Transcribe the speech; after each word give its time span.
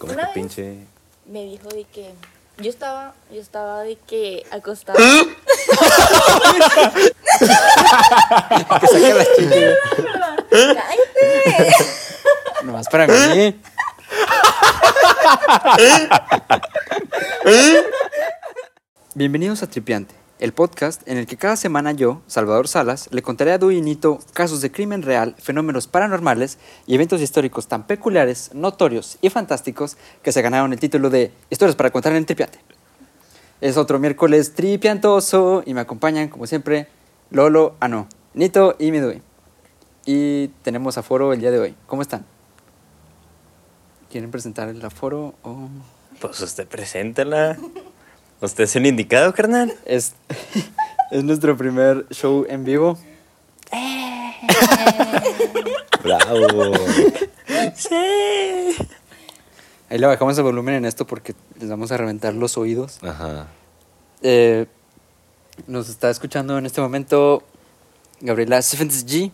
Como 0.00 0.14
Una 0.14 0.22
que 0.22 0.26
vez 0.28 0.34
pinche. 0.34 0.78
Me 1.26 1.44
dijo 1.44 1.68
de 1.68 1.84
que 1.84 2.10
yo 2.56 2.70
estaba, 2.70 3.12
yo 3.30 3.38
estaba 3.38 3.82
de 3.82 3.96
que 3.96 4.46
acostada. 4.50 4.98
Que 8.80 8.86
saque 8.86 9.14
las 9.14 9.28
chichis. 9.36 9.76
¡Cállate! 10.50 11.74
Nomás 12.64 12.88
para 12.88 13.06
mí. 13.06 13.60
Bienvenidos 19.14 19.62
a 19.62 19.66
Tripiante, 19.68 20.14
el 20.40 20.54
podcast 20.54 21.06
en 21.06 21.18
el 21.18 21.26
que 21.26 21.36
cada 21.36 21.54
semana 21.54 21.92
yo, 21.92 22.22
Salvador 22.26 22.66
Salas, 22.66 23.08
le 23.12 23.20
contaré 23.20 23.52
a 23.52 23.58
Dui 23.58 23.76
y 23.76 23.82
Nito 23.82 24.18
casos 24.32 24.62
de 24.62 24.72
crimen 24.72 25.02
real, 25.02 25.36
fenómenos 25.38 25.86
paranormales 25.86 26.58
y 26.86 26.94
eventos 26.94 27.20
históricos 27.20 27.68
tan 27.68 27.86
peculiares, 27.86 28.50
notorios 28.54 29.18
y 29.20 29.28
fantásticos 29.28 29.98
que 30.22 30.32
se 30.32 30.40
ganaron 30.40 30.72
el 30.72 30.80
título 30.80 31.10
de 31.10 31.30
Historias 31.50 31.76
para 31.76 31.90
contar 31.90 32.14
en 32.14 32.24
Tripiante. 32.24 32.58
Es 33.60 33.76
otro 33.76 33.98
miércoles 33.98 34.54
tripiantoso 34.54 35.62
y 35.66 35.74
me 35.74 35.82
acompañan, 35.82 36.28
como 36.28 36.46
siempre, 36.46 36.88
Lolo, 37.30 37.76
ah 37.78 37.88
no, 37.88 38.08
Nito 38.32 38.76
y 38.78 38.90
Midui. 38.92 39.20
Y 40.06 40.48
tenemos 40.62 40.96
aforo 40.96 41.34
el 41.34 41.40
día 41.40 41.50
de 41.50 41.58
hoy. 41.60 41.74
¿Cómo 41.86 42.00
están? 42.00 42.24
¿Quieren 44.10 44.30
presentar 44.30 44.70
el 44.70 44.82
aforo 44.82 45.34
o...? 45.42 45.68
Pues 46.18 46.40
usted 46.40 46.66
preséntala. 46.66 47.58
Usted 48.40 48.64
es 48.64 48.76
el 48.76 48.86
indicado, 48.86 49.34
carnal. 49.34 49.74
Es, 49.84 50.14
es 51.10 51.24
nuestro 51.24 51.56
primer 51.56 52.06
show 52.10 52.46
en 52.48 52.64
vivo. 52.64 52.98
Bravo. 56.02 56.72
Sí. 57.74 57.94
Ahí 59.90 59.98
le 59.98 60.06
bajamos 60.06 60.36
el 60.38 60.44
volumen 60.44 60.76
en 60.76 60.84
esto 60.84 61.06
porque 61.06 61.34
les 61.58 61.68
vamos 61.68 61.90
a 61.92 61.96
reventar 61.96 62.34
los 62.34 62.56
oídos. 62.56 62.98
Ajá. 63.02 63.48
Eh, 64.22 64.66
nos 65.66 65.88
está 65.88 66.10
escuchando 66.10 66.56
en 66.58 66.66
este 66.66 66.80
momento 66.80 67.42
Gabriela 68.20 68.62
Stephens 68.62 69.04
G, 69.06 69.30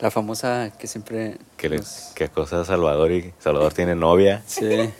la 0.00 0.10
famosa 0.10 0.70
que 0.78 0.86
siempre... 0.86 1.38
¿Qué, 1.56 1.68
le- 1.68 1.78
nos- 1.78 2.12
qué 2.14 2.28
cosa 2.28 2.64
Salvador 2.64 3.10
y 3.12 3.32
Salvador 3.40 3.72
tiene 3.74 3.94
novia. 3.94 4.42
Sí. 4.46 4.90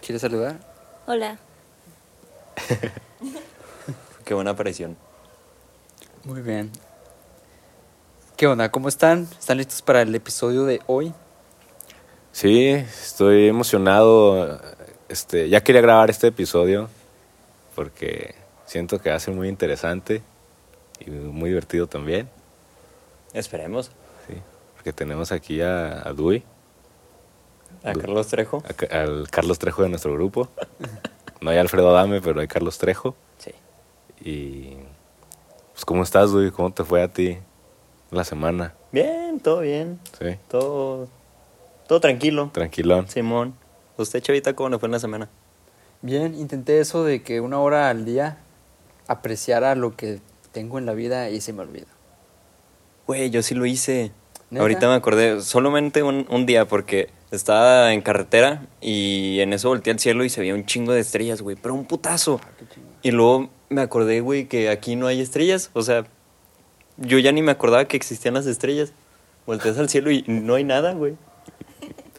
¿Quieres 0.00 0.22
saludar? 0.22 0.56
Hola. 1.06 1.38
Qué 4.24 4.34
buena 4.34 4.50
aparición. 4.50 4.96
Muy 6.24 6.42
bien. 6.42 6.70
¿Qué 8.36 8.46
onda? 8.46 8.70
¿Cómo 8.70 8.88
están? 8.88 9.26
¿Están 9.38 9.58
listos 9.58 9.82
para 9.82 10.02
el 10.02 10.14
episodio 10.14 10.64
de 10.64 10.80
hoy? 10.86 11.12
Sí, 12.32 12.68
estoy 12.68 13.48
emocionado. 13.48 14.60
Este, 15.08 15.48
ya 15.48 15.62
quería 15.62 15.80
grabar 15.80 16.10
este 16.10 16.28
episodio 16.28 16.88
porque 17.74 18.34
siento 18.66 19.00
que 19.00 19.10
va 19.10 19.16
a 19.16 19.20
ser 19.20 19.34
muy 19.34 19.48
interesante 19.48 20.22
y 21.00 21.10
muy 21.10 21.50
divertido 21.50 21.86
también. 21.86 22.28
Esperemos. 23.32 23.90
Sí, 24.26 24.34
porque 24.74 24.92
tenemos 24.92 25.32
aquí 25.32 25.60
a, 25.62 26.06
a 26.06 26.12
Dui, 26.12 26.44
A 27.82 27.92
Carlos 27.92 28.28
Trejo. 28.28 28.62
a 28.90 28.96
al 29.00 29.28
Carlos 29.30 29.58
Trejo 29.58 29.82
de 29.82 29.88
nuestro 29.88 30.12
grupo. 30.12 30.48
No 31.40 31.50
hay 31.50 31.58
Alfredo 31.58 31.90
Adame, 31.90 32.20
pero 32.20 32.40
hay 32.40 32.48
Carlos 32.48 32.78
Trejo. 32.78 33.14
Sí. 33.38 33.52
Y 34.20 34.76
pues 35.72 35.84
¿cómo 35.84 36.02
estás, 36.02 36.30
Dui? 36.32 36.50
¿Cómo 36.50 36.72
te 36.72 36.84
fue 36.84 37.02
a 37.02 37.08
ti 37.08 37.38
la 38.10 38.24
semana? 38.24 38.74
Bien, 38.92 39.38
todo 39.40 39.60
bien. 39.60 40.00
Sí, 40.18 40.36
Todo, 40.48 41.08
todo 41.86 42.00
tranquilo. 42.00 42.50
tranquilón. 42.52 43.08
Simón. 43.08 43.54
¿Usted, 43.96 44.20
Chavita, 44.20 44.54
cómo 44.54 44.68
le 44.70 44.78
fue 44.78 44.86
en 44.88 44.92
la 44.92 44.98
semana? 44.98 45.28
Bien, 46.02 46.34
intenté 46.34 46.80
eso 46.80 47.04
de 47.04 47.22
que 47.22 47.40
una 47.40 47.58
hora 47.60 47.90
al 47.90 48.04
día 48.04 48.38
apreciara 49.08 49.74
lo 49.74 49.96
que 49.96 50.20
tengo 50.52 50.78
en 50.78 50.86
la 50.86 50.94
vida 50.94 51.30
y 51.30 51.40
se 51.40 51.52
me 51.52 51.62
olvida. 51.62 51.86
Güey, 53.06 53.30
yo 53.30 53.42
sí 53.42 53.54
lo 53.54 53.66
hice. 53.66 54.12
¿Neta? 54.50 54.62
Ahorita 54.62 54.88
me 54.88 54.94
acordé, 54.94 55.40
solamente 55.42 56.02
un, 56.02 56.26
un 56.30 56.46
día 56.46 56.66
porque 56.66 57.10
estaba 57.30 57.92
en 57.92 58.00
carretera 58.00 58.66
y 58.80 59.40
en 59.40 59.52
eso 59.52 59.68
volteé 59.68 59.92
al 59.92 59.98
cielo 59.98 60.24
y 60.24 60.30
se 60.30 60.40
veía 60.40 60.54
un 60.54 60.64
chingo 60.66 60.92
de 60.92 61.00
estrellas, 61.00 61.42
güey, 61.42 61.56
pero 61.56 61.74
un 61.74 61.84
putazo. 61.84 62.40
Y 63.02 63.10
luego 63.10 63.50
me 63.68 63.80
acordé, 63.80 64.20
güey, 64.20 64.46
que 64.46 64.70
aquí 64.70 64.96
no 64.96 65.06
hay 65.06 65.20
estrellas. 65.20 65.70
O 65.74 65.82
sea, 65.82 66.06
yo 66.96 67.18
ya 67.18 67.32
ni 67.32 67.42
me 67.42 67.52
acordaba 67.52 67.84
que 67.86 67.96
existían 67.96 68.34
las 68.34 68.46
estrellas. 68.46 68.92
Volteas 69.46 69.78
al 69.78 69.88
cielo 69.88 70.10
y 70.10 70.24
no 70.26 70.54
hay 70.54 70.64
nada, 70.64 70.92
güey. 70.92 71.16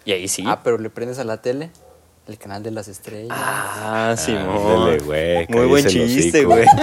Y 0.06 0.12
ahí 0.12 0.28
sí. 0.28 0.44
Ah, 0.46 0.62
pero 0.64 0.78
le 0.78 0.90
prendes 0.90 1.20
a 1.20 1.24
la 1.24 1.42
tele 1.42 1.72
el 2.28 2.38
canal 2.38 2.64
de 2.64 2.72
las 2.72 2.88
estrellas. 2.88 3.30
Ah, 3.32 4.16
güey, 5.06 5.48
Muy 5.50 5.66
buen 5.66 5.86
chiste, 5.86 6.46
güey. 6.46 6.66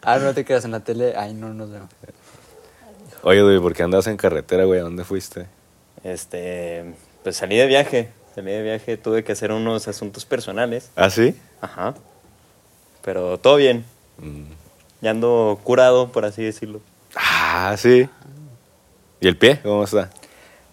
Ah, 0.00 0.18
no 0.18 0.32
te 0.32 0.42
quedas 0.42 0.64
en 0.64 0.70
la 0.70 0.80
tele. 0.80 1.12
Ay, 1.18 1.34
no 1.34 1.52
nos 1.52 1.70
vemos. 1.70 1.90
Oye, 3.22 3.40
Dui, 3.40 3.60
¿por 3.60 3.74
qué 3.74 3.82
andas 3.82 4.06
en 4.06 4.16
carretera, 4.16 4.64
güey? 4.64 4.80
¿A 4.80 4.84
dónde 4.84 5.04
fuiste? 5.04 5.48
Este, 6.04 6.94
pues 7.22 7.36
salí 7.36 7.56
de 7.56 7.66
viaje. 7.66 8.10
Salí 8.34 8.52
de 8.52 8.62
viaje, 8.62 8.96
tuve 8.96 9.24
que 9.24 9.32
hacer 9.32 9.52
unos 9.52 9.88
asuntos 9.88 10.24
personales. 10.24 10.90
¿Ah, 10.96 11.10
sí? 11.10 11.34
Ajá. 11.60 11.94
Pero 13.02 13.38
todo 13.38 13.56
bien. 13.56 13.84
Mm. 14.18 14.44
Ya 15.00 15.10
ando 15.10 15.58
curado, 15.64 16.10
por 16.12 16.24
así 16.24 16.42
decirlo. 16.42 16.80
Ah, 17.14 17.74
sí. 17.76 18.08
¿Y 19.20 19.28
el 19.28 19.36
pie? 19.36 19.60
¿Cómo 19.62 19.84
está? 19.84 20.10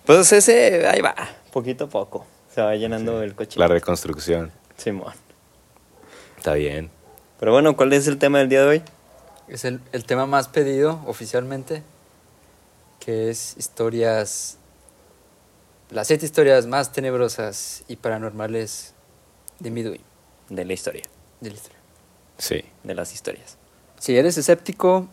Pues 0.05 0.31
ese, 0.31 0.87
ahí 0.87 1.01
va, 1.01 1.15
poquito 1.51 1.85
a 1.85 1.89
poco. 1.89 2.25
Se 2.53 2.61
va 2.61 2.75
llenando 2.75 3.21
el 3.23 3.35
coche. 3.35 3.59
La 3.59 3.67
reconstrucción. 3.67 4.51
Simón. 4.77 5.13
Está 6.37 6.53
bien. 6.53 6.91
Pero 7.39 7.51
bueno, 7.51 7.75
¿cuál 7.75 7.93
es 7.93 8.07
el 8.07 8.17
tema 8.17 8.39
del 8.39 8.49
día 8.49 8.61
de 8.61 8.67
hoy? 8.67 8.81
Es 9.47 9.65
el, 9.65 9.79
el 9.91 10.05
tema 10.05 10.25
más 10.25 10.47
pedido 10.47 11.01
oficialmente, 11.05 11.83
que 12.99 13.29
es 13.29 13.55
historias, 13.57 14.57
las 15.95 16.07
siete 16.07 16.25
historias 16.25 16.67
más 16.67 16.91
tenebrosas 16.91 17.85
y 17.88 17.95
paranormales 17.95 18.94
de 19.59 19.72
Midway, 19.72 20.01
De 20.50 20.66
la 20.66 20.73
historia. 20.73 21.03
de 21.39 21.50
la 21.50 21.56
historia. 21.56 21.79
Sí. 22.38 22.66
De 22.83 22.94
las 22.94 23.13
historias. 23.13 23.57
Si 23.97 24.17
eres 24.17 24.38
escéptico, 24.38 25.07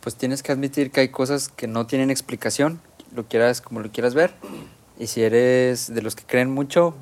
pues 0.00 0.16
tienes 0.16 0.42
que 0.42 0.52
admitir 0.52 0.90
que 0.90 1.00
hay 1.00 1.10
cosas 1.10 1.50
que 1.50 1.66
no 1.66 1.86
tienen 1.86 2.10
explicación, 2.10 2.80
lo 3.14 3.28
quieras 3.28 3.60
como 3.60 3.80
lo 3.80 3.92
quieras 3.92 4.14
ver. 4.14 4.32
Y 4.98 5.06
si 5.08 5.22
eres 5.22 5.92
de 5.92 6.00
los 6.00 6.16
que 6.16 6.24
creen 6.24 6.50
mucho, 6.50 6.94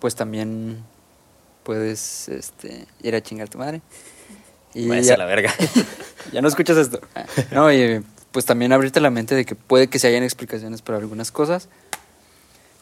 pues 0.00 0.16
también 0.16 0.82
puedes 1.62 2.28
este, 2.28 2.88
ir 3.00 3.14
a 3.14 3.22
chingar 3.22 3.46
a 3.46 3.50
tu 3.50 3.58
madre. 3.58 3.80
Y 4.74 4.88
Váyase 4.88 5.10
ya, 5.10 5.14
a 5.14 5.18
la 5.18 5.26
verga. 5.26 5.54
ya 6.32 6.42
no 6.42 6.48
escuchas 6.48 6.78
esto. 6.78 7.00
No, 7.52 7.72
y 7.72 8.04
pues 8.32 8.44
también 8.44 8.72
abrirte 8.72 9.00
la 9.00 9.10
mente 9.10 9.36
de 9.36 9.44
que 9.44 9.54
puede 9.54 9.86
que 9.86 10.00
se 10.00 10.08
hayan 10.08 10.24
explicaciones 10.24 10.82
para 10.82 10.98
algunas 10.98 11.30
cosas. 11.30 11.68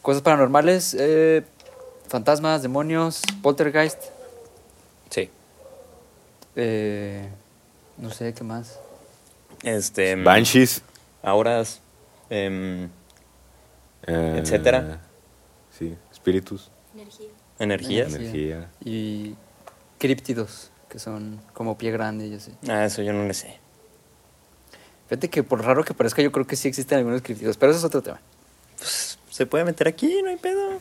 Cosas 0.07 0.21
paranormales, 0.21 0.95
eh, 0.97 1.43
fantasmas, 2.07 2.61
demonios, 2.61 3.21
poltergeist, 3.41 4.01
sí. 5.09 5.29
eh, 6.55 7.27
no 7.97 8.09
sé 8.09 8.33
qué 8.33 8.41
más. 8.45 8.79
Este. 9.63 10.15
Banshees. 10.15 10.81
Auras. 11.21 11.81
em, 12.29 12.85
eh, 14.03 14.39
Etcétera. 14.41 15.01
Sí, 15.77 15.93
espíritus. 16.09 16.71
Energía. 16.95 17.27
energías. 17.59 18.13
Sí. 18.13 18.15
Energía. 18.15 18.69
Y 18.85 19.35
críptidos, 19.99 20.71
que 20.87 20.99
son 20.99 21.41
como 21.51 21.77
pie 21.77 21.91
grande 21.91 22.27
y 22.27 22.35
así. 22.35 22.53
Ah, 22.69 22.85
eso 22.85 23.01
yo 23.01 23.11
no 23.11 23.25
le 23.27 23.33
sé. 23.33 23.57
Fíjate 25.09 25.29
que 25.29 25.43
por 25.43 25.61
raro 25.65 25.83
que 25.83 25.93
parezca, 25.93 26.21
yo 26.21 26.31
creo 26.31 26.47
que 26.47 26.55
sí 26.55 26.69
existen 26.69 26.99
algunos 26.99 27.21
críptidos, 27.21 27.57
pero 27.57 27.73
eso 27.73 27.79
es 27.79 27.83
otro 27.83 28.01
tema. 28.01 28.21
Pues 28.77 29.16
se 29.37 29.45
puede 29.45 29.65
meter 29.65 29.87
aquí, 29.87 30.19
no 30.23 30.29
hay 30.29 30.37
pedo. 30.37 30.79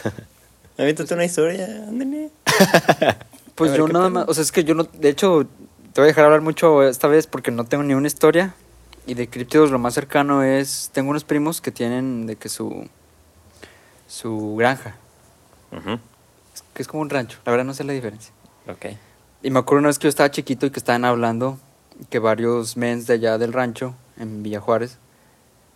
Aviéntate 0.78 1.12
una 1.12 1.26
historia, 1.26 1.66
ándale. 1.88 2.30
Pues 3.54 3.74
yo 3.74 3.86
nada 3.86 4.06
pedo. 4.06 4.10
más, 4.10 4.28
o 4.28 4.34
sea, 4.34 4.42
es 4.42 4.50
que 4.50 4.64
yo 4.64 4.74
no, 4.74 4.84
de 4.84 5.10
hecho, 5.10 5.46
te 5.92 6.00
voy 6.00 6.04
a 6.04 6.06
dejar 6.06 6.24
hablar 6.24 6.40
mucho 6.40 6.82
esta 6.82 7.06
vez 7.06 7.26
porque 7.26 7.50
no 7.50 7.66
tengo 7.66 7.84
ni 7.84 7.92
una 7.92 8.06
historia. 8.06 8.54
Y 9.06 9.12
de 9.12 9.28
críptidos 9.28 9.70
lo 9.70 9.78
más 9.78 9.92
cercano 9.92 10.42
es, 10.42 10.88
tengo 10.94 11.10
unos 11.10 11.24
primos 11.24 11.60
que 11.60 11.70
tienen 11.70 12.26
de 12.26 12.36
que 12.36 12.48
su, 12.48 12.88
su 14.08 14.56
granja, 14.56 14.96
que 16.72 16.82
es 16.82 16.88
como 16.88 17.02
un 17.02 17.10
rancho, 17.10 17.38
la 17.44 17.52
verdad 17.52 17.66
no 17.66 17.74
sé 17.74 17.84
la 17.84 17.92
diferencia. 17.92 18.32
Ok. 18.68 18.96
Y 19.42 19.50
me 19.50 19.58
acuerdo 19.58 19.80
una 19.80 19.88
vez 19.88 19.98
que 19.98 20.04
yo 20.04 20.08
estaba 20.08 20.30
chiquito 20.30 20.64
y 20.64 20.70
que 20.70 20.78
estaban 20.78 21.04
hablando 21.04 21.58
que 22.08 22.20
varios 22.20 22.78
mens 22.78 23.06
de 23.06 23.14
allá 23.14 23.36
del 23.36 23.52
rancho, 23.52 23.94
en 24.16 24.42
Villa 24.42 24.60
Juárez, 24.60 24.98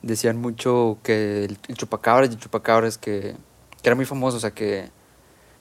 decían 0.06 0.36
mucho 0.36 0.98
que 1.02 1.44
el, 1.44 1.58
el 1.68 1.76
chupacabras 1.76 2.30
y 2.30 2.34
el 2.34 2.38
chupacabras 2.38 2.98
que, 2.98 3.36
que 3.82 3.88
era 3.88 3.94
muy 3.94 4.04
famoso, 4.04 4.36
o 4.36 4.40
sea 4.40 4.52
que... 4.52 4.90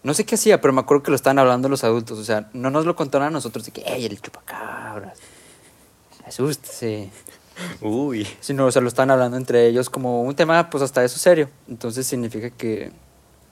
No 0.03 0.13
sé 0.13 0.23
qué 0.23 0.35
hacía, 0.35 0.61
pero 0.61 0.71
me 0.71 0.81
acuerdo 0.81 1.01
que 1.01 1.09
lo 1.09 1.15
estaban 1.15 1.39
hablando 1.39 1.67
los 1.67 1.83
adultos, 1.83 2.19
o 2.19 2.23
sea, 2.23 2.49
no 2.53 2.69
nos 2.69 2.85
lo 2.85 2.95
contaron 2.95 3.27
a 3.27 3.31
nosotros 3.31 3.65
de 3.65 3.71
que, 3.71 3.81
¡ey, 3.81 4.05
el 4.05 4.21
chupacabras! 4.21 5.17
Asústese. 6.25 7.09
Uy. 7.81 8.27
sino 8.39 8.69
se 8.71 8.81
lo 8.81 8.87
están 8.87 9.09
hablando 9.09 9.37
entre 9.37 9.67
ellos 9.67 9.89
como 9.89 10.21
un 10.21 10.35
tema, 10.35 10.69
pues 10.69 10.83
hasta 10.83 11.03
eso 11.03 11.17
serio. 11.17 11.49
Entonces 11.67 12.05
significa 12.05 12.49
que, 12.49 12.91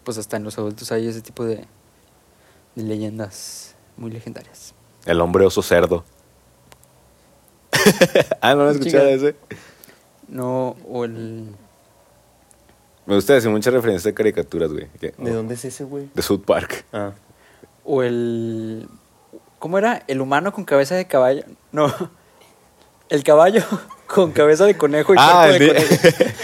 pues 0.04 0.18
hasta 0.18 0.38
en 0.38 0.44
los 0.44 0.58
adultos 0.58 0.92
hay 0.92 1.08
ese 1.08 1.22
tipo 1.22 1.46
de, 1.46 1.66
de 2.76 2.84
leyendas 2.84 3.76
muy 3.98 4.12
legendarias. 4.12 4.74
El 5.06 5.22
hombre 5.22 5.46
oso 5.46 5.62
cerdo. 5.62 6.04
ah, 8.42 8.56
no, 8.56 8.64
no 8.64 8.70
he 8.70 8.74
escuchado 8.74 9.08
ese. 9.08 9.36
No, 10.28 10.76
o 10.90 11.06
el... 11.06 11.48
Me 13.06 13.16
gusta 13.16 13.34
decir 13.34 13.50
muchas 13.50 13.74
referencias 13.74 14.04
de 14.06 14.14
caricaturas, 14.14 14.72
güey. 14.72 14.88
que- 15.00 15.14
¿De 15.18 15.32
dónde 15.32 15.56
es 15.56 15.66
ese, 15.66 15.84
güey? 15.84 16.10
De 16.14 16.22
South 16.22 16.44
Park. 16.46 16.86
Ah. 16.94 17.12
O 17.84 18.02
el... 18.04 18.88
¿Cómo 19.60 19.78
era? 19.78 20.04
¿El 20.08 20.22
humano 20.22 20.52
con 20.54 20.64
cabeza 20.66 20.96
de 20.96 21.06
caballo? 21.08 21.44
No. 21.72 21.94
El 23.10 23.24
caballo 23.24 23.64
con 24.08 24.32
cabeza 24.32 24.66
de 24.66 24.78
conejo 24.78 25.14
y 25.14 25.18
Ah, 25.20 25.48
cuerpo 25.50 25.74
de 25.74 25.80
el 25.82 25.88
conejo. 25.88 26.40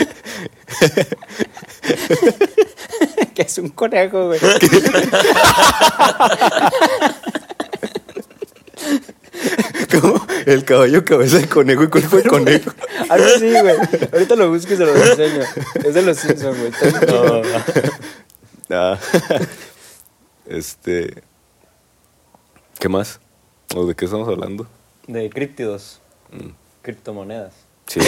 que 3.35 3.41
es 3.41 3.57
un 3.57 3.69
conejo, 3.69 4.27
güey. 4.27 4.39
El 10.49 10.65
caballo 10.65 11.05
cabeza 11.05 11.37
de 11.37 11.47
conejo 11.47 11.83
y 11.83 11.87
cuerpo 11.89 12.17
de 12.17 12.23
conejo. 12.29 12.71
Algo 13.09 13.25
así, 13.35 13.49
güey. 13.51 13.75
Ahorita 14.13 14.35
lo 14.35 14.49
busco 14.49 14.73
y 14.73 14.77
se 14.77 14.85
lo 14.85 14.95
enseño. 14.95 15.43
Es 15.85 15.93
de 15.93 16.01
los 16.01 16.17
Simpsons, 16.17 16.57
güey. 16.59 16.71
Bien 16.81 17.53
No, 18.69 18.77
Ah. 18.77 18.99
este. 20.47 21.23
¿Qué 22.79 22.89
más? 22.89 23.19
¿O 23.75 23.85
de 23.85 23.95
qué 23.95 24.05
estamos 24.05 24.27
hablando? 24.27 24.67
de 25.07 25.29
críptidos. 25.29 25.99
Mm. 26.31 26.49
Criptomonedas. 26.83 27.53
Sí. 27.87 27.99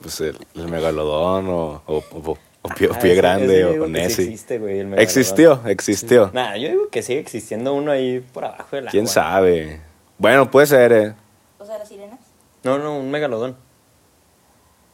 pues 0.00 0.20
el, 0.22 0.38
el 0.54 0.68
megalodón 0.68 1.48
o, 1.48 1.82
o, 1.86 2.04
o- 2.12 2.38
o 2.62 2.68
pie, 2.70 2.88
Ah, 2.92 2.98
pie 2.98 3.14
grande 3.14 3.64
o 3.64 3.84
sí 3.86 3.90
Nessie. 3.92 4.24
existe, 4.24 4.58
güey, 4.58 4.80
el 4.80 4.98
existió, 4.98 5.60
existió. 5.66 6.30
Nah, 6.34 6.56
yo 6.56 6.68
digo 6.70 6.88
que 6.90 7.02
sigue 7.02 7.20
existiendo 7.20 7.72
uno 7.74 7.92
ahí 7.92 8.20
por 8.32 8.44
abajo 8.46 8.74
del 8.76 8.84
agua. 8.86 8.90
¿Quién 8.90 9.06
sabe? 9.06 9.80
Bueno, 10.18 10.50
puede 10.50 10.66
ser, 10.66 10.92
eh. 10.92 11.14
O 11.58 11.64
sea, 11.66 11.78
las 11.78 11.88
sirenas. 11.88 12.18
No, 12.68 12.78
no, 12.78 12.98
un 12.98 13.10
megalodón. 13.10 13.56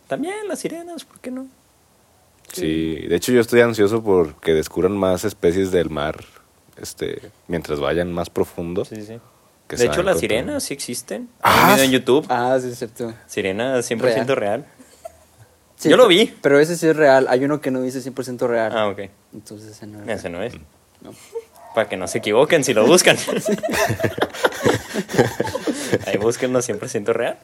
También 0.06 0.46
las 0.48 0.60
sirenas, 0.60 1.04
¿por 1.04 1.18
qué 1.20 1.30
no? 1.30 1.48
Sí, 2.52 2.94
de 3.08 3.16
hecho 3.16 3.32
yo 3.32 3.40
estoy 3.40 3.62
ansioso 3.62 4.02
por 4.04 4.36
que 4.36 4.52
descubran 4.52 4.96
más 4.96 5.24
especies 5.24 5.72
del 5.72 5.90
mar, 5.90 6.24
este, 6.76 7.20
mientras 7.48 7.80
vayan 7.80 8.12
más 8.12 8.30
profundo. 8.30 8.84
Sí, 8.84 9.04
sí. 9.04 9.18
que 9.66 9.76
de 9.76 9.86
hecho, 9.86 10.02
las 10.02 10.20
sirenas 10.20 10.62
sí 10.62 10.74
existen. 10.74 11.28
Ah, 11.42 11.52
Hay 11.52 11.70
un 11.70 11.74
video 11.76 11.84
en. 11.86 11.90
YouTube. 11.90 12.26
Ah, 12.28 12.56
sí, 12.60 12.68
es 12.68 12.78
cierto. 12.78 13.14
Sirena 13.26 13.78
100% 13.78 14.34
real. 14.34 14.66
Sí, 15.76 15.90
Yo 15.90 15.96
lo 15.96 16.06
vi. 16.06 16.32
Pero 16.40 16.60
ese 16.60 16.76
sí 16.76 16.86
es 16.86 16.96
real. 16.96 17.26
Hay 17.28 17.44
uno 17.44 17.60
que 17.60 17.72
no 17.72 17.82
dice 17.82 18.00
100% 18.00 18.46
real. 18.46 18.72
Ah, 18.74 18.86
ok. 18.86 19.00
Entonces 19.34 19.72
ese 19.72 19.86
no 19.88 20.02
es 20.04 20.08
Ese 20.08 20.28
real. 20.28 20.32
no 20.40 20.42
es. 20.44 20.54
No. 21.02 21.10
Para 21.74 21.88
que 21.88 21.96
no 21.96 22.06
se 22.06 22.18
equivoquen 22.18 22.62
si 22.62 22.72
lo 22.72 22.86
buscan. 22.86 23.16
Ahí 26.06 26.16
búsquenlo 26.16 26.60
100% 26.60 27.12
real. 27.12 27.38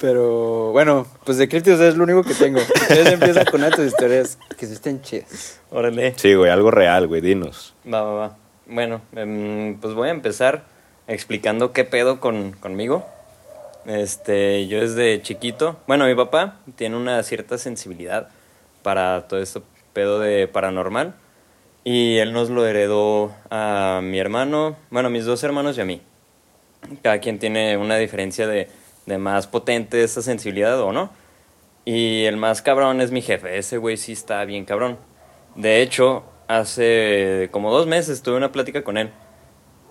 Pero 0.00 0.72
bueno, 0.72 1.06
pues 1.24 1.36
de 1.36 1.48
críptidos 1.48 1.80
es 1.80 1.96
lo 1.96 2.04
único 2.04 2.22
que 2.22 2.34
tengo. 2.34 2.58
Ustedes 2.60 3.12
empiezan 3.12 3.44
con 3.44 3.62
estas 3.64 3.86
historias 3.86 4.38
que 4.56 4.66
sí 4.66 4.72
estén 4.72 5.02
chidas. 5.02 5.60
Órale. 5.70 6.14
Sí, 6.16 6.34
güey, 6.34 6.50
algo 6.50 6.70
real, 6.70 7.06
güey, 7.06 7.20
dinos. 7.20 7.74
Va, 7.86 8.02
va, 8.02 8.12
va. 8.12 8.36
Bueno, 8.66 9.02
em, 9.14 9.78
pues 9.78 9.94
voy 9.94 10.08
a 10.08 10.12
empezar 10.12 10.64
explicando 11.06 11.72
qué 11.72 11.84
pedo 11.84 12.18
con, 12.18 12.52
conmigo. 12.52 13.04
Este, 13.84 14.66
yo 14.68 14.80
desde 14.80 15.20
chiquito, 15.22 15.78
bueno, 15.86 16.06
mi 16.06 16.14
papá 16.14 16.56
tiene 16.76 16.96
una 16.96 17.22
cierta 17.22 17.58
sensibilidad 17.58 18.28
para 18.82 19.26
todo 19.28 19.40
esto 19.40 19.62
pedo 19.92 20.20
de 20.20 20.48
paranormal 20.48 21.14
y 21.84 22.18
él 22.18 22.32
nos 22.32 22.50
lo 22.50 22.66
heredó 22.66 23.32
a 23.50 24.00
mi 24.02 24.18
hermano, 24.18 24.76
bueno, 24.90 25.08
a 25.08 25.10
mis 25.10 25.24
dos 25.24 25.42
hermanos 25.42 25.78
y 25.78 25.80
a 25.80 25.84
mí. 25.84 26.00
Cada 27.02 27.18
quien 27.20 27.38
tiene 27.38 27.76
una 27.76 27.96
diferencia 27.96 28.46
de, 28.46 28.68
de 29.06 29.18
más 29.18 29.46
potente 29.46 30.02
esta 30.02 30.22
sensibilidad 30.22 30.80
o 30.80 30.92
no. 30.92 31.10
Y 31.84 32.24
el 32.24 32.36
más 32.36 32.62
cabrón 32.62 33.00
es 33.00 33.10
mi 33.10 33.22
jefe, 33.22 33.58
ese 33.58 33.78
güey 33.78 33.96
sí 33.96 34.12
está 34.12 34.44
bien 34.44 34.64
cabrón. 34.64 34.98
De 35.54 35.82
hecho, 35.82 36.24
hace 36.46 37.48
como 37.52 37.72
dos 37.72 37.86
meses 37.86 38.22
tuve 38.22 38.36
una 38.36 38.52
plática 38.52 38.82
con 38.82 38.98
él. 38.98 39.10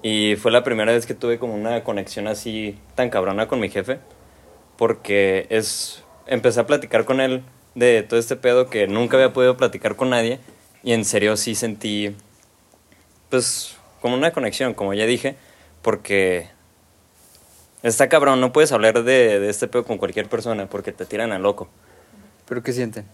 Y 0.02 0.36
fue 0.38 0.52
la 0.52 0.64
primera 0.64 0.94
vez 0.94 1.06
que 1.06 1.14
tuve 1.14 1.40
como 1.40 1.54
una 1.56 1.84
conexión 1.84 2.28
así 2.28 2.78
tan 2.96 3.10
cabrona 3.10 3.48
con 3.48 3.60
mi 3.60 3.70
jefe. 3.70 4.00
Porque 4.78 5.48
es. 5.50 6.04
Empecé 6.26 6.60
a 6.60 6.68
platicar 6.68 7.06
con 7.06 7.20
él 7.20 7.44
de 7.76 8.04
todo 8.04 8.20
este 8.20 8.36
pedo 8.36 8.70
que 8.70 8.88
nunca 8.88 9.18
había 9.18 9.34
podido 9.34 9.58
platicar 9.58 9.96
con 9.96 10.10
nadie. 10.12 10.40
Y 10.84 10.94
en 10.94 11.04
serio 11.06 11.36
sí 11.36 11.56
sentí. 11.56 12.16
Pues 13.30 13.76
como 14.02 14.16
una 14.16 14.32
conexión, 14.32 14.74
como 14.74 14.94
ya 14.94 15.06
dije. 15.06 15.36
Porque. 15.82 16.50
Está 17.84 18.10
cabrón, 18.10 18.42
no 18.42 18.52
puedes 18.52 18.72
hablar 18.72 19.04
de, 19.04 19.40
de 19.40 19.50
este 19.50 19.68
pedo 19.68 19.86
con 19.86 19.98
cualquier 19.98 20.28
persona 20.28 20.68
porque 20.68 20.92
te 20.92 21.06
tiran 21.06 21.32
a 21.32 21.40
loco. 21.40 21.70
¿Pero 22.48 22.62
qué 22.62 22.74
sienten? 22.74 23.06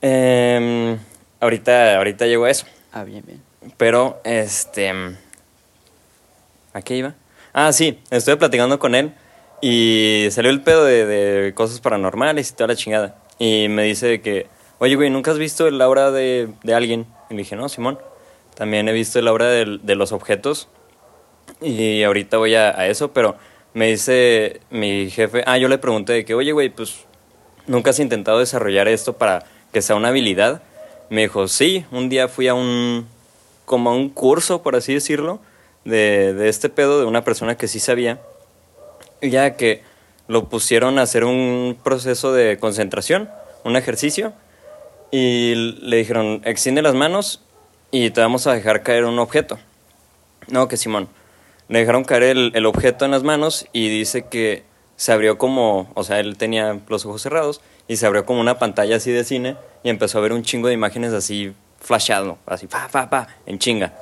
Em, 0.00 0.98
ahorita, 1.40 1.96
ahorita 1.96 2.26
llego 2.26 2.44
a 2.44 2.50
eso. 2.50 2.66
Ah, 2.92 3.04
bien, 3.04 3.22
bien. 3.26 3.42
Pero, 3.76 4.20
este... 4.24 4.92
¿A 6.72 6.82
qué 6.82 6.96
iba? 6.96 7.14
Ah, 7.52 7.72
sí, 7.72 7.98
estuve 8.10 8.36
platicando 8.36 8.78
con 8.78 8.94
él 8.94 9.12
y 9.60 10.28
salió 10.30 10.50
el 10.50 10.62
pedo 10.62 10.84
de, 10.84 11.04
de 11.06 11.54
cosas 11.54 11.80
paranormales 11.80 12.50
y 12.50 12.54
toda 12.54 12.68
la 12.68 12.76
chingada. 12.76 13.16
Y 13.38 13.68
me 13.68 13.82
dice 13.82 14.20
que, 14.20 14.46
oye, 14.78 14.94
güey, 14.94 15.10
¿nunca 15.10 15.30
has 15.32 15.38
visto 15.38 15.66
el 15.66 15.80
aura 15.82 16.10
de, 16.10 16.48
de 16.62 16.74
alguien? 16.74 17.06
Y 17.30 17.34
le 17.34 17.38
dije, 17.38 17.56
no, 17.56 17.68
Simón. 17.68 17.98
También 18.54 18.88
he 18.88 18.92
visto 18.92 19.18
el 19.18 19.28
aura 19.28 19.46
del- 19.48 19.84
de, 19.84 19.94
los 19.94 20.12
objetos. 20.12 20.68
Y 21.60 22.02
ahorita 22.02 22.36
voy 22.38 22.54
a, 22.54 22.70
a 22.78 22.86
eso, 22.86 23.12
pero 23.12 23.36
me 23.78 23.86
dice 23.86 24.60
mi 24.70 25.08
jefe, 25.08 25.44
ah, 25.46 25.56
yo 25.56 25.68
le 25.68 25.78
pregunté 25.78 26.12
de 26.12 26.24
que, 26.24 26.34
oye, 26.34 26.50
güey, 26.50 26.68
pues, 26.68 27.04
¿nunca 27.68 27.90
has 27.90 28.00
intentado 28.00 28.40
desarrollar 28.40 28.88
esto 28.88 29.12
para 29.12 29.44
que 29.72 29.82
sea 29.82 29.94
una 29.94 30.08
habilidad? 30.08 30.62
Me 31.10 31.22
dijo, 31.22 31.46
sí, 31.46 31.86
un 31.92 32.08
día 32.08 32.26
fui 32.26 32.48
a 32.48 32.54
un, 32.54 33.06
como 33.66 33.90
a 33.90 33.94
un 33.94 34.08
curso, 34.08 34.64
por 34.64 34.74
así 34.74 34.94
decirlo, 34.94 35.38
de, 35.84 36.34
de 36.34 36.48
este 36.48 36.70
pedo 36.70 36.98
de 36.98 37.06
una 37.06 37.22
persona 37.22 37.56
que 37.56 37.68
sí 37.68 37.78
sabía, 37.78 38.20
ya 39.22 39.54
que 39.54 39.84
lo 40.26 40.48
pusieron 40.48 40.98
a 40.98 41.02
hacer 41.02 41.24
un 41.24 41.78
proceso 41.84 42.32
de 42.32 42.58
concentración, 42.58 43.30
un 43.62 43.76
ejercicio, 43.76 44.32
y 45.12 45.54
le 45.54 45.98
dijeron, 45.98 46.42
extiende 46.44 46.82
las 46.82 46.96
manos 46.96 47.42
y 47.92 48.10
te 48.10 48.20
vamos 48.22 48.48
a 48.48 48.54
dejar 48.54 48.82
caer 48.82 49.04
un 49.04 49.20
objeto. 49.20 49.56
No, 50.48 50.66
que 50.66 50.76
Simón. 50.76 51.08
Le 51.68 51.80
dejaron 51.80 52.04
caer 52.04 52.22
el, 52.24 52.52
el 52.54 52.66
objeto 52.66 53.04
en 53.04 53.10
las 53.10 53.22
manos 53.22 53.66
y 53.72 53.88
dice 53.88 54.26
que 54.26 54.64
se 54.96 55.12
abrió 55.12 55.38
como, 55.38 55.90
o 55.94 56.02
sea, 56.02 56.18
él 56.20 56.36
tenía 56.36 56.80
los 56.88 57.04
ojos 57.06 57.22
cerrados 57.22 57.60
y 57.86 57.96
se 57.96 58.06
abrió 58.06 58.24
como 58.24 58.40
una 58.40 58.58
pantalla 58.58 58.96
así 58.96 59.10
de 59.10 59.24
cine 59.24 59.56
y 59.82 59.90
empezó 59.90 60.18
a 60.18 60.22
ver 60.22 60.32
un 60.32 60.42
chingo 60.42 60.68
de 60.68 60.74
imágenes 60.74 61.12
así 61.12 61.52
flashado, 61.80 62.38
así 62.46 62.66
pa, 62.66 62.88
pa, 62.90 63.08
pa, 63.10 63.28
en 63.46 63.58
chinga. 63.58 63.94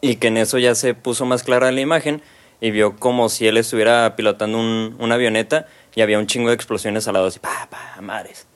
Y 0.00 0.16
que 0.16 0.28
en 0.28 0.36
eso 0.38 0.58
ya 0.58 0.74
se 0.74 0.94
puso 0.94 1.24
más 1.26 1.42
clara 1.44 1.70
la 1.70 1.80
imagen 1.80 2.22
y 2.60 2.70
vio 2.70 2.96
como 2.96 3.28
si 3.28 3.46
él 3.46 3.56
estuviera 3.58 4.16
pilotando 4.16 4.58
un- 4.58 4.96
una 4.98 5.14
avioneta 5.16 5.66
y 5.94 6.00
había 6.00 6.18
un 6.18 6.26
chingo 6.26 6.48
de 6.48 6.54
explosiones 6.54 7.06
al 7.06 7.14
lado, 7.14 7.26
así 7.26 7.38
pa, 7.38 7.68
pa, 7.70 8.00
madres. 8.00 8.46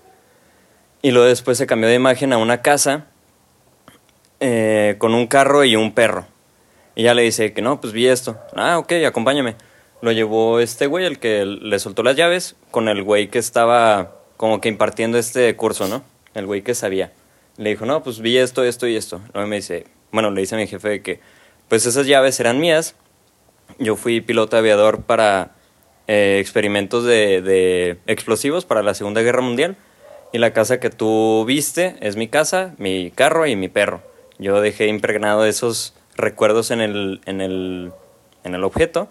Y 1.02 1.10
luego 1.12 1.28
después 1.28 1.58
se 1.58 1.66
cambió 1.66 1.88
de 1.88 1.94
imagen 1.94 2.32
a 2.32 2.38
una 2.38 2.62
casa 2.62 3.06
eh, 4.40 4.96
con 4.98 5.14
un 5.14 5.26
carro 5.26 5.64
y 5.64 5.76
un 5.76 5.92
perro. 5.92 6.26
Y 6.96 7.02
ya 7.02 7.14
le 7.14 7.22
dice 7.22 7.52
que 7.52 7.60
no, 7.60 7.78
pues 7.78 7.92
vi 7.92 8.08
esto. 8.08 8.38
Ah, 8.54 8.78
ok, 8.78 8.90
acompáñame. 9.06 9.54
Lo 10.00 10.12
llevó 10.12 10.60
este 10.60 10.86
güey, 10.86 11.04
el 11.04 11.18
que 11.18 11.44
le 11.44 11.78
soltó 11.78 12.02
las 12.02 12.16
llaves, 12.16 12.56
con 12.70 12.88
el 12.88 13.02
güey 13.02 13.28
que 13.28 13.38
estaba 13.38 14.16
como 14.38 14.62
que 14.62 14.70
impartiendo 14.70 15.18
este 15.18 15.54
curso, 15.56 15.88
¿no? 15.88 16.02
El 16.34 16.46
güey 16.46 16.62
que 16.62 16.74
sabía. 16.74 17.12
Le 17.58 17.70
dijo, 17.70 17.84
no, 17.84 18.02
pues 18.02 18.20
vi 18.20 18.38
esto, 18.38 18.64
esto 18.64 18.86
y 18.88 18.96
esto. 18.96 19.20
Luego 19.34 19.46
me 19.46 19.56
dice, 19.56 19.84
bueno, 20.10 20.30
le 20.30 20.40
dice 20.40 20.54
a 20.54 20.58
mi 20.58 20.66
jefe 20.66 21.02
que, 21.02 21.20
pues 21.68 21.84
esas 21.84 22.06
llaves 22.06 22.40
eran 22.40 22.60
mías. 22.60 22.94
Yo 23.78 23.96
fui 23.96 24.22
piloto 24.22 24.56
aviador 24.56 25.02
para 25.02 25.50
eh, 26.06 26.38
experimentos 26.40 27.04
de, 27.04 27.42
de 27.42 27.98
explosivos 28.06 28.64
para 28.64 28.82
la 28.82 28.94
Segunda 28.94 29.20
Guerra 29.20 29.42
Mundial. 29.42 29.76
Y 30.32 30.38
la 30.38 30.54
casa 30.54 30.80
que 30.80 30.88
tú 30.88 31.44
viste 31.46 31.96
es 32.00 32.16
mi 32.16 32.28
casa, 32.28 32.74
mi 32.78 33.10
carro 33.10 33.46
y 33.46 33.54
mi 33.54 33.68
perro. 33.68 34.02
Yo 34.38 34.62
dejé 34.62 34.86
impregnado 34.86 35.44
esos 35.44 35.95
recuerdos 36.16 36.70
en 36.70 36.80
el, 36.80 37.20
en 37.26 37.40
el, 37.40 37.92
en 38.44 38.54
el 38.54 38.64
objeto. 38.64 39.08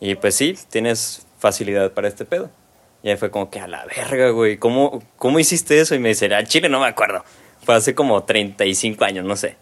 Y 0.00 0.14
pues 0.16 0.34
sí, 0.34 0.56
tienes 0.70 1.26
facilidad 1.38 1.92
para 1.92 2.08
este 2.08 2.24
pedo. 2.24 2.50
Y 3.02 3.10
ahí 3.10 3.16
fue 3.16 3.30
como 3.30 3.50
que 3.50 3.60
a 3.60 3.66
la 3.66 3.84
verga, 3.84 4.30
güey. 4.30 4.58
¿Cómo, 4.58 5.02
¿Cómo 5.16 5.38
hiciste 5.38 5.80
eso? 5.80 5.94
Y 5.94 5.98
me 5.98 6.10
dice, 6.10 6.32
al 6.34 6.46
chile 6.46 6.68
no 6.68 6.80
me 6.80 6.86
acuerdo. 6.86 7.24
Fue 7.64 7.74
hace 7.74 7.94
como 7.94 8.22
35 8.24 9.04
años, 9.04 9.24
no 9.24 9.36
sé. 9.36 9.56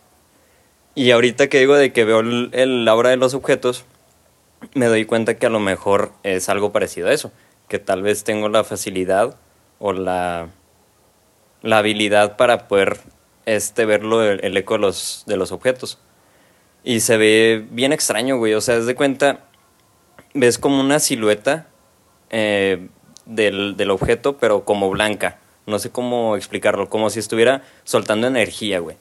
Y 0.94 1.10
ahorita 1.10 1.48
que 1.48 1.58
digo 1.60 1.76
de 1.76 1.92
que 1.92 2.04
veo 2.04 2.20
el, 2.20 2.50
el 2.52 2.86
aura 2.88 3.10
de 3.10 3.16
los 3.16 3.34
objetos, 3.34 3.84
me 4.74 4.86
doy 4.86 5.04
cuenta 5.04 5.36
que 5.38 5.46
a 5.46 5.50
lo 5.50 5.60
mejor 5.60 6.12
es 6.22 6.48
algo 6.48 6.72
parecido 6.72 7.08
a 7.08 7.12
eso. 7.12 7.32
que 7.68 7.78
tal 7.78 8.02
vez 8.02 8.24
tengo 8.24 8.48
la 8.48 8.64
facilidad 8.64 9.36
o 9.78 9.92
la, 9.92 10.48
la 11.62 11.78
habilidad 11.78 12.36
para 12.36 12.66
poder 12.66 12.98
este, 13.46 13.84
verlo 13.84 14.22
el, 14.24 14.44
el 14.44 14.56
eco 14.56 14.74
de 14.74 14.80
los, 14.80 15.24
de 15.26 15.36
los 15.36 15.52
objetos. 15.52 15.98
Y 16.82 17.00
se 17.00 17.16
ve 17.16 17.66
bien 17.70 17.92
extraño, 17.92 18.38
güey. 18.38 18.54
O 18.54 18.60
sea, 18.60 18.76
es 18.76 18.86
de 18.86 18.94
cuenta, 18.94 19.40
ves 20.34 20.58
como 20.58 20.80
una 20.80 20.98
silueta 20.98 21.68
eh, 22.30 22.88
del, 23.26 23.76
del 23.76 23.90
objeto, 23.90 24.38
pero 24.38 24.64
como 24.64 24.90
blanca. 24.90 25.38
No 25.66 25.78
sé 25.78 25.90
cómo 25.90 26.36
explicarlo, 26.36 26.88
como 26.88 27.10
si 27.10 27.18
estuviera 27.18 27.62
soltando 27.84 28.26
energía, 28.26 28.80
güey. 28.80 28.96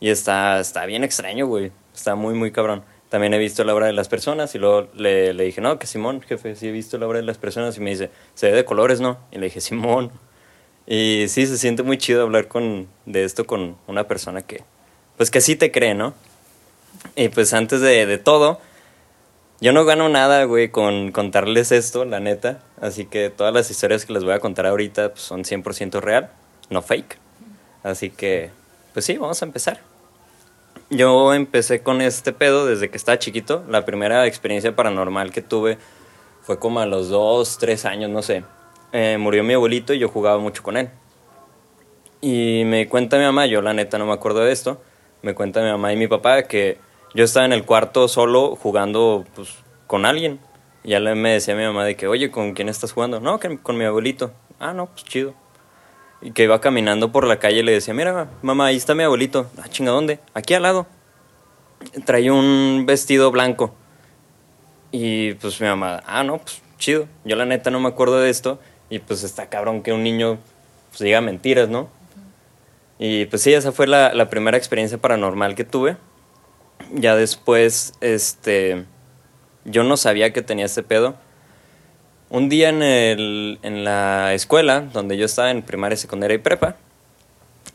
Y 0.00 0.10
está, 0.10 0.60
está 0.60 0.86
bien 0.86 1.02
extraño, 1.04 1.46
güey. 1.46 1.72
Está 1.94 2.14
muy, 2.14 2.34
muy 2.34 2.52
cabrón. 2.52 2.84
También 3.08 3.34
he 3.34 3.38
visto 3.38 3.64
la 3.64 3.74
obra 3.74 3.86
de 3.86 3.94
las 3.94 4.08
personas 4.08 4.54
y 4.54 4.58
luego 4.58 4.88
le, 4.94 5.32
le 5.32 5.44
dije, 5.44 5.60
no, 5.60 5.78
que 5.78 5.86
Simón, 5.86 6.20
jefe, 6.20 6.54
sí 6.54 6.68
he 6.68 6.72
visto 6.72 6.98
la 6.98 7.06
obra 7.06 7.18
de 7.18 7.24
las 7.24 7.38
personas. 7.38 7.76
Y 7.76 7.80
me 7.80 7.90
dice, 7.90 8.10
se 8.34 8.50
ve 8.50 8.56
de 8.56 8.64
colores, 8.64 9.00
¿no? 9.00 9.18
Y 9.32 9.38
le 9.38 9.46
dije, 9.46 9.60
Simón. 9.60 10.12
Y 10.86 11.26
sí, 11.28 11.46
se 11.46 11.58
siente 11.58 11.82
muy 11.82 11.98
chido 11.98 12.22
hablar 12.22 12.48
con, 12.48 12.88
de 13.06 13.24
esto 13.24 13.46
con 13.46 13.76
una 13.86 14.06
persona 14.06 14.42
que, 14.42 14.62
pues 15.16 15.30
que 15.30 15.40
sí 15.40 15.56
te 15.56 15.72
cree, 15.72 15.94
¿no? 15.94 16.14
Y 17.16 17.28
pues 17.28 17.52
antes 17.52 17.80
de, 17.80 18.06
de 18.06 18.18
todo, 18.18 18.60
yo 19.60 19.72
no 19.72 19.84
gano 19.84 20.08
nada, 20.08 20.44
güey, 20.44 20.68
con 20.68 21.10
contarles 21.10 21.72
esto, 21.72 22.04
la 22.04 22.20
neta. 22.20 22.60
Así 22.80 23.06
que 23.06 23.28
todas 23.28 23.52
las 23.52 23.70
historias 23.70 24.06
que 24.06 24.12
les 24.12 24.22
voy 24.22 24.32
a 24.32 24.38
contar 24.38 24.66
ahorita 24.66 25.10
pues, 25.10 25.22
son 25.22 25.42
100% 25.42 26.00
real, 26.00 26.30
no 26.70 26.80
fake. 26.80 27.18
Así 27.82 28.10
que, 28.10 28.50
pues 28.92 29.04
sí, 29.04 29.16
vamos 29.18 29.42
a 29.42 29.46
empezar. 29.46 29.80
Yo 30.90 31.34
empecé 31.34 31.82
con 31.82 32.00
este 32.00 32.32
pedo 32.32 32.66
desde 32.66 32.88
que 32.88 32.96
estaba 32.96 33.18
chiquito. 33.18 33.64
La 33.68 33.84
primera 33.84 34.26
experiencia 34.26 34.76
paranormal 34.76 35.32
que 35.32 35.42
tuve 35.42 35.76
fue 36.42 36.58
como 36.58 36.78
a 36.80 36.86
los 36.86 37.08
dos, 37.08 37.58
tres 37.58 37.84
años, 37.84 38.10
no 38.10 38.22
sé. 38.22 38.44
Eh, 38.92 39.18
murió 39.18 39.42
mi 39.42 39.54
abuelito 39.54 39.92
y 39.92 39.98
yo 39.98 40.08
jugaba 40.08 40.38
mucho 40.38 40.62
con 40.62 40.76
él. 40.76 40.88
Y 42.20 42.62
me 42.64 42.88
cuenta 42.88 43.18
mi 43.18 43.24
mamá, 43.24 43.46
yo 43.46 43.60
la 43.60 43.74
neta 43.74 43.98
no 43.98 44.06
me 44.06 44.12
acuerdo 44.12 44.40
de 44.40 44.52
esto, 44.52 44.80
me 45.22 45.34
cuenta 45.34 45.60
mi 45.62 45.68
mamá 45.68 45.92
y 45.92 45.96
mi 45.96 46.08
papá 46.08 46.44
que 46.44 46.78
yo 47.14 47.24
estaba 47.24 47.46
en 47.46 47.52
el 47.52 47.64
cuarto 47.64 48.08
solo 48.08 48.56
jugando 48.56 49.24
pues, 49.34 49.54
con 49.86 50.04
alguien. 50.04 50.40
Y 50.84 50.90
ya 50.90 51.00
me 51.00 51.32
decía 51.32 51.54
mi 51.54 51.64
mamá 51.64 51.84
de 51.84 51.96
que, 51.96 52.06
oye, 52.06 52.30
¿con 52.30 52.54
quién 52.54 52.68
estás 52.68 52.92
jugando? 52.92 53.20
No, 53.20 53.40
con 53.62 53.76
mi 53.76 53.84
abuelito. 53.84 54.32
Ah, 54.58 54.72
no, 54.72 54.86
pues 54.86 55.04
chido. 55.04 55.34
Y 56.20 56.32
que 56.32 56.44
iba 56.44 56.60
caminando 56.60 57.12
por 57.12 57.26
la 57.26 57.38
calle 57.38 57.60
y 57.60 57.62
le 57.62 57.72
decía, 57.72 57.94
mira, 57.94 58.28
mamá, 58.42 58.66
ahí 58.66 58.76
está 58.76 58.94
mi 58.94 59.02
abuelito. 59.02 59.50
Ah, 59.58 59.68
chinga, 59.68 59.92
¿dónde? 59.92 60.20
Aquí 60.34 60.54
al 60.54 60.62
lado. 60.62 60.86
Traía 62.04 62.32
un 62.32 62.84
vestido 62.86 63.30
blanco. 63.30 63.74
Y 64.90 65.34
pues 65.34 65.60
mi 65.60 65.66
mamá, 65.66 66.02
ah, 66.06 66.24
no, 66.24 66.38
pues 66.38 66.62
chido. 66.78 67.06
Yo 67.24 67.36
la 67.36 67.44
neta 67.44 67.70
no 67.70 67.80
me 67.80 67.88
acuerdo 67.88 68.20
de 68.20 68.30
esto. 68.30 68.58
Y 68.90 68.98
pues 69.00 69.22
está 69.22 69.48
cabrón 69.48 69.82
que 69.82 69.92
un 69.92 70.02
niño 70.02 70.38
pues, 70.90 71.00
diga 71.00 71.20
mentiras, 71.20 71.68
¿no? 71.68 71.88
Y 72.98 73.26
pues 73.26 73.42
sí, 73.42 73.54
esa 73.54 73.72
fue 73.72 73.86
la 73.86 74.30
primera 74.30 74.56
experiencia 74.56 74.98
paranormal 74.98 75.54
que 75.54 75.64
tuve. 75.64 75.96
Ya 76.92 77.16
después, 77.16 77.92
este, 78.00 78.84
yo 79.64 79.84
no 79.84 79.96
sabía 79.96 80.32
que 80.32 80.42
tenía 80.42 80.66
este 80.66 80.82
pedo. 80.82 81.16
Un 82.30 82.48
día 82.48 82.68
en, 82.68 82.82
el, 82.82 83.58
en 83.62 83.84
la 83.84 84.34
escuela, 84.34 84.82
donde 84.92 85.16
yo 85.16 85.26
estaba 85.26 85.50
en 85.50 85.62
primaria, 85.62 85.96
secundaria 85.96 86.34
y 86.34 86.38
prepa, 86.38 86.76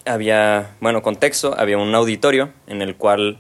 había, 0.05 0.75
bueno, 0.79 1.01
contexto, 1.01 1.55
había 1.57 1.77
un 1.77 1.93
auditorio 1.95 2.51
en 2.67 2.81
el 2.81 2.95
cual 2.95 3.39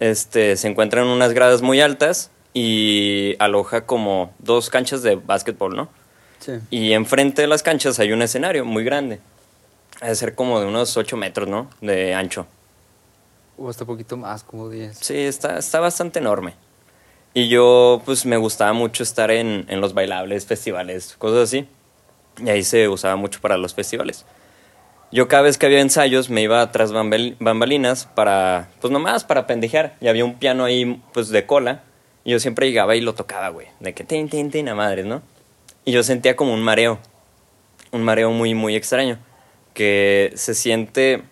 este, 0.00 0.56
se 0.56 0.68
encuentran 0.68 1.06
unas 1.06 1.32
gradas 1.32 1.62
muy 1.62 1.80
altas 1.80 2.30
y 2.52 3.36
aloja 3.38 3.86
como 3.86 4.32
dos 4.38 4.70
canchas 4.70 5.02
de 5.02 5.16
básquetbol, 5.16 5.76
¿no? 5.76 5.88
Sí. 6.40 6.52
Y 6.70 6.92
enfrente 6.92 7.42
de 7.42 7.48
las 7.48 7.62
canchas 7.62 7.98
hay 7.98 8.12
un 8.12 8.22
escenario 8.22 8.64
muy 8.64 8.84
grande. 8.84 9.20
Ha 10.00 10.08
de 10.08 10.14
ser 10.14 10.34
como 10.34 10.60
de 10.60 10.66
unos 10.66 10.96
8 10.96 11.16
metros, 11.16 11.48
¿no? 11.48 11.70
De 11.80 12.14
ancho. 12.14 12.46
O 13.56 13.68
hasta 13.68 13.84
poquito 13.84 14.16
más, 14.16 14.42
como 14.42 14.68
10. 14.68 14.98
Sí, 14.98 15.16
está, 15.16 15.58
está 15.58 15.80
bastante 15.80 16.18
enorme. 16.18 16.54
Y 17.34 17.48
yo, 17.48 18.02
pues, 18.04 18.26
me 18.26 18.36
gustaba 18.36 18.72
mucho 18.72 19.02
estar 19.02 19.30
en, 19.30 19.66
en 19.68 19.80
los 19.80 19.94
bailables, 19.94 20.46
festivales, 20.46 21.16
cosas 21.18 21.48
así. 21.48 21.68
Y 22.38 22.48
ahí 22.48 22.64
se 22.64 22.88
usaba 22.88 23.16
mucho 23.16 23.40
para 23.40 23.56
los 23.56 23.74
festivales. 23.74 24.24
Yo 25.12 25.28
cada 25.28 25.42
vez 25.42 25.58
que 25.58 25.66
había 25.66 25.80
ensayos 25.80 26.30
me 26.30 26.42
iba 26.42 26.72
tras 26.72 26.92
bambalinas 26.92 28.06
para, 28.06 28.68
pues 28.80 28.92
nomás 28.92 29.22
para 29.24 29.46
pendejear. 29.46 29.96
Y 30.00 30.08
había 30.08 30.24
un 30.24 30.34
piano 30.34 30.64
ahí, 30.64 31.00
pues, 31.12 31.28
de 31.28 31.46
cola. 31.46 31.82
Y 32.24 32.32
yo 32.32 32.40
siempre 32.40 32.66
llegaba 32.66 32.96
y 32.96 33.00
lo 33.00 33.14
tocaba, 33.14 33.48
güey. 33.50 33.68
De 33.80 33.94
que 33.94 34.02
tin, 34.02 34.28
tin, 34.28 34.50
tin, 34.50 34.68
a 34.68 34.74
madres, 34.74 35.06
¿no? 35.06 35.22
Y 35.84 35.92
yo 35.92 36.02
sentía 36.02 36.34
como 36.34 36.52
un 36.52 36.62
mareo. 36.62 36.98
Un 37.92 38.02
mareo 38.02 38.30
muy, 38.30 38.54
muy 38.54 38.74
extraño. 38.74 39.18
Que 39.74 40.32
se 40.34 40.54
siente 40.54 41.22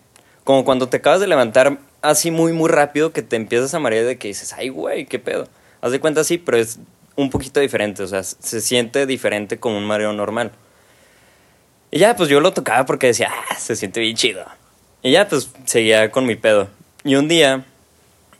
como 0.43 0.65
cuando 0.65 0.87
te 0.87 0.97
acabas 0.97 1.19
de 1.19 1.27
levantar 1.27 1.79
así 2.03 2.29
muy, 2.29 2.53
muy 2.53 2.69
rápido 2.69 3.11
que 3.11 3.23
te 3.23 3.35
empiezas 3.35 3.73
a 3.73 3.79
marear 3.79 4.05
de 4.05 4.17
que 4.17 4.27
dices, 4.27 4.53
ay, 4.53 4.69
güey, 4.69 5.05
qué 5.05 5.17
pedo. 5.17 5.47
Haz 5.81 5.91
de 5.91 5.99
cuenta 5.99 6.23
sí, 6.23 6.37
pero 6.37 6.57
es 6.57 6.77
un 7.15 7.31
poquito 7.31 7.59
diferente. 7.59 8.03
O 8.03 8.07
sea, 8.07 8.21
se 8.21 8.61
siente 8.61 9.07
diferente 9.07 9.57
como 9.57 9.77
un 9.77 9.85
mareo 9.85 10.13
normal. 10.13 10.51
Y 11.89 11.99
ya, 11.99 12.15
pues 12.15 12.29
yo 12.29 12.39
lo 12.39 12.53
tocaba 12.53 12.85
porque 12.85 13.07
decía, 13.07 13.31
ah, 13.31 13.55
se 13.55 13.75
siente 13.75 14.01
bien 14.01 14.15
chido. 14.15 14.45
Y 15.01 15.11
ya, 15.11 15.27
pues 15.27 15.49
seguía 15.65 16.11
con 16.11 16.25
mi 16.25 16.35
pedo. 16.35 16.67
Y 17.03 17.15
un 17.15 17.27
día 17.27 17.63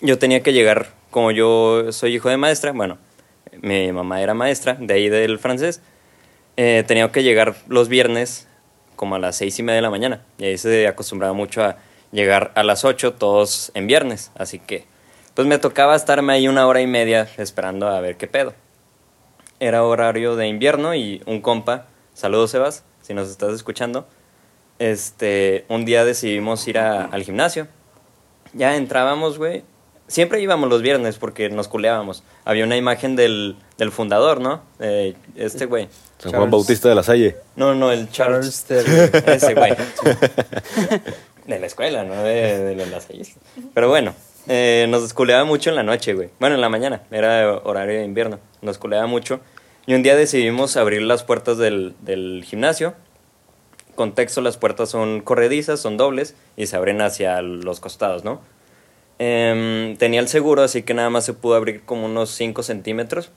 yo 0.01 0.19
tenía 0.19 0.43
que 0.43 0.53
llegar, 0.53 0.89
como 1.09 1.31
yo 1.31 1.91
soy 1.91 2.15
hijo 2.15 2.29
de 2.29 2.37
maestra, 2.37 2.73
bueno, 2.73 2.97
mi 3.61 3.91
mamá 3.91 4.21
era 4.21 4.33
maestra, 4.33 4.75
de 4.79 4.93
ahí 4.93 5.09
del 5.09 5.39
francés, 5.39 5.81
eh, 6.57 6.83
tenía 6.85 7.09
que 7.11 7.23
llegar 7.23 7.55
los 7.67 7.87
viernes 7.87 8.47
como 8.95 9.15
a 9.15 9.19
las 9.19 9.37
seis 9.37 9.57
y 9.59 9.63
media 9.63 9.77
de 9.77 9.81
la 9.83 9.89
mañana. 9.89 10.21
Y 10.37 10.45
ahí 10.45 10.57
se 10.57 10.87
acostumbraba 10.87 11.33
mucho 11.33 11.63
a 11.63 11.77
llegar 12.13 12.53
a 12.55 12.63
las 12.63 12.85
ocho 12.85 13.13
todos 13.13 13.71
en 13.73 13.87
viernes. 13.87 14.31
Así 14.35 14.59
que, 14.59 14.85
pues 15.33 15.45
me 15.47 15.57
tocaba 15.57 15.95
estarme 15.97 16.31
ahí 16.33 16.47
una 16.47 16.65
hora 16.67 16.79
y 16.79 16.87
media 16.87 17.27
esperando 17.37 17.87
a 17.89 17.99
ver 17.99 18.15
qué 18.15 18.27
pedo. 18.27 18.53
Era 19.59 19.83
horario 19.83 20.35
de 20.37 20.47
invierno 20.47 20.95
y 20.95 21.21
un 21.25 21.41
compa, 21.41 21.87
saludos 22.13 22.51
Sebas, 22.51 22.83
si 23.01 23.13
nos 23.13 23.29
estás 23.29 23.51
escuchando, 23.53 24.07
este, 24.79 25.65
un 25.69 25.85
día 25.85 26.05
decidimos 26.05 26.67
ir 26.67 26.77
a- 26.77 27.05
al 27.05 27.23
gimnasio. 27.23 27.67
Ya 28.53 28.75
entrábamos, 28.75 29.37
güey. 29.37 29.63
Siempre 30.07 30.41
íbamos 30.41 30.69
los 30.69 30.81
viernes 30.81 31.17
porque 31.17 31.49
nos 31.49 31.67
culeábamos. 31.67 32.23
Había 32.45 32.65
una 32.65 32.75
imagen 32.77 33.15
del, 33.15 33.55
del 33.77 33.91
fundador, 33.91 34.41
¿no? 34.41 34.61
Eh, 34.79 35.15
este 35.35 35.65
güey. 35.65 35.87
San. 36.19 36.33
Juan 36.33 36.51
Bautista 36.51 36.89
de 36.89 36.95
la 36.95 37.03
Salle. 37.03 37.37
No, 37.55 37.73
no, 37.73 37.91
el 37.91 38.09
Charles. 38.11 38.69
Ese 38.69 39.53
güey. 39.55 39.73
De 41.45 41.59
la 41.59 41.65
escuela, 41.65 42.03
no 42.03 42.23
de, 42.23 42.75
de 42.75 42.85
las 42.85 43.05
calles. 43.05 43.35
Pero 43.73 43.89
bueno, 43.89 44.13
eh, 44.47 44.85
nos 44.89 45.01
desculeaba 45.03 45.45
mucho 45.45 45.69
en 45.69 45.75
la 45.75 45.83
noche, 45.83 46.13
güey. 46.13 46.29
Bueno, 46.39 46.55
en 46.55 46.61
la 46.61 46.69
mañana, 46.69 47.03
era 47.11 47.57
horario 47.63 47.99
de 47.99 48.05
invierno. 48.05 48.39
Nos 48.61 48.77
culeaba 48.77 49.07
mucho. 49.07 49.39
Y 49.85 49.93
un 49.93 50.03
día 50.03 50.15
decidimos 50.15 50.77
abrir 50.77 51.01
las 51.01 51.23
puertas 51.23 51.57
del, 51.57 51.95
del 52.01 52.43
gimnasio. 52.45 52.93
Contexto, 53.95 54.41
las 54.41 54.57
puertas 54.57 54.89
son 54.89 55.21
corredizas, 55.21 55.79
son 55.79 55.97
dobles 55.97 56.35
y 56.57 56.67
se 56.67 56.75
abren 56.75 57.01
hacia 57.01 57.41
los 57.41 57.79
costados, 57.79 58.23
¿no? 58.23 58.41
Em, 59.19 59.95
tenía 59.97 60.19
el 60.19 60.27
seguro, 60.27 60.63
así 60.63 60.83
que 60.83 60.93
nada 60.93 61.09
más 61.09 61.25
se 61.25 61.33
pudo 61.33 61.55
abrir 61.55 61.83
como 61.83 62.05
unos 62.05 62.31
5 62.31 62.63
centímetros. 62.63 63.31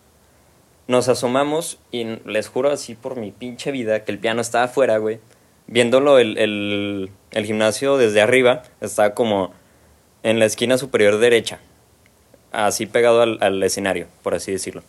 Nos 0.88 1.08
asomamos 1.08 1.78
y 1.90 2.04
les 2.24 2.48
juro 2.48 2.70
así 2.70 2.94
por 2.94 3.16
mi 3.16 3.32
pinche 3.32 3.70
vida 3.72 4.04
que 4.04 4.12
el 4.12 4.18
piano 4.18 4.40
estaba 4.40 4.64
afuera, 4.64 4.98
güey. 4.98 5.18
Viéndolo 5.66 6.18
el, 6.18 6.38
el, 6.38 7.10
el 7.36 7.44
gimnasio 7.44 7.98
desde 7.98 8.22
arriba, 8.22 8.62
estaba 8.80 9.12
como 9.12 9.52
en 10.22 10.38
la 10.38 10.46
esquina 10.46 10.78
superior 10.78 11.18
derecha. 11.18 11.58
Así 12.50 12.86
pegado 12.86 13.20
al, 13.20 13.36
al 13.42 13.62
escenario, 13.62 14.06
por 14.22 14.34
así 14.34 14.52
decirlo. 14.52 14.82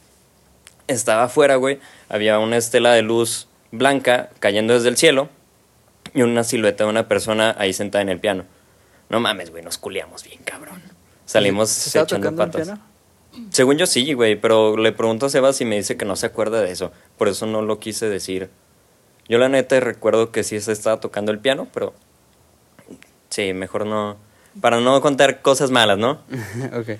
Estaba 0.87 1.23
afuera, 1.23 1.57
güey. 1.57 1.79
Había 2.07 2.39
una 2.39 2.55
estela 2.55 2.93
de 2.93 3.01
luz 3.01 3.49
blanca 3.71 4.29
cayendo 4.39 4.73
desde 4.75 4.87
el 4.87 4.95
cielo 4.95 5.27
y 6.13 6.21
una 6.21 6.45
silueta 6.45 6.85
de 6.85 6.89
una 6.89 7.09
persona 7.09 7.53
ahí 7.59 7.73
sentada 7.73 8.01
en 8.01 8.07
el 8.07 8.21
piano. 8.21 8.45
No 9.09 9.19
mames, 9.19 9.51
güey, 9.51 9.61
nos 9.61 9.77
culiamos 9.77 10.23
bien, 10.23 10.39
cabrón. 10.45 10.81
Salimos 11.25 11.69
¿Se 11.69 11.99
echando 11.99 12.33
patas. 12.33 12.65
piano? 12.65 12.81
Según 13.49 13.77
yo 13.77 13.87
sí, 13.87 14.13
güey, 14.13 14.39
pero 14.39 14.77
le 14.77 14.93
pregunto 14.93 15.25
a 15.25 15.29
Sebas 15.29 15.59
y 15.59 15.65
me 15.65 15.75
dice 15.75 15.97
que 15.97 16.05
no 16.05 16.15
se 16.15 16.27
acuerda 16.27 16.61
de 16.61 16.71
eso. 16.71 16.93
Por 17.17 17.27
eso 17.27 17.45
no 17.45 17.61
lo 17.61 17.79
quise 17.79 18.07
decir. 18.07 18.49
Yo 19.27 19.37
la 19.37 19.49
neta 19.49 19.77
recuerdo 19.81 20.31
que 20.31 20.45
sí 20.45 20.61
se 20.61 20.71
estaba 20.71 21.01
tocando 21.01 21.33
el 21.33 21.39
piano, 21.39 21.67
pero 21.73 21.93
sí, 23.29 23.53
mejor 23.53 23.85
no. 23.85 24.17
Para 24.61 24.79
no 24.79 24.99
contar 25.01 25.41
cosas 25.41 25.71
malas, 25.71 25.97
¿no? 25.97 26.19
ok. 26.73 26.99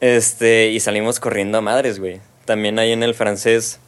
Este, 0.00 0.68
y 0.68 0.80
salimos 0.80 1.20
corriendo 1.20 1.58
a 1.58 1.60
madres, 1.60 1.98
güey. 1.98 2.20
También 2.44 2.78
ahí 2.78 2.92
en 2.92 3.02
el 3.02 3.14
francés, 3.14 3.78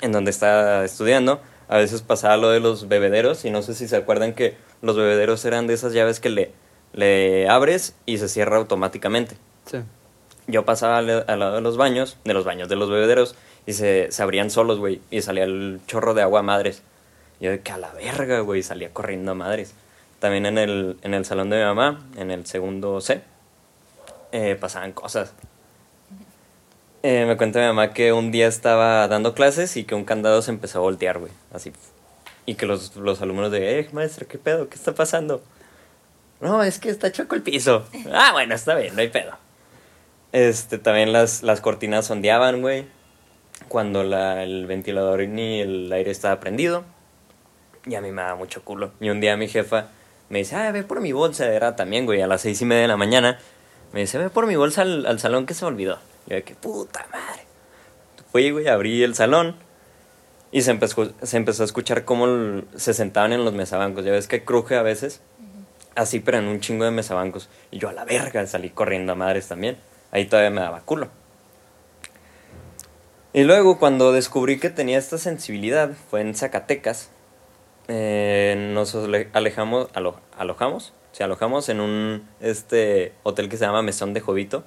en 0.00 0.12
donde 0.12 0.30
estaba 0.30 0.84
estudiando, 0.84 1.40
a 1.68 1.76
veces 1.76 2.02
pasaba 2.02 2.36
lo 2.36 2.50
de 2.50 2.60
los 2.60 2.88
bebederos, 2.88 3.44
y 3.44 3.50
no 3.50 3.62
sé 3.62 3.74
si 3.74 3.88
se 3.88 3.96
acuerdan 3.96 4.32
que 4.34 4.56
los 4.82 4.96
bebederos 4.96 5.44
eran 5.44 5.66
de 5.66 5.74
esas 5.74 5.92
llaves 5.92 6.20
que 6.20 6.30
le, 6.30 6.50
le 6.92 7.48
abres 7.48 7.94
y 8.06 8.18
se 8.18 8.28
cierra 8.28 8.56
automáticamente 8.56 9.36
Sí. 9.70 9.78
yo 10.48 10.64
pasaba 10.64 10.98
al, 10.98 11.24
al 11.28 11.38
lado 11.38 11.54
de 11.56 11.60
los 11.60 11.76
baños, 11.76 12.16
de 12.24 12.34
los 12.34 12.44
baños, 12.44 12.68
de 12.68 12.76
los 12.76 12.90
bebederos, 12.90 13.36
y 13.66 13.72
se, 13.74 14.10
se 14.10 14.22
abrían 14.22 14.50
solos, 14.50 14.78
güey, 14.78 15.00
y 15.10 15.20
salía 15.22 15.44
el 15.44 15.80
chorro 15.86 16.14
de 16.14 16.22
agua 16.22 16.40
a 16.40 16.42
madres. 16.42 16.82
Yo 17.40 17.50
de 17.50 17.60
que 17.60 17.70
a 17.72 17.78
la 17.78 17.92
verga, 17.92 18.40
güey, 18.40 18.62
salía 18.62 18.90
corriendo 18.92 19.32
a 19.32 19.34
madres. 19.34 19.74
También 20.20 20.44
en 20.44 20.58
el, 20.58 20.98
en 21.02 21.14
el 21.14 21.24
salón 21.24 21.48
de 21.48 21.56
mi 21.56 21.64
mamá, 21.64 22.06
en 22.16 22.30
el 22.30 22.46
segundo 22.46 23.00
C, 23.00 23.22
eh, 24.32 24.56
pasaban 24.60 24.92
cosas. 24.92 25.32
Eh, 27.02 27.24
me 27.26 27.38
cuenta 27.38 27.58
mi 27.58 27.66
mamá 27.66 27.94
que 27.94 28.12
un 28.12 28.30
día 28.30 28.46
estaba 28.46 29.08
dando 29.08 29.34
clases 29.34 29.78
y 29.78 29.84
que 29.84 29.94
un 29.94 30.04
candado 30.04 30.42
se 30.42 30.50
empezó 30.50 30.78
a 30.78 30.82
voltear, 30.82 31.18
güey, 31.18 31.32
así. 31.54 31.72
Y 32.44 32.56
que 32.56 32.66
los, 32.66 32.96
los 32.96 33.22
alumnos 33.22 33.50
de, 33.50 33.80
eh, 33.80 33.88
maestra, 33.92 34.26
¿qué 34.28 34.36
pedo? 34.36 34.68
¿Qué 34.68 34.74
está 34.76 34.94
pasando? 34.94 35.42
No, 36.42 36.62
es 36.62 36.78
que 36.78 36.90
está 36.90 37.10
choco 37.10 37.34
el 37.34 37.42
piso. 37.42 37.86
Ah, 38.12 38.32
bueno, 38.32 38.54
está 38.54 38.74
bien, 38.74 38.94
no 38.94 39.00
hay 39.00 39.08
pedo. 39.08 39.32
Este, 40.32 40.76
también 40.78 41.14
las, 41.14 41.42
las 41.42 41.62
cortinas 41.62 42.10
ondeaban, 42.10 42.60
güey. 42.60 42.86
Cuando 43.68 44.04
la, 44.04 44.42
el 44.42 44.66
ventilador 44.66 45.26
ni 45.28 45.60
el 45.60 45.90
aire 45.90 46.10
estaba 46.10 46.40
prendido. 46.40 46.84
Y 47.86 47.94
a 47.94 48.02
mí 48.02 48.12
me 48.12 48.20
daba 48.20 48.36
mucho 48.36 48.62
culo. 48.62 48.92
Y 49.00 49.08
un 49.08 49.20
día 49.20 49.38
mi 49.38 49.48
jefa 49.48 49.88
me 50.30 50.38
dice, 50.38 50.56
ah, 50.56 50.72
ve 50.72 50.82
por 50.84 51.00
mi 51.02 51.12
bolsa. 51.12 51.46
Era 51.52 51.76
también, 51.76 52.06
güey, 52.06 52.22
a 52.22 52.26
las 52.26 52.40
seis 52.40 52.62
y 52.62 52.64
media 52.64 52.82
de 52.82 52.88
la 52.88 52.96
mañana. 52.96 53.38
Me 53.92 54.00
dice, 54.00 54.16
ve 54.16 54.30
por 54.30 54.46
mi 54.46 54.56
bolsa 54.56 54.82
al, 54.82 55.04
al 55.04 55.20
salón 55.20 55.44
que 55.44 55.52
se 55.52 55.64
me 55.64 55.68
olvidó. 55.72 55.98
Y 56.26 56.30
yo 56.30 56.36
de 56.36 56.42
que, 56.44 56.54
puta 56.54 57.06
madre. 57.12 57.42
Fui, 58.32 58.50
güey, 58.50 58.68
abrí 58.68 59.02
el 59.02 59.14
salón. 59.14 59.56
Y 60.52 60.62
se 60.62 60.70
empezó, 60.70 61.12
se 61.22 61.36
empezó 61.36 61.62
a 61.62 61.66
escuchar 61.66 62.04
cómo 62.04 62.24
el- 62.26 62.64
se 62.76 62.94
sentaban 62.94 63.32
en 63.32 63.44
los 63.44 63.52
mesabancos. 63.52 64.04
Ya 64.04 64.12
ves 64.12 64.28
que 64.28 64.44
cruje 64.44 64.76
a 64.76 64.82
veces. 64.82 65.20
Así, 65.96 66.20
pero 66.20 66.38
en 66.38 66.46
un 66.46 66.60
chingo 66.60 66.84
de 66.84 66.92
mesabancos. 66.92 67.48
Y 67.70 67.78
yo 67.78 67.88
a 67.88 67.92
la 67.92 68.04
verga 68.04 68.46
salí 68.46 68.70
corriendo 68.70 69.12
a 69.12 69.16
madres 69.16 69.48
también. 69.48 69.76
Ahí 70.12 70.26
todavía 70.26 70.50
me 70.50 70.60
daba 70.60 70.80
culo. 70.80 71.08
Y 73.32 73.44
luego 73.44 73.78
cuando 73.78 74.12
descubrí 74.12 74.58
que 74.58 74.70
tenía 74.70 74.98
esta 74.98 75.18
sensibilidad 75.18 75.90
fue 76.10 76.20
en 76.20 76.34
Zacatecas. 76.34 77.10
Eh, 77.92 78.54
nos 78.72 78.94
ale- 78.94 79.28
alejamos, 79.32 79.88
alo- 79.94 80.20
alojamos, 80.38 80.92
se 81.10 81.24
alojamos 81.24 81.68
en 81.68 81.80
un 81.80 82.28
este 82.40 83.12
hotel 83.24 83.48
que 83.48 83.56
se 83.56 83.64
llama 83.64 83.82
Mesón 83.82 84.14
de 84.14 84.20
Jovito. 84.20 84.62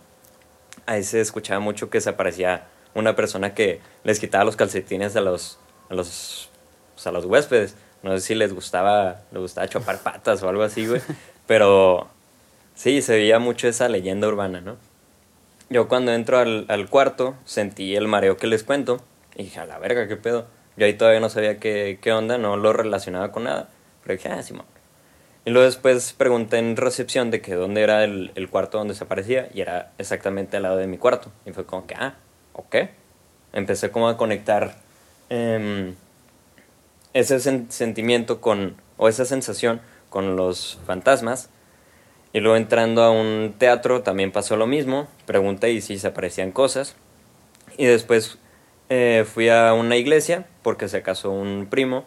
Ahí 0.86 1.04
se 1.06 1.22
escuchaba 1.22 1.62
mucho 1.62 1.90
que 1.90 2.02
se 2.02 2.10
aparecía 2.10 2.68
una 2.96 3.16
persona 3.16 3.54
que 3.54 3.80
les 4.04 4.20
quitaba 4.20 4.44
los 4.44 4.58
calcetines 4.58 5.16
a 5.16 5.22
los 5.22 5.58
a 5.90 5.94
los 5.96 6.50
pues, 6.96 7.08
a 7.08 7.12
los 7.14 7.24
huéspedes. 7.24 7.76
No 8.02 8.12
sé 8.12 8.20
si 8.20 8.36
les 8.36 8.54
gustaba 8.54 9.22
les 9.32 9.42
gustaba 9.42 9.70
chopar 9.70 10.00
patas 10.00 10.44
o 10.44 10.50
algo 10.50 10.64
así, 10.64 10.86
güey, 10.86 11.02
pero 11.48 12.10
sí 12.76 13.02
se 13.02 13.14
veía 13.16 13.40
mucho 13.40 13.70
esa 13.70 13.88
leyenda 13.88 14.28
urbana, 14.28 14.60
¿no? 14.60 14.76
Yo 15.70 15.88
cuando 15.88 16.12
entro 16.12 16.40
al, 16.40 16.66
al 16.68 16.90
cuarto 16.90 17.36
sentí 17.46 17.96
el 17.96 18.10
mareo 18.10 18.36
que 18.36 18.48
les 18.48 18.64
cuento 18.66 19.02
y 19.38 19.44
dije, 19.44 19.62
a 19.62 19.66
la 19.66 19.80
verga, 19.80 20.10
qué 20.10 20.18
pedo. 20.18 20.46
Yo 20.78 20.86
ahí 20.86 20.94
todavía 20.96 21.20
no 21.20 21.30
sabía 21.30 21.60
qué, 21.60 22.00
qué 22.02 22.12
onda, 22.12 22.38
no 22.38 22.58
lo 22.58 22.74
relacionaba 22.74 23.32
con 23.32 23.44
nada. 23.46 23.70
Pero 24.04 24.16
dije, 24.16 24.30
ah, 24.30 24.42
Simón. 24.44 24.66
Y 25.46 25.52
luego 25.52 25.66
después 25.66 26.14
pregunté 26.14 26.58
en 26.58 26.78
recepción 26.78 27.30
de 27.30 27.42
que 27.42 27.54
dónde 27.56 27.82
era 27.82 28.04
el, 28.04 28.32
el 28.36 28.50
cuarto 28.50 28.78
donde 28.78 28.96
se 28.96 29.04
aparecía 29.04 29.50
y 29.54 29.62
era 29.62 29.92
exactamente 29.98 30.58
al 30.58 30.64
lado 30.64 30.78
de 30.78 30.88
mi 30.88 30.98
cuarto. 30.98 31.32
Y 31.46 31.52
fue 31.52 31.66
como 31.66 31.86
que, 31.86 31.96
ah, 31.96 32.16
ok. 32.54 32.76
Empecé 33.52 33.92
como 33.92 34.08
a 34.08 34.18
conectar 34.18 34.76
em, 35.30 35.96
ese 37.14 37.38
sen- 37.38 37.70
sentimiento 37.70 38.42
con, 38.42 38.76
o 38.98 39.08
esa 39.10 39.26
sensación 39.26 39.82
con 40.10 40.36
los 40.36 40.80
fantasmas. 40.88 41.50
Y 42.32 42.40
luego 42.40 42.58
entrando 42.58 43.04
a 43.04 43.12
un 43.12 43.54
teatro 43.58 44.02
también 44.02 44.32
pasó 44.32 44.56
lo 44.56 44.66
mismo. 44.66 45.08
Pregunté 45.26 45.72
y 45.72 45.82
si 45.82 46.00
se 46.00 46.08
aparecían 46.08 46.52
cosas. 46.52 46.96
Y 47.78 47.86
después 47.86 48.38
eh, 48.90 49.26
fui 49.32 49.50
a 49.50 49.74
una 49.74 49.98
iglesia 49.98 50.46
porque 50.64 50.88
se 50.88 51.02
casó 51.02 51.32
un 51.32 51.68
primo. 51.70 52.06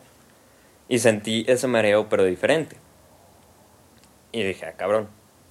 Y 0.88 1.00
sentí 1.00 1.44
ese 1.48 1.66
mareo 1.66 2.08
pero 2.08 2.24
diferente. 2.24 2.76
Y 4.32 4.42
dije, 4.42 4.66
ah, 4.66 4.72
cabrón. 4.76 5.08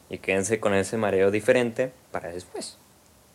Y 0.10 0.20
quédense 0.20 0.60
con 0.60 0.74
ese 0.74 0.98
mareo 0.98 1.32
diferente 1.32 1.92
para 2.12 2.30
después. 2.30 2.78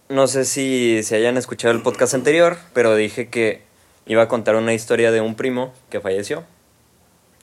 No 0.09 0.26
sé 0.26 0.45
si, 0.45 1.02
si 1.02 1.15
hayan 1.15 1.37
escuchado 1.37 1.75
el 1.75 1.83
podcast 1.83 2.15
anterior, 2.15 2.56
pero 2.73 2.95
dije 2.95 3.28
que 3.28 3.63
iba 4.06 4.23
a 4.23 4.28
contar 4.28 4.56
una 4.56 4.75
historia 4.75 5.13
de 5.13 5.21
un 5.21 5.35
primo 5.35 5.73
que 5.89 6.00
falleció. 6.00 6.45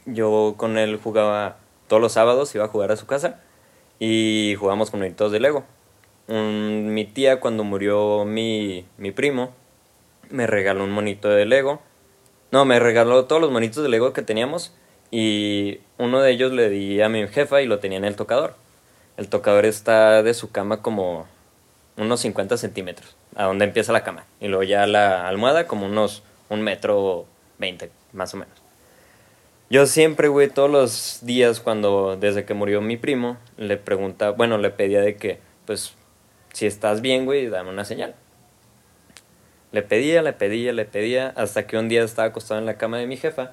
Yo 0.05 0.55
con 0.57 0.77
él 0.77 0.99
jugaba 1.01 1.57
todos 1.87 2.01
los 2.01 2.13
sábados, 2.13 2.53
iba 2.55 2.65
a 2.65 2.69
jugar 2.69 2.91
a 2.91 2.97
su 2.97 3.05
casa 3.05 3.39
y 3.99 4.55
jugamos 4.59 4.91
con 4.91 4.99
monitos 4.99 5.31
de 5.31 5.39
Lego. 5.39 5.65
Mi 6.27 7.05
tía, 7.05 7.39
cuando 7.39 7.63
murió 7.63 8.25
mi, 8.25 8.85
mi 8.97 9.11
primo, 9.11 9.53
me 10.29 10.45
regaló 10.45 10.83
un 10.83 10.91
monito 10.91 11.29
de 11.29 11.45
Lego. 11.45 11.81
No, 12.51 12.63
me 12.65 12.79
regaló 12.79 13.25
todos 13.25 13.41
los 13.41 13.51
monitos 13.51 13.83
de 13.83 13.89
Lego 13.89 14.13
que 14.13 14.21
teníamos 14.21 14.73
y 15.11 15.79
uno 15.97 16.21
de 16.21 16.31
ellos 16.31 16.51
le 16.51 16.69
di 16.69 17.01
a 17.01 17.09
mi 17.09 17.27
jefa 17.27 17.61
y 17.61 17.65
lo 17.65 17.79
tenía 17.79 17.97
en 17.97 18.05
el 18.05 18.15
tocador. 18.15 18.55
El 19.17 19.29
tocador 19.29 19.65
está 19.65 20.23
de 20.23 20.33
su 20.33 20.51
cama 20.51 20.81
como 20.81 21.27
unos 21.97 22.21
50 22.21 22.57
centímetros, 22.57 23.15
a 23.35 23.45
donde 23.45 23.65
empieza 23.65 23.91
la 23.91 24.03
cama. 24.03 24.25
Y 24.39 24.47
luego 24.47 24.63
ya 24.63 24.87
la 24.87 25.27
almohada 25.27 25.67
como 25.67 25.85
unos 25.85 26.23
un 26.49 26.61
metro 26.61 27.25
20, 27.59 27.89
más 28.13 28.33
o 28.33 28.37
menos. 28.37 28.53
Yo 29.69 29.85
siempre, 29.85 30.29
güey, 30.29 30.49
todos 30.49 30.69
los 30.69 31.19
días 31.23 31.59
cuando, 31.59 32.15
desde 32.15 32.45
que 32.45 32.53
murió 32.53 32.79
mi 32.79 32.95
primo, 32.95 33.37
le 33.57 33.75
preguntaba, 33.75 34.31
bueno, 34.31 34.57
le 34.57 34.69
pedía 34.69 35.01
de 35.01 35.17
que, 35.17 35.39
pues, 35.65 35.93
si 36.53 36.65
estás 36.65 37.01
bien, 37.01 37.25
güey, 37.25 37.47
dame 37.47 37.69
una 37.69 37.83
señal. 37.83 38.15
Le 39.71 39.81
pedía, 39.81 40.21
le 40.21 40.33
pedía, 40.33 40.71
le 40.73 40.85
pedía, 40.85 41.33
hasta 41.35 41.67
que 41.67 41.77
un 41.77 41.89
día 41.89 42.03
estaba 42.03 42.29
acostado 42.29 42.59
en 42.59 42.65
la 42.65 42.77
cama 42.77 42.97
de 42.97 43.07
mi 43.07 43.17
jefa. 43.17 43.51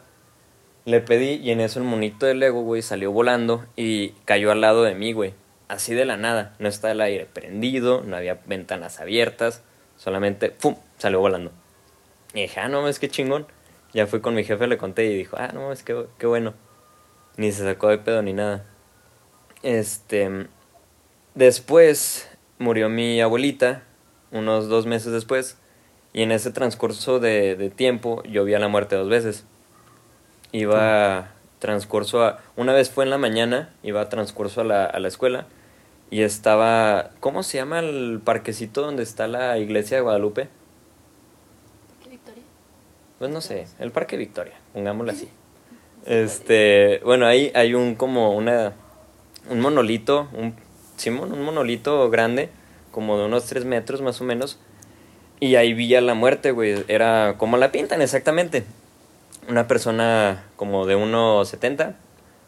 Le 0.85 1.01
pedí 1.01 1.41
y 1.43 1.51
en 1.51 1.61
eso 1.61 1.79
el 1.79 1.85
monito 1.85 2.27
de 2.27 2.35
Lego, 2.35 2.63
güey, 2.63 2.83
salió 2.83 3.11
volando 3.11 3.65
y 3.75 4.11
cayó 4.25 4.53
al 4.53 4.61
lado 4.61 4.85
de 4.85 4.95
mí, 4.95 5.13
güey. 5.13 5.35
Así 5.67 5.95
de 5.95 6.05
la 6.05 6.17
nada. 6.17 6.55
No 6.59 6.69
estaba 6.69 6.93
el 6.93 7.01
aire 7.01 7.27
prendido, 7.27 8.03
no 8.03 8.17
había 8.17 8.41
ventanas 8.47 9.01
abiertas, 9.01 9.63
solamente, 9.97 10.51
¡pum!, 10.51 10.77
salió 10.99 11.21
volando. 11.21 11.53
Y 12.35 12.43
dije, 12.43 12.61
ah, 12.61 12.69
no, 12.69 12.87
es 12.87 12.99
que 12.99 13.09
chingón. 13.09 13.47
Ya 13.93 14.07
fui 14.07 14.21
con 14.21 14.35
mi 14.35 14.45
jefe, 14.45 14.67
le 14.67 14.77
conté 14.77 15.07
y 15.07 15.17
dijo, 15.17 15.37
ah, 15.39 15.51
no, 15.55 15.73
es 15.73 15.83
que 15.83 16.07
qué 16.19 16.27
bueno. 16.27 16.55
Ni 17.37 17.51
se 17.51 17.65
sacó 17.65 17.89
de 17.89 17.99
pedo 17.99 18.23
ni 18.23 18.33
nada. 18.33 18.65
Este. 19.63 20.49
Después 21.35 22.29
murió 22.59 22.89
mi 22.89 23.21
abuelita, 23.21 23.83
unos 24.31 24.69
dos 24.69 24.87
meses 24.87 25.13
después. 25.13 25.59
Y 26.15 26.23
en 26.23 26.33
ese 26.33 26.51
transcurso 26.51 27.21
de, 27.21 27.57
de 27.57 27.69
tiempo 27.69 28.23
yo 28.23 28.45
vi 28.45 28.55
a 28.55 28.59
la 28.59 28.69
muerte 28.69 28.97
dos 28.97 29.11
veces. 29.11 29.45
Iba 30.53 31.33
transcurso 31.59 32.23
a... 32.25 32.41
Una 32.57 32.73
vez 32.73 32.89
fue 32.91 33.05
en 33.05 33.11
la 33.11 33.19
mañana, 33.19 33.75
iba 33.83 34.01
a 34.01 34.09
transcurso 34.09 34.63
a 34.63 34.65
la, 34.65 34.87
a 34.87 34.99
la 35.01 35.09
escuela. 35.09 35.47
Y 36.11 36.23
estaba... 36.23 37.11
¿Cómo 37.21 37.43
se 37.43 37.59
llama 37.59 37.81
el 37.81 38.21
parquecito 38.25 38.81
donde 38.81 39.03
está 39.03 39.27
la 39.27 39.59
iglesia 39.59 39.97
de 39.97 40.03
Guadalupe? 40.05 40.49
¿Qué 42.03 42.11
Victoria? 42.11 42.43
Pues 43.19 43.31
no 43.31 43.41
sé, 43.41 43.67
el 43.81 43.91
Parque 43.91 44.17
Victoria, 44.17 44.55
pongámoslo 44.73 45.11
así. 45.13 45.29
Este, 46.07 47.01
bueno, 47.05 47.27
ahí 47.27 47.51
hay 47.55 47.75
un 47.75 47.95
como 47.95 48.37
una 48.37 48.75
un 49.51 49.61
monolito, 49.61 50.29
un 50.33 50.55
un 51.07 51.43
monolito 51.43 52.09
grande, 52.09 52.51
como 52.93 53.19
de 53.19 53.25
unos 53.25 53.47
3 53.47 53.65
metros 53.65 54.01
más 54.01 54.21
o 54.21 54.25
menos. 54.25 54.59
Y 55.41 55.57
ahí 55.57 55.75
vi 55.75 55.95
a 55.95 56.01
la 56.01 56.15
muerte, 56.15 56.53
güey. 56.53 56.85
Era 56.89 57.35
como 57.39 57.57
la 57.57 57.73
pintan 57.73 58.03
exactamente. 58.03 58.65
Una 59.49 59.67
persona 59.69 60.45
como 60.57 60.87
de 60.87 60.97
1,70, 60.97 61.95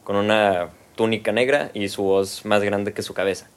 con 0.04 0.16
una 0.16 0.70
túnica 0.94 1.32
negra 1.32 1.70
y 1.74 1.88
su 1.88 2.02
voz 2.02 2.44
más 2.44 2.62
grande 2.62 2.92
que 2.92 3.02
su 3.02 3.14
cabeza. 3.14 3.48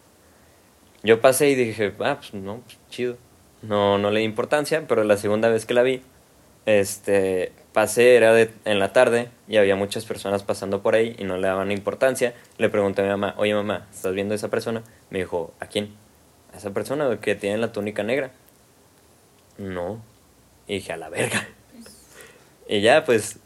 Yo 1.03 1.21
pasé 1.21 1.49
y 1.49 1.55
dije, 1.55 1.93
ah, 1.99 2.17
pues 2.19 2.33
no, 2.33 2.57
pues, 2.57 2.77
chido. 2.89 3.17
No, 3.61 3.97
no 3.97 4.11
le 4.11 4.19
di 4.19 4.25
importancia, 4.25 4.85
pero 4.87 5.03
la 5.03 5.17
segunda 5.17 5.49
vez 5.49 5.65
que 5.65 5.73
la 5.73 5.83
vi, 5.83 6.01
este, 6.65 7.51
pasé, 7.73 8.15
era 8.15 8.37
en 8.39 8.79
la 8.79 8.93
tarde 8.93 9.29
y 9.47 9.57
había 9.57 9.75
muchas 9.75 10.05
personas 10.05 10.43
pasando 10.43 10.81
por 10.81 10.95
ahí 10.95 11.15
y 11.17 11.23
no 11.23 11.37
le 11.37 11.47
daban 11.47 11.71
importancia. 11.71 12.33
Le 12.57 12.69
pregunté 12.69 13.01
a 13.01 13.05
mi 13.05 13.11
mamá, 13.11 13.35
oye 13.37 13.53
mamá, 13.53 13.87
¿estás 13.93 14.13
viendo 14.13 14.33
a 14.33 14.35
esa 14.35 14.49
persona? 14.49 14.83
Me 15.09 15.19
dijo, 15.19 15.53
¿a 15.59 15.67
quién? 15.67 15.95
A 16.53 16.57
esa 16.57 16.71
persona 16.71 17.17
que 17.21 17.35
tiene 17.35 17.57
la 17.57 17.71
túnica 17.71 18.03
negra. 18.03 18.31
No. 19.59 20.01
Y 20.67 20.75
dije, 20.75 20.93
a 20.93 20.97
la 20.97 21.09
verga. 21.09 21.47
Y 22.67 22.81
ya, 22.81 23.03
pues, 23.03 23.37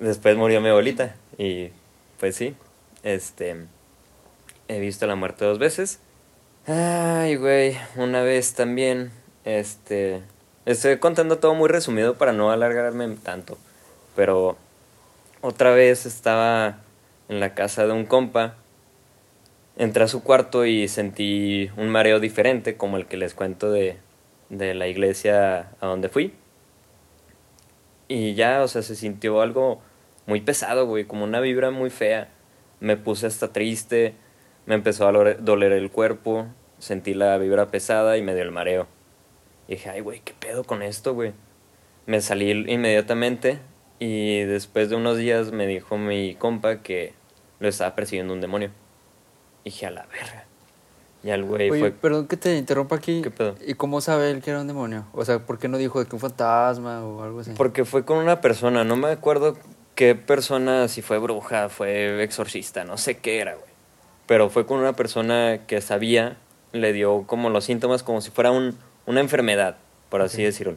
después 0.00 0.36
murió 0.36 0.60
mi 0.60 0.68
abuelita. 0.68 1.14
Y, 1.38 1.70
pues 2.18 2.36
sí, 2.36 2.56
este, 3.02 3.56
he 4.68 4.80
visto 4.80 5.06
la 5.06 5.14
muerte 5.14 5.44
dos 5.44 5.58
veces. 5.58 6.00
Ay, 6.66 7.36
güey, 7.36 7.76
una 7.96 8.22
vez 8.22 8.54
también, 8.54 9.10
este, 9.44 10.20
estoy 10.66 10.98
contando 10.98 11.38
todo 11.38 11.54
muy 11.54 11.68
resumido 11.68 12.14
para 12.14 12.32
no 12.32 12.50
alargarme 12.50 13.08
tanto, 13.16 13.58
pero 14.14 14.56
otra 15.40 15.70
vez 15.72 16.04
estaba 16.04 16.78
en 17.28 17.40
la 17.40 17.54
casa 17.54 17.86
de 17.86 17.92
un 17.92 18.04
compa, 18.04 18.56
entré 19.76 20.04
a 20.04 20.08
su 20.08 20.22
cuarto 20.22 20.66
y 20.66 20.86
sentí 20.88 21.70
un 21.76 21.88
mareo 21.88 22.20
diferente, 22.20 22.76
como 22.76 22.98
el 22.98 23.06
que 23.06 23.16
les 23.16 23.32
cuento 23.34 23.72
de, 23.72 23.96
de 24.50 24.74
la 24.74 24.88
iglesia 24.88 25.70
a 25.80 25.86
donde 25.86 26.08
fui. 26.08 26.34
Y 28.08 28.34
ya, 28.34 28.62
o 28.62 28.68
sea, 28.68 28.82
se 28.82 28.96
sintió 28.96 29.40
algo 29.40 29.80
muy 30.26 30.40
pesado, 30.40 30.86
güey, 30.86 31.04
como 31.04 31.24
una 31.24 31.40
vibra 31.40 31.70
muy 31.70 31.90
fea. 31.90 32.28
Me 32.80 32.96
puse 32.96 33.26
hasta 33.26 33.52
triste, 33.52 34.14
me 34.66 34.74
empezó 34.74 35.06
a 35.06 35.12
doler- 35.12 35.72
el 35.72 35.90
cuerpo, 35.90 36.46
sentí 36.78 37.14
la 37.14 37.38
vibra 37.38 37.70
pesada 37.70 38.16
y 38.18 38.22
me 38.22 38.34
dio 38.34 38.42
el 38.42 38.50
mareo. 38.50 38.86
Y 39.68 39.72
dije, 39.74 39.90
ay, 39.90 40.00
güey, 40.00 40.20
¿qué 40.20 40.34
pedo 40.34 40.64
con 40.64 40.82
esto, 40.82 41.14
güey? 41.14 41.32
Me 42.06 42.20
salí 42.20 42.50
inmediatamente 42.50 43.60
y 44.00 44.40
después 44.42 44.90
de 44.90 44.96
unos 44.96 45.16
días 45.16 45.52
me 45.52 45.66
dijo 45.66 45.96
mi 45.98 46.34
compa 46.34 46.82
que 46.82 47.14
lo 47.60 47.68
estaba 47.68 47.94
persiguiendo 47.94 48.32
un 48.34 48.40
demonio. 48.40 48.70
Y 49.62 49.70
dije, 49.70 49.86
a 49.86 49.90
la 49.90 50.06
verga. 50.06 50.39
Y 51.22 51.30
al 51.30 51.44
güey 51.44 51.70
Oye, 51.70 51.80
fue... 51.80 51.90
perdón 51.90 52.26
que 52.26 52.36
te 52.36 52.56
interrumpa 52.56 52.96
aquí. 52.96 53.20
¿Qué 53.22 53.30
pedo? 53.30 53.54
¿Y 53.66 53.74
cómo 53.74 54.00
sabe 54.00 54.30
él 54.30 54.40
que 54.40 54.50
era 54.50 54.60
un 54.60 54.66
demonio? 54.66 55.04
O 55.12 55.24
sea, 55.24 55.38
¿por 55.40 55.58
qué 55.58 55.68
no 55.68 55.76
dijo 55.76 56.00
de 56.00 56.06
que 56.06 56.14
un 56.14 56.20
fantasma 56.20 57.04
o 57.04 57.22
algo 57.22 57.40
así? 57.40 57.52
Porque 57.56 57.84
fue 57.84 58.04
con 58.04 58.18
una 58.18 58.40
persona, 58.40 58.84
no 58.84 58.96
me 58.96 59.08
acuerdo 59.08 59.56
qué 59.94 60.14
persona, 60.14 60.88
si 60.88 61.02
fue 61.02 61.18
bruja, 61.18 61.68
fue 61.68 62.22
exorcista, 62.22 62.84
no 62.84 62.96
sé 62.96 63.18
qué 63.18 63.40
era, 63.40 63.54
güey. 63.54 63.70
Pero 64.26 64.48
fue 64.48 64.64
con 64.64 64.78
una 64.78 64.94
persona 64.94 65.60
que 65.66 65.80
sabía, 65.80 66.38
le 66.72 66.92
dio 66.92 67.24
como 67.26 67.50
los 67.50 67.64
síntomas 67.64 68.02
como 68.02 68.20
si 68.20 68.30
fuera 68.30 68.50
un, 68.50 68.78
una 69.04 69.20
enfermedad, 69.20 69.76
por 70.08 70.22
así 70.22 70.42
decirlo. 70.42 70.76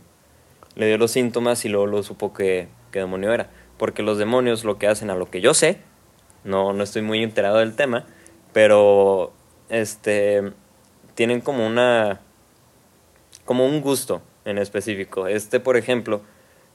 Le 0.76 0.88
dio 0.88 0.98
los 0.98 1.12
síntomas 1.12 1.64
y 1.64 1.70
luego 1.70 1.86
lo 1.86 2.04
supo 2.04 2.34
que, 2.34 2.68
que 2.92 3.00
demonio 3.00 3.32
era. 3.32 3.50
Porque 3.78 4.04
los 4.04 4.18
demonios 4.18 4.66
lo 4.66 4.78
que 4.78 4.88
hacen, 4.88 5.10
a 5.10 5.16
lo 5.16 5.30
que 5.30 5.40
yo 5.40 5.54
sé, 5.54 5.78
no, 6.44 6.74
no 6.74 6.84
estoy 6.84 7.02
muy 7.02 7.24
enterado 7.24 7.60
del 7.60 7.76
tema, 7.76 8.06
pero 8.52 9.32
este 9.74 10.54
tienen 11.16 11.42
como 11.42 11.66
una 11.66 12.22
como 13.46 13.66
un 13.66 13.82
gusto 13.82 14.22
en 14.46 14.58
específico. 14.58 15.28
Este, 15.28 15.60
por 15.60 15.78
ejemplo, 15.78 16.22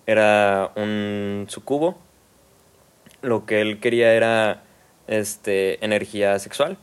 era 0.06 0.72
un 0.76 1.46
sucubo. 1.48 1.98
Lo 3.22 3.46
que 3.46 3.60
él 3.60 3.80
quería 3.80 4.12
era 4.14 4.62
este 5.06 5.84
energía 5.84 6.38
sexual. 6.38 6.76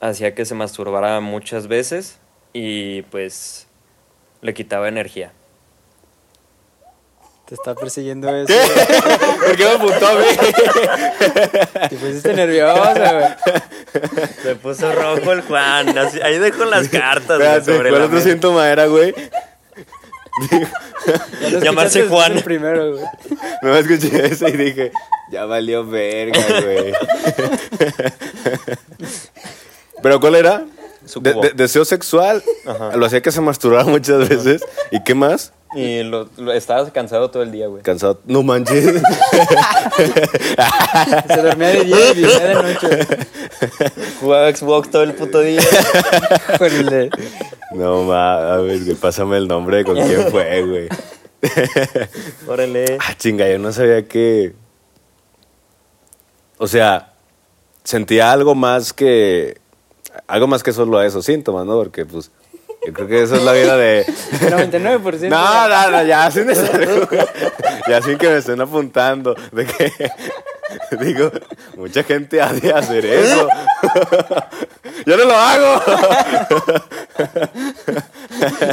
Hacía 0.00 0.34
que 0.34 0.44
se 0.44 0.54
masturbara 0.54 1.20
muchas 1.20 1.68
veces 1.68 2.18
y 2.52 3.02
pues 3.02 3.66
le 4.42 4.54
quitaba 4.54 4.88
energía. 4.88 5.32
Te 7.46 7.54
está 7.54 7.74
persiguiendo 7.76 8.28
eso. 8.36 8.52
¿Por 9.44 9.56
qué 9.56 9.64
me 9.64 9.70
apuntó 9.70 10.06
a 10.06 10.14
mí? 10.14 10.26
Te 11.88 11.96
pusiste 11.96 12.34
nerviosa, 12.34 13.12
güey. 13.12 13.62
Se 14.42 14.54
puso 14.56 14.92
rojo 14.92 15.32
el 15.32 15.42
Juan. 15.42 15.96
así- 15.98 16.20
ahí 16.22 16.38
dejo 16.38 16.64
las 16.64 16.88
cartas 16.88 17.38
güey, 17.38 17.64
sobre 17.76 17.90
¿cuál 17.90 18.00
la 18.00 18.06
otro 18.06 18.18
mesa. 18.18 18.30
síntoma 18.30 18.68
era, 18.70 18.86
güey? 18.86 19.14
Llamarse 21.62 22.06
Juan. 22.08 22.40
Primero, 22.44 22.92
güey. 22.92 23.04
No 23.62 23.70
me 23.72 23.78
escuché 23.80 24.26
eso 24.26 24.48
y 24.48 24.52
dije, 24.56 24.92
ya 25.30 25.44
valió 25.46 25.86
verga, 25.86 26.40
güey. 26.62 26.92
¿Pero 30.02 30.20
cuál 30.20 30.34
era? 30.36 30.64
De- 31.20 31.34
de- 31.34 31.52
deseo 31.54 31.84
sexual. 31.84 32.42
Ajá. 32.66 32.96
Lo 32.96 33.06
hacía 33.06 33.22
que 33.22 33.30
se 33.32 33.40
masturbara 33.40 33.84
muchas 33.84 34.28
veces. 34.28 34.62
¿Y 34.90 35.02
qué 35.04 35.14
más? 35.14 35.52
Y 35.76 36.02
lo, 36.04 36.28
lo- 36.38 36.52
estaba 36.52 36.88
cansado 36.90 37.30
todo 37.30 37.42
el 37.42 37.52
día, 37.52 37.66
güey. 37.66 37.82
Cansado. 37.82 38.20
No 38.26 38.42
manches. 38.42 38.84
Se 41.28 41.42
dormía 41.42 41.68
de 41.68 41.84
día 41.84 42.10
y 42.10 42.14
vivía 42.14 42.38
de 42.40 42.54
noche. 42.54 42.88
Jugaba 44.20 44.52
Xbox 44.54 44.90
todo 44.90 45.02
el 45.02 45.14
puto 45.14 45.40
día. 45.40 45.60
No 47.72 48.04
mames, 48.04 48.84
güey. 48.84 48.96
Pásame 48.96 49.36
el 49.36 49.48
nombre 49.48 49.78
de 49.78 49.84
con 49.84 49.96
quién 49.96 50.30
fue, 50.30 50.62
güey. 50.62 50.88
Órale. 52.48 52.96
Ah, 53.00 53.14
chinga, 53.18 53.48
yo 53.50 53.58
no 53.58 53.72
sabía 53.72 54.06
que. 54.06 54.54
O 56.58 56.66
sea, 56.66 57.12
sentía 57.84 58.32
algo 58.32 58.54
más 58.54 58.92
que. 58.92 59.60
Algo 60.26 60.46
más 60.46 60.62
que 60.62 60.72
solo 60.72 61.02
esos 61.02 61.24
síntomas, 61.26 61.66
¿no? 61.66 61.74
Porque, 61.76 62.06
pues. 62.06 62.30
Yo 62.86 62.92
creo 62.92 63.08
que 63.08 63.22
eso 63.22 63.34
es 63.36 63.42
la 63.42 63.52
vida 63.52 63.76
de. 63.76 64.06
99%. 64.32 65.28
No, 65.28 65.68
no, 65.68 65.90
no, 65.90 66.02
ya 66.04 66.30
sin 66.30 66.48
estar- 66.50 67.08
Ya 67.88 68.00
sin 68.02 68.16
que 68.18 68.28
me 68.28 68.36
estén 68.38 68.60
apuntando. 68.60 69.34
De 69.52 69.66
que. 69.66 69.92
Digo, 71.00 71.30
mucha 71.76 72.02
gente 72.02 72.40
ha 72.40 72.52
de 72.52 72.72
hacer 72.72 73.04
eso. 73.06 73.48
Yo 75.04 75.16
no 75.16 75.24
lo 75.24 75.34
hago. 75.36 75.82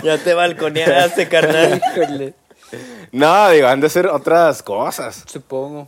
Ya 0.03 0.17
te 0.17 0.33
balconeaste, 0.33 1.27
carnal. 1.29 1.81
No, 3.11 3.49
digo, 3.51 3.67
han 3.67 3.79
de 3.79 3.89
ser 3.89 4.07
otras 4.07 4.63
cosas. 4.63 5.23
Supongo. 5.27 5.87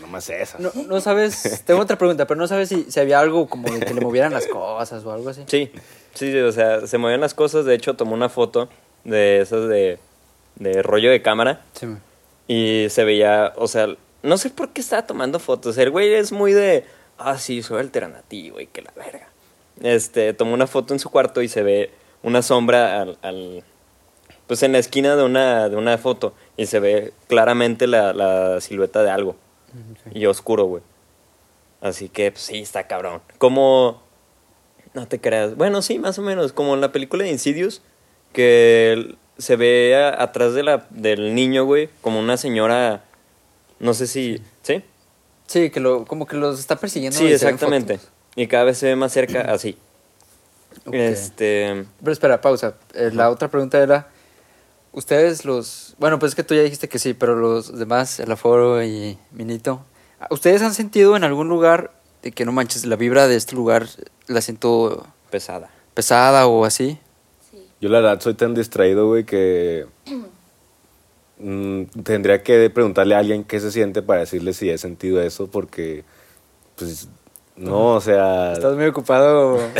No, 0.00 0.06
nomás 0.06 0.28
esas. 0.30 0.60
No, 0.60 0.70
no 0.86 1.00
sabes, 1.00 1.62
tengo 1.66 1.80
otra 1.80 1.96
pregunta, 1.98 2.26
pero 2.26 2.38
no 2.38 2.46
sabes 2.48 2.68
si, 2.68 2.90
si 2.90 3.00
había 3.00 3.20
algo 3.20 3.48
como 3.48 3.68
de 3.72 3.80
que 3.80 3.94
le 3.94 4.00
movieran 4.00 4.32
las 4.32 4.46
cosas 4.46 5.04
o 5.04 5.12
algo 5.12 5.28
así. 5.30 5.42
Sí, 5.46 5.70
sí, 6.14 6.32
sí, 6.32 6.38
o 6.38 6.52
sea, 6.52 6.86
se 6.86 6.98
movían 6.98 7.20
las 7.20 7.34
cosas. 7.34 7.64
De 7.64 7.74
hecho, 7.74 7.94
tomó 7.94 8.14
una 8.14 8.28
foto 8.28 8.68
de 9.04 9.40
esas 9.40 9.68
de, 9.68 9.98
de 10.56 10.82
rollo 10.82 11.10
de 11.10 11.22
cámara 11.22 11.62
Sí, 11.74 11.86
man. 11.86 12.02
y 12.46 12.86
se 12.90 13.04
veía, 13.04 13.52
o 13.56 13.68
sea, 13.68 13.88
no 14.22 14.36
sé 14.38 14.50
por 14.50 14.70
qué 14.70 14.80
estaba 14.80 15.06
tomando 15.06 15.38
fotos. 15.38 15.78
El 15.78 15.90
güey 15.90 16.12
es 16.14 16.32
muy 16.32 16.52
de, 16.52 16.84
ah, 17.18 17.38
sí, 17.38 17.62
soy 17.62 17.80
alternativo 17.80 18.60
y 18.60 18.66
que 18.66 18.82
la 18.82 18.92
verga. 18.96 19.28
Este, 19.80 20.32
tomó 20.34 20.54
una 20.54 20.66
foto 20.66 20.92
en 20.92 20.98
su 21.00 21.08
cuarto 21.10 21.40
y 21.40 21.48
se 21.48 21.62
ve 21.62 21.90
una 22.22 22.42
sombra 22.42 23.00
al, 23.00 23.16
al- 23.22 23.62
pues 24.48 24.62
en 24.64 24.72
la 24.72 24.78
esquina 24.78 25.14
de 25.14 25.22
una, 25.22 25.68
de 25.68 25.76
una 25.76 25.98
foto 25.98 26.32
y 26.56 26.66
se 26.66 26.80
ve 26.80 27.12
claramente 27.28 27.86
la, 27.86 28.12
la 28.12 28.60
silueta 28.60 29.02
de 29.04 29.10
algo. 29.10 29.36
Y 30.12 30.26
oscuro, 30.26 30.64
güey. 30.64 30.82
Así 31.80 32.08
que, 32.08 32.32
pues 32.32 32.42
sí, 32.44 32.58
está 32.58 32.86
cabrón. 32.86 33.20
Como. 33.38 34.02
No 34.94 35.06
te 35.06 35.20
creas. 35.20 35.54
Bueno, 35.56 35.82
sí, 35.82 35.98
más 35.98 36.18
o 36.18 36.22
menos. 36.22 36.52
Como 36.52 36.74
en 36.74 36.80
la 36.80 36.90
película 36.92 37.24
de 37.24 37.30
Insidious, 37.30 37.82
que 38.32 39.14
se 39.38 39.56
ve 39.56 39.94
a- 39.96 40.22
atrás 40.22 40.54
de 40.54 40.62
la, 40.64 40.86
del 40.90 41.34
niño, 41.34 41.64
güey, 41.64 41.88
como 42.00 42.18
una 42.18 42.36
señora. 42.36 43.04
No 43.78 43.94
sé 43.94 44.06
si. 44.06 44.42
¿Sí? 44.62 44.82
Sí, 45.46 45.70
que 45.70 45.80
lo, 45.80 46.04
como 46.04 46.26
que 46.26 46.36
los 46.36 46.58
está 46.58 46.76
persiguiendo. 46.76 47.18
Sí, 47.18 47.26
exactamente. 47.26 48.00
Y 48.34 48.46
cada 48.48 48.64
vez 48.64 48.78
se 48.78 48.86
ve 48.86 48.96
más 48.96 49.12
cerca, 49.12 49.40
así. 49.52 49.78
Este. 50.92 51.84
Pero 52.00 52.12
espera, 52.12 52.40
pausa. 52.40 52.74
Eh, 52.94 53.10
la 53.12 53.30
otra 53.30 53.48
pregunta 53.48 53.78
era, 53.82 54.08
ustedes 54.98 55.44
los... 55.44 55.94
Bueno, 55.98 56.18
pues 56.18 56.32
es 56.32 56.36
que 56.36 56.42
tú 56.42 56.54
ya 56.54 56.62
dijiste 56.62 56.88
que 56.88 56.98
sí, 56.98 57.14
pero 57.14 57.36
los 57.36 57.78
demás, 57.78 58.18
el 58.20 58.30
aforo 58.30 58.82
y 58.84 59.16
Minito, 59.30 59.84
¿ustedes 60.30 60.60
han 60.62 60.74
sentido 60.74 61.16
en 61.16 61.24
algún 61.24 61.48
lugar 61.48 61.92
de 62.22 62.32
que 62.32 62.44
no 62.44 62.52
manches, 62.52 62.84
la 62.84 62.96
vibra 62.96 63.28
de 63.28 63.36
este 63.36 63.54
lugar 63.54 63.86
la 64.26 64.40
siento 64.40 65.06
Pesada. 65.30 65.70
pesada 65.94 66.46
o 66.46 66.64
así? 66.64 66.98
Sí. 67.50 67.58
Yo 67.80 67.88
la 67.88 68.00
verdad 68.00 68.20
soy 68.20 68.34
tan 68.34 68.54
distraído, 68.54 69.06
güey, 69.06 69.24
que 69.24 69.86
mm, 71.38 71.84
tendría 72.02 72.42
que 72.42 72.68
preguntarle 72.70 73.14
a 73.14 73.18
alguien 73.18 73.44
qué 73.44 73.60
se 73.60 73.70
siente 73.70 74.02
para 74.02 74.20
decirle 74.20 74.52
si 74.52 74.68
he 74.68 74.78
sentido 74.78 75.22
eso, 75.22 75.46
porque, 75.46 76.04
pues, 76.76 77.08
no, 77.58 77.94
o 77.94 78.00
sea, 78.00 78.52
Estás 78.52 78.74
muy 78.76 78.86
ocupado. 78.86 79.58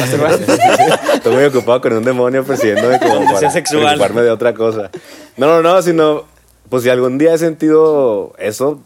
estoy 1.15 1.35
muy 1.35 1.45
ocupado 1.45 1.81
con 1.81 1.93
un 1.95 2.05
demonio 2.05 2.45
persiguiéndome 2.45 2.99
como 2.99 3.25
para 3.33 3.51
sexual. 3.51 3.83
preocuparme 3.85 4.23
de 4.23 4.31
otra 4.31 4.55
cosa. 4.55 4.91
No, 5.37 5.47
no, 5.47 5.63
no, 5.63 5.81
sino, 5.83 6.25
pues 6.69 6.83
si 6.83 6.91
algún 6.91 7.19
día 7.19 7.35
he 7.35 7.39
sentido 7.39 8.33
eso, 8.39 8.81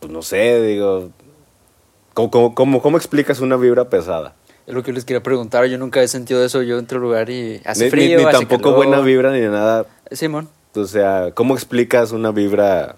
pues 0.00 0.12
no 0.12 0.22
sé, 0.22 0.60
digo, 0.62 1.10
¿cómo, 2.14 2.30
cómo, 2.30 2.54
cómo, 2.54 2.82
cómo 2.82 2.96
explicas 2.96 3.40
una 3.40 3.56
vibra 3.56 3.88
pesada? 3.88 4.34
es 4.66 4.74
lo 4.74 4.82
que 4.82 4.92
les 4.92 5.04
quería 5.04 5.22
preguntar. 5.22 5.64
Yo 5.66 5.78
nunca 5.78 6.02
he 6.02 6.08
sentido 6.08 6.44
eso. 6.44 6.60
Yo 6.60 6.80
entro 6.80 6.96
al 6.98 7.02
lugar 7.04 7.30
y 7.30 7.62
hace 7.64 7.84
Ni, 7.84 7.90
frío, 7.90 8.18
ni- 8.18 8.24
ni 8.24 8.28
hace 8.28 8.38
tampoco 8.38 8.62
calor. 8.62 8.76
buena 8.78 9.00
vibra 9.00 9.30
ni 9.30 9.42
nada. 9.42 9.86
Simón, 10.10 10.48
O 10.74 10.84
sea, 10.86 11.30
¿cómo 11.34 11.54
explicas 11.54 12.10
una 12.10 12.32
vibra 12.32 12.96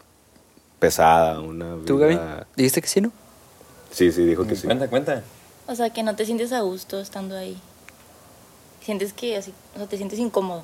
pesada? 0.78 1.40
Una 1.40 1.66
vibra... 1.74 1.84
¿tú, 1.86 1.98
Gaby? 1.98 2.18
¿Dijiste 2.56 2.80
que 2.80 2.88
sí, 2.88 3.02
no? 3.02 3.12
Sí, 3.90 4.12
sí, 4.12 4.24
dijo 4.24 4.46
que 4.46 4.54
sí. 4.56 4.66
Cuenta, 4.66 4.88
cuenta. 4.88 5.22
O 5.66 5.74
sea, 5.74 5.90
que 5.90 6.02
no 6.02 6.14
te 6.16 6.24
sientes 6.26 6.52
a 6.52 6.60
gusto 6.60 7.00
estando 7.00 7.36
ahí. 7.36 7.58
Sientes 8.82 9.12
que 9.12 9.36
así, 9.36 9.52
o 9.74 9.78
sea, 9.78 9.86
te 9.86 9.96
sientes 9.96 10.18
incómodo. 10.18 10.62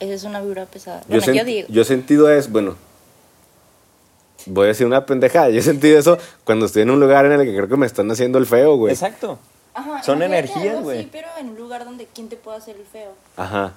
Esa 0.00 0.14
es 0.14 0.24
una 0.24 0.40
vibra 0.40 0.64
pesada. 0.66 1.00
Yo, 1.08 1.18
Bueno, 1.20 1.32
yo, 1.34 1.44
digo. 1.44 1.68
yo 1.70 1.82
he 1.82 1.84
sentido 1.84 2.30
eso, 2.30 2.48
bueno, 2.50 2.76
voy 4.46 4.64
a 4.64 4.68
decir 4.68 4.86
una 4.86 5.04
pendejada. 5.06 5.50
Yo 5.50 5.58
he 5.60 5.62
sentido 5.62 5.98
eso 5.98 6.18
cuando 6.44 6.66
estoy 6.66 6.82
en 6.82 6.90
un 6.90 7.00
lugar 7.00 7.26
en 7.26 7.32
el 7.32 7.44
que 7.44 7.54
creo 7.54 7.68
que 7.68 7.76
me 7.76 7.86
están 7.86 8.10
haciendo 8.10 8.38
el 8.38 8.46
feo, 8.46 8.76
güey. 8.76 8.92
Exacto. 8.92 9.38
Ajá, 9.74 10.02
son 10.02 10.22
energías, 10.22 10.82
güey. 10.82 11.08
pero 11.10 11.28
en 11.38 11.50
un 11.50 11.56
lugar 11.56 11.84
donde 11.86 12.06
quién 12.14 12.28
te 12.28 12.36
puede 12.36 12.58
hacer 12.58 12.76
el 12.76 12.84
feo. 12.84 13.12
Ajá. 13.36 13.72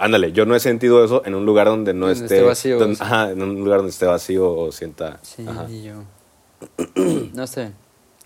Ándale, 0.00 0.32
yo 0.32 0.46
no 0.46 0.54
he 0.56 0.60
sentido 0.60 1.04
eso 1.04 1.22
en 1.24 1.34
un 1.34 1.44
lugar 1.44 1.66
donde 1.66 1.92
no 1.92 2.06
Donde 2.06 2.22
esté, 2.24 2.36
esté 2.36 2.46
vacío, 2.46 2.78
donde- 2.78 2.96
sí. 2.96 3.02
ajá, 3.02 3.30
en 3.32 3.42
un 3.42 3.56
lugar 3.64 3.78
donde 3.78 3.90
esté 3.90 4.06
vacío 4.06 4.50
o 4.52 4.72
sienta. 4.72 5.18
Sí, 5.22 5.44
ajá. 5.48 5.66
y 5.68 5.82
yo. 5.82 5.94
no 7.34 7.46
sé. 7.46 7.72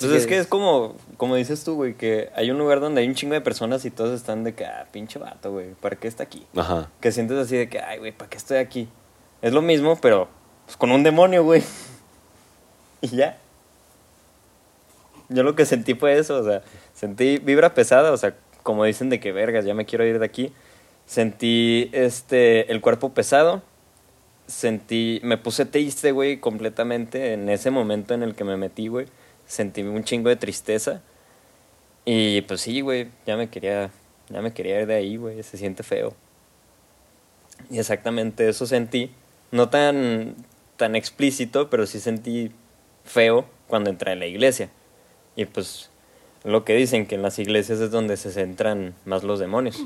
Entonces 0.02 0.22
es 0.22 0.28
que 0.28 0.38
es 0.38 0.46
como, 0.46 0.96
como 1.16 1.36
dices 1.36 1.62
tú, 1.64 1.74
güey, 1.74 1.94
que 1.94 2.30
hay 2.34 2.50
un 2.50 2.58
lugar 2.58 2.80
donde 2.80 3.00
hay 3.00 3.08
un 3.08 3.14
chingo 3.14 3.34
de 3.34 3.40
personas 3.40 3.84
y 3.84 3.90
todos 3.90 4.18
están 4.18 4.42
de 4.44 4.54
que, 4.54 4.64
ah, 4.64 4.86
pinche 4.90 5.18
vato, 5.18 5.52
güey, 5.52 5.74
¿para 5.74 5.96
qué 5.96 6.08
está 6.08 6.24
aquí? 6.24 6.46
Ajá. 6.56 6.90
Que 7.00 7.12
sientes 7.12 7.38
así 7.38 7.56
de 7.56 7.68
que, 7.68 7.78
ay, 7.78 7.98
güey, 7.98 8.12
¿para 8.12 8.28
qué 8.28 8.36
estoy 8.36 8.58
aquí? 8.58 8.88
Es 9.40 9.52
lo 9.52 9.62
mismo, 9.62 9.96
pero 10.00 10.28
pues, 10.64 10.76
con 10.76 10.90
un 10.90 11.02
demonio, 11.02 11.44
güey. 11.44 11.62
Y 13.00 13.08
ya. 13.08 13.36
Yo 15.28 15.42
lo 15.42 15.56
que 15.56 15.66
sentí 15.66 15.94
fue 15.94 16.16
eso, 16.18 16.38
o 16.38 16.44
sea, 16.44 16.62
sentí 16.94 17.38
vibra 17.38 17.74
pesada, 17.74 18.12
o 18.12 18.16
sea, 18.16 18.36
como 18.62 18.84
dicen 18.84 19.08
de 19.10 19.18
que 19.18 19.32
vergas, 19.32 19.64
ya 19.64 19.74
me 19.74 19.84
quiero 19.86 20.06
ir 20.06 20.20
de 20.20 20.24
aquí. 20.24 20.52
Sentí 21.06 21.90
este 21.92 22.70
el 22.70 22.80
cuerpo 22.80 23.12
pesado. 23.12 23.62
Sentí 24.46 25.20
me 25.24 25.36
puse 25.36 25.66
triste, 25.66 26.12
güey, 26.12 26.38
completamente 26.38 27.32
en 27.32 27.48
ese 27.48 27.70
momento 27.70 28.14
en 28.14 28.22
el 28.22 28.34
que 28.34 28.44
me 28.44 28.56
metí, 28.56 28.88
güey. 28.88 29.06
Sentí 29.52 29.82
un 29.82 30.02
chingo 30.02 30.30
de 30.30 30.36
tristeza. 30.36 31.02
Y 32.06 32.40
pues 32.40 32.62
sí, 32.62 32.80
güey, 32.80 33.08
ya 33.26 33.36
me 33.36 33.50
quería 33.50 33.90
ya 34.30 34.40
me 34.40 34.54
quería 34.54 34.80
ir 34.80 34.86
de 34.86 34.94
ahí, 34.94 35.18
güey, 35.18 35.42
se 35.42 35.58
siente 35.58 35.82
feo. 35.82 36.14
Y 37.70 37.78
exactamente 37.78 38.48
eso 38.48 38.66
sentí, 38.66 39.10
no 39.50 39.68
tan 39.68 40.36
tan 40.78 40.96
explícito, 40.96 41.68
pero 41.68 41.86
sí 41.86 42.00
sentí 42.00 42.50
feo 43.04 43.44
cuando 43.66 43.90
entré 43.90 44.12
a 44.12 44.16
la 44.16 44.24
iglesia. 44.24 44.70
Y 45.36 45.44
pues 45.44 45.90
lo 46.44 46.64
que 46.64 46.74
dicen 46.74 47.06
que 47.06 47.16
en 47.16 47.22
las 47.22 47.38
iglesias 47.38 47.78
es 47.78 47.90
donde 47.90 48.16
se 48.16 48.32
centran 48.32 48.94
más 49.04 49.22
los 49.22 49.38
demonios, 49.38 49.84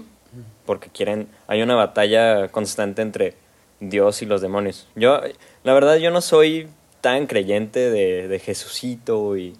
porque 0.64 0.90
quieren, 0.90 1.26
hay 1.48 1.60
una 1.62 1.74
batalla 1.74 2.46
constante 2.50 3.02
entre 3.02 3.34
Dios 3.80 4.22
y 4.22 4.26
los 4.26 4.40
demonios. 4.40 4.86
Yo, 4.94 5.20
la 5.64 5.74
verdad, 5.74 5.96
yo 5.96 6.12
no 6.12 6.20
soy 6.20 6.68
tan 7.06 7.28
creyente 7.28 7.88
de, 7.88 8.26
de 8.26 8.38
Jesucito 8.40 9.36
y... 9.36 9.54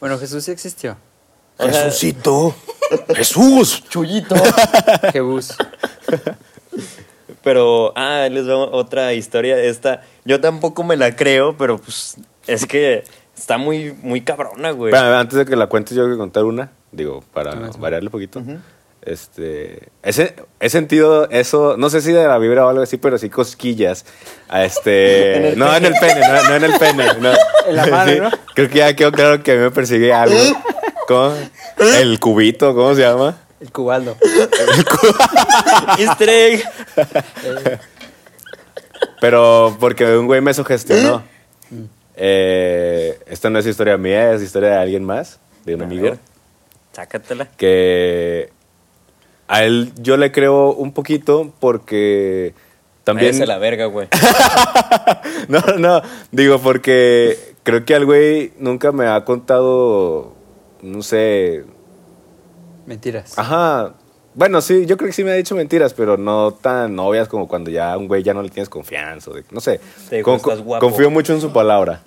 Bueno, 0.00 0.18
Jesús 0.18 0.42
sí 0.42 0.50
existió. 0.50 0.96
Jesucito. 1.56 2.52
Jesús. 3.14 3.84
Chuyito. 3.88 4.34
Jesús. 5.12 5.54
Pero, 7.44 7.92
ah, 7.94 8.26
les 8.28 8.46
doy 8.46 8.68
otra 8.72 9.12
historia. 9.12 9.62
Esta, 9.62 10.02
yo 10.24 10.40
tampoco 10.40 10.82
me 10.82 10.96
la 10.96 11.14
creo, 11.14 11.56
pero 11.56 11.78
pues 11.78 12.16
es 12.48 12.66
que 12.66 13.04
está 13.36 13.58
muy, 13.58 13.92
muy 14.02 14.22
cabrona, 14.22 14.72
güey. 14.72 14.92
Antes 14.92 15.38
de 15.38 15.44
que 15.44 15.54
la 15.54 15.68
cuentes, 15.68 15.96
yo 15.96 16.04
voy 16.04 16.14
a 16.14 16.18
contar 16.18 16.42
una. 16.42 16.72
Digo, 16.90 17.22
para 17.32 17.54
variarle 17.78 18.08
un 18.08 18.12
poquito. 18.12 18.42
Este. 19.02 19.88
Ese, 20.02 20.36
he 20.60 20.70
sentido 20.70 21.28
eso, 21.30 21.76
no 21.76 21.90
sé 21.90 22.00
si 22.00 22.12
de 22.12 22.24
la 22.26 22.38
vibra 22.38 22.64
o 22.64 22.68
algo 22.68 22.82
así, 22.82 22.98
pero 22.98 23.18
sí 23.18 23.28
cosquillas. 23.28 24.04
A 24.48 24.64
este. 24.64 25.36
En 25.36 25.44
el 25.44 25.58
no 25.58 25.74
en 25.74 25.84
el 25.84 25.94
pene, 25.94 26.20
no, 26.20 26.48
no 26.48 26.54
en 26.54 26.64
el 26.64 26.78
pene. 26.78 27.06
No. 27.18 27.32
En 27.66 27.76
la 27.76 27.86
mano, 27.86 28.12
Sí, 28.12 28.20
¿no? 28.20 28.30
Creo 28.54 28.68
que 28.68 28.78
ya 28.78 28.96
quedó 28.96 29.12
claro 29.12 29.42
que 29.42 29.52
a 29.52 29.54
mí 29.54 29.60
me 29.60 29.70
persigue 29.70 30.12
algo. 30.12 30.36
¿Cómo? 31.06 31.34
El 31.78 32.18
cubito, 32.18 32.74
¿cómo 32.74 32.94
se 32.94 33.02
llama? 33.02 33.38
El 33.60 33.70
cubaldo. 33.70 34.16
Easter 35.98 36.28
egg. 36.28 36.64
Pero 39.20 39.76
porque 39.78 40.16
un 40.16 40.26
güey 40.26 40.40
me 40.40 40.52
sugestionó. 40.52 41.22
Eh, 42.16 43.20
esta 43.26 43.50
no 43.50 43.60
es 43.60 43.66
historia 43.66 43.96
mía, 43.96 44.32
es 44.32 44.42
historia 44.42 44.70
de 44.70 44.76
alguien 44.76 45.04
más, 45.04 45.38
de 45.64 45.76
un 45.76 45.82
amigo. 45.82 46.16
Sácatela. 46.92 47.46
Que 47.56 48.52
a 49.52 49.64
él 49.64 49.92
yo 50.00 50.16
le 50.16 50.32
creo 50.32 50.72
un 50.72 50.92
poquito 50.92 51.52
porque 51.60 52.54
también... 53.04 53.32
Váyase 53.32 53.46
la 53.46 53.58
verga, 53.58 53.86
güey. 53.86 54.08
No, 55.48 55.60
no, 55.78 56.02
digo 56.30 56.58
porque 56.60 57.36
creo 57.62 57.84
que 57.84 57.94
al 57.94 58.06
güey 58.06 58.52
nunca 58.58 58.92
me 58.92 59.06
ha 59.06 59.24
contado, 59.24 60.32
no 60.82 61.02
sé, 61.02 61.64
Mentiras. 62.86 63.38
Ajá. 63.38 63.94
Bueno, 64.34 64.60
sí, 64.60 64.86
yo 64.86 64.96
creo 64.96 65.08
que 65.08 65.12
sí 65.12 65.22
me 65.24 65.30
ha 65.30 65.34
dicho 65.34 65.54
mentiras, 65.54 65.92
pero 65.94 66.16
no 66.16 66.52
tan 66.52 66.98
obvias 66.98 67.28
como 67.28 67.46
cuando 67.46 67.70
ya 67.70 67.92
a 67.92 67.98
un 67.98 68.08
güey 68.08 68.22
ya 68.22 68.34
no 68.34 68.42
le 68.42 68.48
tienes 68.48 68.68
confianza. 68.68 69.30
o 69.30 69.34
de- 69.34 69.44
no 69.50 69.60
sé. 69.60 69.78
Te 70.08 70.16
dijo, 70.16 70.30
Con- 70.30 70.36
"Estás 70.38 70.60
guapo". 70.64 70.84
Confío 70.86 71.10
mucho 71.10 71.32
en 71.34 71.40
su 71.40 71.52
palabra. 71.52 72.00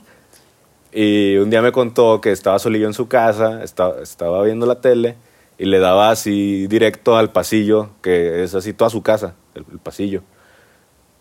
Y 0.92 1.38
un 1.38 1.50
día 1.50 1.62
me 1.62 1.72
contó 1.72 2.20
que 2.22 2.32
estaba 2.32 2.58
solillo 2.60 2.88
en 2.88 2.94
su 2.94 3.08
casa, 3.08 3.64
estaba, 3.64 4.02
estaba 4.02 4.42
viendo 4.44 4.66
la 4.66 4.82
tele 4.82 5.16
y 5.58 5.66
le 5.66 5.80
daba 5.80 6.10
así 6.10 6.68
directo 6.68 7.18
al 7.18 7.32
pasillo, 7.32 7.92
que 8.02 8.44
es 8.44 8.56
así 8.56 8.74
toda 8.74 8.90
su 8.90 9.02
casa, 9.02 9.36
el, 9.54 9.64
pasillo. 9.80 10.24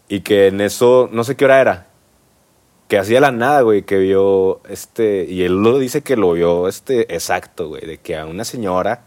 Y 0.08 0.20
que 0.20 0.48
en 0.48 0.60
eso, 0.60 1.08
no 1.12 1.24
sé 1.24 1.36
qué 1.36 1.44
hora 1.44 1.60
era, 1.60 1.86
que 2.88 2.98
hacía 2.98 3.20
la 3.20 3.30
nada, 3.30 3.62
güey, 3.62 3.82
que 3.82 3.98
vio 3.98 4.60
este, 4.68 5.24
y 5.24 5.42
él 5.42 5.62
lo 5.62 5.78
dice 5.78 6.02
que 6.02 6.16
lo 6.16 6.32
vio 6.32 6.68
este 6.68 7.14
exacto, 7.14 7.68
güey, 7.68 7.86
de 7.86 7.98
que 7.98 8.16
a 8.16 8.26
una 8.26 8.44
señora 8.44 9.06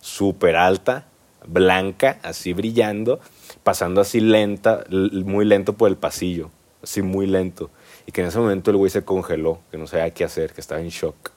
súper 0.00 0.56
alta, 0.56 1.08
blanca, 1.46 2.18
así 2.22 2.52
brillando, 2.52 3.20
pasando 3.64 4.00
así 4.00 4.20
lenta, 4.20 4.84
muy 4.90 5.44
lento 5.44 5.74
por 5.74 5.88
el 5.88 5.96
pasillo, 5.96 6.50
así 6.82 7.02
muy 7.02 7.26
lento. 7.26 7.70
Y 8.06 8.12
que 8.12 8.22
en 8.22 8.28
ese 8.28 8.38
momento 8.38 8.70
el 8.70 8.76
güey 8.78 8.90
se 8.90 9.04
congeló, 9.04 9.60
que 9.70 9.76
no 9.76 9.86
sabía 9.86 10.10
qué 10.10 10.24
hacer, 10.24 10.52
que 10.52 10.60
estaba 10.60 10.80
en 10.80 10.88
shock. 10.88 11.32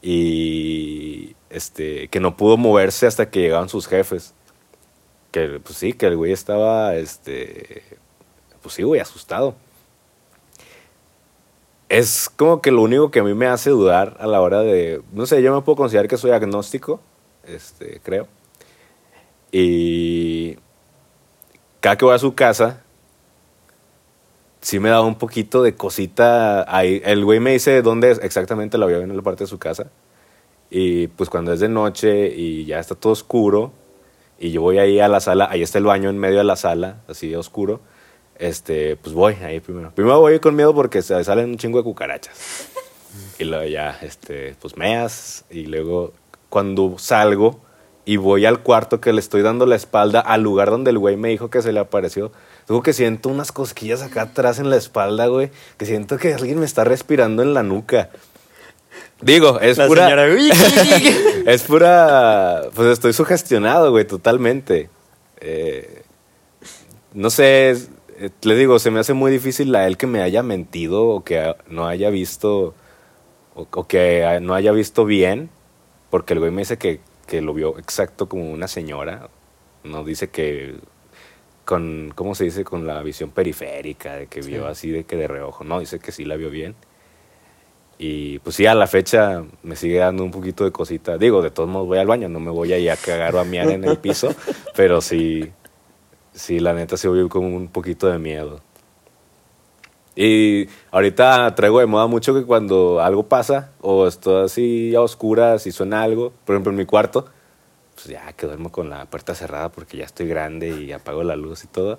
Y 0.00 1.34
este, 1.54 2.08
que 2.08 2.18
no 2.18 2.36
pudo 2.36 2.56
moverse 2.56 3.06
hasta 3.06 3.30
que 3.30 3.40
llegaban 3.40 3.68
sus 3.68 3.86
jefes. 3.86 4.34
Que 5.30 5.60
pues 5.60 5.78
sí, 5.78 5.92
que 5.92 6.06
el 6.06 6.16
güey 6.16 6.32
estaba, 6.32 6.96
este, 6.96 7.82
pues 8.60 8.74
sí, 8.74 8.82
güey, 8.82 9.00
asustado. 9.00 9.54
Es 11.88 12.28
como 12.28 12.60
que 12.60 12.72
lo 12.72 12.82
único 12.82 13.10
que 13.10 13.20
a 13.20 13.22
mí 13.22 13.34
me 13.34 13.46
hace 13.46 13.70
dudar 13.70 14.16
a 14.18 14.26
la 14.26 14.40
hora 14.40 14.62
de, 14.62 15.00
no 15.12 15.26
sé, 15.26 15.42
yo 15.42 15.54
me 15.54 15.62
puedo 15.62 15.76
considerar 15.76 16.08
que 16.08 16.16
soy 16.16 16.32
agnóstico, 16.32 17.00
este, 17.46 18.00
creo. 18.02 18.26
Y 19.52 20.56
cada 21.80 21.96
que 21.96 22.04
voy 22.04 22.14
a 22.14 22.18
su 22.18 22.34
casa, 22.34 22.82
sí 24.60 24.80
me 24.80 24.88
da 24.88 25.02
un 25.02 25.14
poquito 25.14 25.62
de 25.62 25.76
cosita 25.76 26.64
ahí. 26.74 27.00
El 27.04 27.24
güey 27.24 27.38
me 27.38 27.52
dice 27.52 27.80
dónde 27.82 28.10
exactamente 28.22 28.76
la 28.76 28.86
vio 28.86 29.00
en 29.02 29.16
la 29.16 29.22
parte 29.22 29.44
de 29.44 29.48
su 29.48 29.58
casa. 29.58 29.90
Y 30.76 31.06
pues 31.06 31.30
cuando 31.30 31.52
es 31.52 31.60
de 31.60 31.68
noche 31.68 32.34
y 32.34 32.64
ya 32.64 32.80
está 32.80 32.96
todo 32.96 33.12
oscuro, 33.12 33.70
y 34.40 34.50
yo 34.50 34.60
voy 34.60 34.78
ahí 34.78 34.98
a 34.98 35.06
la 35.06 35.20
sala, 35.20 35.46
ahí 35.48 35.62
está 35.62 35.78
el 35.78 35.84
baño 35.84 36.10
en 36.10 36.18
medio 36.18 36.38
de 36.38 36.44
la 36.44 36.56
sala, 36.56 36.96
así 37.06 37.28
de 37.28 37.36
oscuro, 37.36 37.80
este, 38.40 38.96
pues 38.96 39.14
voy 39.14 39.34
ahí 39.34 39.60
primero. 39.60 39.92
Primero 39.94 40.18
voy 40.18 40.40
con 40.40 40.56
miedo 40.56 40.74
porque 40.74 41.00
salen 41.00 41.50
un 41.50 41.58
chingo 41.58 41.78
de 41.78 41.84
cucarachas. 41.84 42.70
Y 43.38 43.44
luego 43.44 43.64
ya, 43.66 43.96
este, 44.02 44.56
pues 44.60 44.76
meas. 44.76 45.44
Y 45.48 45.66
luego 45.66 46.12
cuando 46.48 46.96
salgo 46.98 47.60
y 48.04 48.16
voy 48.16 48.44
al 48.44 48.64
cuarto 48.64 49.00
que 49.00 49.12
le 49.12 49.20
estoy 49.20 49.42
dando 49.42 49.66
la 49.66 49.76
espalda 49.76 50.18
al 50.18 50.42
lugar 50.42 50.70
donde 50.70 50.90
el 50.90 50.98
güey 50.98 51.16
me 51.16 51.28
dijo 51.28 51.50
que 51.50 51.62
se 51.62 51.72
le 51.72 51.78
apareció, 51.78 52.32
digo 52.66 52.82
que 52.82 52.92
siento 52.92 53.28
unas 53.28 53.52
cosquillas 53.52 54.02
acá 54.02 54.22
atrás 54.22 54.58
en 54.58 54.70
la 54.70 54.76
espalda, 54.76 55.28
güey. 55.28 55.52
Que 55.78 55.86
siento 55.86 56.18
que 56.18 56.34
alguien 56.34 56.58
me 56.58 56.66
está 56.66 56.82
respirando 56.82 57.44
en 57.44 57.54
la 57.54 57.62
nuca. 57.62 58.10
Digo, 59.20 59.60
es 59.60 59.78
La 59.78 59.86
pura. 59.86 60.04
señora. 60.04 60.26
es 61.46 61.62
pura. 61.62 62.62
Pues 62.74 62.88
estoy 62.88 63.12
sugestionado, 63.12 63.90
güey, 63.90 64.04
totalmente. 64.04 64.90
Eh, 65.40 66.02
no 67.12 67.30
sé, 67.30 67.70
eh, 67.70 68.30
le 68.42 68.56
digo, 68.56 68.78
se 68.78 68.90
me 68.90 69.00
hace 69.00 69.12
muy 69.14 69.30
difícil 69.30 69.74
a 69.74 69.86
él 69.86 69.96
que 69.96 70.06
me 70.06 70.20
haya 70.22 70.42
mentido 70.42 71.06
o 71.06 71.24
que 71.24 71.54
no 71.68 71.86
haya 71.86 72.10
visto. 72.10 72.74
O, 73.54 73.68
o 73.70 73.86
que 73.86 74.38
no 74.42 74.54
haya 74.54 74.72
visto 74.72 75.04
bien, 75.04 75.48
porque 76.10 76.32
el 76.34 76.40
güey 76.40 76.50
me 76.50 76.62
dice 76.62 76.76
que, 76.76 76.98
que 77.28 77.40
lo 77.40 77.54
vio 77.54 77.78
exacto 77.78 78.28
como 78.28 78.50
una 78.50 78.68
señora. 78.68 79.28
No 79.84 80.04
dice 80.04 80.28
que. 80.28 80.76
Con, 81.64 82.12
¿cómo 82.14 82.34
se 82.34 82.44
dice? 82.44 82.64
Con 82.64 82.86
la 82.86 83.02
visión 83.02 83.30
periférica, 83.30 84.16
de 84.16 84.26
que 84.26 84.42
vio 84.42 84.66
así 84.66 84.90
de 84.90 85.04
que 85.04 85.16
de 85.16 85.28
reojo. 85.28 85.64
No, 85.64 85.80
dice 85.80 85.98
que 85.98 86.12
sí 86.12 86.24
la 86.24 86.36
vio 86.36 86.50
bien. 86.50 86.74
Y 87.98 88.38
pues 88.40 88.56
sí, 88.56 88.66
a 88.66 88.74
la 88.74 88.86
fecha 88.86 89.44
me 89.62 89.76
sigue 89.76 89.98
dando 89.98 90.24
un 90.24 90.30
poquito 90.30 90.64
de 90.64 90.72
cosita. 90.72 91.16
Digo, 91.16 91.42
de 91.42 91.50
todos 91.50 91.68
modos 91.68 91.86
voy 91.86 91.98
al 91.98 92.06
baño, 92.06 92.28
no 92.28 92.40
me 92.40 92.50
voy 92.50 92.72
ahí 92.72 92.88
a 92.88 92.96
cagar 92.96 93.34
o 93.36 93.40
a 93.40 93.44
miar 93.44 93.70
en 93.70 93.84
el 93.84 93.98
piso, 93.98 94.34
pero 94.76 95.00
sí, 95.00 95.50
sí, 96.32 96.58
la 96.58 96.72
neta 96.72 96.96
sí 96.96 97.06
voy 97.08 97.28
con 97.28 97.44
un 97.44 97.68
poquito 97.68 98.08
de 98.08 98.18
miedo. 98.18 98.60
Y 100.16 100.68
ahorita 100.92 101.54
traigo 101.56 101.80
de 101.80 101.86
moda 101.86 102.06
mucho 102.06 102.34
que 102.34 102.44
cuando 102.44 103.00
algo 103.00 103.24
pasa 103.24 103.70
o 103.80 104.06
estoy 104.06 104.44
así 104.44 104.94
a 104.94 105.00
oscuras 105.00 105.66
y 105.66 105.72
suena 105.72 106.02
algo, 106.02 106.32
por 106.44 106.54
ejemplo 106.54 106.70
en 106.70 106.78
mi 106.78 106.86
cuarto, 106.86 107.26
pues 107.94 108.06
ya 108.06 108.32
que 108.32 108.46
duermo 108.46 108.70
con 108.70 108.90
la 108.90 109.06
puerta 109.06 109.34
cerrada 109.34 109.70
porque 109.70 109.96
ya 109.98 110.04
estoy 110.04 110.28
grande 110.28 110.68
y 110.70 110.92
apago 110.92 111.24
la 111.24 111.34
luz 111.36 111.64
y 111.64 111.66
todo. 111.66 111.98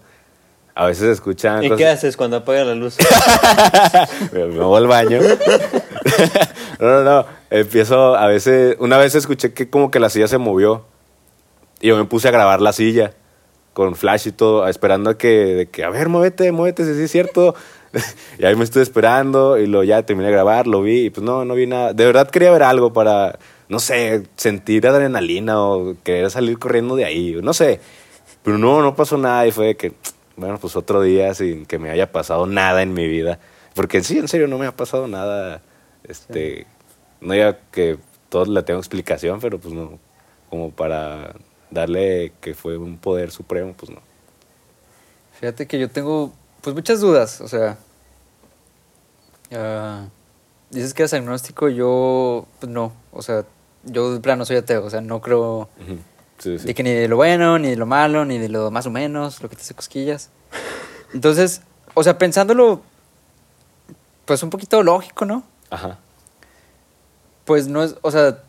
A 0.76 0.86
veces 0.86 1.04
escuchan 1.04 1.64
¿Y 1.64 1.68
cosas- 1.70 1.78
qué 1.78 1.88
haces 1.88 2.18
cuando 2.18 2.38
apaga 2.38 2.64
la 2.66 2.76
luz? 2.76 2.98
me, 4.34 4.46
me 4.46 4.60
voy 4.60 4.78
al 4.78 4.88
baño. 4.88 5.20
no, 6.80 6.88
no, 6.88 7.04
no. 7.04 7.26
Empiezo, 7.50 8.16
a 8.16 8.28
veces, 8.28 8.78
una 8.80 8.98
vez 8.98 9.16
escuché 9.16 9.54
que 9.54 9.70
como 9.70 9.92
que 9.92 10.00
la 10.00 10.10
silla 10.10 10.28
se 10.28 10.38
movió. 10.38 10.86
Y 11.82 11.88
yo 11.88 11.98
me 11.98 12.06
puse 12.06 12.28
a 12.28 12.32
grabar 12.32 12.62
la 12.62 12.74
silla 12.74 13.14
con 13.74 13.96
flash 13.96 14.28
y 14.28 14.32
todo, 14.32 14.68
esperando 14.68 15.10
a 15.10 15.18
que, 15.18 15.68
a 15.86 15.90
ver, 15.90 16.08
muévete, 16.08 16.52
muévete, 16.52 16.86
si 16.86 17.04
es 17.04 17.12
cierto. 17.12 17.56
y 18.40 18.46
ahí 18.46 18.56
me 18.56 18.64
estuve 18.64 18.84
esperando 18.84 19.58
y 19.58 19.68
lo 19.68 19.84
ya 19.84 20.04
terminé 20.04 20.28
de 20.28 20.34
grabar, 20.34 20.68
lo 20.68 20.82
vi 20.82 21.06
y 21.06 21.10
pues 21.10 21.24
no, 21.26 21.44
no 21.44 21.56
vi 21.56 21.68
nada. 21.68 21.94
De 21.94 22.06
verdad 22.06 22.30
quería 22.30 22.52
ver 22.52 22.64
algo 22.64 22.94
para, 22.94 23.38
no 23.68 23.80
sé, 23.80 24.24
sentir 24.38 24.88
adrenalina 24.88 25.60
o 25.62 25.96
querer 26.04 26.32
salir 26.32 26.58
corriendo 26.58 26.96
de 26.96 27.06
ahí, 27.06 27.38
no 27.42 27.54
sé. 27.54 27.82
Pero 28.44 28.58
no, 28.58 28.82
no 28.82 28.96
pasó 28.96 29.18
nada 29.18 29.46
y 29.46 29.52
fue 29.52 29.76
que, 29.76 29.94
bueno, 30.38 30.58
pues 30.60 30.76
otro 30.76 31.02
día 31.02 31.34
sin 31.34 31.66
que 31.66 31.80
me 31.80 31.90
haya 31.90 32.12
pasado 32.12 32.46
nada 32.46 32.82
en 32.82 32.94
mi 32.94 33.08
vida. 33.08 33.40
Porque 33.74 34.02
sí, 34.04 34.18
en 34.18 34.30
serio, 34.30 34.48
no 34.48 34.58
me 34.58 34.68
ha 34.68 34.72
pasado 34.72 35.08
nada. 35.08 35.62
Este, 36.08 36.68
no 37.22 37.36
ya 37.36 37.60
que 37.72 37.98
todo 38.30 38.46
le 38.46 38.64
tengo 38.64 38.80
explicación, 38.80 39.40
pero 39.40 39.60
pues 39.60 39.74
no, 39.74 40.00
como 40.50 40.72
para 40.72 41.36
darle 41.72 42.34
que 42.42 42.54
fue 42.54 42.78
un 42.78 42.98
poder 42.98 43.32
supremo, 43.32 43.74
pues 43.74 43.92
no. 43.92 44.00
Fíjate 45.40 45.68
que 45.68 45.80
yo 45.80 45.90
tengo 45.90 46.32
pues 46.62 46.76
muchas 46.76 47.02
dudas, 47.02 47.42
o 47.42 47.48
sea, 47.48 47.78
ah, 49.52 50.06
dices 50.70 50.94
que 50.94 51.04
eres 51.04 51.14
agnóstico, 51.14 51.70
yo 51.70 52.48
pues 52.60 52.72
no, 52.72 52.94
o 53.12 53.22
sea, 53.22 53.46
yo 53.84 54.14
de 54.14 54.20
plano 54.20 54.46
soy 54.46 54.58
ateo, 54.58 54.84
o 54.84 54.90
sea, 54.90 55.02
no 55.02 55.22
creo 55.22 55.70
Ujú. 55.80 56.00
Sí, 56.38 56.60
sí. 56.60 56.68
de 56.68 56.74
que 56.74 56.84
ni 56.84 56.92
de 56.92 57.08
lo 57.08 57.18
bueno, 57.18 57.60
ni 57.60 57.70
de 57.70 57.76
lo 57.76 57.86
malo, 57.86 58.26
ni 58.26 58.38
de 58.38 58.50
lo 58.50 58.72
más 58.72 58.86
o 58.86 58.92
menos, 58.92 59.42
lo 59.42 59.50
que 59.50 59.56
te 59.56 59.62
hace 59.62 59.74
cosquillas. 59.74 60.30
Entonces, 61.14 61.62
o 61.94 62.04
sea, 62.04 62.18
pensándolo, 62.18 62.82
pues 64.26 64.44
un 64.44 64.50
poquito 64.50 64.84
lógico, 64.84 65.26
¿no? 65.26 65.44
Ajá. 65.70 65.98
Pues 67.46 67.68
no 67.68 67.84
es, 67.84 67.96
o 68.02 68.12
sea, 68.12 68.40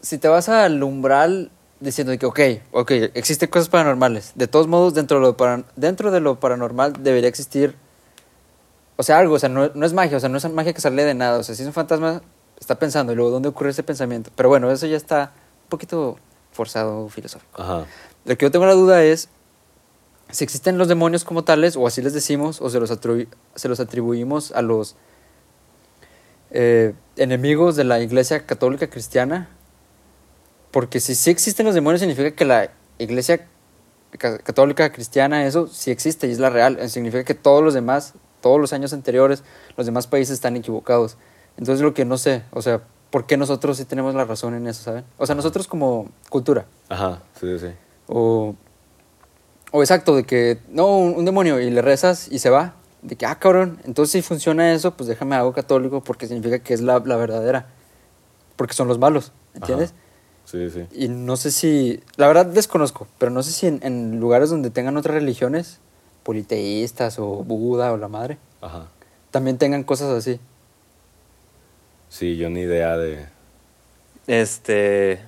si 0.00 0.18
te 0.18 0.28
vas 0.28 0.48
al 0.48 0.82
umbral 0.82 1.50
diciendo 1.80 2.16
que, 2.18 2.26
ok, 2.26 2.40
ok, 2.72 2.90
existen 3.14 3.48
cosas 3.48 3.68
paranormales. 3.68 4.32
De 4.34 4.48
todos 4.48 4.66
modos, 4.66 4.94
dentro 4.94 5.18
de 5.18 5.22
lo, 5.26 5.36
para- 5.36 5.64
dentro 5.76 6.10
de 6.10 6.20
lo 6.20 6.40
paranormal 6.40 6.94
debería 7.02 7.28
existir, 7.28 7.76
o 8.96 9.02
sea, 9.04 9.18
algo, 9.18 9.34
o 9.34 9.38
sea, 9.38 9.48
no, 9.48 9.70
no 9.74 9.86
es 9.86 9.92
magia, 9.92 10.16
o 10.16 10.20
sea, 10.20 10.28
no 10.28 10.38
es 10.38 10.50
magia 10.52 10.72
que 10.72 10.80
sale 10.80 11.04
de 11.04 11.14
nada. 11.14 11.38
O 11.38 11.42
sea, 11.44 11.54
si 11.54 11.62
es 11.62 11.66
un 11.68 11.72
fantasma, 11.74 12.20
está 12.58 12.76
pensando, 12.76 13.12
y 13.12 13.16
luego, 13.16 13.30
¿dónde 13.30 13.48
ocurre 13.48 13.70
ese 13.70 13.84
pensamiento? 13.84 14.30
Pero 14.34 14.48
bueno, 14.48 14.70
eso 14.72 14.86
ya 14.86 14.96
está 14.96 15.32
un 15.64 15.68
poquito 15.68 16.18
forzado 16.50 17.08
filosófico. 17.08 17.62
Ajá. 17.62 17.84
Lo 18.24 18.36
que 18.36 18.44
yo 18.46 18.50
tengo 18.50 18.66
la 18.66 18.72
duda 18.72 19.04
es 19.04 19.28
si 20.30 20.42
existen 20.42 20.76
los 20.76 20.88
demonios 20.88 21.24
como 21.24 21.44
tales, 21.44 21.76
o 21.76 21.86
así 21.86 22.02
les 22.02 22.12
decimos, 22.12 22.60
o 22.60 22.68
se 22.68 22.80
los, 22.80 22.90
atribu- 22.90 23.28
se 23.54 23.68
los 23.68 23.78
atribuimos 23.78 24.50
a 24.52 24.62
los 24.62 24.96
eh, 26.50 26.94
enemigos 27.16 27.76
de 27.76 27.84
la 27.84 28.00
iglesia 28.00 28.46
católica 28.46 28.88
cristiana. 28.88 29.48
Porque 30.70 31.00
si 31.00 31.14
sí 31.14 31.30
existen 31.30 31.66
los 31.66 31.74
demonios, 31.74 32.00
significa 32.00 32.30
que 32.32 32.44
la 32.44 32.70
iglesia 32.98 33.46
ca- 34.18 34.38
católica 34.38 34.92
cristiana, 34.92 35.46
eso 35.46 35.66
sí 35.66 35.90
existe 35.90 36.26
y 36.28 36.30
es 36.32 36.38
la 36.38 36.50
real. 36.50 36.78
Eh, 36.78 36.88
Significa 36.88 37.24
que 37.24 37.34
todos 37.34 37.62
los 37.64 37.74
demás, 37.74 38.14
todos 38.42 38.60
los 38.60 38.72
años 38.72 38.92
anteriores, 38.92 39.42
los 39.76 39.86
demás 39.86 40.06
países 40.06 40.34
están 40.34 40.56
equivocados. 40.56 41.16
Entonces 41.56 41.82
lo 41.82 41.94
que 41.94 42.04
no 42.04 42.18
sé, 42.18 42.42
o 42.52 42.60
sea, 42.62 42.82
¿por 43.10 43.26
qué 43.26 43.36
nosotros 43.36 43.78
sí 43.78 43.84
tenemos 43.86 44.14
la 44.14 44.24
razón 44.24 44.54
en 44.54 44.66
eso, 44.66 44.82
saben? 44.82 45.04
O 45.16 45.26
sea, 45.26 45.34
nosotros 45.34 45.66
como 45.66 46.10
cultura. 46.28 46.66
Ajá. 46.88 47.22
Sí, 47.40 47.58
sí. 47.58 47.68
O, 48.06 48.54
o 49.72 49.82
exacto, 49.82 50.14
de 50.16 50.24
que, 50.24 50.58
no, 50.68 50.98
un, 50.98 51.14
un 51.16 51.24
demonio 51.24 51.58
y 51.60 51.70
le 51.70 51.82
rezas 51.82 52.28
y 52.30 52.38
se 52.38 52.50
va. 52.50 52.74
De 53.02 53.16
que, 53.16 53.26
ah, 53.26 53.38
cabrón, 53.38 53.80
entonces 53.84 54.12
si 54.12 54.22
funciona 54.22 54.72
eso, 54.72 54.96
pues 54.96 55.08
déjame 55.08 55.36
hago 55.36 55.52
católico 55.52 56.02
porque 56.02 56.26
significa 56.26 56.58
que 56.58 56.74
es 56.74 56.80
la, 56.80 56.98
la 57.04 57.16
verdadera. 57.16 57.66
Porque 58.56 58.74
son 58.74 58.88
los 58.88 58.98
malos, 58.98 59.32
¿entiendes? 59.54 59.90
Ajá. 59.90 60.00
Sí, 60.44 60.70
sí. 60.70 60.86
Y 60.92 61.08
no 61.08 61.36
sé 61.36 61.50
si, 61.50 62.00
la 62.16 62.26
verdad 62.26 62.46
desconozco, 62.46 63.06
pero 63.18 63.30
no 63.30 63.42
sé 63.42 63.52
si 63.52 63.66
en, 63.66 63.80
en 63.82 64.18
lugares 64.18 64.48
donde 64.50 64.70
tengan 64.70 64.96
otras 64.96 65.14
religiones, 65.14 65.78
politeístas 66.22 67.18
o 67.18 67.44
Buda 67.44 67.92
o 67.92 67.96
la 67.98 68.08
madre, 68.08 68.38
Ajá. 68.60 68.88
también 69.30 69.58
tengan 69.58 69.84
cosas 69.84 70.08
así. 70.08 70.40
Sí, 72.08 72.36
yo 72.36 72.48
ni 72.48 72.60
idea 72.60 72.96
de... 72.96 73.26
Este. 74.26 75.20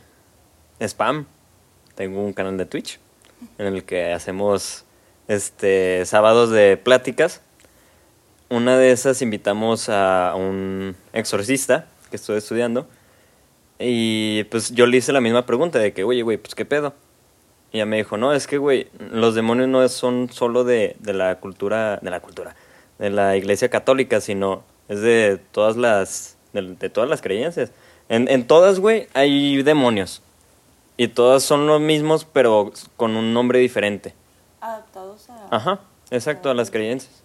Spam. 0.81 1.27
Tengo 1.95 2.25
un 2.25 2.33
canal 2.33 2.57
de 2.57 2.67
Twitch 2.67 2.99
en 3.59 3.67
el 3.67 3.85
que 3.85 4.13
hacemos 4.13 4.85
este 5.29 6.05
sábados 6.07 6.51
de 6.51 6.77
pláticas. 6.77 7.43
Una 8.51 8.77
de 8.77 8.91
esas 8.91 9.23
invitamos 9.23 9.89
a 9.89 10.35
un 10.37 10.97
exorcista 11.13 11.87
que 12.11 12.17
estoy 12.17 12.37
estudiando. 12.37 12.89
Y 13.79 14.45
pues 14.51 14.73
yo 14.73 14.87
le 14.87 14.97
hice 14.97 15.13
la 15.13 15.21
misma 15.21 15.47
pregunta 15.47 15.79
de 15.79 15.93
que, 15.93 16.03
oye, 16.03 16.23
güey, 16.23 16.37
pues 16.37 16.57
qué 16.57 16.65
pedo. 16.65 16.93
Y 17.73 17.77
ella 17.77 17.87
me 17.87 17.97
dijo, 17.97 18.17
no, 18.17 18.33
es 18.33 18.49
que, 18.49 18.59
güey, 18.59 18.89
los 18.99 19.37
demonios 19.37 19.69
no 19.69 19.89
son 19.89 20.31
solo 20.33 20.65
de, 20.65 20.97
de 20.99 21.15
la 21.15 21.39
cultura, 21.39 22.01
de 22.03 22.11
la 22.11 22.19
cultura, 22.19 22.57
de 22.99 23.11
la 23.11 23.37
iglesia 23.37 23.71
católica, 23.71 24.21
sino 24.21 24.65
es 24.89 25.01
de 25.01 25.41
todas 25.53 25.77
las, 25.77 26.37
de, 26.53 26.75
de 26.75 26.91
todas 26.91 27.09
las 27.09 27.23
creencias. 27.23 27.71
En, 28.09 28.29
en 28.29 28.49
todas, 28.49 28.81
güey, 28.81 29.07
hay 29.15 29.63
demonios. 29.63 30.23
Y 30.97 31.07
todas 31.07 31.45
son 31.45 31.69
los 31.69 31.81
mismos, 31.81 32.25
pero 32.25 32.73
con 32.97 33.15
un 33.15 33.33
nombre 33.33 33.61
diferente. 33.61 34.13
Adaptados 34.61 35.31
a... 35.31 35.55
Ajá, 35.55 35.81
exacto, 36.11 36.51
a 36.51 36.55
las 36.55 36.73
creencias. 36.73 37.23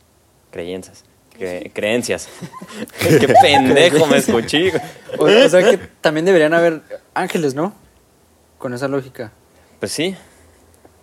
Creencias. 0.51 1.03
Cre- 1.39 1.71
creencias. 1.73 2.27
Qué 2.99 3.27
pendejo 3.41 4.05
me 4.07 4.17
escuché. 4.17 4.71
O, 5.17 5.25
o 5.25 5.49
sea 5.49 5.63
que 5.69 5.77
también 6.01 6.25
deberían 6.25 6.53
haber 6.53 6.81
ángeles, 7.13 7.53
¿no? 7.55 7.73
Con 8.57 8.73
esa 8.73 8.87
lógica. 8.87 9.31
Pues 9.79 9.91
sí, 9.91 10.15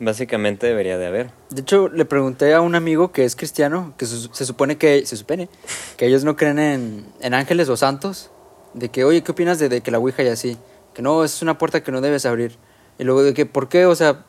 básicamente 0.01 0.66
debería 0.66 0.99
de 0.99 1.07
haber. 1.07 1.31
De 1.51 1.61
hecho, 1.61 1.88
le 1.88 2.05
pregunté 2.05 2.55
a 2.55 2.61
un 2.61 2.75
amigo 2.75 3.12
que 3.12 3.25
es 3.25 3.37
cristiano, 3.37 3.95
que 3.99 4.07
se, 4.07 4.29
se 4.33 4.45
supone 4.47 4.77
que, 4.79 5.07
se 5.07 5.16
supone, 5.16 5.49
que 5.97 6.07
ellos 6.07 6.25
no 6.25 6.37
creen 6.37 6.59
en, 6.59 7.07
en 7.21 7.35
ángeles 7.35 7.68
o 7.68 7.77
santos, 7.77 8.31
de 8.75 8.88
que, 8.88 9.05
oye, 9.05 9.23
¿qué 9.23 9.33
opinas 9.33 9.59
de, 9.59 9.68
de 9.68 9.81
que 9.83 9.90
la 9.90 9.99
Ouija 9.99 10.23
y 10.23 10.29
así? 10.29 10.57
Que 10.95 11.03
no, 11.03 11.25
es 11.25 11.42
una 11.42 11.59
puerta 11.59 11.83
que 11.83 11.92
no 11.92 12.01
debes 12.01 12.27
abrir. 12.27 12.57
Y 12.99 13.05
luego 13.05 13.23
de 13.23 13.35
que, 13.35 13.47
¿por 13.47 13.68
qué? 13.68 13.87
O 13.87 13.95
sea, 13.95 14.25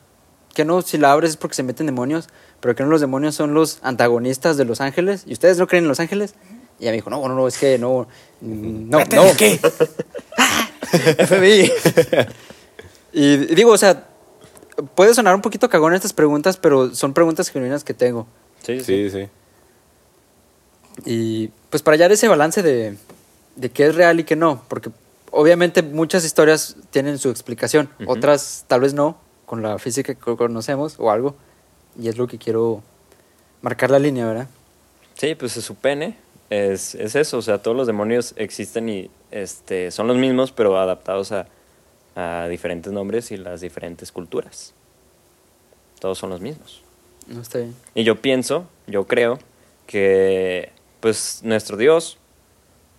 que 0.54 0.64
no, 0.64 0.82
si 0.82 0.98
la 0.98 1.10
abres 1.12 1.30
es 1.30 1.36
porque 1.36 1.54
se 1.54 1.62
meten 1.62 1.86
demonios, 1.86 2.28
pero 2.64 2.74
que 2.74 2.82
no 2.82 2.88
los 2.88 3.02
demonios 3.02 3.34
son 3.34 3.52
los 3.52 3.78
antagonistas 3.82 4.56
de 4.56 4.64
los 4.64 4.80
ángeles, 4.80 5.24
y 5.26 5.34
ustedes 5.34 5.58
no 5.58 5.66
creen 5.66 5.84
en 5.84 5.88
los 5.88 6.00
ángeles. 6.00 6.32
Y 6.78 6.84
ella 6.84 6.92
me 6.92 6.96
dijo, 6.96 7.10
no, 7.10 7.20
no, 7.28 7.34
no, 7.34 7.46
es 7.46 7.58
que 7.58 7.76
no, 7.76 8.08
no, 8.40 9.00
no, 9.00 9.36
¿qué? 9.36 9.60
FBI. 11.26 11.70
y 13.12 13.36
digo, 13.54 13.70
o 13.70 13.76
sea, 13.76 14.06
puede 14.94 15.12
sonar 15.12 15.34
un 15.34 15.42
poquito 15.42 15.68
cagón 15.68 15.92
estas 15.92 16.14
preguntas, 16.14 16.56
pero 16.56 16.94
son 16.94 17.12
preguntas 17.12 17.50
genuinas 17.50 17.84
que 17.84 17.92
tengo. 17.92 18.26
Sí, 18.62 18.80
sí. 18.80 19.10
Sí, 19.10 19.10
sí. 19.10 19.28
Y 21.04 21.48
pues 21.68 21.82
para 21.82 21.96
hallar 21.96 22.12
ese 22.12 22.28
balance 22.28 22.62
de, 22.62 22.96
de 23.56 23.70
qué 23.72 23.88
es 23.88 23.94
real 23.94 24.20
y 24.20 24.24
qué 24.24 24.36
no, 24.36 24.64
porque 24.68 24.90
obviamente 25.32 25.82
muchas 25.82 26.24
historias 26.24 26.76
tienen 26.88 27.18
su 27.18 27.28
explicación, 27.28 27.90
otras 28.06 28.64
tal 28.68 28.80
vez 28.80 28.94
no, 28.94 29.18
con 29.44 29.60
la 29.60 29.78
física 29.78 30.14
que 30.14 30.34
conocemos 30.34 30.94
o 30.98 31.10
algo, 31.10 31.36
y 31.98 32.08
es 32.08 32.16
lo 32.16 32.26
que 32.26 32.38
quiero 32.38 32.82
marcar 33.62 33.90
la 33.90 33.98
línea, 33.98 34.26
¿verdad? 34.26 34.48
Sí, 35.14 35.34
pues 35.34 35.52
su 35.52 35.74
pene 35.74 36.16
es, 36.50 36.94
es 36.94 37.14
eso, 37.14 37.38
o 37.38 37.42
sea, 37.42 37.58
todos 37.58 37.76
los 37.76 37.86
demonios 37.86 38.34
existen 38.36 38.88
y 38.88 39.10
este, 39.30 39.90
son 39.90 40.06
los 40.06 40.16
mismos, 40.16 40.52
pero 40.52 40.78
adaptados 40.78 41.32
a, 41.32 41.46
a 42.14 42.48
diferentes 42.48 42.92
nombres 42.92 43.30
y 43.30 43.36
las 43.36 43.60
diferentes 43.60 44.12
culturas. 44.12 44.74
Todos 46.00 46.18
son 46.18 46.30
los 46.30 46.40
mismos. 46.40 46.82
No 47.26 47.40
está 47.40 47.58
bien. 47.58 47.74
Y 47.94 48.04
yo 48.04 48.20
pienso, 48.20 48.68
yo 48.86 49.06
creo, 49.06 49.38
que 49.86 50.70
pues 51.00 51.40
nuestro 51.42 51.76
Dios 51.76 52.18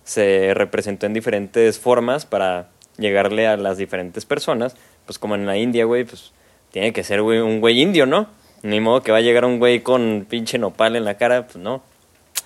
se 0.04 0.54
representó 0.54 1.06
en 1.06 1.14
diferentes 1.14 1.78
formas 1.78 2.26
para 2.26 2.68
llegarle 2.96 3.46
a 3.46 3.56
las 3.56 3.78
diferentes 3.78 4.24
personas. 4.24 4.76
Pues 5.04 5.18
como 5.18 5.34
en 5.34 5.46
la 5.46 5.56
India, 5.56 5.84
güey, 5.84 6.04
pues 6.04 6.32
tiene 6.70 6.92
que 6.92 7.04
ser 7.04 7.22
güey, 7.22 7.40
un 7.40 7.60
güey 7.60 7.80
indio, 7.80 8.06
¿no? 8.06 8.28
Ni 8.62 8.80
modo 8.80 9.02
que 9.02 9.12
va 9.12 9.18
a 9.18 9.20
llegar 9.20 9.44
un 9.44 9.58
güey 9.58 9.80
con 9.82 10.26
pinche 10.28 10.58
nopal 10.58 10.96
en 10.96 11.04
la 11.04 11.16
cara, 11.16 11.46
pues 11.46 11.56
no. 11.56 11.82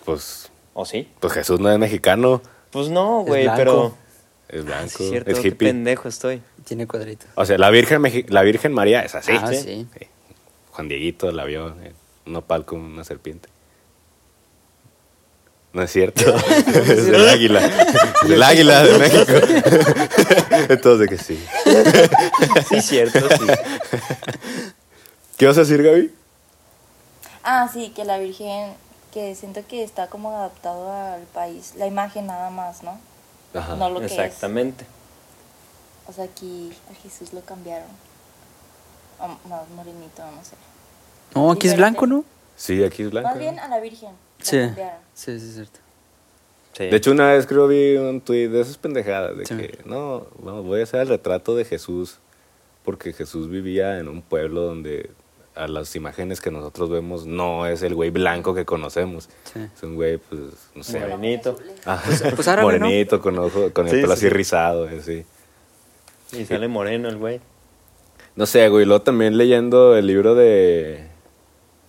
Pues, 0.04 0.50
¿O 0.74 0.84
sí? 0.84 1.08
pues 1.20 1.32
Jesús 1.32 1.60
no 1.60 1.70
es 1.70 1.78
mexicano, 1.78 2.42
Pues 2.70 2.88
no, 2.88 3.20
güey, 3.22 3.48
pero... 3.56 3.94
es 4.48 4.60
Ah, 4.62 4.64
blanco, 4.64 4.88
sí 4.98 5.04
es 5.04 5.10
cierto, 5.10 5.30
es 5.30 5.38
qué 5.40 5.48
hippie. 5.48 5.68
pendejo 5.68 6.08
estoy. 6.08 6.42
Tiene 6.64 6.86
cuadrito. 6.86 7.26
O 7.36 7.44
sea, 7.46 7.56
la 7.58 7.70
Virgen, 7.70 8.00
Meji- 8.02 8.28
la 8.28 8.42
Virgen 8.42 8.72
María 8.72 9.00
es 9.02 9.14
así. 9.14 9.32
Ah, 9.40 9.52
sí. 9.52 9.86
Juan 10.72 10.88
Dieguito 10.88 11.30
la 11.32 11.44
vio 11.44 11.68
en 11.68 11.94
un 12.26 12.32
nopal 12.32 12.64
con 12.64 12.80
una 12.80 13.04
serpiente. 13.04 13.48
No 15.72 15.82
es 15.82 15.92
cierto. 15.92 16.34
es 16.66 17.06
el 17.08 17.28
águila. 17.28 17.64
Es 18.24 18.30
el 18.30 18.42
águila 18.42 18.82
de 18.82 18.98
México. 18.98 19.32
Entonces 20.68 21.08
que 21.08 21.16
sí. 21.18 21.40
Sí, 22.68 22.76
es 22.76 22.86
cierto, 22.86 23.20
sí. 23.28 23.46
¿Qué 25.40 25.46
vas 25.46 25.56
a 25.56 25.60
decir, 25.60 25.82
Gaby? 25.82 26.12
Ah, 27.42 27.66
sí, 27.72 27.94
que 27.96 28.04
la 28.04 28.18
Virgen, 28.18 28.74
que 29.10 29.34
siento 29.34 29.62
que 29.66 29.82
está 29.82 30.08
como 30.08 30.28
adaptado 30.36 30.92
al 30.92 31.22
país, 31.22 31.72
la 31.78 31.86
imagen 31.86 32.26
nada 32.26 32.50
más, 32.50 32.82
¿no? 32.82 33.00
Ajá. 33.54 33.74
No 33.76 33.88
lo 33.88 34.00
que 34.00 34.04
es. 34.04 34.12
Exactamente. 34.12 34.84
O 36.06 36.12
sea, 36.12 36.24
aquí 36.24 36.70
a 36.90 36.94
Jesús 37.02 37.32
lo 37.32 37.40
cambiaron. 37.40 37.88
O 39.18 39.28
más 39.48 39.66
morenito, 39.74 40.22
no 40.30 40.44
sé. 40.44 40.56
No, 41.34 41.50
aquí 41.52 41.68
es 41.68 41.76
blanco, 41.78 42.06
¿no? 42.06 42.22
Sí, 42.54 42.84
aquí 42.84 43.04
es 43.04 43.10
blanco. 43.10 43.30
Más 43.30 43.38
bien 43.38 43.58
a 43.60 43.68
la 43.68 43.80
Virgen. 43.80 44.10
la 44.40 44.44
Sí. 44.44 44.58
cambiaron. 44.58 44.98
Sí, 45.14 45.40
sí, 45.40 45.46
es 45.48 45.54
cierto. 45.54 45.80
Sí. 46.76 46.84
De 46.84 46.96
hecho, 46.96 47.12
una 47.12 47.28
vez 47.32 47.46
creo 47.46 47.66
vi 47.66 47.96
un 47.96 48.20
tuit 48.20 48.50
de 48.50 48.60
esas 48.60 48.76
pendejadas 48.76 49.38
de 49.38 49.46
Sí. 49.46 49.56
que 49.56 49.78
no, 49.86 50.26
vamos, 50.40 50.66
voy 50.66 50.80
a 50.80 50.82
hacer 50.82 51.00
el 51.00 51.08
retrato 51.08 51.56
de 51.56 51.64
Jesús 51.64 52.18
porque 52.84 53.14
Jesús 53.14 53.48
vivía 53.48 53.96
en 53.98 54.06
un 54.06 54.20
pueblo 54.20 54.60
donde 54.60 55.08
a 55.54 55.66
las 55.68 55.94
imágenes 55.96 56.40
que 56.40 56.50
nosotros 56.50 56.90
vemos 56.90 57.26
no 57.26 57.66
es 57.66 57.82
el 57.82 57.94
güey 57.94 58.10
blanco 58.10 58.54
que 58.54 58.64
conocemos. 58.64 59.28
Sí. 59.52 59.60
Es 59.76 59.82
un 59.82 59.96
güey, 59.96 60.18
pues, 60.18 60.40
no 60.74 60.82
sé. 60.82 61.00
Morenito. 61.00 61.56
Ah, 61.84 62.00
pues 62.34 62.48
árabe, 62.48 62.78
¿no? 62.78 62.78
morenito, 62.86 63.20
con, 63.20 63.38
ojo, 63.38 63.70
con 63.72 63.86
el 63.88 63.94
Sí, 63.94 64.00
pelo 64.00 64.08
sí, 64.08 64.12
así 64.12 64.20
sí. 64.26 64.28
rizado, 64.30 64.88
así. 64.98 65.24
Y 66.32 66.44
sale 66.44 66.68
moreno 66.68 67.08
el 67.08 67.16
güey. 67.16 67.40
No 68.36 68.46
sé, 68.46 68.68
güey. 68.68 68.84
Luego 68.86 69.02
también 69.02 69.36
leyendo 69.36 69.96
el 69.96 70.06
libro 70.06 70.34
de 70.34 71.04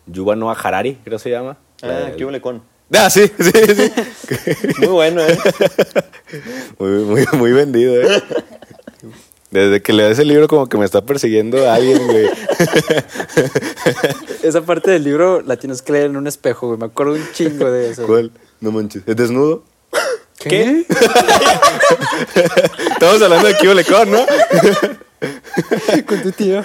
Yuval 0.07 0.39
Noah 0.39 0.57
Harari, 0.61 0.95
creo 1.03 1.17
que 1.17 1.23
se 1.23 1.29
llama. 1.29 1.57
La 1.81 1.89
Ah, 1.97 1.99
del- 2.01 2.15
qué 2.15 2.25
huele 2.25 2.41
con. 2.41 2.63
Ah, 2.93 3.09
sí, 3.09 3.31
sí, 3.39 3.51
sí. 3.75 3.91
Muy 4.79 4.87
bueno, 4.87 5.21
¿eh? 5.21 5.37
Muy, 6.79 6.89
muy, 7.03 7.25
muy 7.33 7.51
vendido, 7.53 8.01
eh. 8.01 8.21
Desde 9.51 9.81
que 9.81 9.91
lees 9.91 10.17
el 10.17 10.29
libro 10.29 10.47
como 10.47 10.69
que 10.69 10.77
me 10.77 10.85
está 10.85 11.05
persiguiendo 11.05 11.69
a 11.69 11.75
alguien, 11.75 12.07
güey. 12.07 12.23
Esa 14.43 14.61
parte 14.61 14.91
del 14.91 15.03
libro 15.03 15.41
la 15.41 15.57
tienes 15.57 15.81
que 15.81 15.91
leer 15.91 16.05
en 16.05 16.15
un 16.15 16.25
espejo, 16.25 16.67
güey. 16.67 16.79
Me 16.79 16.85
acuerdo 16.85 17.15
un 17.15 17.31
chingo 17.33 17.69
de 17.69 17.91
eso. 17.91 18.07
¿Cuál? 18.07 18.31
No 18.61 18.71
manches. 18.71 19.03
¿Es 19.05 19.17
desnudo? 19.17 19.65
¿Qué? 20.39 20.85
Estamos 22.91 23.21
hablando 23.21 23.49
de 23.49 23.57
Kibo 23.57 23.73
Lecon, 23.73 24.09
¿no? 24.09 24.25
Con 26.07 26.21
tu 26.23 26.31
tío. 26.31 26.63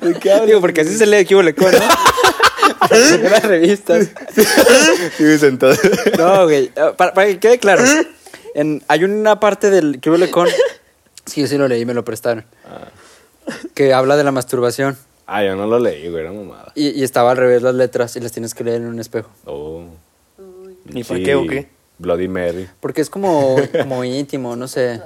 ¿De 0.00 0.14
qué 0.20 0.30
hablas? 0.30 0.46
Digo, 0.46 0.60
porque 0.60 0.82
así 0.82 0.96
se 0.96 1.04
lee 1.04 1.26
Cubo 1.26 1.42
Lecón, 1.42 1.72
¿no? 1.72 2.96
en 2.96 3.24
las 3.24 3.42
revistas. 3.42 4.06
Güey, 5.18 5.36
sentado. 5.38 5.74
No, 6.16 6.44
güey. 6.44 6.70
Para, 6.96 7.12
para 7.12 7.26
que 7.26 7.40
quede 7.40 7.58
claro. 7.58 7.82
En, 8.58 8.82
hay 8.88 9.04
una 9.04 9.38
parte 9.38 9.70
del 9.70 10.00
Cubo 10.02 10.16
Lecón. 10.16 10.48
Sí, 11.26 11.42
yo 11.42 11.46
sí 11.46 11.58
lo 11.58 11.68
leí, 11.68 11.84
me 11.84 11.92
lo 11.92 12.06
prestaron. 12.06 12.46
Que 13.74 13.92
habla 13.92 14.16
de 14.16 14.24
la 14.24 14.32
masturbación. 14.32 14.96
Ah, 15.26 15.44
yo 15.44 15.54
no 15.56 15.66
lo 15.66 15.78
leí, 15.78 16.08
güey, 16.08 16.22
era 16.22 16.32
mamada. 16.32 16.72
Y, 16.74 16.88
y 16.88 17.02
estaba 17.04 17.32
al 17.32 17.36
revés 17.36 17.60
las 17.60 17.74
letras 17.74 18.16
y 18.16 18.20
las 18.20 18.32
tienes 18.32 18.54
que 18.54 18.64
leer 18.64 18.80
en 18.80 18.86
un 18.86 18.98
espejo. 18.98 19.28
Oh. 19.44 19.84
¿Y 20.86 21.04
para 21.04 21.20
qué 21.20 21.34
o 21.34 21.46
qué? 21.46 21.68
Bloody 21.98 22.28
Mary. 22.28 22.66
Porque 22.80 23.02
es 23.02 23.10
como, 23.10 23.56
como 23.78 24.04
íntimo, 24.06 24.56
no 24.56 24.66
sé. 24.68 25.02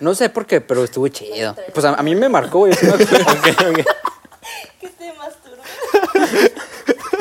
No 0.00 0.14
sé 0.14 0.30
por 0.30 0.46
qué, 0.46 0.62
pero 0.62 0.82
estuvo 0.84 1.06
chido. 1.08 1.54
Pues 1.74 1.84
a, 1.84 1.92
a 1.92 2.02
mí 2.02 2.14
me 2.14 2.30
marcó, 2.30 2.60
güey. 2.60 2.72
yo 2.72 2.78
sí 2.96 3.04
me 3.12 3.20
acuerdo. 3.30 3.84
Que 4.80 4.88
te 4.88 5.12
masturba. 5.12 5.62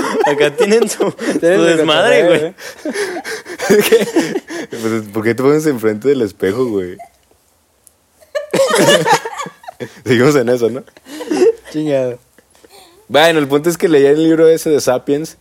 Acá 0.25 0.55
tienen 0.55 0.89
su, 0.89 1.13
desmadre, 1.41 2.25
güey. 2.27 2.55
Pues, 4.69 5.03
¿Por 5.13 5.23
qué 5.23 5.33
te 5.33 5.43
pones 5.43 5.65
enfrente 5.65 6.09
del 6.09 6.21
espejo, 6.21 6.65
güey? 6.65 6.97
Seguimos 10.05 10.35
en 10.35 10.49
eso, 10.49 10.69
¿no? 10.69 10.83
Chingado. 11.71 12.19
Bueno, 13.07 13.39
el 13.39 13.47
punto 13.47 13.69
es 13.69 13.77
que 13.77 13.87
leí 13.87 14.05
el 14.05 14.23
libro 14.23 14.47
ese 14.47 14.69
de 14.69 14.81
Sapiens, 14.81 15.37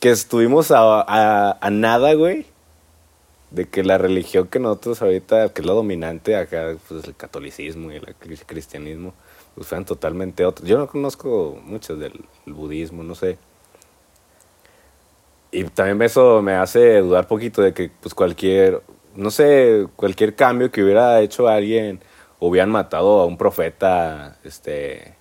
que 0.00 0.10
estuvimos 0.10 0.70
a, 0.70 1.00
a- 1.02 1.58
a 1.60 1.70
nada, 1.70 2.14
güey, 2.14 2.46
de 3.50 3.68
que 3.68 3.84
la 3.84 3.98
religión 3.98 4.48
que 4.48 4.58
nosotros 4.58 5.02
ahorita, 5.02 5.50
que 5.50 5.60
es 5.60 5.66
la 5.66 5.74
dominante 5.74 6.34
acá, 6.36 6.74
pues 6.88 7.04
el 7.04 7.14
catolicismo 7.14 7.92
y 7.92 7.96
el 7.96 8.06
cri- 8.18 8.42
cristianismo, 8.44 9.14
pues 9.54 9.66
fueran 9.68 9.84
totalmente 9.84 10.44
otros. 10.44 10.68
Yo 10.68 10.78
no 10.78 10.88
conozco 10.88 11.60
mucho 11.64 11.96
del 11.96 12.24
el 12.46 12.52
budismo, 12.54 13.02
no 13.04 13.14
sé. 13.14 13.38
Y 15.52 15.64
también 15.64 16.00
eso 16.00 16.40
me 16.40 16.54
hace 16.54 17.00
dudar 17.00 17.26
poquito 17.28 17.60
de 17.60 17.74
que 17.74 17.90
pues 18.00 18.14
cualquier, 18.14 18.82
no 19.14 19.30
sé, 19.30 19.86
cualquier 19.96 20.34
cambio 20.34 20.72
que 20.72 20.82
hubiera 20.82 21.20
hecho 21.20 21.46
alguien, 21.46 22.00
hubieran 22.40 22.70
matado 22.70 23.20
a 23.20 23.26
un 23.26 23.36
profeta 23.36 24.38
este, 24.44 25.16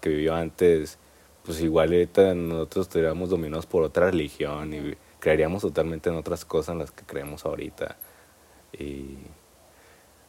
que 0.00 0.08
vivió 0.08 0.34
antes, 0.34 0.98
pues 1.44 1.60
igual 1.60 1.92
ahorita 1.92 2.34
nosotros 2.34 2.86
estaríamos 2.86 3.28
dominados 3.28 3.66
por 3.66 3.82
otra 3.82 4.06
religión 4.10 4.72
y 4.72 4.94
creeríamos 5.20 5.62
totalmente 5.62 6.08
en 6.08 6.16
otras 6.16 6.46
cosas 6.46 6.72
en 6.72 6.78
las 6.78 6.90
que 6.90 7.04
creemos 7.04 7.44
ahorita. 7.44 7.96
Y 8.72 9.18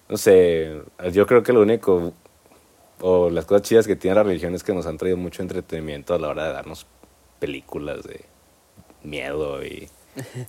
no 0.10 0.18
sé, 0.18 0.82
yo 1.14 1.26
creo 1.28 1.44
que 1.44 1.54
lo 1.54 1.62
único, 1.62 2.14
o 3.00 3.30
las 3.30 3.46
cosas 3.46 3.62
chidas 3.64 3.88
que 3.88 3.96
tiene 3.96 4.16
la 4.16 4.24
religión 4.24 4.54
es 4.54 4.64
que 4.66 4.74
nos 4.74 4.86
han 4.86 4.98
traído 4.98 5.18
mucho 5.18 5.42
entretenimiento 5.42 6.14
a 6.14 6.20
la 6.20 6.28
hora 6.28 6.48
de 6.48 6.54
darnos 6.54 6.86
películas 7.40 8.04
de 8.04 8.26
miedo 9.04 9.64
y 9.64 9.90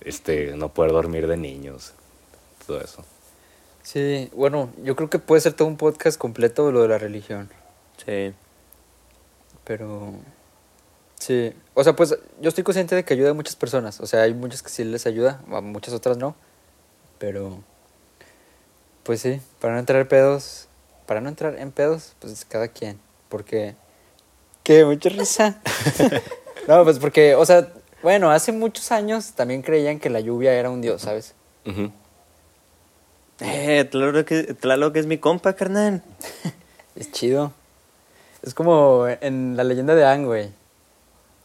este 0.01 0.55
no 0.57 0.73
poder 0.73 0.91
dormir 0.91 1.27
de 1.27 1.37
niños, 1.37 1.93
todo 2.67 2.81
eso. 2.81 3.03
Sí, 3.83 4.29
bueno, 4.33 4.69
yo 4.83 4.95
creo 4.95 5.09
que 5.09 5.19
puede 5.19 5.41
ser 5.41 5.53
todo 5.53 5.67
un 5.67 5.77
podcast 5.77 6.17
completo 6.17 6.67
de 6.67 6.73
lo 6.73 6.81
de 6.83 6.87
la 6.87 6.97
religión. 6.97 7.49
Sí. 8.05 8.33
Pero. 9.63 10.13
Sí. 11.19 11.53
O 11.73 11.83
sea, 11.83 11.95
pues 11.95 12.17
yo 12.39 12.49
estoy 12.49 12.63
consciente 12.63 12.95
de 12.95 13.03
que 13.03 13.13
ayuda 13.13 13.31
a 13.31 13.33
muchas 13.33 13.55
personas. 13.55 13.99
O 13.99 14.05
sea, 14.05 14.23
hay 14.23 14.33
muchas 14.33 14.61
que 14.61 14.69
sí 14.69 14.83
les 14.83 15.07
ayuda, 15.07 15.41
a 15.51 15.61
muchas 15.61 15.93
otras 15.93 16.17
no. 16.17 16.35
Pero. 17.17 17.63
Pues 19.03 19.21
sí, 19.21 19.41
para 19.59 19.73
no 19.73 19.79
entrar 19.79 20.01
en 20.01 20.07
pedos. 20.07 20.67
Para 21.07 21.21
no 21.21 21.29
entrar 21.29 21.57
en 21.57 21.71
pedos, 21.71 22.15
pues 22.19 22.45
cada 22.45 22.67
quien. 22.67 22.99
Porque. 23.29 23.75
¿Qué? 24.63 24.85
Mucha 24.85 25.09
risa. 25.09 25.61
no, 26.67 26.83
pues 26.83 26.99
porque, 26.99 27.35
o 27.35 27.45
sea, 27.45 27.71
bueno, 28.03 28.31
hace 28.31 28.51
muchos 28.51 28.91
años 28.91 29.31
también 29.33 29.61
creían 29.61 29.99
que 29.99 30.09
la 30.09 30.19
lluvia 30.19 30.53
era 30.53 30.69
un 30.69 30.81
dios, 30.81 31.01
¿sabes? 31.01 31.33
Ujú. 31.65 31.91
Eh, 33.39 33.85
Tlaloc 33.89 34.25
que, 34.27 34.43
Tlaloc 34.53 34.95
es 34.97 35.05
mi 35.07 35.17
compa, 35.17 35.53
carnal. 35.53 36.03
Es 36.95 37.09
chido. 37.11 37.53
Es 38.43 38.53
como 38.53 39.07
en 39.07 39.55
la 39.55 39.63
leyenda 39.63 39.95
de 39.95 40.03
Aang, 40.03 40.25
güey. 40.25 40.51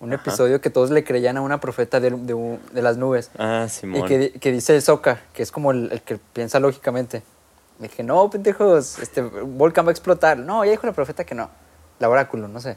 Un 0.00 0.12
Ajá. 0.12 0.20
episodio 0.22 0.60
que 0.60 0.70
todos 0.70 0.90
le 0.90 1.04
creían 1.04 1.36
a 1.36 1.40
una 1.40 1.60
profeta 1.60 2.00
de, 2.00 2.10
de 2.10 2.34
un- 2.34 2.60
de 2.72 2.82
las 2.82 2.96
nubes. 2.96 3.30
Ah, 3.38 3.64
Y 3.66 3.70
Simón. 3.70 4.08
que, 4.08 4.18
di- 4.18 4.30
que 4.30 4.50
dice 4.50 4.78
Soka, 4.80 5.20
que 5.32 5.42
es 5.44 5.52
como 5.52 5.70
el, 5.70 5.90
el 5.92 6.02
que 6.02 6.18
piensa 6.32 6.58
lógicamente. 6.58 7.22
Le 7.78 7.86
dije, 7.88 8.02
no, 8.02 8.28
pendejos, 8.28 8.98
este 8.98 9.22
volcán 9.22 9.86
va 9.86 9.90
a 9.90 9.92
explotar. 9.92 10.36
No, 10.36 10.64
ya 10.64 10.72
dijo 10.72 10.86
la 10.86 10.92
profeta 10.92 11.24
que 11.24 11.34
no. 11.36 11.48
La 12.00 12.08
oráculo, 12.10 12.48
no 12.48 12.60
sé. 12.60 12.76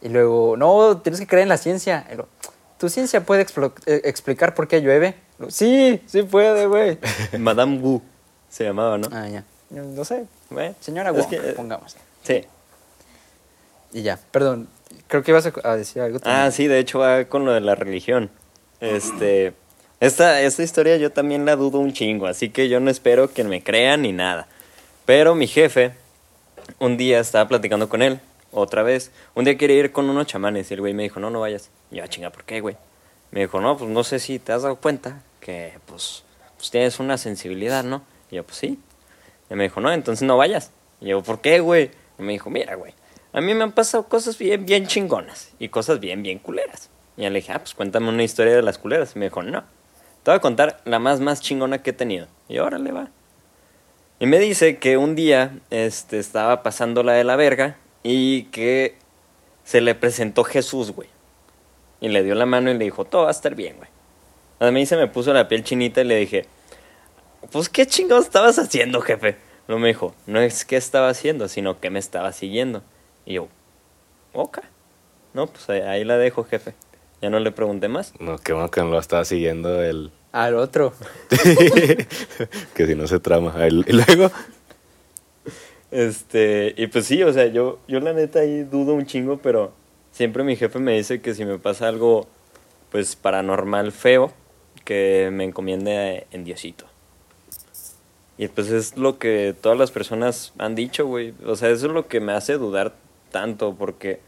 Y 0.00 0.08
luego, 0.08 0.56
no, 0.56 0.98
tienes 0.98 1.18
que 1.20 1.26
creer 1.26 1.42
en 1.42 1.48
la 1.48 1.56
ciencia. 1.58 2.06
Y 2.12 2.14
luego, 2.14 2.28
¿Tu 2.84 2.90
ciencia 2.90 3.24
puede 3.24 3.46
eh, 3.86 4.02
explicar 4.04 4.54
por 4.54 4.68
qué 4.68 4.82
llueve? 4.82 5.14
Sí, 5.48 6.02
sí 6.04 6.22
puede, 6.22 6.66
güey. 6.66 6.98
Madame 7.38 7.78
Wu 7.78 8.02
se 8.50 8.64
llamaba, 8.64 8.98
¿no? 8.98 9.08
ah, 9.10 9.26
ya. 9.26 9.42
No 9.70 10.04
sé. 10.04 10.26
Bueno, 10.50 10.74
Señora 10.80 11.10
que, 11.14 11.36
eh, 11.36 11.54
pongamos. 11.56 11.96
Sí. 12.24 12.44
Y 13.94 14.02
ya, 14.02 14.20
perdón. 14.30 14.68
Creo 15.08 15.22
que 15.22 15.30
ibas 15.30 15.50
a 15.64 15.76
decir 15.76 16.02
algo. 16.02 16.18
Ah, 16.18 16.20
también. 16.20 16.52
sí, 16.52 16.66
de 16.66 16.78
hecho 16.78 16.98
va 16.98 17.24
con 17.24 17.46
lo 17.46 17.54
de 17.54 17.62
la 17.62 17.74
religión. 17.74 18.28
Este, 18.80 19.54
esta, 20.00 20.42
esta 20.42 20.62
historia 20.62 20.98
yo 20.98 21.10
también 21.10 21.46
la 21.46 21.56
dudo 21.56 21.78
un 21.78 21.94
chingo, 21.94 22.26
así 22.26 22.50
que 22.50 22.68
yo 22.68 22.80
no 22.80 22.90
espero 22.90 23.32
que 23.32 23.44
me 23.44 23.62
crean 23.62 24.02
ni 24.02 24.12
nada. 24.12 24.46
Pero 25.06 25.34
mi 25.34 25.46
jefe, 25.46 25.94
un 26.80 26.98
día 26.98 27.18
estaba 27.18 27.48
platicando 27.48 27.88
con 27.88 28.02
él, 28.02 28.20
otra 28.52 28.82
vez. 28.82 29.10
Un 29.34 29.46
día 29.46 29.56
quería 29.56 29.78
ir 29.78 29.90
con 29.90 30.10
unos 30.10 30.26
chamanes 30.26 30.70
y 30.70 30.74
el 30.74 30.80
güey 30.80 30.92
me 30.92 31.04
dijo, 31.04 31.18
no, 31.18 31.30
no 31.30 31.40
vayas. 31.40 31.70
Yo, 31.90 32.02
"Ah, 32.02 32.08
chinga, 32.08 32.30
¿por 32.30 32.44
qué, 32.44 32.60
güey? 32.60 32.76
Me 33.30 33.40
dijo, 33.40 33.60
no, 33.60 33.76
pues 33.76 33.90
no 33.90 34.04
sé 34.04 34.18
si 34.18 34.38
te 34.38 34.52
has 34.52 34.62
dado 34.62 34.76
cuenta 34.76 35.22
que, 35.40 35.78
pues, 35.86 36.24
pues 36.56 36.70
tienes 36.70 37.00
una 37.00 37.18
sensibilidad, 37.18 37.84
¿no? 37.84 38.02
Y 38.30 38.36
yo, 38.36 38.44
pues 38.44 38.58
sí. 38.58 38.78
Y 39.50 39.54
me 39.54 39.64
dijo, 39.64 39.80
no, 39.80 39.92
entonces 39.92 40.26
no 40.26 40.36
vayas. 40.36 40.70
Y 41.00 41.08
yo, 41.08 41.22
¿por 41.22 41.40
qué, 41.40 41.60
güey? 41.60 41.90
Y 42.18 42.22
me 42.22 42.32
dijo, 42.32 42.50
mira, 42.50 42.74
güey, 42.76 42.94
a 43.32 43.40
mí 43.40 43.52
me 43.54 43.64
han 43.64 43.72
pasado 43.72 44.08
cosas 44.08 44.38
bien, 44.38 44.64
bien 44.64 44.86
chingonas 44.86 45.50
y 45.58 45.68
cosas 45.68 45.98
bien, 46.00 46.22
bien 46.22 46.38
culeras. 46.38 46.90
Y 47.16 47.22
ya 47.22 47.30
le 47.30 47.40
dije, 47.40 47.52
ah, 47.52 47.58
pues 47.58 47.74
cuéntame 47.74 48.08
una 48.08 48.22
historia 48.22 48.54
de 48.54 48.62
las 48.62 48.78
culeras. 48.78 49.16
Y 49.16 49.18
me 49.18 49.26
dijo, 49.26 49.42
no, 49.42 49.64
te 50.22 50.30
voy 50.30 50.36
a 50.36 50.40
contar 50.40 50.80
la 50.84 50.98
más, 50.98 51.20
más 51.20 51.40
chingona 51.40 51.82
que 51.82 51.90
he 51.90 51.92
tenido. 51.92 52.28
Y 52.48 52.58
órale, 52.58 52.92
va. 52.92 53.08
Y 54.20 54.26
me 54.26 54.38
dice 54.38 54.78
que 54.78 54.96
un 54.96 55.16
día 55.16 55.58
este, 55.70 56.18
estaba 56.20 56.62
pasando 56.62 57.02
la 57.02 57.14
de 57.14 57.24
la 57.24 57.34
verga 57.34 57.76
y 58.04 58.44
que 58.44 58.96
se 59.64 59.80
le 59.80 59.94
presentó 59.94 60.44
Jesús, 60.44 60.92
güey. 60.92 61.08
Y 62.04 62.08
le 62.08 62.22
dio 62.22 62.34
la 62.34 62.44
mano 62.44 62.70
y 62.70 62.74
le 62.74 62.84
dijo, 62.84 63.06
todo 63.06 63.22
va 63.22 63.28
a 63.28 63.30
estar 63.30 63.54
bien, 63.54 63.78
güey. 63.78 63.88
A 64.58 64.70
mí 64.70 64.84
se 64.84 64.94
me 64.94 65.06
puso 65.06 65.32
la 65.32 65.48
piel 65.48 65.64
chinita 65.64 66.02
y 66.02 66.04
le 66.04 66.16
dije, 66.16 66.44
pues 67.50 67.70
qué 67.70 67.86
chingados 67.86 68.26
estabas 68.26 68.58
haciendo, 68.58 69.00
jefe. 69.00 69.38
No 69.68 69.78
me 69.78 69.88
dijo, 69.88 70.14
no 70.26 70.38
es 70.38 70.66
qué 70.66 70.76
estaba 70.76 71.08
haciendo, 71.08 71.48
sino 71.48 71.80
que 71.80 71.88
me 71.88 71.98
estaba 71.98 72.30
siguiendo. 72.32 72.82
Y 73.24 73.36
yo, 73.36 73.48
ok. 74.34 74.58
No, 75.32 75.46
pues 75.46 75.70
ahí, 75.70 75.80
ahí 75.80 76.04
la 76.04 76.18
dejo, 76.18 76.44
jefe. 76.44 76.74
Ya 77.22 77.30
no 77.30 77.40
le 77.40 77.52
pregunté 77.52 77.88
más. 77.88 78.12
No, 78.20 78.36
qué 78.36 78.52
bueno 78.52 78.70
que 78.70 78.82
no 78.82 78.88
lo 78.88 78.98
estaba 78.98 79.24
siguiendo 79.24 79.82
el... 79.82 80.12
Al 80.32 80.56
otro. 80.56 80.92
que 82.74 82.86
si 82.86 82.94
no 82.94 83.06
se 83.06 83.18
trama. 83.18 83.54
Y 83.66 83.92
luego... 83.92 84.30
Este, 85.90 86.74
y 86.76 86.86
pues 86.88 87.06
sí, 87.06 87.22
o 87.22 87.32
sea, 87.32 87.46
yo, 87.46 87.78
yo 87.88 87.98
la 88.00 88.12
neta 88.12 88.40
ahí 88.40 88.62
dudo 88.62 88.92
un 88.92 89.06
chingo, 89.06 89.38
pero 89.38 89.72
siempre 90.14 90.44
mi 90.44 90.54
jefe 90.54 90.78
me 90.78 90.92
dice 90.92 91.20
que 91.20 91.34
si 91.34 91.44
me 91.44 91.58
pasa 91.58 91.88
algo, 91.88 92.28
pues 92.90 93.16
paranormal 93.16 93.90
feo, 93.90 94.32
que 94.84 95.28
me 95.32 95.44
encomiende 95.44 96.26
en 96.30 96.44
Diosito. 96.44 96.86
Y 98.38 98.48
pues 98.48 98.70
es 98.70 98.96
lo 98.96 99.18
que 99.18 99.54
todas 99.60 99.76
las 99.76 99.90
personas 99.90 100.52
han 100.58 100.76
dicho, 100.76 101.06
güey. 101.06 101.34
O 101.44 101.56
sea, 101.56 101.70
eso 101.70 101.86
es 101.86 101.92
lo 101.92 102.06
que 102.06 102.20
me 102.20 102.32
hace 102.32 102.54
dudar 102.54 102.94
tanto, 103.32 103.74
porque, 103.74 104.20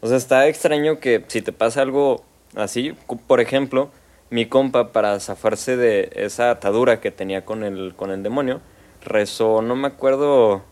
o 0.00 0.08
sea, 0.08 0.16
está 0.16 0.48
extraño 0.48 1.00
que 1.00 1.24
si 1.28 1.42
te 1.42 1.52
pasa 1.52 1.82
algo 1.82 2.24
así, 2.54 2.94
por 3.26 3.40
ejemplo, 3.40 3.90
mi 4.30 4.46
compa 4.46 4.92
para 4.92 5.20
zafarse 5.20 5.76
de 5.76 6.10
esa 6.14 6.50
atadura 6.50 7.00
que 7.00 7.10
tenía 7.10 7.44
con 7.44 7.62
el, 7.62 7.94
con 7.94 8.10
el 8.10 8.22
demonio, 8.22 8.62
rezó, 9.02 9.60
no 9.60 9.76
me 9.76 9.88
acuerdo 9.88 10.62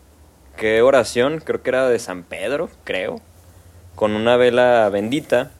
qué 0.57 0.81
oración, 0.81 1.39
creo 1.39 1.61
que 1.61 1.69
era 1.69 1.87
de 1.87 1.99
San 1.99 2.23
Pedro, 2.23 2.69
creo, 2.83 3.21
con 3.95 4.13
una 4.15 4.37
vela 4.37 4.89
bendita. 4.89 5.51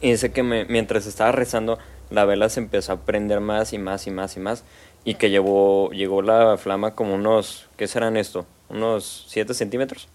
Y 0.00 0.10
dice 0.12 0.32
que 0.32 0.42
me- 0.42 0.64
mientras 0.66 1.06
estaba 1.06 1.32
rezando, 1.32 1.78
la 2.10 2.24
vela 2.24 2.48
se 2.48 2.60
empezó 2.60 2.92
a 2.92 3.00
prender 3.00 3.40
más 3.40 3.72
y 3.72 3.78
más 3.78 4.06
y 4.06 4.10
más 4.10 4.36
y 4.36 4.40
más. 4.40 4.64
Y 5.04 5.14
que 5.14 5.30
llevó, 5.30 5.90
llegó 5.90 6.22
la 6.22 6.56
flama 6.56 6.94
como 6.94 7.14
unos, 7.14 7.68
¿qué 7.76 7.86
serán 7.86 8.16
esto? 8.16 8.46
Unos 8.68 9.26
7 9.28 9.52
centímetros, 9.54 10.08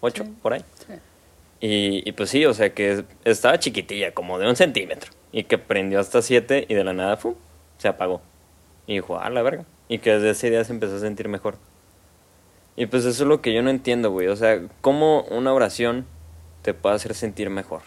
8, 0.00 0.24
por 0.42 0.54
ahí. 0.54 0.64
Y, 1.60 2.08
y 2.08 2.12
pues 2.12 2.30
sí, 2.30 2.46
o 2.46 2.54
sea 2.54 2.72
que 2.72 3.04
estaba 3.24 3.58
chiquitilla, 3.58 4.12
como 4.12 4.38
de 4.38 4.48
un 4.48 4.56
centímetro. 4.56 5.12
Y 5.32 5.44
que 5.44 5.58
prendió 5.58 6.00
hasta 6.00 6.22
7 6.22 6.64
y 6.68 6.74
de 6.74 6.84
la 6.84 6.92
nada, 6.94 7.16
¡fum! 7.16 7.34
se 7.78 7.88
apagó. 7.88 8.20
Y 8.86 8.94
dijo, 8.94 9.18
ah, 9.18 9.30
la 9.30 9.42
verga. 9.42 9.64
Y 9.88 9.98
que 9.98 10.12
desde 10.14 10.30
ese 10.30 10.50
día 10.50 10.64
se 10.64 10.72
empezó 10.72 10.96
a 10.96 11.00
sentir 11.00 11.28
mejor. 11.28 11.56
Y 12.76 12.86
pues 12.86 13.04
eso 13.04 13.22
es 13.24 13.28
lo 13.28 13.40
que 13.42 13.52
yo 13.52 13.62
no 13.62 13.70
entiendo, 13.70 14.10
güey. 14.10 14.28
O 14.28 14.36
sea, 14.36 14.60
¿cómo 14.80 15.22
una 15.30 15.52
oración 15.52 16.06
te 16.62 16.74
puede 16.74 16.96
hacer 16.96 17.14
sentir 17.14 17.50
mejor? 17.50 17.82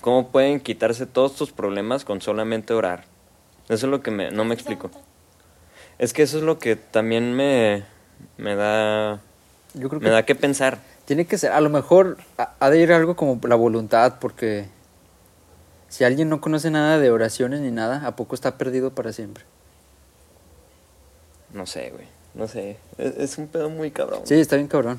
¿Cómo 0.00 0.28
pueden 0.28 0.60
quitarse 0.60 1.06
todos 1.06 1.36
tus 1.36 1.52
problemas 1.52 2.04
con 2.04 2.20
solamente 2.20 2.74
orar? 2.74 3.04
Eso 3.68 3.86
es 3.86 3.90
lo 3.90 4.02
que 4.02 4.10
me, 4.10 4.30
no 4.30 4.44
me 4.44 4.54
explico. 4.54 4.90
Es 5.98 6.12
que 6.12 6.22
eso 6.22 6.38
es 6.38 6.44
lo 6.44 6.58
que 6.58 6.74
también 6.74 7.34
me, 7.34 7.84
me 8.36 8.56
da, 8.56 9.20
Yo 9.74 9.88
creo 9.88 10.00
que 10.00 10.06
me 10.06 10.10
da 10.10 10.24
que 10.24 10.34
pensar. 10.34 10.78
tiene 11.04 11.26
que 11.26 11.38
ser, 11.38 11.52
a 11.52 11.60
lo 11.60 11.70
mejor 11.70 12.18
ha 12.38 12.54
ha 12.58 12.70
de 12.70 12.80
ir 12.80 12.92
algo 12.92 13.14
como 13.14 13.38
la 13.46 13.54
voluntad, 13.54 14.14
porque 14.20 14.66
si 15.88 16.02
alguien 16.02 16.28
no 16.28 16.40
conoce 16.40 16.70
nada 16.70 16.98
de 16.98 17.10
oraciones 17.12 17.60
ni 17.60 17.70
nada, 17.70 18.04
¿a 18.04 18.16
poco 18.16 18.34
está 18.34 18.58
perdido 18.58 18.90
para 18.90 19.12
siempre? 19.12 19.44
No 21.52 21.66
sé, 21.66 21.90
güey. 21.90 22.06
No 22.34 22.48
sé. 22.48 22.78
Es, 22.98 23.16
es 23.18 23.38
un 23.38 23.46
pedo 23.46 23.68
muy 23.68 23.90
cabrón. 23.90 24.22
Sí, 24.24 24.34
está 24.34 24.56
bien 24.56 24.68
cabrón. 24.68 24.98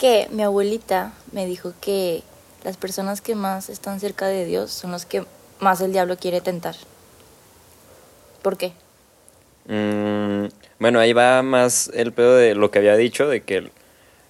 Que 0.00 0.28
mi 0.30 0.42
abuelita 0.42 1.12
me 1.30 1.44
dijo 1.44 1.74
que 1.78 2.22
las 2.64 2.78
personas 2.78 3.20
que 3.20 3.34
más 3.34 3.68
están 3.68 4.00
cerca 4.00 4.28
de 4.28 4.46
Dios 4.46 4.70
son 4.70 4.92
los 4.92 5.04
que 5.04 5.24
más 5.58 5.82
el 5.82 5.92
diablo 5.92 6.16
quiere 6.16 6.40
tentar. 6.40 6.74
¿Por 8.40 8.56
qué? 8.56 8.72
Mm, 9.66 10.46
bueno, 10.78 11.00
ahí 11.00 11.12
va 11.12 11.42
más 11.42 11.90
el 11.92 12.14
pedo 12.14 12.34
de 12.36 12.54
lo 12.54 12.70
que 12.70 12.78
había 12.78 12.96
dicho, 12.96 13.28
de 13.28 13.42
que 13.42 13.70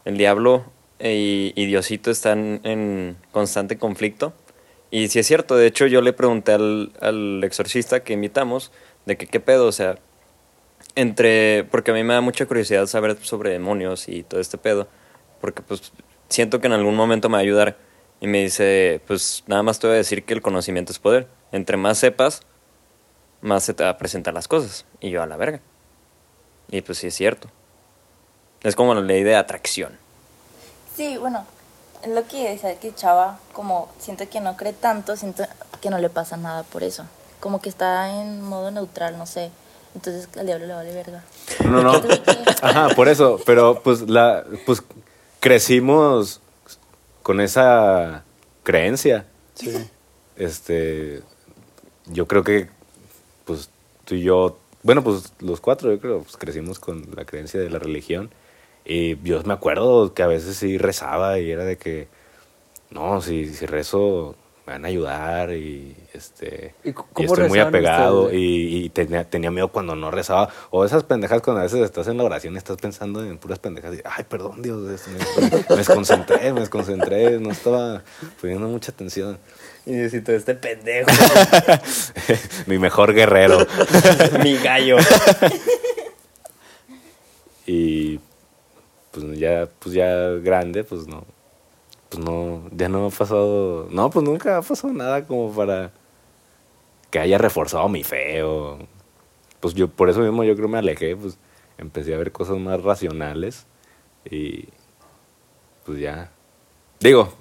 el, 0.04 0.16
diablo 0.18 0.64
y, 0.98 1.52
y 1.54 1.66
Diosito 1.66 2.10
están 2.10 2.60
en 2.64 3.16
constante 3.30 3.78
conflicto. 3.78 4.32
Y 4.90 5.06
si 5.06 5.20
es 5.20 5.26
cierto, 5.28 5.56
de 5.56 5.68
hecho 5.68 5.86
yo 5.86 6.00
le 6.00 6.12
pregunté 6.12 6.50
al, 6.50 6.92
al 7.00 7.44
exorcista 7.44 8.00
que 8.00 8.14
invitamos 8.14 8.72
de 9.06 9.16
que 9.16 9.28
qué 9.28 9.38
pedo, 9.38 9.68
o 9.68 9.72
sea, 9.72 9.98
entre, 10.96 11.64
porque 11.70 11.92
a 11.92 11.94
mí 11.94 12.02
me 12.02 12.14
da 12.14 12.20
mucha 12.20 12.46
curiosidad 12.46 12.86
saber 12.86 13.16
sobre 13.22 13.50
demonios 13.50 14.08
y 14.08 14.24
todo 14.24 14.40
este 14.40 14.58
pedo, 14.58 14.88
porque 15.40 15.62
pues 15.62 15.92
siento 16.28 16.60
que 16.60 16.66
en 16.66 16.72
algún 16.72 16.96
momento 16.96 17.28
me 17.28 17.34
va 17.34 17.38
a 17.38 17.42
ayudar. 17.42 17.76
Y 18.20 18.26
me 18.26 18.42
dice, 18.42 19.00
pues 19.06 19.44
nada 19.46 19.62
más 19.62 19.78
te 19.78 19.86
voy 19.86 19.94
a 19.94 19.98
decir 19.98 20.24
que 20.24 20.34
el 20.34 20.42
conocimiento 20.42 20.92
es 20.92 20.98
poder. 20.98 21.26
Entre 21.52 21.76
más 21.76 21.98
sepas, 21.98 22.42
más 23.40 23.64
se 23.64 23.72
te 23.72 23.82
va 23.82 23.90
a 23.90 23.98
presentar 23.98 24.34
las 24.34 24.46
cosas. 24.46 24.84
Y 25.00 25.10
yo 25.10 25.22
a 25.22 25.26
la 25.26 25.36
verga. 25.36 25.60
Y 26.70 26.82
pues 26.82 26.98
sí 26.98 27.06
es 27.06 27.14
cierto. 27.14 27.48
Es 28.62 28.76
como 28.76 28.94
la 28.94 29.00
ley 29.00 29.22
de 29.22 29.36
atracción. 29.36 29.96
Sí, 30.94 31.16
bueno, 31.16 31.46
es 32.02 32.10
lo 32.10 32.26
que 32.26 32.50
decía 32.50 32.78
que 32.78 32.94
Chava, 32.94 33.38
como 33.52 33.88
siento 33.98 34.28
que 34.28 34.40
no 34.40 34.56
cree 34.56 34.74
tanto, 34.74 35.16
siento 35.16 35.44
que 35.80 35.88
no 35.88 35.98
le 35.98 36.10
pasa 36.10 36.36
nada 36.36 36.62
por 36.62 36.82
eso. 36.82 37.06
Como 37.40 37.62
que 37.62 37.70
está 37.70 38.20
en 38.20 38.42
modo 38.42 38.70
neutral, 38.70 39.16
no 39.16 39.24
sé. 39.24 39.50
Entonces 39.94 40.28
al 40.38 40.46
diablo 40.46 40.66
le 40.66 40.74
vale 40.74 40.92
verga. 40.92 41.24
No, 41.64 41.82
no. 41.82 41.92
Ajá, 42.62 42.90
por 42.94 43.08
eso. 43.08 43.40
Pero 43.46 43.82
pues 43.82 44.02
la, 44.02 44.44
pues 44.66 44.82
crecimos 45.40 46.40
con 47.22 47.40
esa 47.40 48.24
creencia. 48.62 49.26
Sí. 49.54 49.72
Este, 50.36 51.22
yo 52.06 52.26
creo 52.26 52.44
que, 52.44 52.68
pues 53.44 53.70
tú 54.04 54.14
y 54.14 54.22
yo, 54.22 54.58
bueno, 54.82 55.02
pues 55.02 55.32
los 55.40 55.60
cuatro, 55.60 55.90
yo 55.90 56.00
creo, 56.00 56.22
pues, 56.22 56.36
crecimos 56.36 56.78
con 56.78 57.08
la 57.16 57.24
creencia 57.24 57.60
de 57.60 57.70
la 57.70 57.78
religión. 57.78 58.30
Y 58.84 59.20
yo 59.22 59.42
me 59.42 59.52
acuerdo 59.52 60.14
que 60.14 60.22
a 60.22 60.26
veces 60.26 60.56
sí 60.56 60.78
rezaba 60.78 61.38
y 61.38 61.50
era 61.50 61.64
de 61.64 61.76
que, 61.76 62.08
no, 62.90 63.20
si, 63.20 63.52
si 63.52 63.66
rezo 63.66 64.36
me 64.70 64.74
van 64.76 64.84
a 64.84 64.88
ayudar 64.88 65.52
y 65.52 65.96
este 66.14 66.74
¿Y 66.84 66.90
y 66.90 67.24
estoy 67.24 67.48
muy 67.48 67.58
apegado 67.58 68.22
ustedes? 68.26 68.40
y, 68.40 68.84
y 68.84 68.88
tenía, 68.90 69.24
tenía 69.24 69.50
miedo 69.50 69.68
cuando 69.68 69.96
no 69.96 70.12
rezaba 70.12 70.48
o 70.70 70.84
esas 70.84 71.02
pendejas 71.02 71.42
cuando 71.42 71.60
a 71.60 71.64
veces 71.64 71.80
estás 71.80 72.06
en 72.06 72.16
la 72.18 72.22
oración 72.24 72.54
y 72.54 72.58
estás 72.58 72.76
pensando 72.76 73.24
en 73.24 73.36
puras 73.38 73.58
pendejas 73.58 73.96
y 73.96 74.00
ay 74.04 74.24
perdón 74.28 74.62
Dios 74.62 74.78
me 74.78 75.76
desconcentré 75.76 76.52
me 76.52 76.60
desconcentré 76.60 77.40
no 77.40 77.50
estaba 77.50 78.02
poniendo 78.40 78.68
mucha 78.68 78.92
atención 78.92 79.38
Y 79.86 79.90
necesito 79.92 80.30
este 80.32 80.54
pendejo. 80.54 81.10
mi 82.66 82.78
mejor 82.78 83.12
guerrero 83.12 83.66
Mi 84.44 84.56
gallo. 84.58 84.98
y 87.66 88.20
pues 89.10 89.36
ya 89.38 89.68
pues 89.80 89.94
ya 89.94 90.06
grande 90.42 90.84
pues 90.84 91.08
no 91.08 91.24
pues 92.10 92.22
no 92.22 92.68
ya 92.72 92.88
no 92.88 93.06
ha 93.06 93.10
pasado 93.10 93.88
no 93.90 94.10
pues 94.10 94.24
nunca 94.24 94.58
ha 94.58 94.62
pasado 94.62 94.92
nada 94.92 95.26
como 95.26 95.52
para 95.52 95.92
que 97.10 97.20
haya 97.20 97.38
reforzado 97.38 97.88
mi 97.88 98.02
fe 98.04 98.42
o 98.42 98.78
pues 99.60 99.74
yo 99.74 99.88
por 99.88 100.10
eso 100.10 100.20
mismo 100.20 100.44
yo 100.44 100.56
creo 100.56 100.68
me 100.68 100.78
alejé 100.78 101.16
pues 101.16 101.38
empecé 101.78 102.14
a 102.14 102.18
ver 102.18 102.32
cosas 102.32 102.58
más 102.58 102.82
racionales 102.82 103.66
y 104.28 104.68
pues 105.86 105.98
ya. 106.00 106.30
Digo 106.98 107.32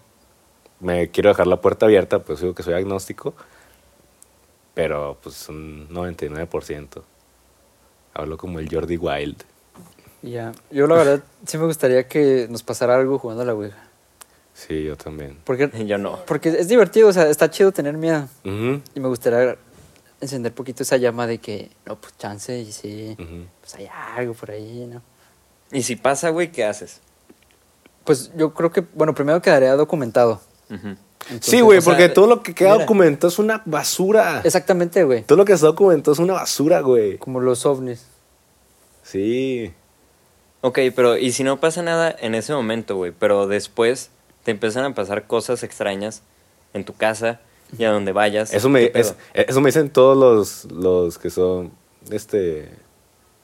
me 0.80 1.09
quiero 1.09 1.30
dejar 1.30 1.47
la 1.47 1.59
puerta 1.59 1.88
abierta 1.88 2.20
pues 2.20 2.39
digo 2.39 2.53
que 2.53 2.63
soy 2.63 2.76
agnóstico 2.76 3.34
pero 4.76 5.17
pues 5.22 5.49
un 5.49 5.89
99% 5.89 7.01
hablo 8.13 8.38
como 8.38 8.59
el 8.59 8.70
Jordi 8.74 8.97
Wild. 8.97 9.43
Ya, 10.22 10.51
yo 10.70 10.88
la 10.88 10.95
verdad 10.95 11.24
sí 11.45 11.57
me 11.57 11.65
gustaría 11.65 12.07
que 12.07 12.47
nos 12.49 12.63
pasara 12.63 12.95
algo 12.95 13.17
jugando 13.20 13.43
a 13.43 13.45
la 13.45 13.53
Ouija. 13.53 13.89
Sí 14.68 14.84
yo 14.84 14.95
también 14.97 15.38
Porque, 15.43 15.70
Yo 15.88 15.97
no. 15.97 16.20
porque 16.26 16.49
es 16.49 16.68
divertido, 16.68 17.07
o 17.07 17.14
sea, 17.14 17.30
está 17.30 17.49
chido 17.49 17.72
tener 17.72 17.95
miedo. 17.97 18.28
Y 18.43 18.99
me 18.99 19.07
gustaría 19.07 19.57
encender 20.22 20.53
poquito 20.53 20.84
esa 20.84 20.97
llama 20.97 21.28
de 21.28 21.38
que, 21.38 21.72
no, 21.86 21.95
pues 21.95 22.18
chance 22.18 22.57
y 22.60 22.72
sí, 22.72 23.16
pues 23.62 23.76
hay 23.76 23.88
algo 24.16 24.34
por 24.34 24.51
ahí, 24.51 24.86
¿no? 24.86 25.01
Y 25.72 25.84
si 25.84 25.95
pasa, 25.95 26.30
güey, 26.30 26.51
¿qué 26.51 26.66
haces? 26.66 26.99
Pues 28.03 28.32
yo 28.36 28.53
creo 28.53 28.72
que, 28.72 28.82
bueno, 28.93 29.14
primero 29.14 29.41
quedaría 29.41 29.76
documentado. 29.76 30.41
Entonces, 30.70 30.97
Sí, 31.41 31.62
güey, 31.62 31.80
sea, 31.82 31.93
porque 31.93 32.10
todo 32.10 32.28
lo 32.28 32.41
que 32.41 32.55
queda 32.55 32.72
mira, 32.72 32.82
documentado 32.82 33.28
es 33.28 33.39
una 33.39 33.62
basura. 33.66 34.41
Exactamente, 34.43 35.03
güey. 35.03 35.24
Todo 35.24 35.38
lo 35.38 35.45
que 35.45 35.53
está 35.53 35.68
documentado 35.68 36.14
es 36.14 36.20
una 36.20 36.34
basura, 36.34 36.82
güey. 36.82 37.18
Como 37.18 37.39
los 37.39 37.66
ovnis. 37.66 38.05
Sí. 39.03 39.74
Ok, 40.62 40.80
pero 40.95 41.18
¿y 41.18 41.32
si 41.32 41.43
no 41.43 41.60
pasa 41.60 41.82
nada 41.84 42.16
en 42.20 42.36
ese 42.36 42.53
momento, 42.53 42.95
güey? 42.95 43.12
Pero 43.18 43.47
después 43.47 44.10
te 44.44 44.52
empiezan 44.52 44.86
a 44.86 44.94
pasar 44.96 45.28
cosas 45.28 45.64
extrañas 45.64 46.22
en 46.74 46.86
tu 46.86 46.94
casa 46.94 47.40
y 47.78 47.84
a 47.84 47.92
donde 47.92 48.12
vayas. 48.12 48.54
Eso 48.54 48.70
me, 48.70 48.92
es- 48.94 49.16
eh, 49.34 49.46
eso 49.48 49.62
me 49.62 49.68
dicen 49.68 49.90
todos 49.90 50.18
los, 50.18 50.72
los 50.72 51.18
que 51.18 51.30
son, 51.30 51.72
este... 52.12 52.70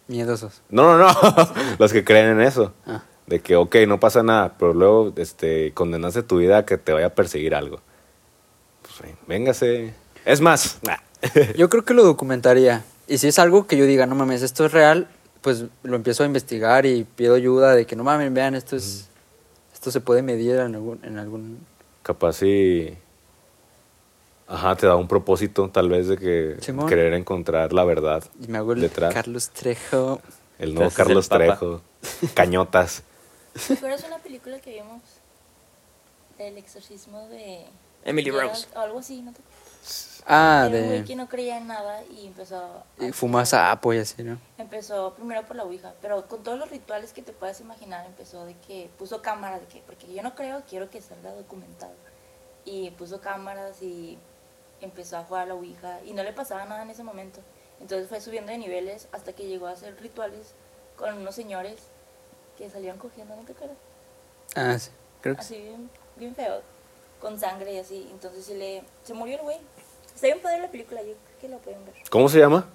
Miedosos. 0.08 0.62
No, 0.70 0.98
no, 0.98 1.08
no. 1.08 1.14
los 1.80 1.92
que 1.92 2.04
creen 2.04 2.28
en 2.30 2.42
eso. 2.42 2.74
Ah. 2.86 3.04
De 3.28 3.40
que, 3.40 3.56
ok, 3.56 3.76
no 3.88 4.00
pasa 4.00 4.22
nada, 4.22 4.56
pero 4.60 4.74
luego, 4.74 5.12
este, 5.18 5.74
condenaste 5.74 6.22
tu 6.22 6.38
vida 6.38 6.60
a 6.60 6.66
que 6.66 6.78
te 6.78 6.94
vaya 6.94 7.08
a 7.08 7.16
perseguir 7.16 7.56
algo. 7.56 7.80
Pues, 8.84 9.00
güey, 9.00 9.16
véngase. 9.28 9.94
Es 10.26 10.42
más, 10.42 10.78
nah. 10.84 10.98
Yo 11.58 11.70
creo 11.70 11.84
que 11.86 11.96
lo 11.96 12.04
documentaría. 12.04 12.84
Y 13.08 13.18
si 13.18 13.28
es 13.28 13.40
algo 13.40 13.66
que 13.68 13.78
yo 13.78 13.86
diga, 13.86 14.06
no 14.08 14.16
mames, 14.16 14.42
esto 14.42 14.66
es 14.66 14.72
real, 14.72 15.08
pues 15.42 15.66
lo 15.84 15.96
empiezo 15.96 16.24
a 16.24 16.26
investigar 16.26 16.86
y 16.88 17.04
pido 17.04 17.36
ayuda 17.36 17.76
de 17.76 17.86
que 17.86 17.96
no 17.96 18.04
mames, 18.04 18.34
vean, 18.34 18.56
esto 18.56 18.76
es. 18.76 19.10
Esto 19.86 19.92
se 19.92 20.02
puede 20.02 20.24
medir 20.24 20.56
en 20.56 20.74
algún. 20.74 21.00
En 21.04 21.20
algún 21.20 21.60
capaz 22.02 22.38
si... 22.38 22.98
Ajá, 24.48 24.76
te 24.76 24.88
da 24.88 24.96
un 24.96 25.08
propósito 25.08 25.70
tal 25.70 25.90
vez 25.90 26.08
de 26.08 26.18
que 26.18 26.56
Simón. 26.60 26.88
querer 26.90 27.14
encontrar 27.14 27.72
la 27.72 27.84
verdad 27.84 28.24
y 28.44 28.48
me 28.48 28.58
hago 28.58 28.74
el 28.74 28.82
detrás. 28.82 29.14
Carlos 29.14 29.52
Trejo. 29.52 30.20
El 30.58 30.74
nuevo 30.74 30.90
el 30.90 30.96
Carlos 30.96 31.28
Papa. 31.28 31.46
Trejo. 31.46 31.82
Cañotas. 32.34 33.04
Pero 33.80 33.94
es 33.94 34.04
una 34.06 34.18
película 34.18 34.60
que 34.60 34.74
vimos 34.74 35.04
del 36.40 36.58
exorcismo 36.58 37.28
de... 37.28 37.66
Emily 38.06 38.32
Rose. 38.32 38.66
O 38.76 38.80
algo 38.80 38.98
así, 38.98 39.22
¿no? 39.22 39.34
te- 39.34 39.42
Ah, 40.28 40.66
Era 40.68 40.80
un 40.80 40.86
güey 40.88 41.00
de... 41.02 41.06
que 41.06 41.16
no 41.16 41.28
creía 41.28 41.58
en 41.58 41.68
nada 41.68 42.04
y 42.06 42.28
empezó 42.28 42.58
a... 42.58 43.04
y 43.04 43.12
Fuma 43.12 43.46
sapo 43.46 43.94
y 43.94 44.00
así, 44.00 44.24
¿no? 44.24 44.40
Empezó 44.58 45.14
primero 45.14 45.46
por 45.46 45.56
la 45.56 45.64
Ouija, 45.64 45.94
pero 46.02 46.28
con 46.28 46.44
todos 46.44 46.58
los 46.58 46.70
rituales 46.72 47.14
que 47.14 47.22
te 47.22 47.32
puedas 47.32 47.62
imaginar, 47.62 48.06
empezó 48.08 48.46
de 48.46 48.56
que 48.56 48.90
puso 48.98 49.22
cámaras, 49.22 49.62
de 49.62 49.68
que, 49.68 49.84
porque 49.86 50.12
yo 50.12 50.24
no 50.24 50.34
creo, 50.34 50.64
quiero 50.68 50.90
que 50.90 51.00
salga 51.02 51.32
documentado. 51.34 51.94
Y 52.66 52.90
puso 52.92 53.22
cámaras 53.22 53.82
y 53.84 54.18
empezó 54.82 55.18
a 55.18 55.24
jugar 55.24 55.44
a 55.44 55.46
la 55.48 55.54
Ouija 55.56 56.00
y 56.04 56.14
no 56.14 56.24
le 56.24 56.34
pasaba 56.34 56.66
nada 56.66 56.82
en 56.82 56.90
ese 56.90 57.04
momento. 57.04 57.42
Entonces 57.80 58.08
fue 58.10 58.20
subiendo 58.20 58.52
de 58.52 58.58
niveles 58.58 59.08
hasta 59.12 59.34
que 59.34 59.46
llegó 59.46 59.68
a 59.68 59.72
hacer 59.72 59.96
rituales 60.02 60.54
con 60.98 61.14
unos 61.18 61.36
señores 61.36 61.76
que 62.58 62.70
salían 62.70 62.98
cogiendo, 62.98 63.36
¿no 63.36 63.44
te 63.44 63.52
acuerdas? 63.52 63.78
Ah, 64.56 64.80
sí. 64.80 64.90
Creo 65.22 65.36
que 65.36 65.44
sí. 65.44 65.56
Así 65.56 65.64
bien, 65.64 65.90
bien 66.16 66.36
feo, 66.36 66.62
con 67.20 67.40
sangre 67.40 67.74
y 67.74 67.80
así. 67.80 68.08
Entonces 68.12 68.46
se 68.46 68.56
le, 68.56 68.84
se 69.04 69.14
murió 69.14 69.36
el 69.36 69.42
güey. 69.44 69.58
Está 70.16 70.28
bien 70.28 70.40
padre 70.42 70.62
la 70.62 70.72
película, 70.72 71.02
yo 71.02 71.14
creo 71.14 71.40
que 71.42 71.48
la 71.50 71.58
pueden 71.58 71.86
ver. 71.86 71.94
¿Cómo 72.10 72.30
se 72.30 72.40
llama? 72.40 72.68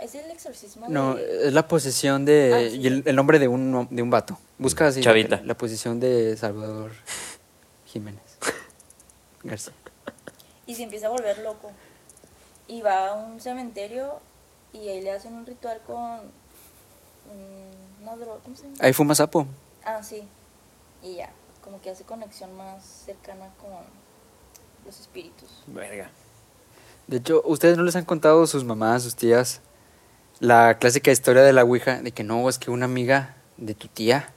Es 0.00 0.14
el 0.16 0.28
exorcismo 0.30 0.86
No, 0.88 1.14
de... 1.14 1.46
es 1.46 1.52
la 1.52 1.68
posesión 1.68 2.24
de... 2.24 2.52
Ah, 2.54 2.70
sí. 2.70 2.76
y 2.80 2.86
el, 2.88 3.02
el 3.06 3.16
nombre 3.16 3.38
de 3.38 3.46
un, 3.48 3.86
de 3.90 4.02
un 4.02 4.10
vato. 4.10 4.36
Busca 4.58 4.88
así. 4.88 5.00
Chavita. 5.00 5.36
La, 5.36 5.42
la 5.42 5.54
posición 5.56 6.00
de 6.00 6.36
Salvador 6.36 6.90
Jiménez. 7.86 8.38
García. 9.44 9.72
y 10.66 10.74
se 10.74 10.82
empieza 10.82 11.06
a 11.06 11.10
volver 11.10 11.38
loco. 11.38 11.70
Y 12.66 12.82
va 12.82 13.08
a 13.08 13.14
un 13.14 13.40
cementerio 13.40 14.20
y 14.72 14.88
ahí 14.88 15.00
le 15.02 15.12
hacen 15.12 15.34
un 15.34 15.46
ritual 15.46 15.80
con 15.86 16.18
mm, 16.18 18.02
una 18.02 18.16
droga, 18.16 18.40
¿cómo 18.42 18.56
se 18.56 18.64
llama? 18.64 18.76
Ahí 18.80 18.92
fuma 18.92 19.14
sapo. 19.14 19.46
Ah, 19.84 20.02
sí. 20.02 20.24
Y 21.02 21.16
ya, 21.16 21.30
como 21.62 21.80
que 21.80 21.90
hace 21.90 22.04
conexión 22.04 22.54
más 22.56 22.84
cercana 23.06 23.50
con 23.60 23.70
los 24.84 24.98
espíritus. 25.00 25.62
Verga. 25.68 26.10
De 27.10 27.16
hecho, 27.16 27.42
¿ustedes 27.44 27.76
no 27.76 27.82
les 27.82 27.96
han 27.96 28.04
contado 28.04 28.46
sus 28.46 28.62
mamás, 28.62 29.02
sus 29.02 29.16
tías, 29.16 29.62
la 30.38 30.78
clásica 30.78 31.10
historia 31.10 31.42
de 31.42 31.52
la 31.52 31.64
Ouija? 31.64 32.00
De 32.02 32.12
que 32.12 32.22
no, 32.22 32.48
es 32.48 32.58
que 32.58 32.70
una 32.70 32.84
amiga 32.84 33.34
de 33.56 33.74
tu 33.74 33.88
tía 33.88 34.30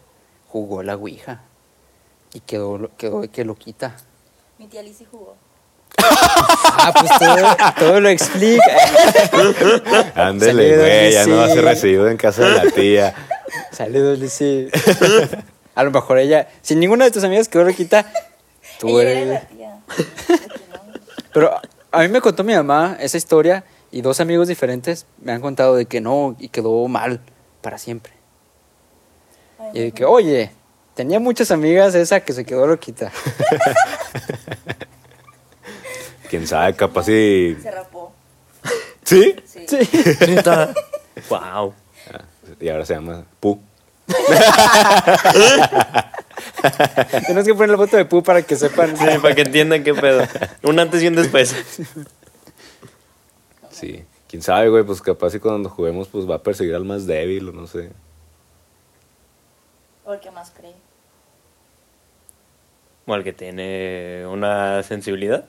jugó 0.48 0.80
a 0.80 0.84
la 0.84 0.96
Ouija 0.96 1.42
y 2.34 2.40
quedó, 2.40 2.80
lo- 2.80 2.98
quedó 2.98 3.22
que 3.32 3.46
lo 3.46 3.54
quita. 3.54 3.96
Mi 4.58 4.66
tía 4.66 4.82
Lizzie 4.82 5.06
jugó. 5.10 5.36
Ah, 6.76 6.92
pues 7.00 7.12
todo, 7.20 7.56
todo 7.88 8.02
lo 8.02 8.10
explica. 8.10 8.66
Ándele, 10.16 10.76
güey, 10.78 11.14
ya 11.14 11.26
no 11.28 11.38
va 11.38 11.46
a 11.46 11.50
ser 11.50 11.64
recibido 11.64 12.10
en 12.10 12.18
casa 12.18 12.44
de 12.44 12.52
la 12.66 12.72
tía. 12.72 13.14
Saludos, 13.72 14.18
Lizzy. 14.20 14.68
A 15.76 15.84
lo 15.84 15.92
mejor 15.92 16.18
ella, 16.18 16.50
si 16.64 16.76
ninguna 16.76 17.06
de 17.06 17.12
tus 17.12 17.24
amigas 17.24 17.48
quedó 17.48 17.64
loquita, 17.64 18.12
tú 18.80 19.00
Ella 19.00 19.12
era 19.12 19.20
eres. 19.22 19.44
Pero 21.32 21.62
a 21.94 22.00
mí 22.00 22.08
me 22.08 22.22
contó 22.22 22.44
mi 22.44 22.56
mamá 22.56 22.98
esa 23.00 23.18
historia 23.18 23.64
y 23.92 24.02
dos 24.02 24.20
amigos 24.20 24.48
diferentes 24.48 25.06
me 25.22 25.32
han 25.32 25.42
contado 25.42 25.76
de 25.76 25.86
que 25.86 26.02
no 26.02 26.36
y 26.40 26.50
quedó 26.50 26.88
mal 26.88 27.22
para 27.62 27.78
siempre. 27.78 28.14
Ay, 29.60 29.70
Y 29.74 29.80
de 29.84 29.92
que, 29.92 30.04
oye, 30.04 30.52
tenía 30.96 31.20
muchas 31.20 31.52
amigas 31.52 31.94
esa 31.94 32.22
que 32.22 32.34
se 32.34 32.46
quedó 32.46 32.66
loquita. 32.66 33.12
Quién 36.30 36.48
sabe, 36.48 36.76
capaz 36.76 37.04
si. 37.04 37.56
Se 37.62 37.70
rapó. 37.70 38.12
¿Sí? 39.04 39.36
Sí. 39.46 39.68
Sí. 39.68 39.78
Wow. 41.30 41.74
Ah, 42.12 42.24
y 42.60 42.70
ahora 42.70 42.86
se 42.86 42.96
llama 42.96 43.24
Pu. 43.40 43.62
Tenemos 47.28 47.46
que 47.46 47.54
poner 47.54 47.70
la 47.70 47.78
foto 47.78 47.98
de 47.98 48.06
Pu 48.06 48.24
para 48.24 48.42
que 48.42 48.56
sepan. 48.56 48.96
Sí, 48.98 49.06
para 49.22 49.36
que 49.36 49.42
entiendan 49.42 49.84
qué 49.84 49.94
pedo. 49.94 50.26
Un 50.64 50.80
antes 50.80 51.04
y 51.04 51.08
un 51.08 51.16
después. 51.16 51.56
Sí. 53.70 54.06
Quién 54.34 54.42
sabe, 54.42 54.70
güey, 54.70 54.84
pues 54.84 55.00
capaz 55.00 55.30
si 55.30 55.40
cuando 55.40 55.70
juguemos, 55.70 56.08
pues 56.08 56.28
va 56.28 56.36
a 56.38 56.42
perseguir 56.42 56.74
al 56.74 56.86
más 56.86 57.06
débil 57.06 57.50
o 57.50 57.52
no 57.52 57.68
sé. 57.68 57.92
O 60.06 60.14
el 60.14 60.20
que 60.20 60.32
más 60.32 60.50
cree. 60.50 60.74
O 63.06 63.14
al 63.14 63.24
que 63.24 63.32
tiene 63.32 64.26
una 64.26 64.82
sensibilidad. 64.82 65.46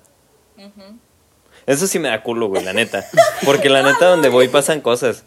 Eso 1.64 1.86
sí 1.86 1.98
me 1.98 2.08
da 2.08 2.22
culo, 2.22 2.48
güey, 2.48 2.62
la 2.62 2.74
neta. 2.74 3.04
Porque 3.46 3.70
la 3.70 3.82
neta, 3.82 4.06
donde 4.06 4.28
voy 4.28 4.48
pasan 4.48 4.82
cosas. 4.82 5.24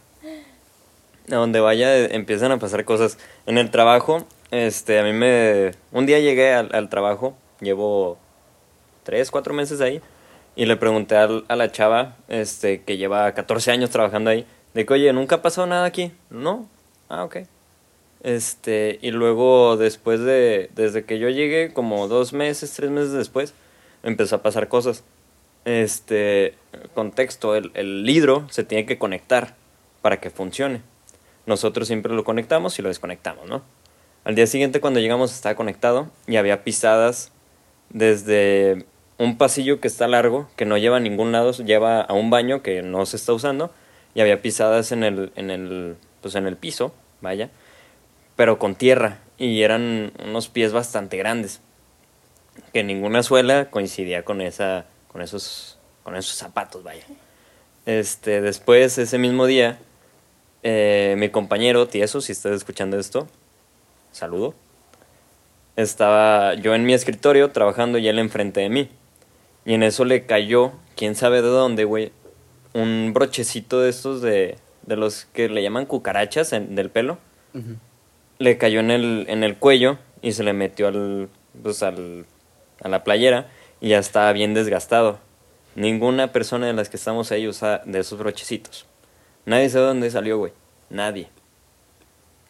A 1.32 1.36
donde 1.36 1.60
vaya 1.60 2.06
empiezan 2.06 2.52
a 2.52 2.60
pasar 2.60 2.86
cosas. 2.86 3.18
En 3.48 3.58
el 3.58 3.72
trabajo, 3.72 4.28
este, 4.52 5.00
a 5.00 5.04
mí 5.04 5.14
me... 5.14 5.72
Un 5.92 6.06
día 6.06 6.20
llegué 6.20 6.54
al, 6.54 6.70
al 6.74 6.90
trabajo, 6.90 7.36
llevo 7.62 8.18
tres, 9.04 9.32
cuatro 9.32 9.54
meses 9.54 9.82
ahí, 9.82 10.02
y 10.56 10.66
le 10.66 10.76
pregunté 10.76 11.16
al- 11.16 11.46
a 11.48 11.56
la 11.56 11.72
chava, 11.72 12.16
este, 12.28 12.82
que 12.84 12.98
lleva 12.98 13.32
14 13.34 13.72
años 13.72 13.90
trabajando 13.90 14.30
ahí, 14.30 14.46
de 14.74 14.86
que, 14.86 14.94
oye, 14.94 15.12
¿nunca 15.14 15.36
ha 15.36 15.42
pasado 15.42 15.68
nada 15.68 15.86
aquí? 15.86 16.12
No. 16.30 16.68
Ah, 17.10 17.24
ok. 17.24 17.38
Este, 18.24 18.98
y 19.02 19.12
luego 19.12 19.78
después 19.78 20.20
de, 20.22 20.70
desde 20.76 21.06
que 21.06 21.20
yo 21.20 21.30
llegué, 21.30 21.72
como 21.74 22.08
dos 22.08 22.34
meses, 22.34 22.74
tres 22.74 22.90
meses 22.90 23.12
después, 23.14 23.54
empezó 24.04 24.38
a 24.38 24.42
pasar 24.42 24.68
cosas. 24.68 25.04
Este, 25.66 26.56
contexto, 26.94 27.56
el, 27.56 27.72
el 27.74 28.10
hidro 28.10 28.48
se 28.50 28.64
tiene 28.64 28.86
que 28.86 28.98
conectar 28.98 29.56
para 30.02 30.20
que 30.20 30.30
funcione. 30.30 30.82
Nosotros 31.46 31.88
siempre 31.88 32.14
lo 32.14 32.24
conectamos 32.24 32.78
y 32.80 32.82
lo 32.82 32.90
desconectamos, 32.90 33.48
¿no? 33.48 33.62
Al 34.28 34.36
día 34.36 34.46
siguiente 34.46 34.82
cuando 34.82 35.00
llegamos 35.00 35.34
estaba 35.34 35.56
conectado 35.56 36.12
y 36.28 36.36
había 36.36 36.66
pisadas 36.66 37.32
desde 37.92 38.86
un 39.18 39.38
pasillo 39.38 39.80
que 39.80 39.88
está 39.88 40.06
largo, 40.10 40.50
que 40.58 40.66
no 40.66 40.78
lleva 40.78 40.98
a 40.98 41.00
ningún 41.00 41.32
lado, 41.32 41.54
lleva 41.54 42.02
a 42.02 42.12
un 42.12 42.30
baño 42.30 42.62
que 42.62 42.82
no 42.82 43.06
se 43.06 43.16
está 43.16 43.32
usando 43.32 43.72
y 44.16 44.20
había 44.20 44.42
pisadas 44.42 44.92
en 44.92 45.06
el, 45.06 45.32
en 45.38 45.50
el, 45.50 45.96
pues 46.22 46.36
en 46.36 46.46
el 46.46 46.58
piso, 46.58 46.94
vaya, 47.22 47.52
pero 48.36 48.60
con 48.60 48.76
tierra 48.76 49.20
y 49.38 49.62
eran 49.62 50.12
unos 50.26 50.50
pies 50.50 50.74
bastante 50.74 51.16
grandes 51.16 51.62
que 52.74 52.84
ninguna 52.84 53.24
suela 53.24 53.70
coincidía 53.70 54.26
con 54.26 54.42
esa 54.42 54.88
con 55.08 55.22
esos 55.22 55.80
con 56.04 56.18
esos 56.18 56.36
zapatos 56.36 56.84
vaya. 56.84 57.06
Este 57.86 58.42
después 58.42 58.98
ese 58.98 59.20
mismo 59.20 59.46
día 59.46 59.80
eh, 60.64 61.16
mi 61.18 61.30
compañero 61.30 61.88
Tieso 61.88 62.20
si 62.20 62.34
estás 62.34 62.52
escuchando 62.52 63.00
esto 63.00 63.30
saludo 64.12 64.54
estaba 65.76 66.56
yo 66.56 66.74
en 66.76 66.86
mi 66.86 66.94
escritorio 66.94 67.52
trabajando 67.52 67.98
y 67.98 68.08
él 68.08 68.20
enfrente 68.20 68.62
de 68.62 68.70
mí 68.70 68.90
y 69.66 69.74
en 69.74 69.84
eso 69.84 70.06
le 70.06 70.26
cayó 70.26 70.72
quién 70.96 71.16
sabe 71.16 71.42
de 71.42 71.48
dónde 71.50 71.84
güey 71.86 72.12
un 72.74 73.12
brochecito 73.14 73.82
de 73.82 73.90
estos 73.90 74.22
de 74.22 74.58
de 74.84 74.96
los 74.96 75.26
que 75.34 75.50
le 75.50 75.62
llaman 75.62 75.86
cucarachas 75.86 76.54
en- 76.54 76.76
del 76.76 76.90
pelo 76.90 77.18
le 78.40 78.58
cayó 78.58 78.80
en 78.82 78.92
el, 78.92 79.26
en 79.30 79.44
el 79.44 79.58
cuello 79.58 79.98
y 80.22 80.32
se 80.34 80.44
le 80.44 80.54
metió 80.54 80.88
al, 80.88 81.28
pues 81.64 81.82
al, 81.84 82.26
a 82.82 82.88
la 82.88 83.04
playera 83.04 83.48
y 83.82 83.90
ya 83.90 83.98
estaba 83.98 84.32
bien 84.32 84.54
desgastado. 84.54 85.18
Ninguna 85.76 86.32
persona 86.32 86.68
de 86.68 86.74
las 86.74 86.90
que 86.90 86.98
estamos 86.98 87.32
ahí 87.32 87.48
usa 87.48 87.82
de 87.86 88.00
esos 88.00 88.20
brochecitos. 88.20 88.86
Nadie 89.46 89.70
sabe 89.70 89.86
dónde 89.88 90.12
salió, 90.12 90.38
güey. 90.38 90.54
Nadie. 90.92 91.30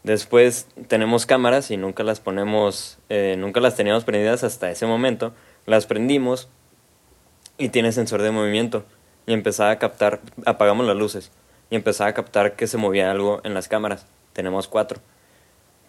Después 0.08 0.68
tenemos 0.88 1.26
cámaras 1.26 1.70
y 1.70 1.76
nunca 1.76 2.02
las 2.02 2.22
ponemos, 2.22 2.98
eh, 3.10 3.36
nunca 3.38 3.60
las 3.60 3.76
teníamos 3.76 4.06
prendidas 4.06 4.46
hasta 4.46 4.72
ese 4.72 4.86
momento. 4.86 5.34
Las 5.66 5.86
prendimos 5.86 6.48
y 7.58 7.68
tiene 7.70 7.92
sensor 7.92 8.22
de 8.22 8.32
movimiento. 8.32 8.86
Y 9.26 9.34
empezaba 9.34 9.70
a 9.70 9.80
captar, 9.80 10.22
apagamos 10.46 10.88
las 10.88 10.96
luces. 10.96 11.34
Y 11.70 11.76
empezaba 11.76 12.10
a 12.10 12.14
captar 12.14 12.56
que 12.56 12.68
se 12.68 12.78
movía 12.78 13.12
algo 13.12 13.42
en 13.44 13.54
las 13.54 13.68
cámaras. 13.68 14.06
Tenemos 14.32 14.70
cuatro. 14.70 15.02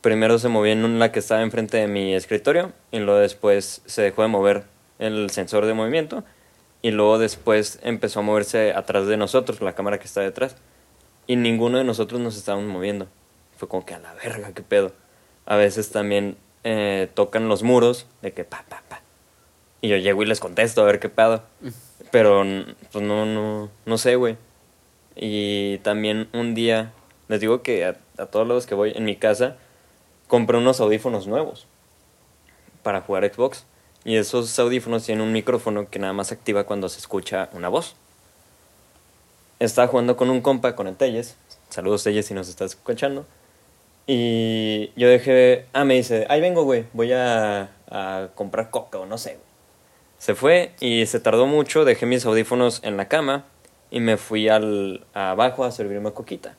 Primero 0.00 0.40
se 0.40 0.48
movía 0.48 0.72
en 0.72 0.84
un- 0.84 0.98
la 0.98 1.12
que 1.12 1.20
estaba 1.20 1.42
enfrente 1.42 1.76
de 1.76 1.86
mi 1.86 2.12
escritorio 2.12 2.72
y 2.90 2.98
luego 2.98 3.20
después 3.20 3.82
se 3.86 4.02
dejó 4.02 4.22
de 4.22 4.28
mover 4.28 4.64
el 4.98 5.30
sensor 5.30 5.64
de 5.64 5.74
movimiento 5.74 6.24
y 6.82 6.90
luego 6.90 7.20
después 7.20 7.78
empezó 7.84 8.18
a 8.18 8.22
moverse 8.24 8.72
atrás 8.72 9.06
de 9.06 9.16
nosotros, 9.16 9.60
la 9.60 9.74
cámara 9.76 9.98
que 9.98 10.06
está 10.06 10.22
detrás. 10.22 10.56
Y 11.28 11.36
ninguno 11.36 11.78
de 11.78 11.84
nosotros 11.84 12.20
nos 12.20 12.36
estábamos 12.36 12.66
moviendo. 12.68 13.06
Fue 13.59 13.68
como 13.68 13.84
que 13.84 13.92
a 13.94 13.98
la 13.98 14.14
verga, 14.14 14.52
qué 14.54 14.62
pedo. 14.62 14.92
A 15.44 15.56
veces 15.56 15.90
también 15.90 16.36
eh, 16.64 17.11
tocan 17.14 17.48
los 17.48 17.62
muros 17.62 18.06
de 18.22 18.32
que 18.32 18.44
pa, 18.44 18.64
pa, 18.68 18.82
pa. 18.88 19.02
Y 19.82 19.88
yo 19.88 19.96
llego 19.96 20.22
y 20.22 20.26
les 20.26 20.40
contesto 20.40 20.80
a 20.80 20.84
ver 20.86 20.98
qué 21.00 21.09
pedo. 21.11 21.42
Pero 22.11 22.42
n- 22.42 22.74
pues 22.90 23.04
no, 23.04 23.26
no, 23.26 23.68
no 23.84 23.98
sé, 23.98 24.16
güey. 24.16 24.36
Y 25.16 25.78
también 25.78 26.28
un 26.32 26.54
día, 26.54 26.92
les 27.28 27.40
digo 27.40 27.62
que 27.62 27.84
a, 27.84 27.96
a 28.16 28.26
todos 28.26 28.46
los 28.48 28.66
que 28.66 28.74
voy 28.74 28.92
en 28.94 29.04
mi 29.04 29.16
casa, 29.16 29.56
compré 30.28 30.56
unos 30.59 30.80
audífonos 30.80 31.26
nuevos 31.26 31.66
para 32.82 33.00
jugar 33.02 33.30
Xbox. 33.30 33.64
Y 34.04 34.16
esos 34.16 34.56
audífonos 34.59 35.04
tienen 35.04 35.22
un 35.26 35.32
micrófono 35.32 35.90
que 35.90 35.98
nada 35.98 36.12
más 36.12 36.30
activa 36.32 36.64
cuando 36.64 36.88
se 36.88 36.98
escucha 37.00 37.50
una 37.52 37.68
voz. 37.68 37.96
Estaba 39.59 39.88
jugando 39.88 40.16
con 40.16 40.30
un 40.30 40.40
compa, 40.40 40.76
con 40.76 40.86
el 40.86 40.96
Telles. 40.96 41.36
Saludos, 41.68 42.04
Telles, 42.04 42.26
si 42.26 42.34
nos 42.34 42.48
estás 42.48 42.70
escuchando. 42.72 43.26
Y 44.11 44.90
yo 44.96 45.06
dejé. 45.09 45.66
Ah, 45.74 45.84
me 45.84 45.94
dice, 45.94 46.26
ahí 46.30 46.40
vengo, 46.40 46.64
güey. 46.64 46.86
Voy 46.94 47.12
a, 47.12 47.70
a 47.90 48.30
comprar 48.34 48.70
coca 48.70 48.98
o 48.98 49.04
no 49.06 49.18
sé. 49.18 49.38
Se 50.16 50.34
fue 50.34 50.72
y 50.80 51.04
se 51.04 51.20
tardó 51.20 51.46
mucho, 51.46 51.84
dejé 51.84 52.06
mis 52.06 52.24
audífonos 52.24 52.80
en 52.82 52.96
la 52.96 53.06
cama 53.06 53.44
y 53.90 54.00
me 54.00 54.16
fui 54.16 54.48
al 54.48 55.06
abajo 55.12 55.64
a 55.64 55.70
servirme 55.70 56.11
coquita. 56.12 56.56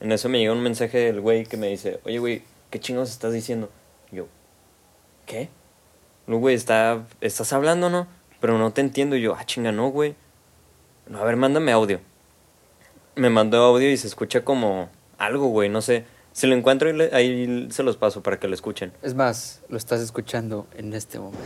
En 0.00 0.10
eso 0.10 0.28
me 0.28 0.40
llegó 0.40 0.52
un 0.52 0.62
mensaje 0.62 0.98
del 0.98 1.20
güey 1.20 1.46
que 1.46 1.56
me 1.56 1.68
dice, 1.68 2.00
oye 2.04 2.18
güey, 2.18 2.42
¿qué 2.70 2.80
chingos 2.80 3.10
estás 3.10 3.32
diciendo? 3.32 3.70
Yo, 4.10 4.26
¿qué? 5.24 5.48
No, 6.26 6.38
güey, 6.38 6.56
está, 6.56 7.06
estás 7.20 7.52
hablando, 7.52 7.90
¿no? 7.90 8.08
Pero 8.40 8.58
no 8.58 8.72
te 8.72 8.80
entiendo. 8.80 9.14
Y 9.14 9.22
yo, 9.22 9.34
ah, 9.34 9.46
chinga, 9.46 9.70
no, 9.70 9.88
güey. 9.88 10.16
No, 11.06 11.20
a 11.20 11.24
ver, 11.24 11.36
mándame 11.36 11.70
audio. 11.70 12.00
Me 13.14 13.30
mandó 13.30 13.62
audio 13.62 13.88
y 13.88 13.96
se 13.96 14.08
escucha 14.08 14.44
como 14.44 14.90
algo, 15.16 15.46
güey, 15.46 15.68
no 15.68 15.80
sé. 15.80 16.04
Si 16.38 16.46
lo 16.46 16.54
encuentro, 16.54 16.88
ahí 17.10 17.66
se 17.72 17.82
los 17.82 17.96
paso 17.96 18.22
para 18.22 18.38
que 18.38 18.46
lo 18.46 18.54
escuchen. 18.54 18.92
Es 19.02 19.12
más, 19.12 19.60
lo 19.68 19.76
estás 19.76 20.00
escuchando 20.00 20.68
en 20.76 20.94
este 20.94 21.18
momento. 21.18 21.42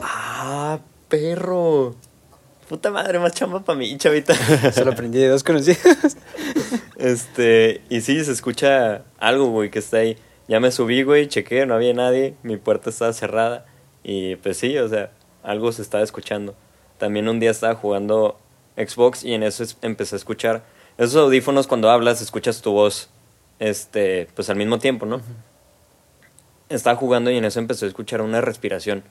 ¡Ah, 0.00 0.78
perro! 1.10 1.94
Puta 2.70 2.90
madre, 2.90 3.18
más 3.18 3.32
chamba 3.32 3.62
para 3.62 3.78
mí, 3.78 3.98
chavita. 3.98 4.34
Se 4.72 4.82
lo 4.82 4.92
aprendí 4.92 5.18
de 5.18 5.28
dos 5.28 5.44
conocidos. 5.44 6.16
Este, 6.96 7.82
y 7.90 8.00
sí, 8.00 8.24
se 8.24 8.32
escucha 8.32 9.02
algo, 9.18 9.50
güey, 9.50 9.70
que 9.70 9.80
está 9.80 9.98
ahí. 9.98 10.16
Ya 10.48 10.60
me 10.60 10.70
subí, 10.70 11.02
güey, 11.02 11.26
chequé, 11.28 11.66
no 11.66 11.74
había 11.74 11.92
nadie, 11.92 12.34
mi 12.42 12.56
puerta 12.56 12.90
estaba 12.90 13.12
cerrada. 13.12 13.66
Y 14.04 14.36
pues 14.36 14.56
sí, 14.58 14.78
o 14.78 14.88
sea, 14.88 15.10
algo 15.42 15.72
se 15.72 15.82
estaba 15.82 16.04
escuchando. 16.04 16.54
También 16.98 17.28
un 17.28 17.40
día 17.40 17.50
estaba 17.50 17.74
jugando 17.74 18.38
Xbox 18.76 19.24
y 19.24 19.34
en 19.34 19.42
eso 19.42 19.62
es- 19.64 19.76
empecé 19.82 20.14
a 20.14 20.18
escuchar. 20.18 20.62
Esos 20.98 21.16
audífonos 21.16 21.66
cuando 21.66 21.90
hablas, 21.90 22.22
escuchas 22.22 22.62
tu 22.62 22.72
voz, 22.72 23.10
este, 23.58 24.28
pues 24.34 24.48
al 24.48 24.56
mismo 24.56 24.78
tiempo, 24.78 25.04
¿no? 25.06 25.20
Estaba 26.68 26.96
jugando 26.96 27.30
y 27.30 27.36
en 27.36 27.44
eso 27.44 27.58
empecé 27.60 27.84
a 27.84 27.88
escuchar 27.88 28.22
una 28.22 28.40
respiración. 28.40 29.02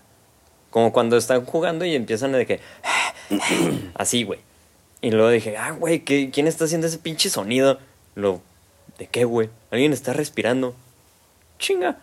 Como 0.69 0.91
cuando 0.91 1.15
están 1.17 1.45
jugando 1.45 1.85
y 1.85 1.95
empiezan 1.95 2.31
de 2.31 2.45
que... 2.45 2.59
Así, 3.95 4.23
güey. 4.23 4.39
Y 5.01 5.11
luego 5.11 5.29
dije, 5.29 5.57
ah, 5.57 5.71
güey, 5.71 5.99
¿qué- 6.03 6.31
¿quién 6.31 6.47
está 6.47 6.65
haciendo 6.65 6.87
ese 6.87 6.97
pinche 6.97 7.29
sonido? 7.29 7.79
Lo, 8.15 8.41
¿de 8.97 9.07
qué, 9.07 9.25
güey? 9.25 9.49
Alguien 9.71 9.93
está 9.93 10.13
respirando. 10.13 10.75
Chinga. 11.59 11.97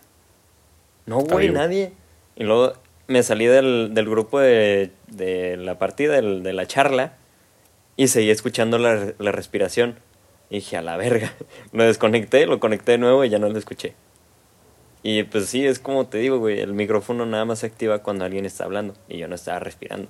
No, 1.07 1.18
güey, 1.20 1.50
nadie. 1.50 1.92
Y 2.36 2.44
luego 2.44 2.72
me 3.09 3.22
salí 3.22 3.46
del, 3.46 3.90
del 3.92 4.09
grupo 4.09 4.38
de, 4.40 4.90
de 5.09 5.57
la 5.57 5.78
partida, 5.78 6.14
del- 6.14 6.42
de 6.42 6.53
la 6.53 6.66
charla, 6.66 7.14
y 7.96 8.09
seguí 8.09 8.30
escuchando 8.30 8.78
la, 8.78 9.12
la 9.18 9.32
respiración. 9.32 9.98
Y 10.50 10.57
dije, 10.57 10.76
a 10.76 10.82
la 10.82 10.96
verga. 10.96 11.32
Lo 11.72 11.84
desconecté, 11.84 12.46
lo 12.46 12.61
conecté 12.61 12.92
de 12.92 12.98
nuevo 12.98 13.24
y 13.24 13.30
ya 13.30 13.38
no 13.38 13.48
lo 13.48 13.59
escuché. 13.59 13.94
Y 15.03 15.24
pues 15.24 15.46
sí, 15.46 15.66
es 15.66 15.78
como 15.80 16.07
te 16.07 16.18
digo, 16.18 16.38
güey, 16.38 16.61
el 16.61 16.74
micrófono 16.74 17.26
nada 17.26 17.44
más 17.44 17.61
se 17.61 17.66
activa 17.66 17.98
cuando 18.00 18.24
alguien 18.24 18.44
está 18.44 18.64
hablando 18.64 18.94
y 19.09 19.18
yo 19.18 19.26
no 19.28 19.34
estaba 19.34 19.59
respirando. 19.59 20.09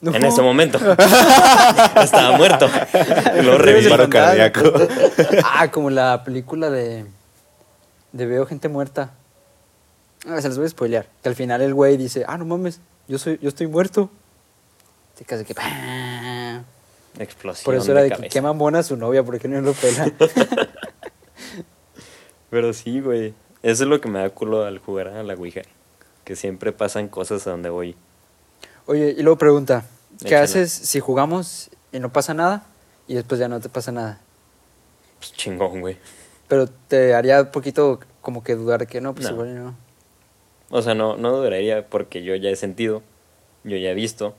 No. 0.00 0.14
En 0.14 0.24
ese 0.24 0.42
momento. 0.42 0.78
estaba 2.02 2.36
muerto. 2.36 2.68
Reviví. 3.58 3.88
Paro 3.88 4.10
cardíaco. 4.10 4.60
ah, 5.44 5.70
como 5.70 5.90
la 5.90 6.22
película 6.24 6.70
de. 6.70 7.06
De 8.16 8.26
Veo 8.26 8.46
gente 8.46 8.68
muerta. 8.68 9.12
Ah, 10.26 10.40
se 10.40 10.48
les 10.48 10.56
voy 10.56 10.66
a 10.66 10.70
spoilear. 10.70 11.06
Que 11.22 11.28
al 11.28 11.34
final 11.34 11.62
el 11.62 11.74
güey 11.74 11.96
dice, 11.96 12.24
ah, 12.26 12.36
no 12.38 12.44
mames, 12.44 12.80
yo 13.08 13.18
soy, 13.18 13.38
yo 13.40 13.48
estoy 13.48 13.66
muerto. 13.66 14.10
Se 15.16 15.24
casi 15.24 15.44
que. 15.44 15.54
¡pah! 15.54 16.62
Explosión. 17.18 17.64
Por 17.64 17.74
eso 17.74 17.92
era 17.92 18.02
de 18.02 18.08
que 18.08 18.16
cabeza. 18.16 18.32
qué 18.32 18.42
mamona 18.42 18.82
su 18.82 18.96
novia, 18.96 19.22
porque 19.22 19.48
no 19.48 19.60
lo 19.60 19.72
pela. 19.72 20.12
Pero 22.50 22.72
sí, 22.72 23.00
güey. 23.00 23.34
Eso 23.62 23.84
es 23.84 23.88
lo 23.88 24.00
que 24.00 24.08
me 24.08 24.18
da 24.18 24.30
culo 24.30 24.64
al 24.64 24.78
jugar 24.78 25.08
a 25.08 25.22
la 25.22 25.34
Ouija. 25.34 25.62
Que 26.24 26.36
siempre 26.36 26.72
pasan 26.72 27.08
cosas 27.08 27.46
a 27.46 27.50
donde 27.50 27.70
voy. 27.70 27.96
Oye, 28.86 29.14
y 29.16 29.22
luego 29.22 29.38
pregunta, 29.38 29.84
¿qué 30.24 30.36
haces 30.36 30.70
si 30.70 31.00
jugamos 31.00 31.70
y 31.92 31.98
no 31.98 32.12
pasa 32.12 32.34
nada? 32.34 32.64
Y 33.08 33.14
después 33.14 33.40
ya 33.40 33.48
no 33.48 33.60
te 33.60 33.68
pasa 33.68 33.92
nada. 33.92 34.20
Pues 35.18 35.32
chingón, 35.32 35.80
güey. 35.80 35.96
Pero 36.48 36.66
te 36.68 37.14
haría 37.14 37.42
un 37.42 37.50
poquito 37.50 38.00
como 38.20 38.42
que 38.42 38.54
dudar 38.54 38.80
de 38.80 38.86
que 38.86 39.00
no, 39.00 39.14
pues 39.14 39.26
No. 39.26 39.32
igual 39.32 39.54
no. 39.54 39.74
O 40.70 40.82
sea, 40.82 40.94
no, 40.94 41.16
no 41.16 41.36
duraría 41.36 41.86
porque 41.88 42.22
yo 42.22 42.34
ya 42.34 42.50
he 42.50 42.56
sentido, 42.56 43.02
yo 43.64 43.76
ya 43.76 43.90
he 43.90 43.94
visto 43.94 44.34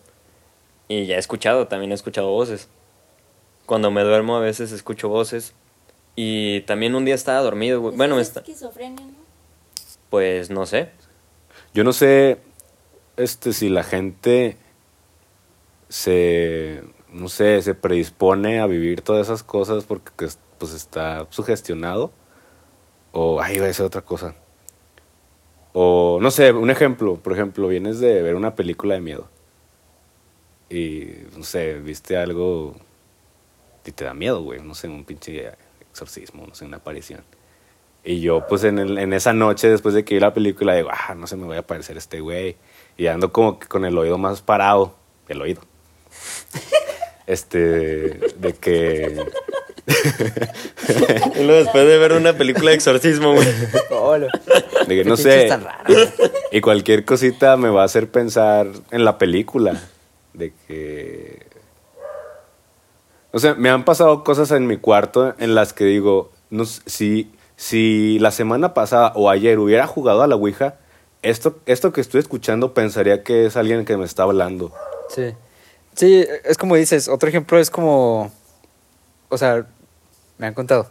y 0.88 1.05
ya 1.05 1.16
he 1.16 1.20
escuchado, 1.20 1.68
también 1.68 1.91
he 1.91 1.95
escuchado 1.95 2.30
voces. 2.30 2.68
Cuando 3.66 3.91
me 3.91 4.03
duermo 4.03 4.38
a 4.38 4.39
veces 4.39 4.72
escucho 4.72 5.10
voces 5.10 5.53
y 6.16 6.62
también 6.62 6.95
un 6.95 7.05
día 7.05 7.16
estaba 7.16 7.39
dormido, 7.41 7.80
güey. 7.82 7.95
Bueno, 7.95 8.16
me 8.16 8.22
es 8.22 8.30
está, 8.30 8.39
esquizofrenia, 8.41 9.05
¿no? 9.05 9.14
pues 10.10 10.49
no 10.49 10.66
sé. 10.66 10.89
Yo 11.74 11.84
no 11.84 11.93
sé 11.93 12.39
este, 13.18 13.53
si 13.53 13.70
la 13.70 13.84
gente 13.84 14.58
se, 15.89 16.84
no 17.12 17.30
sé, 17.30 17.62
se 17.62 17.74
predispone 17.74 18.60
a 18.60 18.68
vivir 18.68 19.01
todas 19.01 19.28
esas 19.28 19.43
cosas 19.43 19.86
porque 19.86 20.28
pues, 20.58 20.74
está 20.74 21.28
sugestionado. 21.30 22.12
O, 23.12 23.41
ay, 23.41 23.55
iba 23.55 23.66
a 23.66 23.68
decir 23.68 23.86
otra 23.86 24.01
cosa. 24.01 24.36
O, 25.74 26.20
no 26.22 26.32
sé, 26.32 26.51
un 26.51 26.70
ejemplo. 26.70 27.16
Por 27.18 27.34
ejemplo, 27.34 27.68
vienes 27.68 27.99
de 27.99 28.22
ver 28.22 28.36
una 28.36 28.55
película 28.55 28.95
de 28.95 29.01
miedo. 29.01 29.28
Y, 30.70 31.10
no 31.38 31.43
sé, 31.43 31.80
viste 31.80 32.18
algo 32.18 32.76
y 33.86 33.91
te 33.91 34.03
da 34.03 34.14
miedo, 34.14 34.41
güey. 34.43 34.62
No 34.62 34.76
sé, 34.76 34.88
un 34.89 35.05
pinche 35.05 35.51
exorcismo, 35.91 36.45
no 36.45 36.53
sé, 36.55 36.66
una 36.66 36.78
aparición. 36.78 37.24
Y 38.03 38.20
yo, 38.22 38.45
pues 38.47 38.64
en, 38.64 38.80
el- 38.80 38.97
en 38.97 39.14
esa 39.14 39.34
noche, 39.34 39.70
después 39.70 39.93
de 39.95 40.03
que 40.05 40.16
vi 40.16 40.20
la 40.22 40.34
película, 40.34 40.76
digo, 40.76 40.89
ah, 40.91 41.16
no 41.16 41.28
se 41.28 41.36
me 41.38 41.45
voy 41.45 41.58
a 41.58 41.66
parecer 41.66 41.97
este 41.97 42.20
güey. 42.22 42.58
Y 42.97 43.08
ando 43.08 43.32
como 43.32 43.60
que 43.60 43.68
con 43.68 43.86
el 43.86 43.97
oído 43.97 44.18
más 44.18 44.41
parado. 44.41 44.95
El 45.28 45.41
oído. 45.41 45.62
Este, 47.28 47.60
de 47.60 48.53
que. 48.53 49.22
Y 49.88 51.43
luego 51.43 51.63
después 51.63 51.88
de 51.88 51.97
ver 51.97 52.13
una 52.13 52.33
película 52.33 52.71
de 52.71 52.75
exorcismo, 52.75 53.33
güey. 53.33 53.47
Hola. 53.89 54.27
De 54.88 54.95
que 54.95 55.05
no 55.05 55.15
sé. 55.15 55.49
Y 56.51 56.61
cualquier 56.61 57.05
cosita 57.05 57.55
me 57.57 57.69
va 57.69 57.83
a 57.83 57.85
hacer 57.85 58.09
pensar 58.09 58.67
en 58.91 59.05
la 59.05 59.17
película. 59.17 59.81
De 60.33 60.53
que. 60.67 61.45
O 63.31 63.39
sea, 63.39 63.55
me 63.55 63.69
han 63.69 63.85
pasado 63.85 64.23
cosas 64.23 64.51
en 64.51 64.67
mi 64.67 64.77
cuarto 64.77 65.35
en 65.38 65.55
las 65.55 65.73
que 65.73 65.85
digo, 65.85 66.31
no, 66.49 66.65
si, 66.65 67.31
si 67.55 68.19
la 68.19 68.31
semana 68.31 68.73
pasada 68.73 69.11
o 69.15 69.29
ayer 69.29 69.59
hubiera 69.59 69.85
jugado 69.85 70.23
a 70.23 70.27
la 70.27 70.35
Ouija, 70.35 70.75
esto, 71.21 71.59
esto 71.65 71.91
que 71.93 72.01
estoy 72.01 72.19
escuchando 72.19 72.73
pensaría 72.73 73.23
que 73.23 73.45
es 73.45 73.57
alguien 73.57 73.85
que 73.85 73.97
me 73.97 74.05
está 74.05 74.23
hablando. 74.23 74.73
Sí. 75.09 75.33
Sí, 75.93 76.25
es 76.45 76.57
como 76.57 76.75
dices, 76.75 77.07
otro 77.07 77.27
ejemplo 77.27 77.59
es 77.59 77.69
como, 77.69 78.31
o 79.29 79.38
sea, 79.38 79.65
me 80.38 80.47
han 80.47 80.53
contado, 80.53 80.89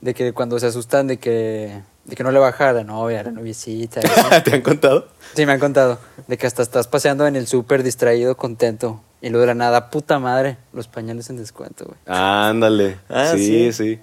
de 0.00 0.14
que 0.14 0.32
cuando 0.32 0.58
se 0.58 0.66
asustan 0.66 1.06
de 1.06 1.16
que, 1.18 1.80
de 2.04 2.16
que 2.16 2.22
no 2.22 2.30
le 2.30 2.38
baja 2.38 2.68
a 2.70 2.72
la 2.72 2.84
novia, 2.84 3.20
a 3.20 3.24
la 3.24 3.30
noviecita. 3.32 4.00
¿Te 4.44 4.54
han 4.54 4.62
contado? 4.62 5.08
sí, 5.34 5.44
me 5.46 5.52
han 5.52 5.60
contado, 5.60 5.98
de 6.26 6.36
que 6.38 6.46
hasta 6.46 6.62
estás 6.62 6.86
paseando 6.88 7.26
en 7.26 7.36
el 7.36 7.46
súper 7.46 7.82
distraído, 7.82 8.36
contento, 8.36 9.00
y 9.20 9.30
luego 9.30 9.40
de 9.42 9.46
la 9.48 9.54
nada, 9.54 9.90
puta 9.90 10.18
madre, 10.18 10.56
los 10.72 10.86
pañales 10.88 11.28
en 11.30 11.36
descuento, 11.38 11.84
güey. 11.86 11.98
Ándale. 12.06 12.98
Ah, 13.08 13.32
sí, 13.34 13.72
sí. 13.72 13.98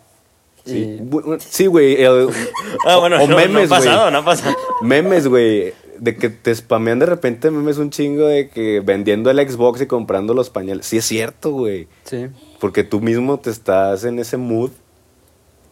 sí. 0.65 0.97
Sí, 1.39 1.65
güey. 1.67 2.01
el- 2.03 2.27
Ah, 2.85 2.97
bueno, 2.97 3.17
o 3.23 3.27
no, 3.27 3.35
memes, 3.37 3.51
no 3.51 3.59
ha 3.59 3.65
güey. 3.65 3.67
pasado, 3.69 4.11
no 4.11 4.17
ha 4.19 4.25
pasado. 4.25 4.55
Memes, 4.81 5.27
güey. 5.27 5.73
De 5.99 6.17
que 6.17 6.29
te 6.29 6.53
spamean 6.53 6.99
de 6.99 7.05
repente 7.05 7.49
memes 7.51 7.77
un 7.77 7.89
chingo 7.89 8.27
de 8.27 8.49
que 8.49 8.81
vendiendo 8.81 9.29
el 9.31 9.37
Xbox 9.49 9.79
y 9.81 9.85
comprando 9.87 10.33
los 10.33 10.49
pañales. 10.49 10.85
Sí, 10.87 10.97
es 10.97 11.05
cierto, 11.05 11.51
güey. 11.51 11.87
Sí. 12.03 12.27
Porque 12.59 12.83
tú 12.83 13.01
mismo 13.01 13.37
te 13.39 13.49
estás 13.49 14.03
en 14.05 14.19
ese 14.19 14.37
mood. 14.37 14.71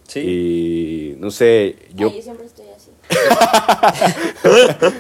Sí. 0.08 0.20
Y 0.20 1.16
no 1.20 1.32
sé, 1.32 1.78
yo. 1.96 2.10
Ay, 2.10 2.18
yo 2.18 2.22
siempre 2.22 2.46
estoy 2.46 2.66
así. 2.76 2.90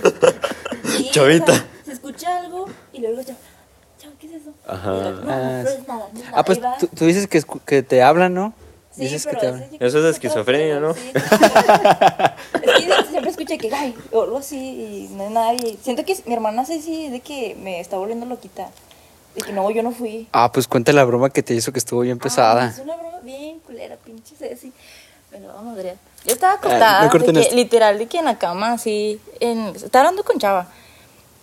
Sí, 0.98 1.10
Chavita. 1.12 1.52
o 1.52 1.56
sea, 1.56 1.66
se 1.86 1.92
escucha 1.94 2.38
algo 2.40 2.66
y 2.92 3.00
luego 3.00 3.22
yo, 3.22 3.34
¿qué 4.20 4.28
es 4.28 4.34
eso? 4.42 4.52
Ajá. 4.68 4.92
Luego, 4.92 5.22
no, 5.22 5.32
Ah, 5.32 5.62
no 5.64 5.70
sí. 5.70 5.76
es 5.80 5.88
nada, 5.88 6.08
no 6.14 6.20
es 6.20 6.26
nada. 6.26 6.38
Ah, 6.40 6.44
pues 6.46 6.60
tú, 6.80 6.88
tú 6.88 7.06
dices 7.06 7.28
que, 7.28 7.42
que 7.66 7.84
te 7.84 8.02
hablan, 8.04 8.34
¿no? 8.34 8.54
Sí, 8.92 9.02
dices 9.04 9.24
pero 9.26 9.40
que 9.40 9.42
te 9.42 9.48
hablan. 9.48 9.70
Eso 9.80 9.98
es 9.98 10.04
que 10.04 10.10
esquizofrenia, 10.28 10.80
¿no? 10.80 10.94
sí. 10.94 11.12
es 11.16 12.62
que 12.62 13.10
siempre 13.10 13.32
escuché 13.32 13.58
que, 13.58 13.74
ay, 13.74 13.96
o 14.12 14.22
algo 14.24 14.38
así, 14.38 15.08
y 15.10 15.14
no 15.16 15.26
es 15.26 15.32
nadie. 15.32 15.78
Siento 15.82 16.06
que 16.06 16.16
mi 16.26 16.34
hermana 16.34 16.66
Ceci 16.66 17.10
de 17.10 17.20
que 17.22 17.56
me 17.60 17.80
está 17.80 17.98
volviendo 17.98 18.26
loquita. 18.28 18.70
Que 19.36 19.52
no, 19.52 19.70
yo 19.72 19.82
no 19.84 19.92
fui. 19.92 20.28
Ah, 20.32 20.52
pues 20.52 20.68
cuenta 20.68 20.92
la 20.94 21.04
broma 21.06 21.30
que 21.30 21.42
te 21.42 21.54
hizo 21.54 21.72
que 21.72 21.80
estuvo 21.80 22.02
bien 22.02 22.20
pesada. 22.20 22.66
Ah, 22.66 22.68
es 22.68 22.80
una 22.80 22.96
broma 22.96 23.20
bien 23.24 23.60
culera, 23.60 23.96
pinche 23.98 24.36
Ceci. 24.36 24.72
Me 25.32 25.40
lo 25.40 25.48
vamos 25.48 25.62
a 25.64 25.76
madrear. 25.76 25.96
Yo 26.26 26.34
estaba 26.34 26.54
acostada, 26.54 27.04
no 27.04 27.10
corten 27.10 27.34
de 27.36 27.48
que, 27.50 27.56
literal, 27.56 27.98
de 27.98 28.06
que 28.08 28.20
en 28.20 28.26
la 28.26 28.38
cama, 28.38 28.74
así, 28.74 29.20
en, 29.40 29.60
estaba 29.76 30.02
hablando 30.08 30.24
con 30.24 30.38
Chava. 30.38 30.68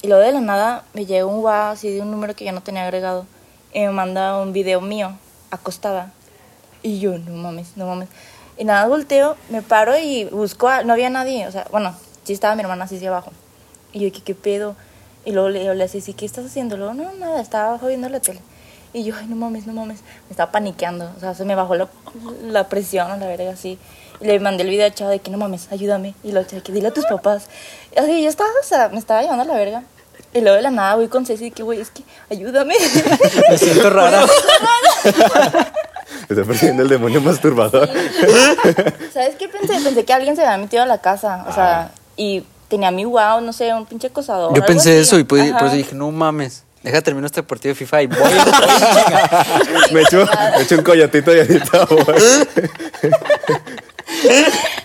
Y 0.02 0.06
luego 0.06 0.22
de 0.22 0.32
la 0.32 0.40
nada 0.40 0.84
me 0.94 1.04
llegó 1.04 1.28
un 1.28 1.42
WhatsApp 1.44 1.72
así 1.74 1.90
de 1.90 2.00
un 2.00 2.10
número 2.10 2.34
que 2.36 2.44
yo 2.44 2.52
no 2.52 2.62
tenía 2.62 2.84
agregado. 2.84 3.26
Y 3.74 3.80
me 3.80 3.90
manda 3.90 4.38
un 4.40 4.52
video 4.52 4.80
mío 4.80 5.12
acostada. 5.50 6.12
Y 6.82 7.00
yo, 7.00 7.18
no 7.18 7.32
mames, 7.32 7.76
no 7.76 7.86
mames. 7.86 8.08
Y 8.56 8.64
nada, 8.64 8.86
volteo, 8.86 9.36
me 9.48 9.62
paro 9.62 9.98
y 9.98 10.24
busco, 10.26 10.68
a- 10.68 10.82
no 10.84 10.92
había 10.92 11.10
nadie, 11.10 11.46
o 11.46 11.52
sea, 11.52 11.66
bueno, 11.70 11.94
sí 12.24 12.32
estaba 12.32 12.54
mi 12.54 12.62
hermana 12.62 12.84
así 12.84 12.96
hacia 12.96 13.08
abajo. 13.08 13.32
Y 13.92 14.00
yo, 14.00 14.12
¿qué, 14.12 14.22
qué 14.22 14.34
pedo? 14.34 14.76
Y 15.24 15.32
luego 15.32 15.48
le 15.50 15.68
hablé 15.68 15.84
así, 15.84 16.00
sí, 16.00 16.14
¿qué 16.14 16.24
estás 16.24 16.46
haciendo? 16.46 16.76
Luego, 16.76 16.94
no, 16.94 17.12
nada, 17.14 17.40
estaba 17.40 17.68
abajo 17.68 17.88
viendo 17.88 18.08
la 18.08 18.20
tele. 18.20 18.40
Y 18.92 19.04
yo, 19.04 19.14
ay, 19.16 19.26
no 19.28 19.36
mames, 19.36 19.66
no 19.66 19.72
mames. 19.72 20.00
Me 20.28 20.30
estaba 20.30 20.50
paniqueando, 20.50 21.10
o 21.16 21.20
sea, 21.20 21.34
se 21.34 21.44
me 21.44 21.54
bajó 21.54 21.74
la, 21.76 21.88
la 22.44 22.68
presión, 22.68 23.10
a 23.10 23.16
la 23.16 23.26
verga, 23.26 23.50
así. 23.52 23.78
Y 24.20 24.26
le 24.26 24.40
mandé 24.40 24.64
el 24.64 24.70
video 24.70 24.86
a 24.86 24.90
Chava 24.90 25.10
de 25.10 25.20
que 25.20 25.30
no 25.30 25.38
mames, 25.38 25.68
ayúdame. 25.70 26.14
Y 26.24 26.32
lo 26.32 26.46
que 26.46 26.72
dile 26.72 26.88
a 26.88 26.90
tus 26.90 27.06
papás. 27.06 27.48
Y 27.94 27.98
así, 27.98 28.22
yo 28.22 28.28
estaba, 28.28 28.50
o 28.60 28.66
sea, 28.66 28.88
me 28.88 28.98
estaba 28.98 29.22
llevando 29.22 29.42
a 29.42 29.46
la 29.46 29.54
verga. 29.54 29.84
Y 30.32 30.40
luego 30.40 30.56
de 30.56 30.62
la 30.62 30.70
nada 30.70 30.94
voy 30.96 31.08
con 31.08 31.26
Ceci 31.26 31.46
y 31.46 31.50
que, 31.50 31.62
güey, 31.62 31.80
es 31.80 31.90
que 31.90 32.02
ayúdame. 32.30 32.74
Me 33.50 33.58
siento 33.58 33.90
rara. 33.90 34.24
Está 36.28 36.44
persiguiendo 36.44 36.82
el 36.84 36.88
demonio 36.88 37.20
masturbador. 37.20 37.88
¿Sabes 39.12 39.34
qué 39.36 39.48
pensé? 39.48 39.80
Pensé 39.82 40.04
que 40.04 40.12
alguien 40.12 40.36
se 40.36 40.44
había 40.44 40.58
metido 40.58 40.82
a 40.82 40.86
la 40.86 40.98
casa, 40.98 41.44
o 41.48 41.52
sea, 41.52 41.90
y 42.16 42.44
tenía 42.70 42.90
mi 42.90 43.04
wow, 43.04 43.42
no 43.42 43.52
sé, 43.52 43.74
un 43.74 43.84
pinche 43.84 44.06
acosador. 44.06 44.54
Yo 44.54 44.64
pensé 44.64 44.92
así. 44.92 45.00
eso 45.00 45.18
y 45.18 45.24
pues, 45.24 45.50
por 45.50 45.56
Ajá. 45.56 45.66
eso 45.66 45.76
dije, 45.76 45.94
no 45.94 46.10
mames. 46.10 46.64
Deja 46.82 47.02
terminar 47.02 47.26
este 47.26 47.42
partido 47.42 47.72
de 47.72 47.74
FIFA 47.74 48.02
y 48.02 48.06
voy, 48.06 48.18
me, 49.92 50.00
echo, 50.00 50.24
me 50.56 50.62
echo 50.62 50.76
un 50.76 50.82
coyotito 50.82 51.36
y 51.36 51.40
ahorita 51.40 51.84
voy. 51.84 52.00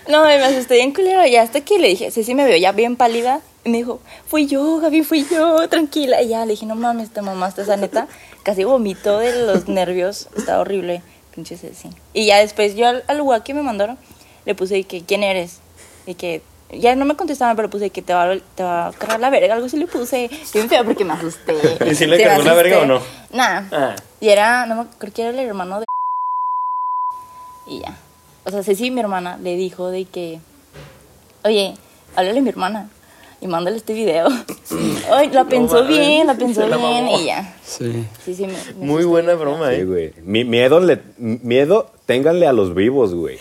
No, 0.08 0.22
y 0.32 0.36
me 0.36 0.44
asusté 0.44 0.74
bien 0.74 0.92
culero. 0.94 1.26
Y 1.26 1.34
hasta 1.34 1.62
que 1.62 1.80
le 1.80 1.88
dije, 1.88 2.12
Ceci 2.12 2.34
me 2.34 2.44
veo 2.44 2.56
ya 2.56 2.70
bien 2.70 2.94
pálida. 2.96 3.40
Y 3.64 3.70
me 3.70 3.78
dijo, 3.78 4.00
fui 4.26 4.46
yo, 4.46 4.78
Gaby, 4.78 5.02
fui 5.02 5.26
yo, 5.28 5.68
tranquila. 5.68 6.22
Y 6.22 6.28
ya 6.28 6.46
le 6.46 6.52
dije, 6.52 6.64
no 6.64 6.76
mames, 6.76 7.10
te 7.10 7.22
mamaste 7.22 7.62
esa 7.62 7.76
neta. 7.76 8.06
Casi 8.44 8.62
vomitó 8.62 9.18
de 9.18 9.44
los 9.44 9.66
nervios. 9.66 10.28
Está 10.36 10.60
horrible, 10.60 11.02
pinche 11.34 11.56
Ceci. 11.56 11.90
Y 12.12 12.26
ya 12.26 12.38
después 12.38 12.76
yo 12.76 12.86
al, 12.86 13.02
al 13.08 13.18
lugar 13.18 13.42
que 13.42 13.52
me 13.52 13.62
mandaron, 13.62 13.98
le 14.44 14.54
puse 14.54 14.84
que, 14.84 15.02
¿quién 15.02 15.24
eres? 15.24 15.58
Y 16.06 16.14
que, 16.14 16.40
ya 16.70 16.94
no 16.96 17.04
me 17.04 17.16
contestaban, 17.16 17.56
pero 17.56 17.70
puse 17.70 17.90
que 17.90 18.02
te 18.02 18.12
va, 18.12 18.30
a- 18.32 18.38
te 18.54 18.62
va 18.62 18.88
a 18.88 18.92
cargar 18.92 19.20
la 19.20 19.30
verga. 19.30 19.54
Algo 19.54 19.66
así 19.66 19.76
le 19.76 19.86
puse. 19.86 20.28
Bien 20.52 20.68
feo 20.68 20.84
porque 20.84 21.04
me 21.04 21.12
asusté. 21.14 21.54
¿Y 21.90 21.94
si 21.94 22.06
le 22.06 22.22
cargó 22.22 22.42
la 22.42 22.54
verga 22.54 22.80
o 22.80 22.86
no? 22.86 23.00
Nah. 23.30 23.62
Ah, 23.72 23.96
Y 24.20 24.28
era, 24.28 24.66
no 24.66 24.74
me 24.76 24.84
creo 24.98 25.12
que 25.12 25.22
era 25.22 25.30
el 25.30 25.38
hermano 25.38 25.80
de. 25.80 25.86
Y 27.66 27.80
ya. 27.80 27.96
O 28.44 28.50
sea, 28.50 28.62
Ceci, 28.62 28.90
mi 28.90 29.00
hermana, 29.00 29.38
le 29.38 29.56
dijo 29.56 29.90
de 29.90 30.04
que. 30.04 30.40
Oye, 31.44 31.74
háblale 32.14 32.38
a 32.38 32.42
mi 32.42 32.48
hermana 32.48 32.88
y 33.40 33.46
mándale 33.48 33.76
este 33.76 33.92
video. 33.92 34.28
Ay, 35.12 35.30
la 35.30 35.44
pensó 35.44 35.84
bien, 35.84 36.26
la 36.26 36.34
pensó 36.34 36.66
la 36.66 36.76
bien 36.76 37.04
mamó. 37.06 37.18
y 37.20 37.26
ya. 37.26 37.54
Sí. 37.64 38.04
Sí, 38.24 38.34
sí, 38.34 38.46
me, 38.46 38.52
me 38.78 38.86
muy 38.86 39.04
buena 39.04 39.34
broma, 39.34 39.70
Sí, 39.70 39.76
¿eh? 39.76 39.84
güey. 39.84 40.12
Mi- 40.22 40.44
miedo, 40.44 40.80
le, 40.80 41.00
miedo, 41.18 41.90
ténganle 42.06 42.46
a 42.46 42.52
los 42.52 42.74
vivos, 42.74 43.14
güey. 43.14 43.38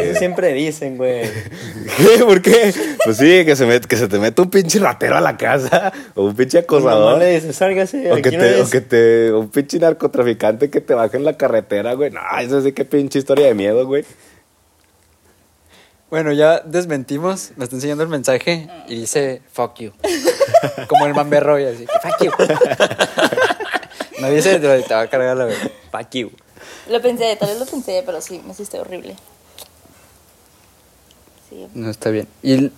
Eso 0.00 0.18
siempre 0.18 0.52
dicen, 0.52 0.96
güey. 0.96 1.22
¿Qué? 1.96 2.24
¿Por 2.24 2.42
qué? 2.42 2.74
Pues 3.04 3.16
sí, 3.16 3.44
que 3.44 3.54
se, 3.56 3.66
met- 3.66 3.86
que 3.86 3.96
se 3.96 4.08
te 4.08 4.18
mete 4.18 4.42
un 4.42 4.50
pinche 4.50 4.78
ratero 4.78 5.16
a 5.16 5.20
la 5.20 5.36
casa 5.36 5.92
o 6.14 6.24
un 6.24 6.34
pinche 6.34 6.58
Mamá 6.58 6.64
acosador. 6.64 7.18
le 7.18 7.34
dice, 7.34 7.52
sálgase, 7.52 8.10
O 8.12 8.16
que, 8.16 8.30
no 8.32 8.38
te, 8.38 8.54
o 8.60 8.62
es". 8.64 8.70
que 8.70 8.80
te, 8.80 9.32
un 9.32 9.48
pinche 9.50 9.78
narcotraficante 9.78 10.70
que 10.70 10.80
te 10.80 10.94
baje 10.94 11.16
en 11.16 11.24
la 11.24 11.36
carretera, 11.36 11.94
güey. 11.94 12.10
No, 12.10 12.20
eso 12.40 12.60
sí 12.62 12.72
que 12.72 12.84
pinche 12.84 13.18
historia 13.18 13.46
de 13.46 13.54
miedo, 13.54 13.86
güey. 13.86 14.04
Bueno, 16.10 16.32
ya 16.32 16.60
desmentimos. 16.60 17.52
Me 17.56 17.64
está 17.64 17.76
enseñando 17.76 18.02
el 18.04 18.08
mensaje 18.08 18.68
y 18.88 18.96
dice, 19.00 19.42
fuck 19.52 19.74
you. 19.80 19.92
Como 20.88 21.06
el 21.06 21.14
mamberro 21.14 21.58
y 21.58 21.64
así, 21.64 21.86
fuck 21.86 22.22
you. 22.24 22.30
No 24.20 24.30
dice, 24.30 24.58
te 24.60 24.66
va 24.94 25.00
a 25.00 25.06
cargar 25.08 25.36
la 25.36 25.44
verga. 25.46 25.70
Fuck 25.90 26.10
you. 26.12 26.30
Lo 26.88 27.02
pensé, 27.02 27.36
tal 27.36 27.48
vez 27.48 27.58
lo 27.58 27.66
pensé, 27.66 28.02
pero 28.06 28.20
sí, 28.20 28.40
me 28.44 28.52
asusté 28.52 28.78
horrible. 28.78 29.16
Sí. 31.54 31.68
No 31.74 31.90
está 31.90 32.10
bien. 32.10 32.26
Y 32.42 32.52
el- 32.54 32.72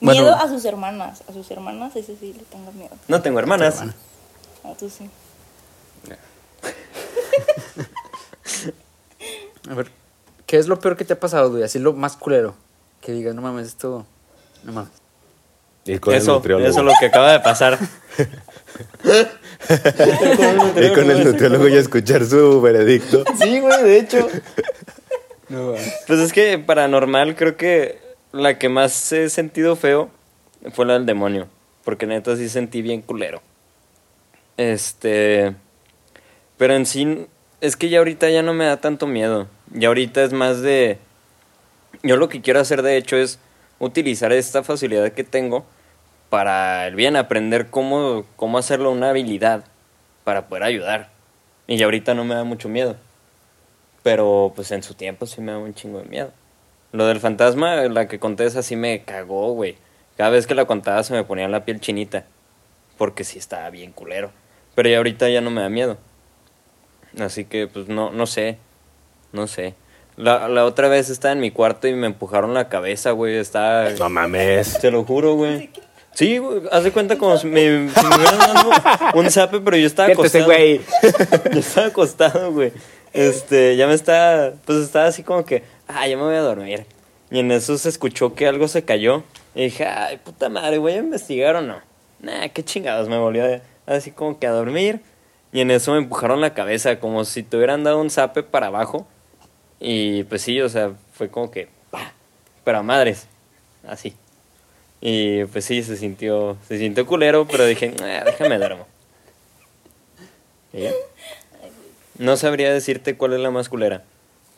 bueno, 0.00 0.22
Miedo 0.22 0.34
a 0.36 0.48
sus 0.48 0.64
hermanas. 0.64 1.22
A 1.28 1.32
sus 1.32 1.50
hermanas, 1.50 1.94
ese 1.96 2.16
sí 2.16 2.32
le 2.32 2.44
tengo 2.44 2.70
miedo. 2.72 2.94
No 3.08 3.20
tengo 3.20 3.38
hermanas. 3.40 3.82
A 4.64 4.72
tú 4.78 4.88
sí. 4.88 5.10
a 9.70 9.74
ver, 9.74 9.90
¿qué 10.46 10.58
es 10.58 10.66
lo 10.68 10.78
peor 10.80 10.96
que 10.96 11.04
te 11.04 11.12
ha 11.14 11.20
pasado, 11.20 11.50
güey? 11.50 11.62
Así 11.64 11.78
lo 11.78 11.92
más 11.92 12.16
culero. 12.16 12.54
Que 13.00 13.12
digas, 13.12 13.34
no 13.34 13.42
mames, 13.42 13.66
esto. 13.68 14.06
No 14.64 14.72
mames. 14.72 14.90
Y 15.84 15.98
con 15.98 16.14
el 16.14 16.20
Eso, 16.20 16.34
nutriólogo. 16.34 16.68
eso 16.70 16.80
es 16.80 16.86
lo 16.86 16.92
que 17.00 17.06
acaba 17.06 17.32
de 17.32 17.40
pasar. 17.40 17.78
Y 19.68 20.94
con 20.94 21.10
el 21.10 21.24
nutriólogo 21.24 21.68
y 21.68 21.76
escuchar 21.76 22.24
su 22.24 22.60
veredicto. 22.60 23.24
Sí, 23.40 23.60
güey, 23.60 23.82
de 23.84 23.98
hecho. 23.98 24.26
No. 25.50 25.74
Pues 26.06 26.20
es 26.20 26.32
que 26.32 26.58
paranormal 26.58 27.36
creo 27.36 27.56
que 27.56 27.98
la 28.32 28.58
que 28.58 28.70
más 28.70 29.12
he 29.12 29.28
sentido 29.28 29.76
feo 29.76 30.10
fue 30.72 30.86
la 30.86 30.94
del 30.94 31.04
demonio. 31.04 31.48
Porque 31.84 32.06
neta 32.06 32.36
sí 32.36 32.48
sentí 32.48 32.82
bien 32.82 33.02
culero. 33.02 33.42
Este. 34.56 35.54
Pero 36.56 36.74
en 36.74 36.86
sí, 36.86 37.26
es 37.60 37.76
que 37.76 37.88
ya 37.88 37.98
ahorita 37.98 38.30
ya 38.30 38.42
no 38.42 38.54
me 38.54 38.66
da 38.66 38.78
tanto 38.78 39.06
miedo. 39.06 39.48
Ya 39.72 39.88
ahorita 39.88 40.22
es 40.22 40.32
más 40.32 40.62
de. 40.62 40.98
Yo 42.02 42.16
lo 42.16 42.28
que 42.28 42.40
quiero 42.40 42.60
hacer 42.60 42.82
de 42.82 42.96
hecho 42.96 43.16
es 43.16 43.38
utilizar 43.78 44.32
esta 44.32 44.62
facilidad 44.62 45.12
que 45.12 45.24
tengo 45.24 45.64
para 46.28 46.86
el 46.86 46.94
bien, 46.94 47.16
aprender 47.16 47.68
cómo, 47.70 48.24
cómo 48.36 48.58
hacerlo 48.58 48.92
una 48.92 49.10
habilidad 49.10 49.64
para 50.24 50.46
poder 50.46 50.62
ayudar. 50.62 51.10
Y 51.66 51.76
ya 51.76 51.86
ahorita 51.86 52.14
no 52.14 52.24
me 52.24 52.34
da 52.34 52.44
mucho 52.44 52.68
miedo. 52.68 52.96
Pero 54.02 54.52
pues 54.54 54.70
en 54.70 54.82
su 54.82 54.94
tiempo 54.94 55.26
sí 55.26 55.40
me 55.40 55.52
da 55.52 55.58
un 55.58 55.74
chingo 55.74 55.98
de 55.98 56.06
miedo. 56.06 56.32
Lo 56.92 57.06
del 57.06 57.20
fantasma, 57.20 57.76
la 57.76 58.08
que 58.08 58.18
conté 58.18 58.44
esa 58.46 58.62
sí 58.62 58.76
me 58.76 59.02
cagó, 59.04 59.52
güey. 59.52 59.76
Cada 60.16 60.30
vez 60.30 60.46
que 60.46 60.54
la 60.54 60.64
contaba 60.64 61.02
se 61.02 61.12
me 61.14 61.24
ponía 61.24 61.48
la 61.48 61.64
piel 61.64 61.80
chinita. 61.80 62.24
Porque 62.98 63.24
sí 63.24 63.38
estaba 63.38 63.70
bien 63.70 63.92
culero. 63.92 64.30
Pero 64.74 64.88
ya 64.88 64.96
ahorita 64.98 65.28
ya 65.28 65.40
no 65.40 65.50
me 65.50 65.62
da 65.62 65.68
miedo. 65.68 65.98
Así 67.18 67.44
que 67.44 67.66
pues 67.66 67.88
no, 67.88 68.10
no 68.10 68.26
sé. 68.26 68.58
No 69.32 69.46
sé. 69.46 69.74
La, 70.16 70.48
la 70.48 70.64
otra 70.64 70.88
vez 70.88 71.08
estaba 71.08 71.32
en 71.32 71.40
mi 71.40 71.50
cuarto 71.50 71.88
y 71.88 71.94
me 71.94 72.06
empujaron 72.06 72.52
la 72.54 72.68
cabeza, 72.68 73.12
güey. 73.12 73.36
Estaba... 73.36 73.90
No 73.90 74.10
mames. 74.10 74.78
Te 74.80 74.90
lo 74.90 75.04
juro, 75.04 75.34
güey. 75.34 75.70
Sí, 76.12 76.38
güey. 76.38 76.62
Haz 76.72 76.84
de 76.84 76.92
cuenta 76.92 77.16
como 77.16 77.38
si 77.38 77.46
me, 77.46 77.88
si 77.88 78.06
me 78.06 78.16
hubieran 78.16 78.38
dado 78.38 78.70
un 79.14 79.30
zape, 79.30 79.60
pero 79.60 79.76
yo 79.76 79.86
estaba 79.86 80.12
acostado. 80.12 80.44
güey. 80.46 80.80
Yo 81.52 81.60
estaba 81.60 81.86
acostado, 81.86 82.52
güey. 82.52 82.72
Este, 83.12 83.76
ya 83.76 83.86
me 83.86 83.94
estaba, 83.94 84.52
pues 84.64 84.78
estaba 84.78 85.06
así 85.06 85.22
como 85.22 85.44
que, 85.44 85.64
ah, 85.88 86.06
ya 86.06 86.16
me 86.16 86.22
voy 86.22 86.36
a 86.36 86.40
dormir. 86.40 86.86
Y 87.30 87.38
en 87.40 87.50
eso 87.52 87.76
se 87.78 87.88
escuchó 87.88 88.34
que 88.34 88.46
algo 88.46 88.68
se 88.68 88.84
cayó. 88.84 89.22
Y 89.54 89.64
dije, 89.64 89.84
ay, 89.86 90.18
puta 90.18 90.48
madre, 90.48 90.78
voy 90.78 90.92
a 90.92 90.98
investigar 90.98 91.56
o 91.56 91.60
no. 91.62 91.80
Nah, 92.20 92.48
qué 92.48 92.64
chingados, 92.64 93.08
me 93.08 93.18
volví 93.18 93.40
a, 93.40 93.62
así 93.86 94.10
como 94.10 94.38
que 94.38 94.46
a 94.46 94.52
dormir. 94.52 95.00
Y 95.52 95.60
en 95.60 95.70
eso 95.70 95.92
me 95.92 95.98
empujaron 95.98 96.40
la 96.40 96.54
cabeza, 96.54 97.00
como 97.00 97.24
si 97.24 97.42
te 97.42 97.56
hubieran 97.56 97.82
dado 97.82 98.00
un 98.00 98.10
zape 98.10 98.42
para 98.42 98.68
abajo. 98.68 99.06
Y 99.80 100.24
pues 100.24 100.42
sí, 100.42 100.60
o 100.60 100.68
sea, 100.68 100.92
fue 101.12 101.28
como 101.28 101.50
que, 101.50 101.68
pa, 101.90 102.12
pero 102.64 102.78
a 102.78 102.82
madres, 102.82 103.26
así. 103.86 104.14
Y 105.00 105.44
pues 105.46 105.64
sí, 105.64 105.82
se 105.82 105.96
sintió, 105.96 106.56
se 106.68 106.78
sintió 106.78 107.06
culero, 107.06 107.46
pero 107.48 107.64
dije, 107.64 107.94
"Ah, 108.02 108.22
déjame 108.24 108.58
duermo. 108.58 108.86
Y 110.72 110.82
ya. 110.82 110.92
No 112.20 112.36
sabría 112.36 112.72
decirte 112.72 113.16
cuál 113.16 113.32
es 113.32 113.40
la 113.40 113.50
más 113.50 113.68
culera, 113.68 114.04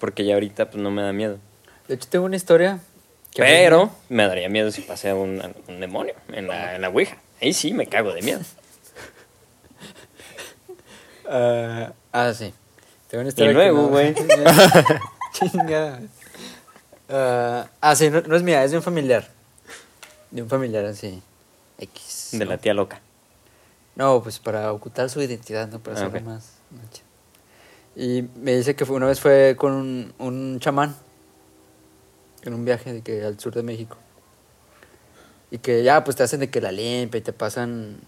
porque 0.00 0.24
ya 0.24 0.34
ahorita 0.34 0.68
pues 0.70 0.82
no 0.82 0.90
me 0.90 1.00
da 1.02 1.12
miedo. 1.12 1.38
De 1.88 1.94
hecho, 1.94 2.08
tengo 2.10 2.24
una 2.26 2.36
historia. 2.36 2.80
que- 3.30 3.42
Pero 3.42 3.90
me 4.08 4.26
daría 4.26 4.48
miedo 4.48 4.70
si 4.72 4.82
pasé 4.82 5.12
un, 5.12 5.40
un 5.68 5.80
demonio 5.80 6.14
en 6.32 6.48
la, 6.48 6.74
en 6.74 6.82
la 6.82 6.88
Ouija. 6.88 7.16
Ahí 7.40 7.52
sí 7.52 7.72
me 7.72 7.86
cago 7.86 8.12
de 8.12 8.22
miedo. 8.22 8.40
Ah, 11.34 11.92
ah, 12.12 12.32
sí. 12.34 12.52
Tengo 13.08 13.20
una 13.22 13.28
Y 13.28 13.30
historia. 13.30 13.50
que 13.52 13.54
luego, 13.54 13.82
no- 13.82 13.88
güey. 13.88 14.14
Chinga. 15.32 16.00
Ah, 17.08 17.68
ah, 17.80 17.94
sí, 17.96 18.10
no, 18.10 18.20
no 18.22 18.36
es 18.36 18.42
mía, 18.42 18.62
es 18.64 18.70
de 18.72 18.76
un 18.78 18.82
familiar. 18.82 19.28
De 20.30 20.42
un 20.42 20.48
familiar 20.48 20.84
así. 20.84 21.22
X. 21.78 22.30
De 22.32 22.44
¿no? 22.44 22.50
la 22.50 22.58
tía 22.58 22.74
loca. 22.74 23.00
No, 23.94 24.22
pues 24.22 24.38
para 24.40 24.72
ocultar 24.72 25.08
su 25.10 25.22
identidad, 25.22 25.68
¿no? 25.68 25.78
Para 25.78 25.96
Ah, 25.98 26.06
hacerlo 26.06 26.28
más. 26.28 26.50
Y 27.94 28.22
me 28.36 28.56
dice 28.56 28.74
que 28.74 28.86
fue, 28.86 28.96
una 28.96 29.06
vez 29.06 29.20
fue 29.20 29.54
con 29.58 29.72
un, 29.72 30.14
un 30.18 30.60
chamán 30.60 30.96
en 32.42 32.54
un 32.54 32.64
viaje 32.64 32.92
de 32.92 33.02
que 33.02 33.24
al 33.24 33.38
sur 33.38 33.54
de 33.54 33.62
México. 33.62 33.96
Y 35.50 35.58
que 35.58 35.82
ya, 35.82 36.02
pues 36.02 36.16
te 36.16 36.22
hacen 36.22 36.40
de 36.40 36.50
que 36.50 36.60
la 36.60 36.72
limpia 36.72 37.18
y 37.18 37.22
te 37.22 37.32
pasan 37.32 38.00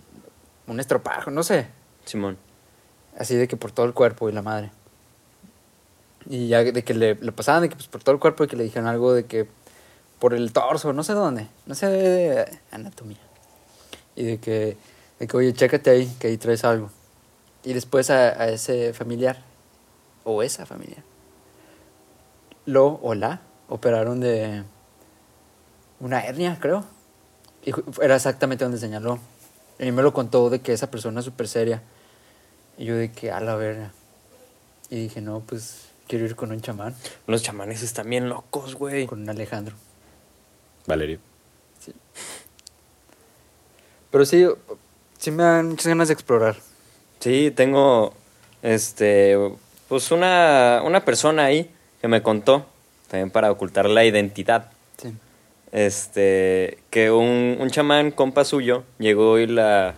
un 0.66 0.80
estropajo, 0.80 1.30
no 1.30 1.43
sé. 1.43 1.68
Simón. 2.05 2.39
Así 3.18 3.37
de 3.37 3.47
que 3.47 3.57
por 3.57 3.72
todo 3.72 3.87
el 3.87 3.93
cuerpo 3.93 4.28
y 4.28 4.32
la 4.32 4.43
madre. 4.43 4.72
Y 6.26 6.49
ya 6.49 6.64
de 6.64 6.82
que 6.82 6.95
le, 6.95 7.16
le 7.16 7.32
pasaban 7.32 7.62
de 7.62 7.68
que 7.68 7.76
pues 7.76 7.89
por 7.89 8.03
todo 8.03 8.14
el 8.14 8.20
cuerpo 8.20 8.45
y 8.45 8.47
que 8.47 8.57
le 8.57 8.64
dijeron 8.64 8.89
algo 8.89 9.12
de 9.12 9.26
que 9.26 9.47
por 10.18 10.32
el 10.32 10.53
torso, 10.55 10.95
no 10.95 11.05
sé 11.05 11.12
dónde, 11.12 11.49
no 11.66 11.74
sé 11.74 11.89
de 11.89 12.59
anatomía. 12.70 13.18
Y 14.16 14.24
de 14.24 14.39
que, 14.39 14.78
de 15.18 15.26
que 15.26 15.37
oye, 15.37 15.53
chécate 15.53 15.91
ahí, 15.91 16.16
que 16.18 16.28
ahí 16.28 16.39
traes 16.39 16.64
algo. 16.64 16.91
Y 17.62 17.74
después 17.74 18.09
a, 18.09 18.43
a 18.43 18.49
ese 18.49 18.95
familiar 18.95 19.43
o 20.25 20.43
esa 20.43 20.66
familia, 20.66 21.05
lo 22.66 22.87
o 23.03 23.14
la 23.14 23.41
operaron 23.68 24.20
de 24.20 24.64
una 26.01 26.20
hernia, 26.20 26.59
creo. 26.61 26.85
Y 27.64 27.72
era 28.03 28.16
exactamente 28.16 28.64
donde 28.64 28.79
señaló. 28.79 29.18
Y 29.79 29.91
me 29.91 30.03
lo 30.03 30.12
contó 30.12 30.51
de 30.51 30.61
que 30.61 30.72
esa 30.72 30.91
persona 30.91 31.20
es 31.20 31.25
súper 31.25 31.49
seria. 31.49 31.83
Y 32.77 32.85
yo 32.85 32.97
de 32.97 33.11
que, 33.11 33.31
a 33.31 33.41
la 33.41 33.55
verga. 33.57 33.93
Y 34.91 34.97
dije, 34.97 35.20
no, 35.20 35.41
pues 35.41 35.89
quiero 36.07 36.27
ir 36.27 36.37
con 36.37 36.53
un 36.53 36.61
chamán, 36.61 36.95
Los 37.27 37.43
chamanes 37.43 37.83
están 37.83 38.09
bien 38.11 38.29
locos, 38.29 38.75
güey. 38.75 39.07
con 39.07 39.22
un 39.22 39.31
Alejandro. 39.31 39.75
Valerio. 40.87 41.18
Pero 44.11 44.25
sí, 44.25 44.47
sí 45.18 45.31
me 45.31 45.43
dan 45.43 45.68
muchas 45.70 45.87
ganas 45.87 46.09
de 46.09 46.14
explorar. 46.14 46.57
Sí, 47.18 47.51
tengo, 47.51 48.12
este, 48.62 49.37
pues 49.95 50.11
una, 50.11 50.83
una 50.85 51.05
persona 51.05 51.45
ahí 51.45 51.71
que 52.01 52.09
me 52.09 52.21
contó, 52.21 52.67
también 53.09 53.31
para 53.31 53.53
ocultar 53.53 53.89
la 53.89 54.05
identidad, 54.05 54.73
Sí. 55.01 55.13
este, 55.71 56.79
que 56.91 57.13
un, 57.13 57.59
un 57.61 57.71
chamán, 57.71 58.11
compa 58.11 58.45
suyo, 58.45 58.83
llegó 58.99 59.39
y 59.39 59.47
la, 59.47 59.95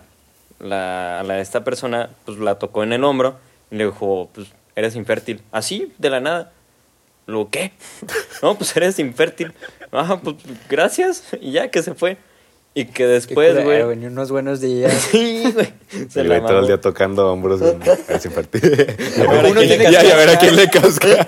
la, 0.59 1.19
a 1.19 1.23
la- 1.23 1.39
esta 1.39 1.63
persona, 1.63 2.11
pues 2.25 2.37
la 2.37 2.59
tocó 2.59 2.83
en 2.83 2.93
el 2.93 3.03
hombro 3.03 3.39
y 3.71 3.77
le 3.77 3.85
dijo, 3.85 4.29
pues 4.35 4.49
eres 4.75 4.95
infértil. 4.95 5.41
Así, 5.51 5.91
de 5.97 6.11
la 6.11 6.19
nada. 6.19 6.51
Luego, 7.25 7.49
¿qué? 7.49 7.71
no, 8.43 8.53
pues 8.55 8.77
eres 8.77 8.99
infértil. 8.99 9.51
Ah, 9.91 10.19
pues 10.23 10.35
gracias. 10.69 11.23
Y 11.41 11.53
ya 11.53 11.71
que 11.71 11.81
se 11.81 11.95
fue. 11.95 12.17
Y 12.77 12.85
que 12.85 13.07
después, 13.07 13.63
güey. 13.63 13.81
güey, 13.81 13.97
ni 13.97 14.05
unos 14.05 14.29
buenos 14.29 14.61
días. 14.61 14.93
Sí, 15.11 15.51
güey. 15.51 15.73
Se 16.09 16.21
El 16.21 16.29
la 16.29 16.45
todo 16.45 16.59
el 16.59 16.67
día 16.67 16.79
tocando 16.79 17.33
hombros. 17.33 17.59
güey. 17.59 17.75
Es 18.07 18.23
infantil. 18.23 18.61
Uno 19.17 19.49
Uno 19.49 19.61
tiene 19.61 19.77
que 19.79 19.91
ya, 19.91 20.03
ya 20.03 20.15
ver 20.15 20.29
a 20.29 20.37
quién 20.37 20.55
le 20.55 20.69
casca. 20.69 21.07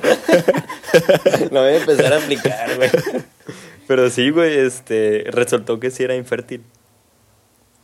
Lo 1.52 1.62
voy 1.62 1.72
a 1.72 1.78
empezar 1.78 2.14
a 2.14 2.18
aplicar, 2.18 2.76
güey. 2.76 2.91
Pero 3.88 4.12
sí, 4.12 4.30
güey, 4.30 4.60
este, 4.60 5.24
resultó 5.32 5.80
que 5.80 5.89
sí 5.89 6.04
era 6.04 6.16
infértil. 6.16 6.62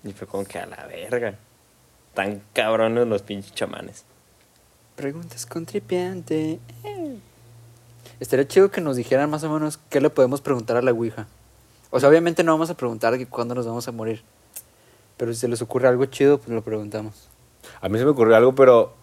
Y 0.03 0.13
fue 0.13 0.27
como 0.27 0.45
que 0.45 0.59
a 0.59 0.67
la 0.67 0.85
verga. 0.85 1.33
Tan 2.13 2.43
cabrones 2.53 3.07
los 3.07 3.23
pinches 3.23 3.51
chamanes. 3.55 4.05
Preguntas 4.95 5.47
con 5.47 5.65
tripiante. 5.65 6.59
Eh. 6.83 7.15
Estaría 8.19 8.47
chido 8.47 8.69
que 8.69 8.79
nos 8.79 8.95
dijeran 8.95 9.31
más 9.31 9.43
o 9.43 9.49
menos 9.49 9.79
qué 9.89 10.01
le 10.01 10.11
podemos 10.11 10.41
preguntar 10.41 10.77
a 10.77 10.83
la 10.83 10.91
Ouija. 10.91 11.25
O 11.95 11.99
sea, 12.01 12.09
obviamente 12.09 12.43
no 12.43 12.51
vamos 12.51 12.69
a 12.69 12.75
preguntar 12.75 13.17
que 13.17 13.25
cuándo 13.25 13.55
nos 13.55 13.65
vamos 13.65 13.87
a 13.87 13.91
morir. 13.93 14.21
Pero 15.15 15.33
si 15.33 15.39
se 15.39 15.47
les 15.47 15.61
ocurre 15.61 15.87
algo 15.87 16.05
chido, 16.07 16.37
pues 16.39 16.49
lo 16.49 16.61
preguntamos. 16.61 17.29
A 17.79 17.87
mí 17.87 17.97
se 17.97 18.03
me 18.03 18.11
ocurrió 18.11 18.35
algo, 18.35 18.53
pero 18.53 18.93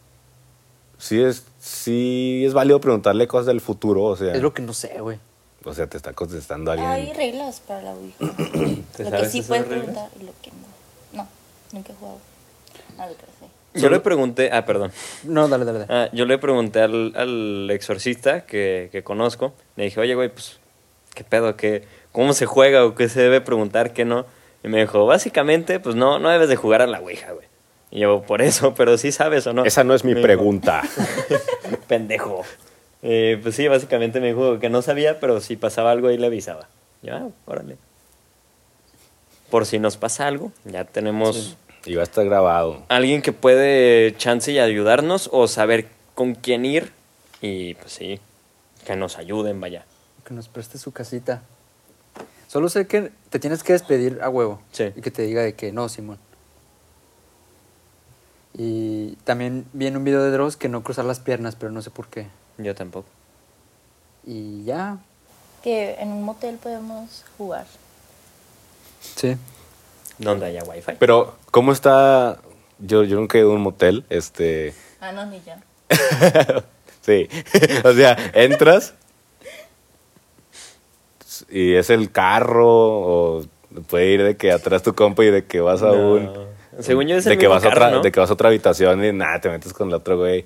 sí 0.98 1.22
es, 1.22 1.44
sí 1.58 2.42
es 2.44 2.52
válido 2.52 2.82
preguntarle 2.82 3.26
cosas 3.26 3.46
del 3.46 3.62
futuro. 3.62 4.02
O 4.04 4.14
sea, 4.16 4.34
Es 4.34 4.42
lo 4.42 4.52
que 4.52 4.60
no 4.60 4.74
sé, 4.74 5.00
güey. 5.00 5.18
o 5.64 5.72
sea 5.72 5.86
te 5.86 5.96
está 5.96 6.12
contestando 6.12 6.70
alguien. 6.70 6.90
Hay 6.90 7.12
reglas 7.14 7.60
para 7.60 7.80
la 7.80 7.92
Ouija. 7.94 8.18
¿Te 8.96 9.04
lo 9.04 9.10
que 9.10 9.24
sí 9.30 9.40
puedes 9.40 9.66
reglas? 9.66 9.86
preguntar 9.86 10.10
y 10.20 10.24
lo 10.24 10.32
que 10.42 10.50
no. 10.50 11.22
No, 11.22 11.28
nunca 11.72 11.92
he 11.92 11.96
jugado. 11.96 12.18
No, 12.98 13.06
lo 13.06 13.12
sé. 13.12 13.80
Yo 13.80 13.88
le 13.88 14.00
pregunté, 14.00 14.50
ah, 14.52 14.66
perdón. 14.66 14.92
No, 15.24 15.48
dale, 15.48 15.64
dale. 15.64 15.86
dale. 15.86 15.94
Ah, 15.94 16.10
yo 16.12 16.26
le 16.26 16.36
pregunté 16.36 16.82
al, 16.82 17.14
al 17.16 17.70
exorcista 17.70 18.44
que, 18.44 18.90
que 18.92 19.02
conozco. 19.02 19.54
Le 19.76 19.84
dije, 19.84 19.98
oye, 19.98 20.14
güey, 20.14 20.28
pues, 20.30 20.58
¿qué 21.14 21.24
pedo? 21.24 21.56
¿Qué, 21.56 21.84
¿Cómo 22.12 22.32
se 22.34 22.46
juega 22.46 22.84
o 22.84 22.94
qué 22.94 23.08
se 23.08 23.20
debe 23.20 23.40
preguntar? 23.40 23.92
¿Qué 23.92 24.04
no? 24.04 24.26
Y 24.64 24.68
me 24.68 24.80
dijo, 24.80 25.06
básicamente, 25.06 25.80
pues 25.80 25.96
no, 25.96 26.18
no 26.18 26.28
debes 26.30 26.48
de 26.48 26.56
jugar 26.56 26.82
a 26.82 26.86
la 26.86 27.00
Ouija, 27.00 27.32
güey. 27.32 27.46
Y 27.90 28.00
yo, 28.00 28.22
por 28.22 28.42
eso, 28.42 28.74
pero 28.76 28.96
sí 28.98 29.12
sabes 29.12 29.46
o 29.46 29.52
no. 29.52 29.64
Esa 29.64 29.84
no 29.84 29.94
es 29.94 30.04
mi 30.04 30.12
Me 30.12 30.20
dijo, 30.20 30.26
pregunta. 30.26 30.82
Pendejo. 31.88 32.42
Eh, 33.02 33.38
pues 33.42 33.56
sí, 33.56 33.66
básicamente 33.68 34.20
me 34.20 34.28
dijo 34.28 34.60
que 34.60 34.68
no 34.70 34.80
sabía, 34.82 35.18
pero 35.20 35.40
si 35.40 35.56
pasaba 35.56 35.90
algo 35.90 36.08
ahí 36.08 36.18
le 36.18 36.26
avisaba. 36.26 36.68
Ya, 37.02 37.26
órale. 37.46 37.76
Por 39.50 39.66
si 39.66 39.78
nos 39.78 39.96
pasa 39.96 40.26
algo, 40.28 40.52
ya 40.64 40.84
tenemos 40.84 41.56
Y 41.84 41.94
va 41.96 42.02
a 42.02 42.04
estar 42.04 42.24
grabado. 42.24 42.84
alguien 42.88 43.20
que 43.20 43.32
puede 43.32 44.14
chance 44.16 44.50
y 44.52 44.58
ayudarnos 44.58 45.28
o 45.32 45.48
saber 45.48 45.86
con 46.14 46.34
quién 46.34 46.64
ir. 46.64 46.92
Y 47.40 47.74
pues 47.74 47.92
sí, 47.92 48.20
que 48.86 48.94
nos 48.96 49.18
ayuden, 49.18 49.60
vaya. 49.60 49.84
Que 50.24 50.34
nos 50.34 50.48
preste 50.48 50.78
su 50.78 50.92
casita. 50.92 51.42
Solo 52.48 52.68
sé 52.68 52.86
que 52.86 53.12
te 53.30 53.38
tienes 53.38 53.62
que 53.62 53.72
despedir 53.72 54.20
a 54.22 54.28
huevo. 54.28 54.60
Sí. 54.72 54.92
Y 54.94 55.00
que 55.00 55.10
te 55.10 55.22
diga 55.22 55.42
de 55.42 55.54
que 55.54 55.72
no, 55.72 55.88
Simón. 55.88 56.18
Y 58.54 59.16
también 59.24 59.66
vi 59.72 59.86
en 59.86 59.96
un 59.96 60.04
video 60.04 60.22
de 60.22 60.30
Dross 60.30 60.56
que 60.56 60.68
no 60.68 60.82
cruzar 60.82 61.04
las 61.04 61.20
piernas, 61.20 61.56
pero 61.56 61.72
no 61.72 61.80
sé 61.80 61.90
por 61.90 62.08
qué. 62.08 62.26
Yo 62.58 62.74
tampoco. 62.74 63.08
Y 64.24 64.64
ya. 64.64 64.98
Que 65.62 65.94
en 65.94 66.08
un 66.08 66.24
motel 66.24 66.56
podemos 66.56 67.24
jugar. 67.38 67.66
Sí. 69.00 69.36
Donde 70.18 70.46
haya 70.46 70.62
wifi. 70.64 70.92
Pero, 70.98 71.36
¿cómo 71.50 71.72
está? 71.72 72.38
Yo, 72.78 73.04
yo 73.04 73.16
nunca 73.16 73.38
he 73.38 73.40
ido 73.40 73.52
a 73.52 73.54
un 73.54 73.62
motel. 73.62 74.04
Este. 74.10 74.74
Ah, 75.00 75.12
no, 75.12 75.24
ni 75.26 75.40
yo. 75.40 75.54
sí. 77.00 77.28
o 77.84 77.92
sea, 77.92 78.16
entras. 78.34 78.94
Y 81.50 81.74
es 81.74 81.90
el 81.90 82.10
carro. 82.12 82.66
O 82.68 83.44
puede 83.88 84.06
ir 84.06 84.22
de 84.22 84.36
que 84.36 84.52
atrás 84.52 84.82
tu 84.82 84.94
compa 84.94 85.24
y 85.24 85.30
de 85.30 85.44
que 85.44 85.60
vas 85.60 85.82
a 85.82 85.86
No. 85.88 86.12
un. 86.14 86.52
Según 86.80 87.06
yo 87.06 87.16
es 87.16 87.24
de 87.24 87.32
el 87.34 87.38
que 87.38 87.46
vas 87.48 87.62
a 87.64 87.68
carro, 87.68 87.84
otra, 87.86 87.90
¿no? 87.96 88.02
De 88.02 88.10
que 88.12 88.18
vas 88.20 88.30
a 88.30 88.32
otra 88.32 88.48
habitación 88.48 89.04
y 89.04 89.12
nada, 89.12 89.40
te 89.40 89.48
metes 89.50 89.72
con 89.72 89.88
el 89.88 89.94
otro 89.94 90.16
güey. 90.18 90.44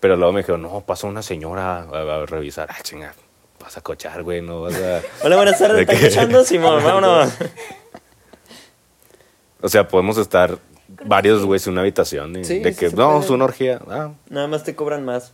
Pero 0.00 0.16
luego 0.16 0.32
me 0.32 0.40
dijeron, 0.40 0.62
no, 0.62 0.80
pasó 0.82 1.06
una 1.08 1.22
señora 1.22 1.78
a, 1.80 2.22
a 2.22 2.26
revisar. 2.26 2.68
Ah, 2.70 2.76
chinga, 2.82 3.12
vas 3.60 3.76
a 3.76 3.80
cochar, 3.80 4.22
güey, 4.22 4.40
no 4.42 4.62
vas 4.62 4.74
a. 4.76 5.00
Hola, 5.24 5.36
buenas 5.36 5.58
tardes. 5.58 5.76
¿De 5.78 5.82
¿Están 5.82 5.98
qué? 5.98 6.06
escuchando, 6.06 6.44
Simón? 6.44 6.82
Vámonos. 6.84 7.32
O 9.60 9.68
sea, 9.68 9.88
podemos 9.88 10.18
estar 10.18 10.58
varios 11.06 11.44
güeyes 11.44 11.66
en 11.66 11.72
una 11.72 11.80
habitación. 11.82 12.36
Y 12.36 12.44
Sí, 12.44 12.58
de 12.60 12.72
sí 12.72 12.78
que, 12.78 12.90
no, 12.94 13.08
puede. 13.12 13.24
es 13.24 13.30
una 13.30 13.44
orgía. 13.44 13.80
Ah, 13.88 14.10
Nada 14.28 14.46
más 14.46 14.62
te 14.64 14.74
cobran 14.74 15.04
más 15.04 15.32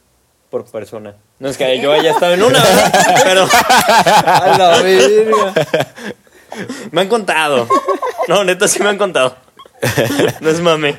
por 0.51 0.65
persona. 0.67 1.15
No 1.39 1.49
es 1.49 1.57
que 1.57 1.81
yo 1.81 1.93
haya 1.93 2.11
estado 2.11 2.35
en 2.35 2.43
una, 2.43 2.63
¿verdad? 2.63 3.21
pero 3.25 3.47
¡A 4.27 4.59
la 4.59 4.83
verga! 4.83 5.55
me 6.91 7.01
han 7.03 7.09
contado. 7.09 7.67
No, 8.29 8.45
neta, 8.45 8.67
sí 8.69 8.83
me 8.83 8.89
han 8.89 8.99
contado. 8.99 9.37
No 10.41 10.51
es 10.51 10.61
mame. 10.61 10.99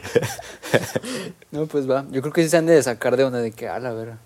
No, 1.51 1.65
pues 1.67 1.89
va. 1.89 2.05
Yo 2.11 2.21
creo 2.21 2.33
que 2.33 2.43
sí 2.43 2.49
se 2.49 2.57
han 2.57 2.65
de 2.65 2.81
sacar 2.81 3.17
de 3.17 3.25
onda 3.25 3.39
de 3.39 3.51
que, 3.51 3.67
a 3.67 3.77
la 3.79 3.91
verga. 3.91 4.17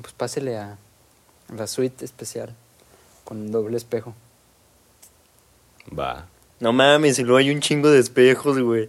Pues 0.00 0.12
pásele 0.12 0.56
a 0.58 0.76
la 1.56 1.66
suite 1.66 2.04
especial 2.04 2.50
con 3.24 3.50
doble 3.50 3.76
espejo. 3.76 4.14
va. 5.98 6.26
No 6.60 6.72
mames, 6.72 7.18
y 7.18 7.22
luego 7.24 7.38
hay 7.38 7.50
un 7.50 7.60
chingo 7.60 7.90
de 7.90 7.98
espejos, 8.00 8.58
güey. 8.60 8.84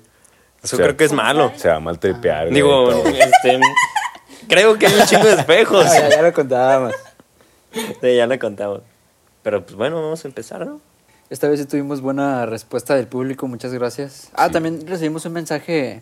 Eso 0.63 0.75
O 0.75 0.77
sea, 0.77 0.85
creo 0.85 0.97
que 0.97 1.05
es 1.05 1.13
malo. 1.13 1.51
Se 1.55 1.67
va 1.69 1.75
a 1.75 1.79
maltripear. 1.79 2.43
güey, 2.49 2.53
Digo, 2.55 2.89
todo. 2.89 3.07
este. 3.07 3.59
Creo 4.47 4.77
que 4.77 4.87
hay 4.87 4.93
un 4.99 5.05
chingo 5.05 5.25
de 5.25 5.33
espejos. 5.35 5.85
Ah, 5.89 5.99
ya, 5.99 6.09
ya 6.09 6.21
lo 6.21 6.33
contábamos. 6.33 6.93
Sí, 7.73 8.15
ya 8.15 8.27
lo 8.27 8.39
contamos. 8.39 8.81
Pero 9.43 9.65
pues 9.65 9.75
bueno, 9.75 10.01
vamos 10.01 10.23
a 10.23 10.27
empezar, 10.27 10.65
¿no? 10.65 10.81
Esta 11.29 11.47
vez 11.47 11.59
sí 11.59 11.65
tuvimos 11.65 12.01
buena 12.01 12.45
respuesta 12.45 12.95
del 12.95 13.07
público, 13.07 13.47
muchas 13.47 13.73
gracias. 13.73 14.29
Ah, 14.35 14.47
Sí. 14.47 14.53
también 14.53 14.85
recibimos 14.87 15.25
un 15.25 15.33
mensaje 15.33 16.01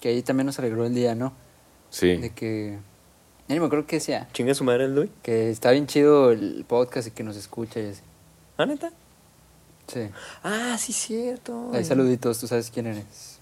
que 0.00 0.08
ahí 0.10 0.22
también 0.22 0.46
nos 0.46 0.58
alegró 0.58 0.86
el 0.86 0.94
día, 0.94 1.14
¿no? 1.14 1.32
Sí. 1.90 2.16
De 2.16 2.30
que. 2.30 2.78
Ya 3.48 3.54
ni 3.54 3.60
me 3.60 3.66
acuerdo 3.66 3.86
qué 3.86 3.96
decía. 3.96 4.28
Chinga 4.32 4.54
su 4.54 4.64
madre 4.64 4.84
el 4.86 4.94
Luis. 4.94 5.10
Que 5.22 5.50
está 5.50 5.70
bien 5.72 5.86
chido 5.86 6.30
el 6.30 6.64
podcast 6.66 7.08
y 7.08 7.10
que 7.10 7.22
nos 7.22 7.36
escucha 7.36 7.80
y 7.80 7.90
así. 7.90 8.00
¿Ah, 8.56 8.64
neta? 8.66 8.90
Sí. 9.86 10.08
Ah, 10.42 10.76
sí, 10.78 10.92
cierto. 10.92 11.70
Ahí 11.74 11.84
saluditos, 11.84 12.38
tú 12.38 12.46
sabes 12.46 12.70
quién 12.70 12.86
eres. 12.86 13.38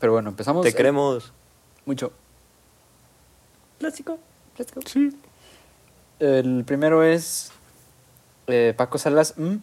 Pero 0.00 0.12
bueno, 0.12 0.30
empezamos. 0.30 0.62
Te 0.62 0.70
eh, 0.70 0.74
queremos. 0.74 1.32
Mucho. 1.84 2.12
Plástico. 3.78 4.18
Plástico. 4.54 4.80
Sí. 4.86 5.16
El 6.20 6.64
primero 6.64 7.02
es 7.02 7.52
eh, 8.46 8.74
Paco 8.76 8.98
Salas. 8.98 9.34
mm, 9.36 9.56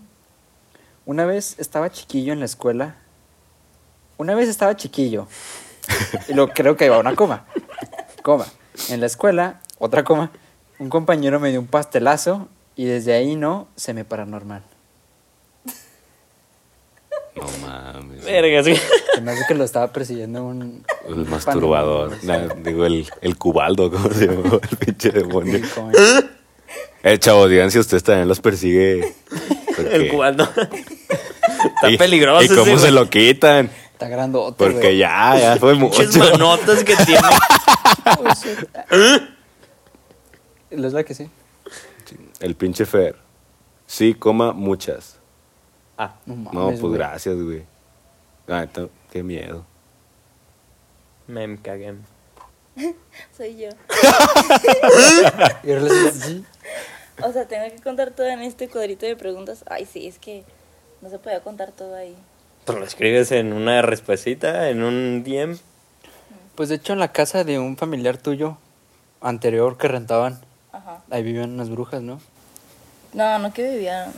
Una 1.06 1.26
vez 1.26 1.56
estaba 1.60 1.90
chiquillo 1.90 2.34
en 2.34 2.40
la 2.40 2.46
escuela. 2.46 2.96
Una 4.18 4.36
vez 4.36 4.50
estaba 4.50 4.76
chiquillo. 4.76 5.28
y 6.28 6.34
lo 6.34 6.50
creo 6.50 6.76
que 6.78 6.86
iba 6.86 7.00
una 7.00 7.16
coma. 7.16 7.46
Coma. 8.24 8.46
En 8.90 9.00
la 9.00 9.08
escuela, 9.08 9.62
otra 9.80 10.04
coma. 10.04 10.32
Un 10.80 10.90
compañero 10.90 11.40
me 11.40 11.50
dio 11.50 11.60
un 11.60 11.68
pastelazo 11.68 12.48
y 12.76 12.86
desde 12.86 13.14
ahí 13.14 13.36
no 13.36 13.68
se 13.76 13.94
me 13.94 14.06
paranormal. 14.06 14.64
No 17.42 17.68
mames. 17.68 18.24
Verga, 18.24 18.64
sí. 18.64 18.76
Se 19.16 19.22
me 19.22 19.32
hace 19.32 19.44
que 19.48 19.56
lo 19.56 19.64
estaba 19.64 19.92
persiguiendo 19.92 20.44
un. 20.46 20.86
El 21.08 21.26
masturbador. 21.26 22.18
Digo, 22.64 22.86
el, 22.86 23.08
el 23.22 23.38
cubaldo, 23.38 23.90
¿cómo 23.92 24.10
se 24.12 24.28
llama? 24.28 24.60
El 24.70 24.78
pinche 24.78 25.10
demonio. 25.12 25.58
Sí, 25.58 25.64
como- 25.74 25.92
Eh, 27.04 27.18
chavos, 27.18 27.50
digan 27.50 27.72
si 27.72 27.80
ustedes 27.80 28.04
también 28.04 28.28
los 28.28 28.40
persigue. 28.40 29.14
porque- 29.76 29.96
El 29.96 30.08
cubano. 30.10 30.48
Está 31.76 31.90
y- 31.90 31.98
peligroso. 31.98 32.44
¿Y 32.44 32.48
cómo 32.50 32.62
ese, 32.62 32.76
se 32.76 32.92
güey. 32.92 32.92
lo 32.92 33.10
quitan? 33.10 33.70
Está 33.94 34.08
grandote, 34.08 34.56
Porque 34.58 34.78
güey. 34.80 34.98
ya, 35.00 35.38
ya 35.40 35.56
fue 35.58 35.74
mucho. 35.76 35.98
Pinches 36.00 36.18
manotas 36.32 36.84
que 36.84 36.96
tiene. 36.96 37.22
Es 40.70 40.94
la 40.94 41.04
que 41.04 41.14
sí. 41.14 41.30
El 42.40 42.56
pinche 42.56 42.86
Fer. 42.86 43.16
Sí, 43.86 44.14
coma 44.14 44.54
muchas. 44.54 45.18
Ah, 46.04 46.16
No, 46.26 46.36
No, 46.36 46.52
mames, 46.52 46.80
pues 46.80 46.82
güey. 46.82 46.94
gracias, 46.94 47.36
güey. 47.36 47.64
Ah, 48.48 48.66
qué 49.12 49.22
miedo. 49.24 49.66
me 51.28 51.58
cagué. 51.62 51.94
Soy 53.38 53.58
yo. 53.58 53.70
O 57.24 57.32
sea, 57.32 57.46
tengo 57.48 57.66
que 57.76 57.82
contar 57.84 58.10
todo 58.12 58.26
en 58.28 58.42
este 58.42 58.68
cuadrito 58.68 59.06
de 59.06 59.16
preguntas. 59.16 59.64
Ay, 59.70 59.86
sí, 59.86 60.08
es 60.08 60.18
que 60.18 60.44
no 61.02 61.10
se 61.12 61.20
podía 61.20 61.40
contar 61.42 61.72
todo 61.72 61.96
ahí. 61.96 62.16
Pues 62.66 62.80
lo 62.80 62.84
escribes 62.86 63.32
en 63.32 63.54
una 63.54 63.84
respuestita, 63.84 64.70
en 64.70 64.82
un 64.82 65.24
DM. 65.24 65.60
Pues 66.56 66.70
de 66.70 66.76
hecho 66.76 66.94
en 66.94 67.00
la 67.00 67.12
casa 67.12 67.44
de 67.44 67.60
un 67.60 67.78
familiar 67.78 68.18
tuyo 68.18 68.58
anterior 69.22 69.78
que 69.78 69.88
rentaban, 69.88 70.40
Ajá. 70.72 71.04
ahí 71.12 71.22
vivían 71.22 71.52
unas 71.52 71.70
brujas, 71.70 72.02
¿no? 72.02 72.20
No, 73.14 73.38
no 73.38 73.54
que 73.54 73.70
vivían. 73.70 74.12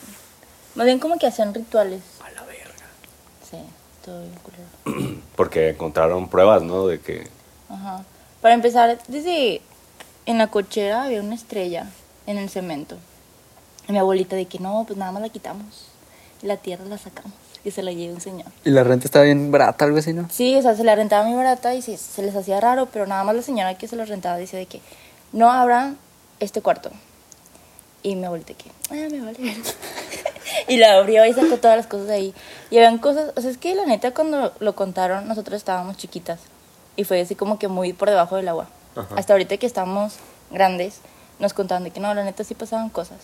Más 0.75 0.85
bien 0.85 0.99
como 0.99 1.17
que 1.17 1.27
hacían 1.27 1.53
rituales. 1.53 2.01
A 2.23 2.31
la 2.31 2.43
verga. 2.43 2.71
Sí, 3.49 3.57
todo 4.03 4.21
bien 4.21 4.33
culero. 4.43 5.21
Porque 5.35 5.69
encontraron 5.69 6.29
pruebas, 6.29 6.63
¿no? 6.63 6.87
De 6.87 6.99
que. 6.99 7.27
Ajá. 7.69 8.03
Para 8.41 8.55
empezar, 8.55 8.99
desde 9.07 9.61
en 10.25 10.37
la 10.37 10.47
cochera 10.47 11.03
había 11.03 11.21
una 11.21 11.35
estrella 11.35 11.89
en 12.25 12.37
el 12.37 12.49
cemento. 12.49 12.97
Y 13.87 13.91
mi 13.91 13.99
abuelita 13.99 14.35
de 14.35 14.45
que 14.45 14.59
no, 14.59 14.83
pues 14.85 14.97
nada 14.97 15.11
más 15.11 15.21
la 15.21 15.29
quitamos. 15.29 15.87
Y 16.41 16.47
la 16.47 16.57
tierra 16.57 16.85
la 16.85 16.97
sacamos. 16.97 17.33
Y 17.63 17.71
se 17.71 17.83
la 17.83 17.91
lleva 17.91 18.13
un 18.13 18.21
señor. 18.21 18.47
Y 18.65 18.71
la 18.71 18.83
renta 18.83 19.05
estaba 19.05 19.25
bien 19.25 19.51
barata, 19.51 19.85
algo 19.85 19.97
así, 19.97 20.11
¿no? 20.11 20.27
Sí, 20.29 20.55
o 20.55 20.61
sea, 20.61 20.75
se 20.75 20.83
la 20.83 20.95
rentaba 20.95 21.25
muy 21.25 21.35
barata 21.35 21.73
y 21.73 21.81
se 21.81 22.21
les 22.21 22.35
hacía 22.35 22.59
raro, 22.59 22.87
pero 22.87 23.07
nada 23.07 23.23
más 23.23 23.35
la 23.35 23.41
señora 23.41 23.77
que 23.77 23.87
se 23.87 23.95
los 23.95 24.09
rentaba 24.09 24.37
decía 24.37 24.59
de 24.59 24.65
que 24.65 24.81
no 25.31 25.51
abran 25.51 25.97
este 26.39 26.61
cuarto. 26.61 26.91
Y 28.01 28.15
mi 28.17 28.25
abuelita 28.25 28.53
que, 28.53 28.69
ah, 28.89 29.07
me 29.09 29.21
vale. 29.21 29.37
ver". 30.43 30.65
y 30.67 30.77
la 30.77 30.97
abrió 30.97 31.25
y 31.25 31.33
sacó 31.33 31.57
todas 31.57 31.77
las 31.77 31.87
cosas 31.87 32.07
de 32.07 32.13
ahí. 32.13 32.33
Y 32.69 32.77
habían 32.77 32.97
cosas, 32.97 33.31
o 33.35 33.41
sea, 33.41 33.49
es 33.51 33.57
que 33.57 33.75
la 33.75 33.85
neta 33.85 34.13
cuando 34.13 34.53
lo 34.59 34.75
contaron 34.75 35.27
nosotros 35.27 35.57
estábamos 35.57 35.97
chiquitas. 35.97 36.39
Y 36.95 37.03
fue 37.05 37.21
así 37.21 37.35
como 37.35 37.57
que 37.59 37.67
muy 37.67 37.93
por 37.93 38.09
debajo 38.09 38.35
del 38.35 38.47
agua. 38.47 38.67
Ajá. 38.95 39.15
Hasta 39.17 39.33
ahorita 39.33 39.57
que 39.57 39.65
estamos 39.65 40.15
grandes, 40.51 40.99
nos 41.39 41.53
contaban 41.53 41.83
de 41.83 41.91
que 41.91 41.99
no, 41.99 42.13
la 42.13 42.23
neta 42.23 42.43
sí 42.43 42.53
pasaban 42.53 42.89
cosas, 42.89 43.17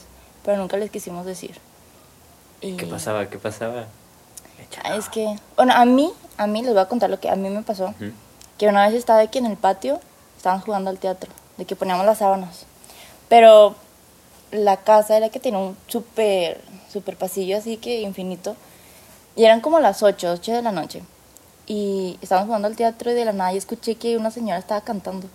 pero 0.43 0.57
nunca 0.57 0.77
les 0.77 0.89
quisimos 0.89 1.25
decir. 1.25 1.59
Y- 2.61 2.75
¿Qué 2.75 2.85
pasaba? 2.87 3.29
¿Qué 3.29 3.37
pasaba? 3.37 3.85
Ah, 4.83 4.95
Es 4.95 5.07
que, 5.09 5.35
bueno, 5.55 5.73
a 5.73 5.85
mí, 5.85 6.11
a 6.37 6.47
mí 6.47 6.61
les 6.63 6.73
voy 6.73 6.81
a 6.81 6.87
contar 6.87 7.09
lo 7.09 7.19
que 7.19 7.29
a 7.29 7.35
mí 7.35 7.49
me 7.49 7.61
pasó. 7.61 7.85
Ujú. 7.85 8.11
Que 8.57 8.67
una 8.67 8.85
vez 8.87 8.95
estaba 8.95 9.19
aquí 9.21 9.37
en 9.37 9.45
el 9.45 9.55
patio, 9.57 9.99
estábamos 10.35 10.65
jugando 10.65 10.89
al 10.89 10.97
teatro, 10.99 11.29
de 11.57 11.65
que 11.65 11.75
poníamos 11.75 12.05
las 12.05 12.17
sábanas. 12.17 12.65
Pero 13.29 13.75
la 14.51 14.77
casa 14.77 15.15
era 15.15 15.29
que 15.29 15.39
tenía 15.39 15.59
un 15.59 15.77
súper, 15.87 16.59
súper 16.91 17.15
pasillo 17.17 17.57
así 17.57 17.77
que 17.77 18.01
infinito. 18.01 18.55
Y 19.35 19.45
eran 19.45 19.61
como 19.61 19.79
las 19.79 20.03
8, 20.03 20.31
8 20.33 20.51
de 20.53 20.61
la 20.61 20.71
noche. 20.71 21.01
Y 21.67 22.17
estábamos 22.21 22.47
jugando 22.47 22.67
al 22.67 22.75
teatro 22.75 23.11
y 23.11 23.13
de 23.13 23.25
la 23.25 23.33
nada 23.33 23.51
yo 23.51 23.57
escuché 23.59 23.95
que 23.95 24.17
una 24.17 24.31
señora 24.31 24.57
estaba 24.59 24.81
cantando. 24.81 25.27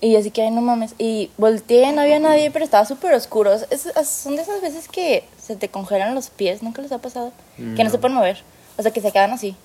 Y 0.00 0.12
yo 0.12 0.18
así 0.18 0.30
que, 0.30 0.42
ay, 0.42 0.50
no 0.50 0.62
mames. 0.62 0.94
Y 0.96 1.30
volteé, 1.36 1.92
no 1.92 2.00
había 2.00 2.18
nadie, 2.18 2.50
pero 2.50 2.64
estaba 2.64 2.86
súper 2.86 3.12
oscuro. 3.12 3.52
Es- 3.52 3.66
es- 3.70 4.08
son 4.08 4.36
de 4.36 4.42
esas 4.42 4.62
veces 4.62 4.88
que 4.88 5.24
se 5.42 5.56
te 5.56 5.68
congelan 5.68 6.14
los 6.14 6.30
pies, 6.30 6.62
¿nunca 6.62 6.80
les 6.80 6.92
ha 6.92 6.98
pasado? 6.98 7.32
Que 7.76 7.84
no 7.84 7.90
se 7.90 7.98
pueden 7.98 8.16
mover. 8.16 8.42
O 8.78 8.82
sea, 8.82 8.92
que 8.92 9.00
se 9.02 9.12
quedan 9.12 9.32
así. 9.32 9.56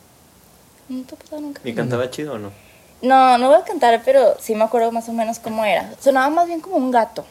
No 0.89 1.03
te 1.05 1.15
ha 1.15 1.17
pasado 1.17 1.41
nunca. 1.41 1.61
¿Y 1.63 1.73
cantaba 1.73 2.09
chido 2.09 2.33
o 2.33 2.37
no? 2.37 2.51
No, 3.01 3.37
no 3.37 3.47
voy 3.49 3.57
a 3.59 3.63
cantar, 3.63 4.01
pero 4.03 4.35
sí 4.39 4.55
me 4.55 4.63
acuerdo 4.65 4.91
más 4.91 5.07
o 5.07 5.13
menos 5.13 5.39
cómo 5.39 5.63
era. 5.63 5.93
Sonaba 6.01 6.29
más 6.29 6.47
bien 6.47 6.59
como 6.59 6.75
un 6.77 6.91
gato. 6.91 7.25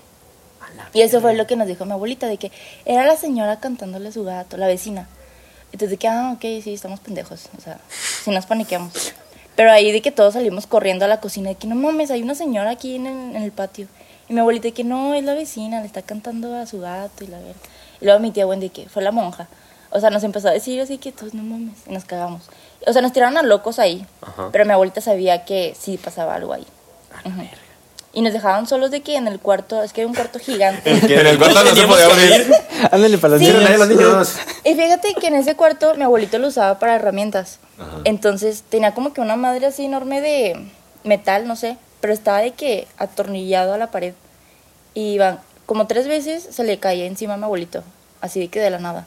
Y 0.93 1.03
eso 1.03 1.21
fue 1.21 1.35
lo 1.35 1.47
que 1.47 1.57
nos 1.57 1.67
dijo 1.67 1.85
mi 1.85 1.93
abuelita, 1.93 2.27
de 2.27 2.37
que 2.37 2.53
era 2.85 3.05
la 3.07 3.17
señora 3.17 3.61
cantándole 3.61 4.09
a 4.09 4.13
su 4.13 4.25
gato, 4.25 4.57
la 4.57 4.67
vecina. 4.67 5.09
Entonces 5.67 5.91
de 5.91 5.97
que, 5.97 6.09
ah, 6.09 6.33
ok, 6.35 6.63
sí, 6.63 6.75
estamos 6.75 7.01
pendejos. 7.01 7.49
O 7.59 7.61
sea, 7.61 7.81
si 7.89 8.31
nos 8.31 8.47
paniqueamos. 8.47 9.13
Pero 9.57 9.73
ahí 9.73 9.93
de 9.93 10.03
que 10.03 10.11
todos 10.11 10.35
salimos 10.35 10.67
corriendo 10.67 11.05
a 11.05 11.09
la 11.09 11.21
cocina, 11.21 11.51
de 11.51 11.55
que 11.57 11.67
no 11.67 11.75
mames, 11.75 12.11
hay 12.11 12.23
una 12.23 12.35
señora 12.35 12.71
aquí 12.71 12.97
en 12.97 13.07
el, 13.07 13.37
en 13.37 13.43
el 13.43 13.53
patio. 13.53 13.89
Y 14.29 14.35
mi 14.35 14.41
abuelita 14.41 14.69
de 14.69 14.73
que 14.73 14.85
no, 14.85 15.15
es 15.15 15.25
la 15.25 15.35
vecina, 15.35 15.81
le 15.81 15.87
está 15.87 16.03
cantando 16.03 16.55
a 16.57 16.67
su 16.67 16.81
gato 16.81 17.25
y 17.25 17.27
la 17.27 17.39
verdad. 17.39 17.57
Y 18.01 18.05
luego 18.05 18.21
mi 18.21 18.31
tía 18.31 18.47
Wendy 18.47 18.71
que 18.71 18.89
fue 18.89 19.03
la 19.03 19.13
monja. 19.13 19.49
O 19.91 20.01
sea, 20.01 20.11
nos 20.11 20.25
empezó 20.25 20.49
a 20.49 20.51
decir 20.51 20.81
así 20.81 20.99
que 20.99 21.13
todos 21.13 21.35
no 21.35 21.43
mames, 21.43 21.79
y 21.87 21.93
nos 21.93 22.05
cagamos. 22.05 22.51
O 22.87 22.93
sea, 22.93 23.01
nos 23.01 23.13
tiraron 23.13 23.37
a 23.37 23.43
locos 23.43 23.79
ahí. 23.79 24.05
Ajá. 24.23 24.49
Pero 24.51 24.65
mi 24.65 24.73
abuelita 24.73 25.01
sabía 25.01 25.45
que 25.45 25.77
sí 25.79 25.99
pasaba 25.99 26.35
algo 26.35 26.53
ahí. 26.53 26.67
Ujú. 27.25 27.43
Y 28.17 28.23
nos 28.23 28.33
dejaban 28.33 28.67
solos 28.69 28.91
de 28.93 29.01
que 29.03 29.17
en 29.17 29.27
el 29.27 29.41
cuarto, 29.41 29.83
es 29.83 29.93
que 29.93 30.03
hay 30.03 30.07
un 30.07 30.15
cuarto 30.15 30.39
gigante. 30.39 30.91
En 30.93 31.27
el 31.27 31.37
cuarto 31.37 31.65
no 31.65 31.75
se 31.75 31.87
podía 31.87 32.07
abrir. 32.07 32.55
Ándale 32.93 33.19
para 33.19 33.35
los 33.37 33.41
Sí. 33.41 33.53
niños. 33.53 33.79
Los 33.79 33.89
niños. 33.89 34.37
Y 34.65 34.75
fíjate 34.75 35.15
que 35.21 35.27
en 35.27 35.35
ese 35.35 35.57
cuarto 35.57 35.95
mi 35.97 36.05
abuelito 36.05 36.39
lo 36.39 36.47
usaba 36.49 36.79
para 36.79 36.95
herramientas. 36.95 37.59
Ajá. 37.79 37.99
Entonces 38.05 38.63
tenía 38.69 38.95
como 38.95 39.13
que 39.13 39.21
una 39.21 39.35
madre 39.37 39.67
así 39.67 39.85
enorme 39.87 40.21
de 40.21 40.65
metal, 41.03 41.49
no 41.49 41.57
sé, 41.57 41.77
pero 42.01 42.13
estaba 42.13 42.39
de 42.39 42.53
que 42.53 42.87
atornillado 42.99 43.75
a 43.75 43.79
la 43.79 43.91
pared. 43.91 44.15
Y 44.95 45.15
iban 45.15 45.41
como 45.67 45.89
tres 45.89 46.07
veces 46.07 46.47
se 46.51 46.63
le 46.63 46.79
caía 46.79 47.07
encima 47.07 47.35
a 47.35 47.37
mi 47.37 47.45
abuelito, 47.45 47.83
así 48.21 48.39
de 48.39 48.47
que 48.49 48.61
de 48.61 48.71
la 48.71 48.79
nada. 48.79 49.07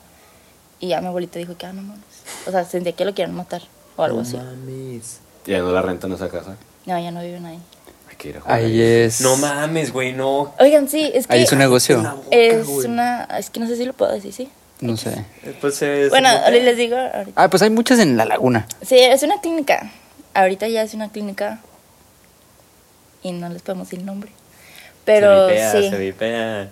Y 0.82 0.90
ya 0.90 1.00
mi 1.02 1.08
abuelito 1.08 1.40
dijo 1.40 1.56
que, 1.58 1.66
ah, 1.66 1.72
no 1.72 1.82
mames. 1.82 2.04
O 2.46 2.52
sea, 2.52 2.66
sentía 2.66 2.92
que 2.92 3.06
lo 3.06 3.14
querían 3.16 3.36
matar 3.36 3.62
o 3.96 4.04
algo 4.04 4.20
así. 4.22 4.36
mames. 4.36 5.20
Ya 5.46 5.60
no 5.60 5.72
la 5.72 5.82
rentan 5.82 6.12
esa 6.12 6.28
casa. 6.28 6.58
No, 6.86 7.00
ya 7.00 7.10
no 7.12 7.22
viven 7.22 7.46
ahí. 7.46 7.60
Hay 8.18 8.22
que 8.24 8.30
ir 8.30 8.38
a 8.38 8.42
jugar. 8.42 8.58
Ahí 8.60 8.82
es. 8.82 9.22
No 9.22 9.38
mames, 9.38 9.92
güey, 9.94 10.14
no. 10.14 10.54
Oigan, 10.60 10.90
sí, 10.90 11.12
es 11.14 11.28
que 11.28 11.34
Ahí 11.36 11.44
es 11.44 11.52
un 11.52 11.60
negocio. 11.60 11.98
Boca, 12.02 12.16
es 12.32 12.66
güey. 12.66 12.88
una, 12.88 13.24
es 13.38 13.50
que 13.50 13.60
no 13.60 13.68
sé 13.68 13.76
si 13.78 13.86
lo 13.86 13.94
puedo 13.94 14.12
decir, 14.12 14.34
sí. 14.34 14.50
No 14.82 14.96
sé. 14.98 15.26
Pues 15.62 15.76
se- 15.76 16.10
Bueno, 16.10 16.30
les 16.52 16.78
digo 16.78 16.96
ahorita. 16.98 17.42
Ah, 17.44 17.50
pues 17.50 17.62
hay 17.64 17.70
muchas 17.70 18.00
en 18.00 18.16
la 18.18 18.26
laguna. 18.26 18.68
Sí, 18.82 18.98
es 19.00 19.24
una 19.24 19.40
clínica. 19.42 19.92
Ahorita 20.34 20.68
ya 20.68 20.84
es 20.84 20.94
una 20.94 21.10
clínica. 21.12 21.60
Y 23.24 23.32
no 23.32 23.50
les 23.50 23.62
podemos 23.64 23.88
decir 23.88 24.00
el 24.00 24.06
nombre. 24.06 24.32
Pero 25.06 25.48
se 25.48 25.54
vipea, 25.54 25.72
sí. 25.72 25.90
se 25.90 25.98
vipea. 25.98 26.70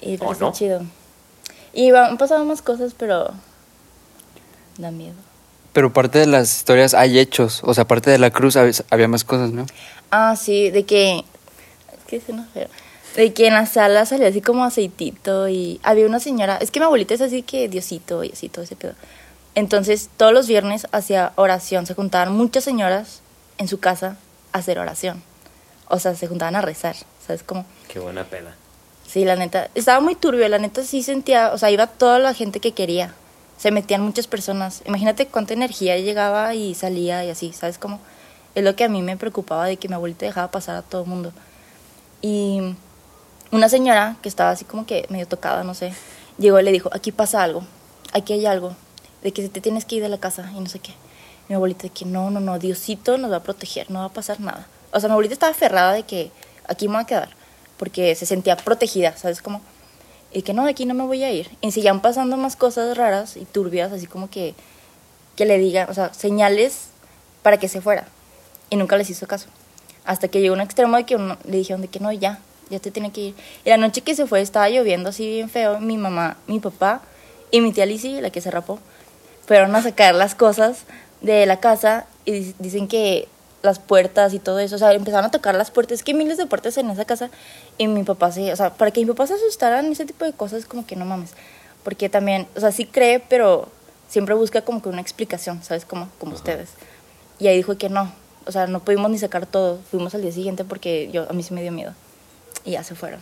Y 0.00 0.18
¿O 0.20 0.32
está 0.32 0.44
no? 0.44 0.52
chido. 0.52 0.82
Y 1.72 1.90
han 1.90 2.16
pasado 2.18 2.44
más 2.44 2.62
cosas, 2.62 2.94
pero. 2.96 3.30
Da 4.78 4.90
miedo. 4.90 5.14
Pero 5.72 5.92
parte 5.92 6.18
de 6.18 6.26
las 6.26 6.56
historias 6.56 6.94
hay 6.94 7.18
hechos. 7.18 7.60
O 7.64 7.74
sea, 7.74 7.82
aparte 7.82 8.10
de 8.10 8.18
la 8.18 8.30
cruz 8.30 8.56
hab- 8.56 8.84
había 8.90 9.08
más 9.08 9.24
cosas, 9.24 9.50
¿no? 9.50 9.66
Ah, 10.10 10.36
sí, 10.36 10.70
de 10.70 10.84
que. 10.84 11.24
¿Qué 12.06 12.20
se 12.20 12.32
nos? 12.32 12.46
De 13.16 13.32
que 13.32 13.46
en 13.46 13.54
la 13.54 13.66
sala 13.66 14.06
salía 14.06 14.28
así 14.28 14.40
como 14.40 14.64
aceitito 14.64 15.48
y 15.48 15.80
había 15.82 16.06
una 16.06 16.20
señora. 16.20 16.56
Es 16.56 16.70
que 16.70 16.80
mi 16.80 16.86
abuelita 16.86 17.14
es 17.14 17.20
así 17.20 17.42
que 17.42 17.68
Diosito 17.68 18.24
y 18.24 18.32
así 18.32 18.48
todo 18.48 18.64
ese 18.64 18.76
pedo. 18.76 18.94
Entonces, 19.54 20.10
todos 20.16 20.32
los 20.32 20.46
viernes 20.46 20.86
hacía 20.92 21.32
oración. 21.36 21.86
Se 21.86 21.94
juntaban 21.94 22.32
muchas 22.32 22.64
señoras 22.64 23.20
en 23.58 23.68
su 23.68 23.80
casa 23.80 24.16
a 24.52 24.58
hacer 24.58 24.78
oración. 24.78 25.22
O 25.88 25.98
sea, 25.98 26.14
se 26.14 26.28
juntaban 26.28 26.56
a 26.56 26.62
rezar. 26.62 26.96
¿Sabes 27.26 27.42
cómo? 27.42 27.64
Qué 27.88 27.98
buena 27.98 28.24
pela. 28.24 28.54
Sí, 29.06 29.24
la 29.24 29.34
neta. 29.34 29.70
Estaba 29.74 30.00
muy 30.00 30.14
turbio, 30.14 30.48
la 30.48 30.58
neta 30.58 30.84
sí 30.84 31.02
sentía. 31.02 31.52
O 31.52 31.58
sea, 31.58 31.70
iba 31.70 31.88
toda 31.88 32.20
la 32.20 32.32
gente 32.32 32.60
que 32.60 32.72
quería. 32.72 33.12
Se 33.58 33.72
metían 33.72 34.02
muchas 34.02 34.28
personas. 34.28 34.82
Imagínate 34.86 35.26
cuánta 35.26 35.52
energía 35.52 35.98
llegaba 35.98 36.54
y 36.54 36.74
salía 36.74 37.24
y 37.24 37.30
así, 37.30 37.52
¿sabes 37.52 37.76
cómo? 37.76 38.00
Es 38.54 38.64
lo 38.64 38.74
que 38.74 38.84
a 38.84 38.88
mí 38.88 39.02
me 39.02 39.16
preocupaba 39.16 39.66
de 39.66 39.76
que 39.76 39.88
mi 39.88 39.94
abuelita 39.94 40.26
dejaba 40.26 40.50
pasar 40.50 40.76
a 40.76 40.82
todo 40.82 41.02
el 41.02 41.08
mundo. 41.08 41.32
Y 42.22 42.74
una 43.52 43.68
señora 43.68 44.16
que 44.22 44.28
estaba 44.28 44.50
así 44.50 44.64
como 44.64 44.86
que 44.86 45.06
medio 45.08 45.26
tocada, 45.26 45.64
no 45.64 45.74
sé, 45.74 45.92
llegó 46.38 46.60
y 46.60 46.62
le 46.62 46.72
dijo, 46.72 46.90
aquí 46.92 47.12
pasa 47.12 47.42
algo, 47.42 47.64
aquí 48.12 48.32
hay 48.32 48.46
algo, 48.46 48.74
de 49.22 49.32
que 49.32 49.48
te 49.48 49.60
tienes 49.60 49.84
que 49.84 49.96
ir 49.96 50.02
de 50.02 50.08
la 50.08 50.18
casa 50.18 50.50
y 50.54 50.60
no 50.60 50.66
sé 50.66 50.78
qué. 50.78 50.92
Mi 51.48 51.54
abuelita 51.54 51.84
de 51.84 51.90
que 51.90 52.04
no, 52.04 52.30
no, 52.30 52.40
no, 52.40 52.58
Diosito 52.58 53.18
nos 53.18 53.30
va 53.30 53.36
a 53.36 53.42
proteger, 53.42 53.90
no 53.90 54.00
va 54.00 54.06
a 54.06 54.10
pasar 54.10 54.40
nada. 54.40 54.66
O 54.92 55.00
sea, 55.00 55.08
mi 55.08 55.12
abuelita 55.12 55.34
estaba 55.34 55.52
aferrada 55.52 55.92
de 55.92 56.04
que 56.04 56.30
aquí 56.68 56.88
me 56.88 56.94
voy 56.94 57.02
a 57.02 57.06
quedar, 57.06 57.30
porque 57.76 58.14
se 58.14 58.26
sentía 58.26 58.56
protegida, 58.56 59.16
¿sabes 59.16 59.42
cómo? 59.42 59.60
Y 60.32 60.42
que 60.42 60.54
no, 60.54 60.64
de 60.64 60.70
aquí 60.70 60.86
no 60.86 60.94
me 60.94 61.04
voy 61.04 61.24
a 61.24 61.32
ir. 61.32 61.50
Y 61.60 61.72
seguían 61.72 62.00
pasando 62.00 62.36
más 62.36 62.54
cosas 62.54 62.96
raras 62.96 63.36
y 63.36 63.44
turbias, 63.44 63.90
así 63.90 64.06
como 64.06 64.30
que, 64.30 64.54
que 65.34 65.44
le 65.44 65.58
digan, 65.58 65.90
o 65.90 65.94
sea, 65.94 66.14
señales 66.14 66.88
para 67.42 67.58
que 67.58 67.68
se 67.68 67.80
fuera. 67.80 68.06
Y 68.70 68.76
nunca 68.76 68.96
les 68.96 69.10
hizo 69.10 69.26
caso. 69.26 69.48
Hasta 70.04 70.28
que 70.28 70.40
llegó 70.40 70.54
un 70.54 70.60
extremo 70.60 70.96
de 70.96 71.04
que 71.04 71.16
uno- 71.16 71.36
le 71.44 71.58
dijeron 71.58 71.82
de 71.82 71.88
que 71.88 72.00
no, 72.00 72.10
ya, 72.12 72.38
ya 72.70 72.78
te 72.78 72.90
tiene 72.90 73.12
que 73.12 73.20
ir. 73.20 73.34
Y 73.64 73.68
la 73.68 73.76
noche 73.76 74.00
que 74.00 74.14
se 74.14 74.26
fue 74.26 74.40
estaba 74.40 74.68
lloviendo 74.70 75.10
así 75.10 75.26
bien 75.26 75.50
feo. 75.50 75.80
Mi 75.80 75.96
mamá, 75.98 76.36
mi 76.46 76.60
papá 76.60 77.02
y 77.50 77.60
mi 77.60 77.72
tía 77.72 77.84
Lizzie, 77.86 78.20
la 78.22 78.30
que 78.30 78.40
se 78.40 78.50
rapó, 78.50 78.78
fueron 79.46 79.74
a 79.74 79.82
sacar 79.82 80.14
las 80.14 80.34
cosas 80.34 80.84
de 81.20 81.44
la 81.46 81.58
casa 81.60 82.06
y 82.24 82.32
dic- 82.32 82.54
dicen 82.60 82.88
que 82.88 83.28
las 83.62 83.78
puertas 83.78 84.32
y 84.32 84.38
todo 84.38 84.58
eso, 84.58 84.76
o 84.76 84.78
sea, 84.78 84.92
empezaron 84.94 85.26
a 85.26 85.30
tocar 85.30 85.54
las 85.54 85.70
puertas, 85.70 85.96
es 85.98 86.02
que 86.04 86.12
hay 86.12 86.16
miles 86.16 86.38
de 86.38 86.46
puertas 86.46 86.78
en 86.78 86.88
esa 86.88 87.04
casa 87.04 87.28
y 87.76 87.88
mi 87.88 88.04
papá 88.04 88.32
se, 88.32 88.50
o 88.52 88.56
sea, 88.56 88.72
para 88.72 88.90
que 88.90 89.00
mi 89.00 89.06
papá 89.06 89.26
se 89.26 89.34
asustara 89.34 89.80
en 89.80 89.92
ese 89.92 90.06
tipo 90.06 90.24
de 90.24 90.32
cosas, 90.32 90.64
como 90.64 90.86
que 90.86 90.96
no 90.96 91.04
mames, 91.04 91.32
porque 91.84 92.08
también, 92.08 92.46
o 92.56 92.60
sea, 92.60 92.72
sí 92.72 92.86
cree, 92.86 93.20
pero 93.20 93.68
siempre 94.08 94.34
busca 94.34 94.62
como 94.62 94.80
que 94.80 94.88
una 94.88 95.02
explicación, 95.02 95.62
¿sabes? 95.62 95.84
Como, 95.84 96.08
como 96.18 96.32
ustedes. 96.36 96.70
Y 97.38 97.48
ahí 97.48 97.56
dijo 97.58 97.76
que 97.76 97.90
no, 97.90 98.10
o 98.46 98.52
sea, 98.52 98.66
no 98.66 98.80
pudimos 98.80 99.10
ni 99.10 99.18
sacar 99.18 99.46
todo, 99.46 99.78
fuimos 99.90 100.14
al 100.14 100.22
día 100.22 100.32
siguiente 100.32 100.64
porque 100.64 101.10
yo, 101.12 101.28
a 101.28 101.32
mí 101.32 101.42
sí 101.42 101.54
me 101.54 101.62
dio 101.62 101.72
miedo 101.72 101.94
y 102.64 102.72
ya 102.72 102.84
se 102.84 102.94
fueron. 102.94 103.20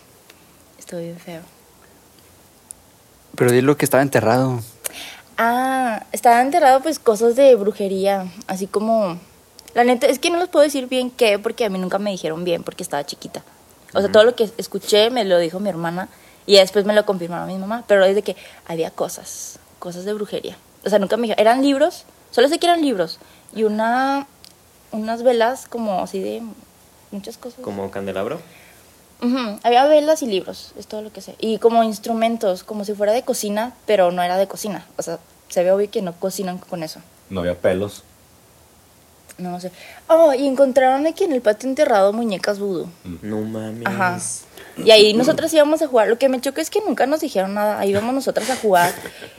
Estuvo 0.79 1.01
bien 1.01 1.19
feo. 1.19 1.43
Pero 3.35 3.53
di 3.53 3.61
lo 3.61 3.77
que 3.77 3.85
estaba 3.85 4.03
enterrado. 4.03 4.61
Ah, 5.37 6.05
estaba 6.13 6.41
enterrado 6.41 6.81
pues 6.81 6.99
cosas 6.99 7.37
de 7.37 7.55
brujería, 7.55 8.27
así 8.47 8.67
como... 8.67 9.19
La 9.75 9.85
neta, 9.85 10.07
es 10.07 10.19
que 10.19 10.31
no 10.31 10.39
les 10.39 10.49
puedo 10.49 10.65
decir 10.65 10.89
bien 10.89 11.11
qué, 11.11 11.39
porque 11.39 11.65
a 11.65 11.69
mí 11.69 11.79
nunca 11.79 11.99
me 11.99 12.11
dijeron 12.11 12.43
bien, 12.43 12.65
porque 12.65 12.83
estaba 12.83 13.05
chiquita. 13.05 13.45
O 13.95 14.01
sea, 14.01 14.11
todo 14.11 14.25
lo 14.25 14.35
que 14.35 14.51
escuché 14.57 15.11
me 15.11 15.25
lo 15.25 15.39
dijo 15.39 15.61
mi 15.61 15.69
hermana 15.69 16.09
y 16.47 16.57
después 16.57 16.85
me 16.85 16.95
lo 16.95 17.05
confirmaron 17.07 17.47
mi 17.49 17.59
mamá, 17.59 17.85
pero 17.87 18.05
es 18.05 18.15
de 18.15 18.23
que 18.23 18.37
había 18.67 18.91
cosas, 18.91 19.59
cosas 19.79 20.05
de 20.05 20.15
brujería. 20.15 20.57
O 20.85 20.91
sea, 20.91 20.99
nunca 20.99 21.17
me 21.17 21.23
dijeron, 21.23 21.41
eran 21.41 21.63
libros, 21.63 22.05
solo 22.31 22.49
sé 22.49 22.59
que 22.59 22.67
eran 22.67 22.83
libros, 22.83 23.19
y 23.55 23.65
una, 23.65 24.27
unas 24.93 25.23
velas 25.23 25.67
como 25.69 26.01
así 26.03 26.21
de 26.21 26.43
muchas 27.11 27.39
cosas. 27.39 27.61
Como 27.61 27.91
candelabro. 27.91 28.41
Había 29.65 29.85
velas 29.87 30.23
y 30.23 30.27
libros, 30.27 30.73
es 30.79 30.87
todo 30.87 31.03
lo 31.03 31.13
que 31.13 31.21
sé. 31.21 31.35
Y 31.41 31.59
como 31.59 31.83
instrumentos, 31.83 32.63
como 32.63 32.85
si 32.85 32.95
fuera 32.95 33.13
de 33.13 33.23
cocina, 33.23 33.75
pero 33.85 34.13
no 34.13 34.23
era 34.23 34.37
de 34.37 34.47
cocina. 34.47 34.87
O 34.97 35.03
sea, 35.03 35.19
se 35.49 35.65
ve 35.65 35.73
obvio 35.73 35.91
que 35.91 36.03
no 36.03 36.13
cocinan 36.13 36.59
con 36.59 36.85
eso. 36.85 37.01
No 37.29 37.41
había 37.41 37.59
pelos. 37.59 38.05
No, 39.39 39.51
no 39.51 39.61
sé. 39.61 39.73
Oh, 40.09 40.33
y 40.35 40.47
encontraron 40.47 41.07
aquí 41.07 41.25
en 41.25 41.33
el 41.33 41.41
patio 41.41 41.69
enterrado 41.69 42.13
muñecas 42.13 42.59
vudú. 42.59 42.89
No 43.23 43.41
mames. 43.41 43.87
Ajá. 43.87 44.19
Y 44.85 44.91
ahí 44.91 45.13
nosotras 45.15 45.53
íbamos 45.53 45.83
a 45.83 45.87
jugar. 45.89 46.09
Lo 46.09 46.19
que 46.19 46.29
me 46.29 46.41
choca 46.41 46.61
es 46.61 46.71
que 46.71 46.81
nunca 46.81 47.07
nos 47.07 47.21
dijeron 47.21 47.55
nada. 47.55 47.79
Ahí 47.81 47.91
íbamos 47.91 48.15
nosotras 48.15 48.49
a 48.51 48.57
jugar. 48.57 48.93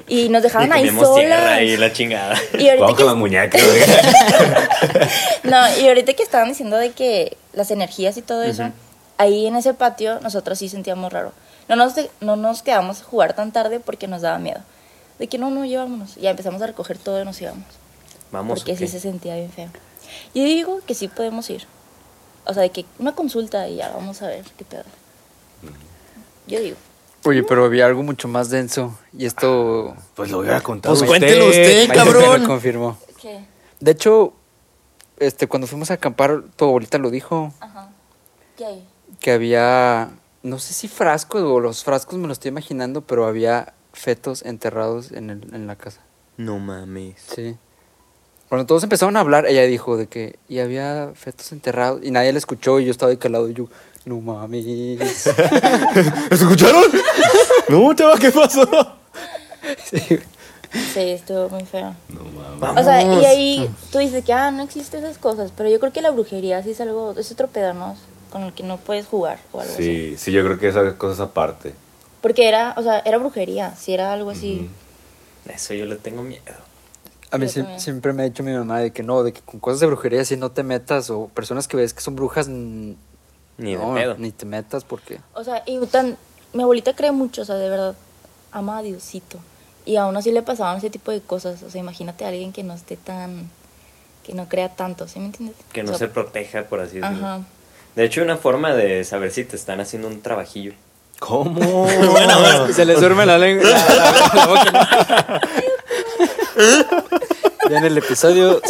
Y 0.07 0.29
nos 0.29 0.41
Y 0.41 0.43
dejaban 0.43 0.71
ahí 0.73 0.85
comimos 0.87 1.15
tierra 1.15 1.37
solas. 1.55 1.61
y 1.61 1.77
la 1.77 1.93
chingada. 1.93 2.35
Y 2.57 2.67
ahorita 2.67 2.81
Vamos 2.81 2.97
que 2.97 3.03
con 3.03 3.05
las 3.11 3.15
muñecas. 3.15 3.61
güey. 3.65 3.81
No, 5.43 5.57
y 5.79 5.87
ahorita 5.87 6.13
que 6.13 6.23
estaban 6.23 6.49
diciendo 6.49 6.77
de 6.77 6.91
que 6.91 7.37
las 7.53 7.71
energías 7.71 8.17
y 8.17 8.21
todo 8.21 8.43
eso, 8.43 8.71
ahí 9.17 9.47
en 9.47 9.55
ese 9.55 9.73
patio 9.73 10.19
nosotros 10.21 10.59
sí 10.59 10.69
sentíamos 10.69 11.11
raro. 11.11 11.31
No 11.67 11.75
nos, 11.75 11.95
de- 11.95 12.09
no 12.21 12.35
nos 12.35 12.61
quedamos 12.63 13.01
a 13.01 13.03
jugar 13.03 13.33
tan 13.33 13.51
tarde 13.51 13.79
porque 13.79 14.07
nos 14.07 14.21
daba 14.21 14.39
miedo. 14.39 14.59
De 15.19 15.27
que 15.27 15.37
no, 15.37 15.49
no, 15.49 15.65
llevámonos. 15.65 16.15
Ya 16.15 16.29
empezamos 16.31 16.61
a 16.61 16.67
recoger 16.67 16.97
todo 16.97 17.21
y 17.21 17.25
nos 17.25 17.39
íbamos. 17.41 17.65
Vamos. 18.31 18.59
porque 18.59 18.73
¿o 18.73 18.77
sí 18.77 18.87
se 18.87 18.99
sentía 18.99 19.35
bien 19.35 19.51
feo. 19.51 19.69
Yo 20.33 20.43
digo 20.43 20.81
que 20.85 20.93
sí 20.95 21.07
podemos 21.07 21.49
ir. 21.49 21.65
O 22.45 22.53
sea, 22.53 22.63
de 22.63 22.69
que 22.71 22.85
una 22.99 23.13
consulta 23.13 23.67
y 23.67 23.75
ya 23.77 23.89
vamos 23.89 24.21
a 24.21 24.27
ver 24.27 24.43
qué 24.57 24.65
pedo. 24.65 24.83
Yo 26.49 26.59
digo. 26.59 26.77
Oye, 27.25 27.43
pero 27.43 27.65
había 27.65 27.85
algo 27.85 28.01
mucho 28.03 28.27
más 28.27 28.49
denso. 28.49 28.97
Y 29.17 29.25
esto. 29.25 29.95
Pues 30.15 30.31
lo 30.31 30.39
hubiera 30.39 30.61
contado 30.61 30.95
Pues 30.95 31.07
cuéntelo 31.07 31.47
usted, 31.47 31.87
me 31.87 31.93
cabrón. 31.93 32.41
lo 32.43 32.47
confirmó. 32.47 32.97
¿Qué? 33.21 33.45
De 33.79 33.91
hecho, 33.91 34.33
este, 35.19 35.47
cuando 35.47 35.67
fuimos 35.67 35.91
a 35.91 35.95
acampar, 35.95 36.43
tu 36.55 36.65
abuelita 36.65 36.97
lo 36.97 37.09
dijo. 37.11 37.53
Ajá. 37.59 37.89
¿Qué 38.57 38.65
hay? 38.65 38.87
Que 39.19 39.31
había. 39.31 40.09
No 40.43 40.59
sé 40.59 40.73
si 40.73 40.87
frascos 40.87 41.41
o 41.41 41.59
los 41.59 41.83
frascos 41.83 42.17
me 42.17 42.27
lo 42.27 42.33
estoy 42.33 42.49
imaginando, 42.49 43.01
pero 43.01 43.25
había 43.27 43.73
fetos 43.91 44.43
enterrados 44.45 45.11
en, 45.11 45.29
el, 45.29 45.53
en 45.53 45.67
la 45.67 45.75
casa. 45.75 46.01
No 46.37 46.57
mames. 46.59 47.15
Sí. 47.35 47.57
Cuando 48.47 48.65
todos 48.65 48.81
empezaron 48.83 49.17
a 49.17 49.19
hablar, 49.19 49.45
ella 49.45 49.63
dijo 49.63 49.97
de 49.97 50.07
que 50.07 50.39
y 50.47 50.59
había 50.59 51.11
fetos 51.13 51.51
enterrados 51.51 51.99
y 52.03 52.11
nadie 52.11 52.31
la 52.31 52.39
escuchó 52.39 52.79
y 52.79 52.85
yo 52.85 52.91
estaba 52.91 53.09
de 53.09 53.17
calado 53.19 53.49
y 53.49 53.53
yo, 53.53 53.67
no 54.05 54.19
mames. 54.21 54.65
¿Escucharon? 56.31 56.83
no, 57.69 57.93
chava, 57.93 58.17
¿qué 58.17 58.31
pasó? 58.31 58.67
Sí. 59.85 59.99
Sí, 60.93 60.99
estuvo 60.99 61.49
muy 61.49 61.65
feo. 61.65 61.95
No 62.09 62.23
mames. 62.59 62.81
O 62.81 62.83
sea, 62.83 63.01
y 63.21 63.25
ahí 63.25 63.69
tú 63.91 63.97
dices 63.99 64.23
que, 64.23 64.33
ah, 64.33 64.51
no 64.51 64.63
existen 64.63 65.03
esas 65.03 65.17
cosas, 65.17 65.51
pero 65.55 65.69
yo 65.69 65.79
creo 65.79 65.91
que 65.91 66.01
la 66.01 66.11
brujería 66.11 66.61
sí 66.63 66.71
es 66.71 66.81
algo, 66.81 67.15
es 67.17 67.31
otro 67.31 67.47
pedo, 67.47 67.73
¿no? 67.73 67.95
Con 68.31 68.43
el 68.43 68.53
que 68.53 68.61
no 68.63 68.77
puedes 68.77 69.07
jugar 69.07 69.39
o 69.51 69.61
algo 69.61 69.73
así. 69.73 69.83
Sí, 69.83 70.17
sí, 70.17 70.31
yo 70.31 70.43
creo 70.43 70.59
que 70.59 70.67
esa 70.67 70.95
cosa 70.95 71.13
es 71.15 71.19
aparte. 71.19 71.73
Porque 72.21 72.47
era, 72.47 72.75
o 72.77 72.83
sea, 72.83 72.99
era 72.99 73.17
brujería, 73.17 73.75
sí 73.75 73.93
era 73.93 74.13
algo 74.13 74.29
así. 74.29 74.69
Eso 75.51 75.73
yo 75.73 75.85
le 75.85 75.95
tengo 75.95 76.21
miedo. 76.21 76.43
A 77.31 77.37
mí 77.37 77.47
siempre 77.77 78.13
me 78.13 78.23
ha 78.23 78.25
dicho 78.25 78.43
mi 78.43 78.51
mamá 78.53 78.79
de 78.79 78.91
que 78.91 79.03
no, 79.03 79.23
de 79.23 79.33
que 79.33 79.41
con 79.41 79.59
cosas 79.59 79.79
de 79.79 79.87
brujería 79.87 80.23
si 80.25 80.35
no 80.37 80.51
te 80.51 80.63
metas 80.63 81.09
o 81.09 81.27
personas 81.27 81.67
que 81.67 81.77
ves 81.77 81.93
que 81.93 82.01
son 82.01 82.15
brujas 82.15 82.47
n- 82.47 82.95
Ni 83.59 83.75
de 83.75 83.77
no, 83.83 83.93
pedo. 83.93 84.15
ni 84.17 84.31
te 84.31 84.45
metas 84.45 84.83
porque 84.83 85.19
O 85.33 85.43
sea, 85.43 85.61
y 85.67 85.77
tan, 85.87 86.17
mi 86.53 86.63
abuelita 86.63 86.95
cree 86.95 87.11
mucho, 87.11 87.43
o 87.43 87.45
sea, 87.45 87.55
de 87.55 87.69
verdad, 87.69 87.95
ama 88.51 88.79
a 88.79 88.81
Diosito. 88.81 89.37
Y 89.85 89.95
aún 89.97 90.15
así 90.17 90.31
le 90.31 90.41
pasaban 90.41 90.77
ese 90.77 90.89
tipo 90.89 91.11
de 91.11 91.21
cosas. 91.21 91.61
O 91.63 91.69
sea, 91.69 91.79
imagínate 91.79 92.25
a 92.25 92.29
alguien 92.29 92.51
que 92.53 92.63
no 92.63 92.73
esté 92.73 92.95
tan, 92.97 93.49
que 94.25 94.33
no 94.33 94.47
crea 94.49 94.69
tanto, 94.69 95.07
¿sí 95.07 95.19
me 95.19 95.25
entiendes? 95.27 95.55
Que 95.73 95.83
no 95.83 95.91
O 95.91 95.97
sea, 95.97 96.07
se 96.07 96.13
proteja, 96.13 96.63
por 96.63 96.79
así 96.79 96.99
decirlo. 96.99 97.25
Ajá. 97.25 97.41
De 97.95 98.05
hecho, 98.05 98.21
una 98.21 98.37
forma 98.37 98.73
de 98.73 99.03
saber 99.03 99.31
si 99.31 99.43
te 99.45 99.55
están 99.55 99.79
haciendo 99.79 100.07
un 100.07 100.21
trabajillo. 100.21 100.73
¿Cómo? 101.19 101.87
se 102.73 102.85
les 102.85 102.99
duerme 102.99 103.25
la 103.25 103.37
lengua 103.37 103.67
la, 103.69 103.95
la- 103.95 104.31
la 104.35 104.45
boca. 104.47 105.39
¿no? 106.55 106.59
ya 107.69 107.77
en 107.77 107.85
el 107.85 107.97
episodio 107.97 108.61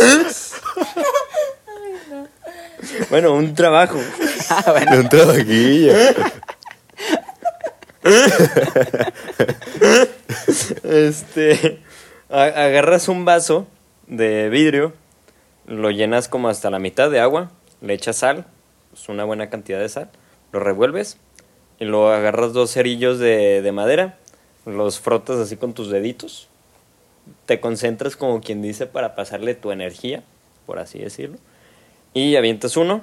Bueno, 3.09 3.33
un 3.33 3.55
trabajo. 3.55 3.97
Un 4.97 5.09
trabajillo. 5.09 5.93
Este, 10.83 11.81
agarras 12.29 13.07
un 13.09 13.25
vaso 13.25 13.67
de 14.07 14.49
vidrio, 14.49 14.93
lo 15.67 15.91
llenas 15.91 16.27
como 16.27 16.49
hasta 16.49 16.69
la 16.69 16.79
mitad 16.79 17.11
de 17.11 17.19
agua, 17.19 17.51
le 17.81 17.93
echas 17.93 18.17
sal, 18.17 18.45
es 18.93 19.09
una 19.09 19.25
buena 19.25 19.49
cantidad 19.49 19.79
de 19.79 19.89
sal, 19.89 20.09
lo 20.51 20.59
revuelves 20.59 21.17
y 21.79 21.85
luego 21.85 22.09
agarras 22.09 22.53
dos 22.53 22.71
cerillos 22.71 23.19
de, 23.19 23.61
de 23.61 23.71
madera, 23.71 24.17
los 24.65 24.99
frotas 24.99 25.37
así 25.37 25.57
con 25.57 25.73
tus 25.73 25.89
deditos, 25.89 26.47
te 27.45 27.59
concentras 27.59 28.15
como 28.15 28.41
quien 28.41 28.61
dice 28.61 28.87
para 28.87 29.15
pasarle 29.15 29.55
tu 29.55 29.71
energía, 29.71 30.23
por 30.65 30.79
así 30.79 30.99
decirlo, 30.99 31.37
y 32.13 32.35
avientas 32.35 32.77
uno 32.77 33.01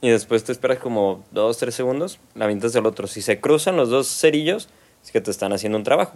y 0.00 0.10
después 0.10 0.44
te 0.44 0.52
esperas 0.52 0.78
como 0.78 1.24
dos, 1.32 1.58
tres 1.58 1.74
segundos, 1.74 2.18
la 2.34 2.44
avientas 2.44 2.74
el 2.74 2.86
otro. 2.86 3.06
Si 3.06 3.20
se 3.22 3.40
cruzan 3.40 3.76
los 3.76 3.90
dos 3.90 4.08
cerillos, 4.08 4.68
es 5.04 5.10
que 5.10 5.20
te 5.20 5.30
están 5.30 5.52
haciendo 5.52 5.78
un 5.78 5.84
trabajo. 5.84 6.12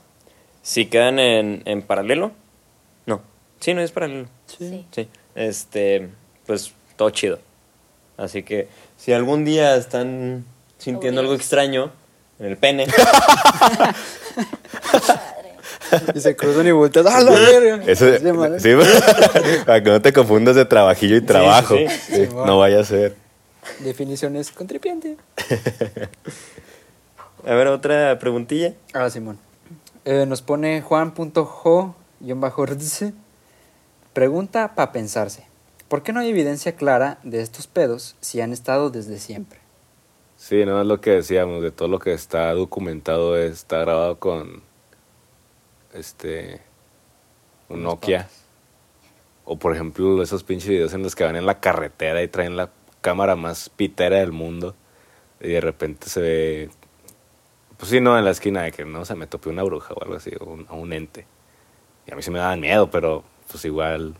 Si 0.63 0.87
quedan 0.87 1.19
en, 1.19 1.63
en 1.65 1.83
paralelo, 1.83 2.33
no. 3.07 3.23
Sí, 3.61 3.75
no 3.75 3.81
es 3.81 3.91
paralelo. 3.91 4.29
Sí. 4.47 4.87
Sí. 4.93 5.09
Este, 5.35 6.09
pues 6.47 6.73
todo 6.97 7.11
chido. 7.11 7.39
Así 8.17 8.43
que 8.43 8.69
si 8.97 9.13
algún 9.13 9.45
día 9.45 9.75
están 9.75 10.45
sintiendo 10.79 11.21
algo 11.21 11.35
extraño 11.35 11.91
en 12.39 12.47
el 12.47 12.57
pene, 12.57 12.87
y 16.15 16.21
se 16.21 16.37
cruzan 16.37 16.67
y 16.67 16.71
voltean. 16.71 17.07
¡Ah, 17.09 17.21
la 17.21 17.31
verga! 17.33 17.83
Eso, 17.87 18.09
Es 18.09 18.23
de 18.23 18.61
sí, 18.61 18.71
para 19.67 19.83
que 19.83 19.91
no 19.91 20.01
te 20.03 20.13
confundas 20.13 20.55
de 20.57 20.65
trabajillo 20.65 21.17
y 21.17 21.21
trabajo. 21.23 21.77
sí, 21.77 21.87
Sí, 21.89 22.29
no 22.35 22.59
vaya 22.59 22.81
a 22.81 22.85
ser. 22.85 23.17
Definiciones 23.81 24.51
contripiente. 24.51 25.17
a 27.47 27.55
ver, 27.55 27.67
otra 27.69 28.19
preguntilla. 28.19 28.75
Ah, 28.93 29.09
Simón. 29.11 29.39
Eh, 30.05 30.27
nos 30.27 30.43
pone 30.43 30.83
Juan.jo-rdice. 30.83 33.13
Pregunta 34.13 34.75
para 34.75 34.91
pensarse. 34.93 35.47
¿Por 35.89 36.03
qué 36.03 36.13
no 36.13 36.21
hay 36.21 36.29
evidencia 36.31 36.75
clara 36.75 37.19
de 37.23 37.41
estos 37.43 37.67
pedos 37.67 38.17
si 38.21 38.41
han 38.41 38.53
estado 38.53 38.91
desde 38.91 39.19
siempre? 39.19 39.59
Sí, 40.37 40.65
no 40.65 40.81
es 40.81 40.87
lo 40.87 41.01
que 41.01 41.11
decíamos, 41.11 41.63
de 41.63 41.71
todo 41.71 41.87
lo 41.89 41.99
que 42.01 42.13
está 42.15 42.53
documentado 42.53 43.39
está 43.39 43.79
grabado 43.79 44.19
con 44.19 44.63
este 45.93 46.61
un 47.69 47.83
Nokia. 47.83 48.29
O 49.45 49.57
por 49.57 49.75
ejemplo, 49.75 50.23
esos 50.23 50.45
pinches 50.45 50.69
videos 50.69 50.95
en 50.95 51.03
los 51.03 51.15
que 51.15 51.25
van 51.25 51.37
en 51.37 51.47
la 51.47 51.61
carretera 51.61 52.23
y 52.23 52.29
traen 52.29 52.57
la 52.57 52.71
cámara 53.01 53.35
más 53.35 53.69
pitera 53.69 54.19
del 54.19 54.33
mundo. 54.33 54.75
Y 55.41 55.49
de 55.49 55.61
repente 55.61 56.09
se 56.09 56.21
ve, 56.21 56.71
pues 57.77 57.91
sí, 57.91 58.01
no, 58.01 58.17
en 58.17 58.25
la 58.25 58.31
esquina 58.31 58.63
de 58.63 58.71
que 58.73 58.85
no 58.85 59.05
se 59.05 59.17
me 59.17 59.27
topé 59.27 59.49
una 59.49 59.65
bruja 59.65 59.93
o 59.95 60.03
algo 60.03 60.15
así, 60.15 60.31
o 60.39 60.45
un, 60.45 60.67
o 60.69 60.77
un 60.77 60.93
ente. 60.93 61.27
Y 62.07 62.13
a 62.13 62.17
mí 62.17 62.23
sí 62.23 62.31
me 62.31 62.39
daban 62.39 62.61
miedo, 62.61 62.91
pero 62.91 63.25
pues 63.51 63.65
igual. 63.65 64.15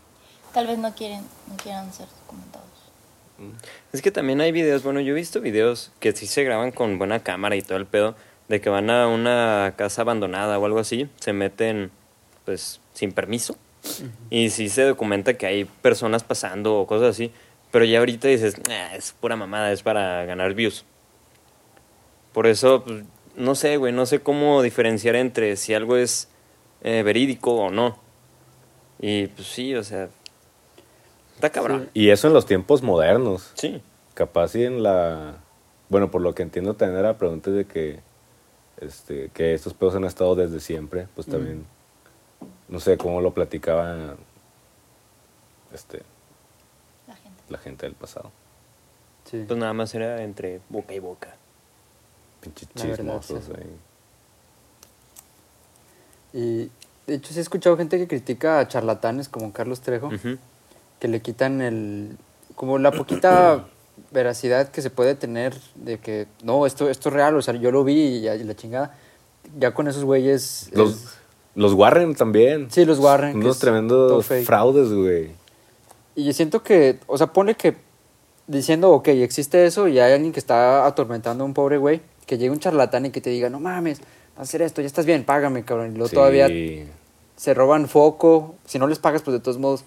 Tal 0.53 0.67
vez 0.67 0.79
no 0.79 0.93
quieren, 0.95 1.23
no 1.49 1.57
quieran 1.57 1.93
ser 1.93 2.09
documentados. 2.09 2.67
Es 3.93 4.03
que 4.03 4.11
también 4.11 4.41
hay 4.41 4.53
videos, 4.53 4.83
bueno, 4.83 5.01
yo 5.01 5.13
he 5.13 5.17
visto 5.17 5.41
videos 5.41 5.93
que 6.01 6.13
sí 6.13 6.27
se 6.27 6.45
graban 6.45 6.71
con 6.71 6.99
buena 6.99 7.21
cámara 7.21 7.57
y 7.57 7.63
todo 7.63 7.79
el 7.79 7.87
pedo, 7.87 8.15
de 8.49 8.61
que 8.61 8.71
van 8.71 8.91
a 8.91 9.09
una 9.09 9.75
casa 9.77 10.03
abandonada 10.03 10.59
o 10.59 10.67
algo 10.67 10.79
así, 10.79 11.09
se 11.21 11.33
meten 11.33 11.91
pues 12.45 12.81
sin 12.93 13.13
permiso 13.13 13.57
y 14.31 14.51
sí 14.51 14.69
se 14.69 14.83
documenta 14.83 15.35
que 15.35 15.47
hay 15.47 15.65
personas 15.65 16.23
pasando 16.25 16.79
o 16.79 16.87
cosas 16.87 17.11
así, 17.11 17.33
pero 17.71 17.85
ya 17.85 17.99
ahorita 17.99 18.29
dices, 18.29 18.57
"Ah, 18.69 18.95
es 18.95 19.13
pura 19.13 19.37
mamada, 19.37 19.73
es 19.73 19.83
para 19.83 20.25
ganar 20.25 20.55
views. 20.55 20.85
Por 22.33 22.47
eso, 22.47 22.85
pues, 22.85 23.05
no 23.37 23.55
sé, 23.55 23.77
güey, 23.77 23.93
no 23.93 24.07
sé 24.07 24.21
cómo 24.21 24.63
diferenciar 24.63 25.17
entre 25.17 25.57
si 25.57 25.75
algo 25.75 25.97
es 25.97 26.29
eh, 26.83 27.03
verídico 27.03 27.55
o 27.55 27.71
no. 27.71 27.99
Y 29.01 29.29
pues 29.29 29.49
sí, 29.49 29.75
o 29.75 29.85
sea, 29.85 30.09
está 31.35 31.51
cabrón. 31.51 31.89
Y 31.95 32.11
eso 32.11 32.29
en 32.29 32.35
los 32.35 32.47
tiempos 32.47 32.83
modernos. 32.83 33.53
Sí. 33.55 33.81
Capaz 34.15 34.55
y 34.55 34.65
en 34.65 34.83
la... 34.83 35.37
Bueno, 35.89 36.11
por 36.11 36.23
lo 36.23 36.35
que 36.35 36.43
entiendo 36.43 36.75
también 36.75 37.01
era 37.01 37.19
pregunta 37.19 37.51
de 37.51 37.67
que 37.67 38.01
este, 38.83 39.31
que 39.33 39.55
estos 39.55 39.75
pedos 39.75 39.95
han 39.95 40.05
estado 40.05 40.35
desde 40.35 40.61
siempre, 40.61 41.07
pues 41.15 41.27
también, 41.27 41.65
no 42.69 42.81
sé 42.81 42.99
cómo 42.99 43.21
lo 43.21 43.33
platicaba 43.33 44.17
este, 45.73 46.03
La 47.07 47.15
gente. 47.15 47.43
la 47.49 47.59
gente 47.59 47.87
del 47.87 47.95
pasado. 47.95 48.31
Sí. 49.25 49.45
Pues 49.47 49.59
nada 49.59 49.73
más 49.73 49.95
era 49.95 50.23
entre 50.23 50.61
boca 50.69 50.95
y 50.95 50.99
boca. 50.99 51.35
Pinches 52.41 52.69
verdad, 52.75 52.97
chismosos 52.97 53.45
sí. 53.45 53.53
ahí. 53.57 53.79
Y 56.35 56.71
de 57.07 57.15
hecho 57.15 57.33
sí 57.33 57.39
he 57.39 57.43
escuchado 57.43 57.77
gente 57.77 57.99
que 57.99 58.09
critica 58.09 58.59
a 58.59 58.67
charlatanes 58.67 59.29
como 59.29 59.53
Carlos 59.53 59.81
Trejo, 59.81 60.11
que 60.99 61.09
le 61.09 61.21
quitan 61.21 61.61
el 61.61 62.17
como 62.57 62.79
la 62.79 62.91
poquita 62.91 63.67
veracidad 64.11 64.69
que 64.71 64.83
se 64.83 64.91
puede 64.91 65.15
tener 65.15 65.55
de 65.75 65.99
que 65.99 66.27
no, 66.43 66.67
esto 66.67 66.89
esto 66.91 67.09
es 67.09 67.15
real, 67.15 67.37
o 67.37 67.43
sea, 67.43 67.55
yo 67.55 67.71
lo 67.71 67.85
vi 67.85 67.95
y, 68.17 68.21
ya- 68.23 68.35
y 68.35 68.45
la 68.45 68.55
chingada. 68.55 68.95
Ya 69.59 69.73
con 69.75 69.89
esos 69.89 70.05
güeyes 70.05 70.71
Los, 70.73 70.91
es- 70.93 71.05
los 71.55 71.73
Warren 71.75 72.15
también. 72.15 72.71
sí 72.71 72.85
los 72.85 72.99
Warren, 72.99 73.37
Unos 73.37 73.59
tremendos 73.59 74.27
fraudes, 74.45 74.93
güey. 74.93 75.31
Y 76.15 76.25
yo 76.25 76.33
siento 76.33 76.63
que, 76.63 76.99
o 77.07 77.17
sea, 77.19 77.29
pone 77.29 77.55
que 77.55 77.77
diciendo, 78.47 78.91
ok, 78.91 79.09
existe 79.09 79.65
eso 79.67 79.89
y 79.89 79.99
hay 79.99 80.13
alguien 80.13 80.33
que 80.33 80.41
está 80.41 80.87
atormentando 80.87 81.45
a 81.45 81.47
un 81.47 81.55
pobre 81.55 81.79
güey, 81.79 82.01
que 82.27 82.39
llegue 82.39 82.51
un 82.51 82.59
charlatán 82.61 83.07
y 83.07 83.11
que 83.11 83.21
te 83.21 83.31
diga, 83.31 83.49
no 83.51 83.61
mames, 83.61 84.01
hacer 84.37 84.63
esto, 84.63 84.81
ya 84.81 84.87
estás 84.87 85.07
bien, 85.07 85.25
págame, 85.25 85.65
cabrón. 85.65 85.93
Y 85.93 85.95
luego 85.95 86.09
Sí. 86.09 86.15
todavía 86.15 86.49
se 87.37 87.55
roban 87.55 87.89
foco. 87.89 88.55
Si 88.67 88.79
no 88.79 88.87
les 88.87 88.99
pagas, 88.99 89.23
pues 89.23 89.33
de 89.35 89.41
todos 89.41 89.59
modos, 89.59 89.85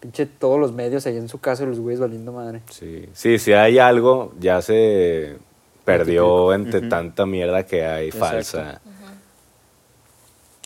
pinche 0.00 0.26
todos 0.26 0.58
los 0.60 0.72
medios 0.72 1.06
ahí 1.06 1.16
en 1.16 1.28
su 1.28 1.38
casa 1.40 1.64
y 1.64 1.66
los 1.66 1.80
güeyes 1.80 2.00
valiendo 2.00 2.32
madre. 2.32 2.62
Sí, 2.70 3.08
sí, 3.12 3.38
si 3.38 3.52
hay 3.52 3.78
algo, 3.78 4.32
ya 4.38 4.62
se 4.62 5.36
perdió 5.84 6.52
entre 6.52 6.82
tanta 6.82 7.26
mierda 7.26 7.64
que 7.66 7.84
hay 7.84 8.08
Exacto. 8.08 8.26
falsa. 8.26 8.80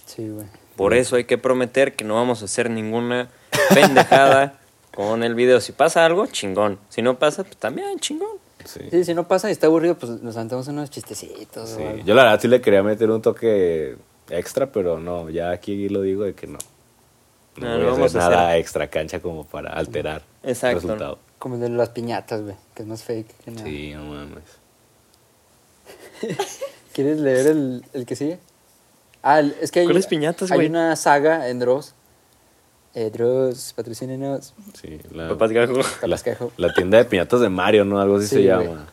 Sí, 0.07 0.29
güey. 0.29 0.47
Por 0.77 0.95
eso 0.95 1.17
hay 1.17 1.25
que 1.25 1.39
prometer 1.39 1.95
que 1.95 2.05
no 2.05 2.15
vamos 2.15 2.43
a 2.43 2.47
hacer 2.47 2.69
ninguna 2.71 3.29
pendejada 3.73 4.59
con 4.95 5.23
el 5.23 5.35
video. 5.35 5.61
Si 5.61 5.73
pasa 5.73 6.05
algo, 6.05 6.27
chingón. 6.27 6.79
Si 6.89 7.03
no 7.03 7.19
pasa, 7.19 7.45
pues 7.45 7.57
también 7.57 7.99
chingón. 7.99 8.39
Sí. 8.65 8.81
Sí, 8.91 9.05
si 9.05 9.15
no 9.15 9.27
pasa 9.27 9.49
y 9.49 9.53
está 9.53 9.67
aburrido, 9.67 9.97
pues 9.99 10.23
nos 10.23 10.37
aventamos 10.37 10.69
unos 10.69 10.91
chistecitos. 10.91 11.71
o 11.73 11.77
Sí, 11.77 11.83
algo. 11.83 12.05
Yo 12.05 12.15
la 12.15 12.25
verdad 12.25 12.41
sí 12.41 12.49
le 12.49 12.61
quería 12.61 12.83
meter 12.83 13.11
un 13.11 13.21
toque 13.23 13.97
extra, 14.31 14.71
pero 14.71 14.99
no, 14.99 15.31
ya 15.31 15.51
aquí 15.51 15.89
lo 15.89 16.03
digo 16.03 16.25
de 16.25 16.35
que 16.35 16.47
no. 16.47 16.59
No, 17.57 17.67
No, 17.67 17.73
voy 17.75 17.83
no 17.83 17.89
a 17.89 17.93
vamos 17.93 18.07
hacer 18.07 18.21
a 18.21 18.29
nada 18.31 18.49
hacer- 18.49 18.61
extra 18.61 18.89
cancha 18.89 19.21
como 19.21 19.45
para 19.45 19.71
alterar 19.73 20.23
Exacto. 20.43 20.79
el 20.79 20.83
resultado. 20.83 21.19
Como 21.39 21.57
el 21.57 21.61
de 21.61 21.69
las 21.71 21.89
piñatas, 21.91 22.41
güey, 22.43 22.55
que 22.75 22.83
es 22.83 22.89
más 22.89 23.03
fake 23.03 23.27
que 23.45 23.51
nada. 23.51 23.65
Sí, 23.67 23.93
no 23.95 24.05
mames. 24.05 24.45
¿Quieres 26.93 27.19
leer 27.19 27.47
el, 27.49 27.85
el 27.93 28.07
que 28.07 28.17
sigue? 28.17 28.39
Ah, 29.23 29.41
es 29.41 29.71
que 29.71 29.81
hay, 29.81 29.87
¿Cuáles 29.87 30.07
piñatas, 30.07 30.51
hay 30.51 30.67
una 30.67 30.95
saga 30.97 31.49
en 31.49 31.59
Dross. 31.59 31.95
Eh, 32.95 33.11
Dross, 33.11 33.73
patrocínenos. 33.75 34.53
Sí, 34.81 35.01
la, 35.13 35.29
Papás 35.31 35.51
Gajo. 35.53 35.81
la, 36.59 36.75
tienda 36.75 36.99
de 36.99 37.05
piñatas 37.07 37.41
de 37.41 37.49
Mario, 37.49 37.85
¿no? 37.85 38.01
Algo 38.01 38.17
así 38.17 38.27
Sí, 38.27 38.35
se 38.37 38.43
llama. 38.45 38.87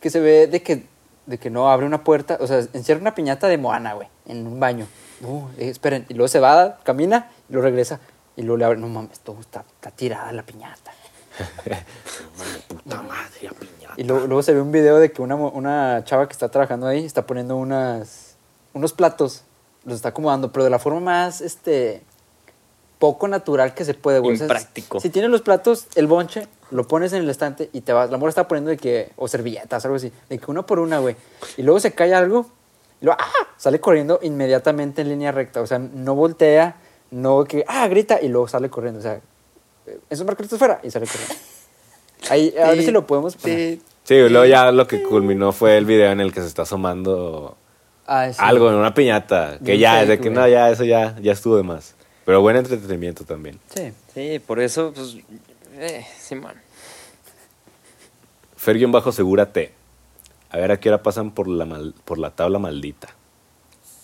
Que 0.00 0.10
se 0.10 0.20
ve 0.20 0.46
de 0.48 0.62
que, 0.62 0.84
de 1.26 1.38
que 1.38 1.48
no 1.48 1.70
abre 1.70 1.86
una 1.86 2.04
puerta, 2.04 2.36
o 2.40 2.46
sea, 2.46 2.58
encierra 2.74 3.00
una 3.00 3.14
piñata 3.14 3.48
de 3.48 3.56
Moana, 3.56 3.94
güey, 3.94 4.08
en 4.26 4.46
un 4.46 4.60
baño. 4.60 4.86
No, 5.20 5.50
eh, 5.58 5.68
esperen. 5.68 6.06
Y 6.08 6.14
luego 6.14 6.28
se 6.28 6.40
va, 6.40 6.78
camina 6.82 7.30
y 7.48 7.52
luego 7.52 7.68
regresa. 7.68 8.00
Y 8.36 8.42
luego 8.42 8.56
le 8.56 8.64
abre, 8.64 8.78
no 8.78 8.88
mames, 8.88 9.20
todo 9.20 9.40
está, 9.40 9.64
está 9.74 9.90
tirada 9.90 10.32
la 10.32 10.42
piñata. 10.42 10.92
Puta 12.68 13.02
madre, 13.02 13.38
la 13.42 13.50
piñata. 13.50 13.94
Y 13.96 14.04
luego, 14.04 14.26
luego 14.26 14.42
se 14.42 14.54
ve 14.54 14.60
un 14.60 14.72
video 14.72 14.98
de 14.98 15.12
que 15.12 15.22
una, 15.22 15.34
una 15.34 16.02
chava 16.04 16.26
que 16.26 16.32
está 16.32 16.48
trabajando 16.50 16.86
ahí 16.86 17.04
está 17.04 17.26
poniendo 17.26 17.56
unas, 17.56 18.36
unos 18.72 18.92
platos, 18.92 19.44
los 19.84 19.96
está 19.96 20.10
acomodando, 20.10 20.52
pero 20.52 20.64
de 20.64 20.70
la 20.70 20.78
forma 20.78 21.00
más, 21.00 21.40
este, 21.40 22.02
poco 23.02 23.26
natural 23.26 23.74
que 23.74 23.84
se 23.84 23.94
puede, 23.94 24.20
güey. 24.20 24.34
O 24.34 24.36
sea, 24.36 24.46
Impráctico. 24.46 25.00
Si 25.00 25.10
tienes 25.10 25.28
los 25.28 25.42
platos, 25.42 25.88
el 25.96 26.06
bonche, 26.06 26.46
lo 26.70 26.86
pones 26.86 27.12
en 27.12 27.22
el 27.22 27.30
estante 27.30 27.68
y 27.72 27.80
te 27.80 27.92
vas. 27.92 28.10
La 28.10 28.16
morra 28.16 28.28
está 28.28 28.46
poniendo 28.46 28.70
de 28.70 28.76
que, 28.76 29.10
o 29.16 29.26
servilletas, 29.26 29.84
algo 29.84 29.96
así, 29.96 30.12
de 30.28 30.38
que 30.38 30.48
una 30.48 30.64
por 30.64 30.78
una, 30.78 31.00
güey. 31.00 31.16
Y 31.56 31.62
luego 31.62 31.80
se 31.80 31.92
cae 31.92 32.14
algo, 32.14 32.46
y 33.02 33.04
luego, 33.04 33.20
¡ah! 33.20 33.48
Sale 33.58 33.80
corriendo 33.80 34.18
inmediatamente 34.22 35.02
en 35.02 35.08
línea 35.10 35.32
recta. 35.32 35.60
O 35.60 35.66
sea, 35.66 35.78
no 35.78 36.14
voltea, 36.14 36.76
no 37.10 37.44
que, 37.44 37.64
¡ah! 37.68 37.86
Grita, 37.88 38.18
y 38.22 38.28
luego 38.28 38.48
sale 38.48 38.70
corriendo. 38.70 39.00
O 39.00 39.02
sea, 39.02 39.20
eso 40.08 40.24
marca 40.24 40.38
que 40.38 40.44
estás 40.44 40.58
fuera, 40.58 40.80
y 40.82 40.90
sale 40.90 41.06
corriendo. 41.06 41.34
Ahí, 42.30 42.54
a 42.56 42.68
ver 42.68 42.82
si 42.82 42.90
lo 42.92 43.06
podemos 43.06 43.36
poner. 43.36 43.78
Sí, 44.04 44.28
luego 44.28 44.44
ya 44.46 44.70
lo 44.72 44.86
que 44.86 45.02
culminó 45.02 45.52
fue 45.52 45.76
el 45.76 45.84
video 45.84 46.10
en 46.12 46.20
el 46.20 46.32
que 46.32 46.40
se 46.40 46.46
está 46.46 46.62
asomando 46.62 47.56
Ah, 48.06 48.28
sí. 48.32 48.38
algo 48.38 48.68
en 48.68 48.76
una 48.76 48.94
piñata. 48.94 49.58
Que 49.58 49.72
Bien 49.72 49.80
ya, 49.80 50.02
es 50.02 50.08
de 50.08 50.18
que 50.20 50.30
no, 50.30 50.46
ya, 50.48 50.70
eso 50.70 50.84
ya, 50.84 51.16
ya 51.20 51.32
estuvo 51.32 51.56
de 51.56 51.62
más. 51.64 51.94
Pero 52.24 52.40
buen 52.40 52.56
entretenimiento 52.56 53.24
también. 53.24 53.58
Sí. 53.74 53.92
Sí, 54.14 54.38
por 54.46 54.60
eso, 54.60 54.92
pues. 54.94 55.16
Eh, 55.74 56.06
Simón. 56.18 56.54
Fergion 58.56 58.92
bajo 58.92 59.10
segúrate. 59.10 59.72
A 60.52 60.58
ver 60.58 60.70
a 60.70 60.78
qué 60.80 60.88
hora 60.90 61.02
pasan 61.02 61.30
por 61.32 61.48
la, 61.48 61.64
mal- 61.64 61.94
por 62.04 62.18
la 62.18 62.30
tabla 62.30 62.58
maldita. 62.58 63.08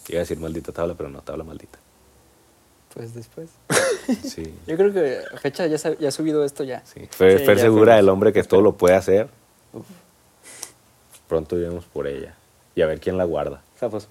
Iba 0.08 0.18
a 0.18 0.20
decir 0.20 0.38
maldita 0.40 0.72
tabla, 0.72 0.94
pero 0.94 1.08
no, 1.10 1.20
tabla 1.22 1.44
maldita. 1.44 1.78
Pues 2.94 3.14
después. 3.14 3.50
Sí, 4.24 4.54
Yo 4.66 4.76
creo 4.78 4.90
que 4.92 5.20
fecha 5.38 5.66
ya, 5.66 5.76
ya 5.76 6.08
ha 6.08 6.10
subido 6.10 6.42
esto 6.44 6.64
ya. 6.64 6.82
sí. 6.86 7.06
Fer, 7.10 7.40
Sí, 7.40 7.44
Fer 7.44 7.56
ya 7.58 7.62
segura 7.64 7.92
fuimos. 7.92 7.98
el 8.00 8.08
hombre 8.08 8.32
que 8.32 8.42
todo 8.42 8.62
lo 8.62 8.72
puede 8.76 8.94
hacer. 8.96 9.28
Uf. 9.74 9.84
Pronto 11.28 11.58
iremos 11.58 11.84
por 11.84 12.06
ella. 12.06 12.34
Y 12.74 12.80
a 12.82 12.86
ver 12.86 13.00
quién 13.00 13.18
la 13.18 13.24
guarda. 13.24 13.60
Zafos. 13.78 14.08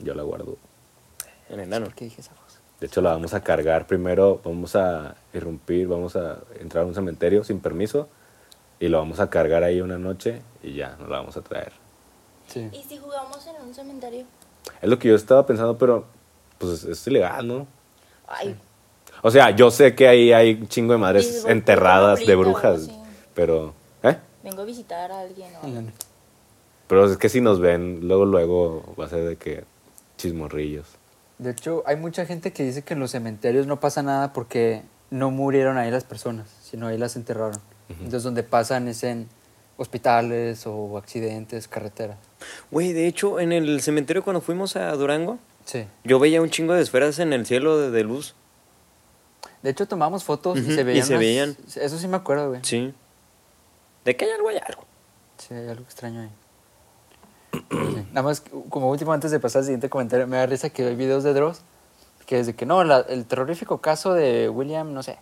Yo 0.00 0.14
la 0.14 0.22
guardo. 0.22 0.58
En 1.48 1.60
enano. 1.60 1.86
¿Por 1.86 1.94
qué 1.94 2.04
dije 2.06 2.20
voz? 2.22 2.58
De 2.80 2.86
hecho, 2.88 3.00
la 3.00 3.12
vamos 3.12 3.32
a 3.32 3.42
cargar 3.42 3.86
primero. 3.86 4.40
Vamos 4.44 4.76
a 4.76 5.14
irrumpir, 5.32 5.86
vamos 5.88 6.14
a 6.16 6.40
entrar 6.60 6.84
a 6.84 6.86
un 6.86 6.94
cementerio 6.94 7.42
sin 7.44 7.60
permiso. 7.60 8.08
Y 8.84 8.88
lo 8.88 8.98
vamos 8.98 9.18
a 9.18 9.30
cargar 9.30 9.64
ahí 9.64 9.80
una 9.80 9.96
noche 9.96 10.42
y 10.62 10.74
ya, 10.74 10.94
nos 11.00 11.08
la 11.08 11.16
vamos 11.16 11.34
a 11.38 11.40
traer. 11.40 11.72
Sí. 12.46 12.68
¿Y 12.70 12.82
si 12.82 12.98
jugamos 12.98 13.46
en 13.46 13.66
un 13.66 13.72
cementerio? 13.74 14.26
Es 14.82 14.90
lo 14.90 14.98
que 14.98 15.08
yo 15.08 15.14
estaba 15.14 15.46
pensando, 15.46 15.78
pero 15.78 16.04
pues 16.58 16.84
es 16.84 17.06
ilegal, 17.06 17.48
¿no? 17.48 17.66
Ay, 18.28 18.54
O 19.22 19.30
sea, 19.30 19.52
yo 19.52 19.70
sé 19.70 19.94
que 19.94 20.06
ahí 20.06 20.34
hay 20.34 20.52
un 20.60 20.68
chingo 20.68 20.92
de 20.92 20.98
madres 20.98 21.46
enterradas 21.48 22.26
de 22.26 22.36
brujas, 22.36 22.82
así. 22.82 22.92
pero... 23.34 23.72
¿Eh? 24.02 24.18
vengo 24.42 24.60
a 24.60 24.64
visitar 24.66 25.10
a 25.10 25.20
alguien. 25.20 25.48
o 25.62 25.64
algo. 25.66 25.90
Pero 26.86 27.06
es 27.06 27.16
que 27.16 27.30
si 27.30 27.40
nos 27.40 27.60
ven, 27.60 28.06
luego, 28.06 28.26
luego 28.26 28.94
va 29.00 29.06
a 29.06 29.08
ser 29.08 29.24
de 29.26 29.36
que 29.36 29.64
chismorrillos. 30.18 30.88
De 31.38 31.52
hecho, 31.52 31.84
hay 31.86 31.96
mucha 31.96 32.26
gente 32.26 32.52
que 32.52 32.64
dice 32.64 32.82
que 32.82 32.92
en 32.92 33.00
los 33.00 33.12
cementerios 33.12 33.66
no 33.66 33.80
pasa 33.80 34.02
nada 34.02 34.34
porque 34.34 34.82
no 35.08 35.30
murieron 35.30 35.78
ahí 35.78 35.90
las 35.90 36.04
personas, 36.04 36.50
sino 36.62 36.88
ahí 36.88 36.98
las 36.98 37.16
enterraron. 37.16 37.58
Entonces, 37.88 38.22
donde 38.22 38.42
pasan 38.42 38.88
es 38.88 39.02
en 39.04 39.28
hospitales 39.76 40.66
o 40.66 40.96
accidentes, 40.98 41.68
carreteras. 41.68 42.16
Güey, 42.70 42.92
de 42.92 43.06
hecho, 43.06 43.40
en 43.40 43.52
el 43.52 43.80
cementerio 43.82 44.22
cuando 44.24 44.40
fuimos 44.40 44.76
a 44.76 44.90
Durango, 44.92 45.38
Sí. 45.64 45.86
yo 46.04 46.18
veía 46.18 46.40
un 46.42 46.50
chingo 46.50 46.74
de 46.74 46.82
esferas 46.82 47.18
en 47.18 47.32
el 47.32 47.46
cielo 47.46 47.78
de, 47.78 47.90
de 47.90 48.04
luz. 48.04 48.34
De 49.62 49.70
hecho, 49.70 49.86
tomamos 49.88 50.24
fotos 50.24 50.58
Ujú, 50.58 50.70
y 50.70 50.74
se 50.74 50.80
y 50.82 50.84
veían. 50.84 51.06
se 51.06 51.12
unas- 51.14 51.20
veían. 51.20 51.56
Eso 51.76 51.98
sí 51.98 52.06
me 52.08 52.16
acuerdo, 52.16 52.50
güey. 52.50 52.60
Sí. 52.64 52.92
De 54.04 54.14
que 54.16 54.26
hay 54.26 54.30
algo, 54.32 54.48
hay 54.50 54.58
algo. 54.58 54.84
Sí, 55.38 55.54
hay 55.54 55.68
algo 55.68 55.82
extraño 55.84 56.20
ahí. 56.20 56.30
Sí. 57.52 58.06
Nada 58.12 58.22
más, 58.22 58.42
como 58.68 58.90
último, 58.90 59.12
antes 59.12 59.30
de 59.30 59.40
pasar 59.40 59.60
al 59.60 59.64
siguiente 59.66 59.88
comentario, 59.88 60.26
me 60.26 60.36
da 60.36 60.46
risa 60.46 60.70
que 60.70 60.84
hay 60.86 60.96
videos 60.96 61.24
de 61.24 61.32
Dross 61.34 61.62
que 62.26 62.36
desde 62.36 62.54
que 62.54 62.64
no, 62.66 62.82
la- 62.84 63.00
el 63.00 63.26
terrorífico 63.26 63.78
caso 63.82 64.12
de 64.14 64.48
William, 64.48 64.92
no 64.94 65.02
sé. 65.02 65.18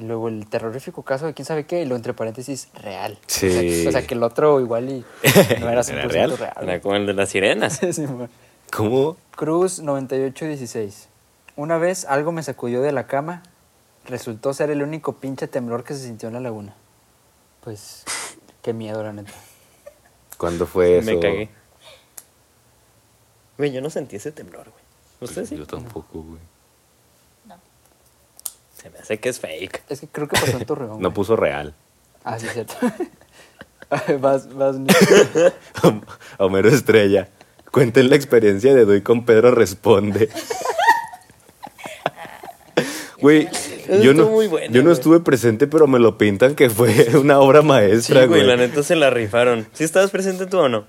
Y 0.00 0.04
luego 0.04 0.28
el 0.28 0.46
terrorífico 0.46 1.02
caso 1.02 1.26
de 1.26 1.34
quién 1.34 1.44
sabe 1.44 1.66
qué, 1.66 1.80
y 1.82 1.84
luego 1.84 1.96
entre 1.96 2.14
paréntesis, 2.14 2.68
real. 2.74 3.18
O 3.20 3.28
sea, 3.30 3.50
Sí. 3.50 3.86
O 3.86 3.92
sea, 3.92 4.06
que 4.06 4.14
el 4.14 4.22
otro 4.22 4.58
igual 4.60 4.88
y 4.88 5.04
no 5.60 5.68
era 5.68 5.72
¿Era 5.72 5.82
100% 5.82 6.08
real? 6.08 6.38
real. 6.38 6.54
Era 6.62 6.80
como 6.80 6.96
el 6.96 7.06
de 7.06 7.12
las 7.14 7.28
sirenas. 7.28 7.80
Sí. 7.92 8.06
¿Cómo? 8.72 9.16
Cruz 9.36 9.80
9816. 9.80 11.08
Una 11.56 11.76
vez 11.78 12.04
algo 12.06 12.32
me 12.32 12.42
sacudió 12.42 12.80
de 12.80 12.92
la 12.92 13.06
cama. 13.06 13.42
Resultó 14.06 14.54
ser 14.54 14.70
el 14.70 14.82
único 14.82 15.16
pinche 15.16 15.46
temblor 15.48 15.84
que 15.84 15.92
se 15.94 16.04
sintió 16.04 16.28
en 16.28 16.34
la 16.34 16.40
laguna. 16.40 16.74
Pues, 17.62 18.04
qué 18.62 18.72
miedo, 18.72 19.02
la 19.02 19.12
neta. 19.12 19.32
¿Cuándo 20.38 20.66
fue 20.66 20.98
eso? 20.98 21.06
Me 21.06 21.20
cagué. 21.20 21.50
Güey, 23.58 23.72
yo 23.72 23.82
no 23.82 23.90
sentí 23.90 24.16
ese 24.16 24.32
temblor, 24.32 24.70
güey. 24.70 24.82
¿Usted 25.20 25.44
sí? 25.44 25.56
Yo 25.56 25.66
tampoco, 25.66 26.22
güey. 26.22 26.40
No. 28.80 28.82
Se 28.82 28.90
me 28.90 28.98
hace 28.98 29.18
que 29.20 29.28
es 29.28 29.40
fake. 29.40 29.82
Es 29.88 30.00
que 30.00 30.08
creo 30.08 30.28
que 30.28 30.40
pasó 30.40 30.56
en 30.56 30.64
Torreón. 30.64 30.90
No 30.92 30.96
güey. 30.98 31.12
puso 31.12 31.36
real. 31.36 31.74
Ah, 32.24 32.38
sí, 32.38 32.46
es 32.46 32.52
cierto. 32.52 32.74
vas, 34.20 34.52
vas. 34.54 34.76
Homero 36.38 36.68
Estrella. 36.68 37.28
Cuenten 37.70 38.10
la 38.10 38.16
experiencia 38.16 38.74
de 38.74 38.84
Doy 38.84 39.02
con 39.02 39.24
Pedro 39.24 39.50
Responde. 39.52 40.28
Güey, 43.20 43.48
yo 44.02 44.14
no, 44.14 44.22
estuvo 44.22 44.30
muy 44.30 44.46
bueno, 44.46 44.72
yo 44.72 44.80
no 44.80 44.88
güey. 44.88 44.94
estuve 44.94 45.20
presente, 45.20 45.66
pero 45.66 45.86
me 45.86 45.98
lo 45.98 46.16
pintan 46.16 46.54
que 46.54 46.70
fue 46.70 47.06
una 47.20 47.38
obra 47.38 47.60
Sí, 47.60 47.66
maestra, 47.66 48.24
güey, 48.24 48.40
güey. 48.40 48.46
la 48.46 48.56
neta 48.56 48.82
se 48.82 48.96
la 48.96 49.10
rifaron. 49.10 49.66
¿Sí 49.74 49.84
estabas 49.84 50.10
presente 50.10 50.46
tú 50.46 50.58
o 50.58 50.68
no? 50.70 50.86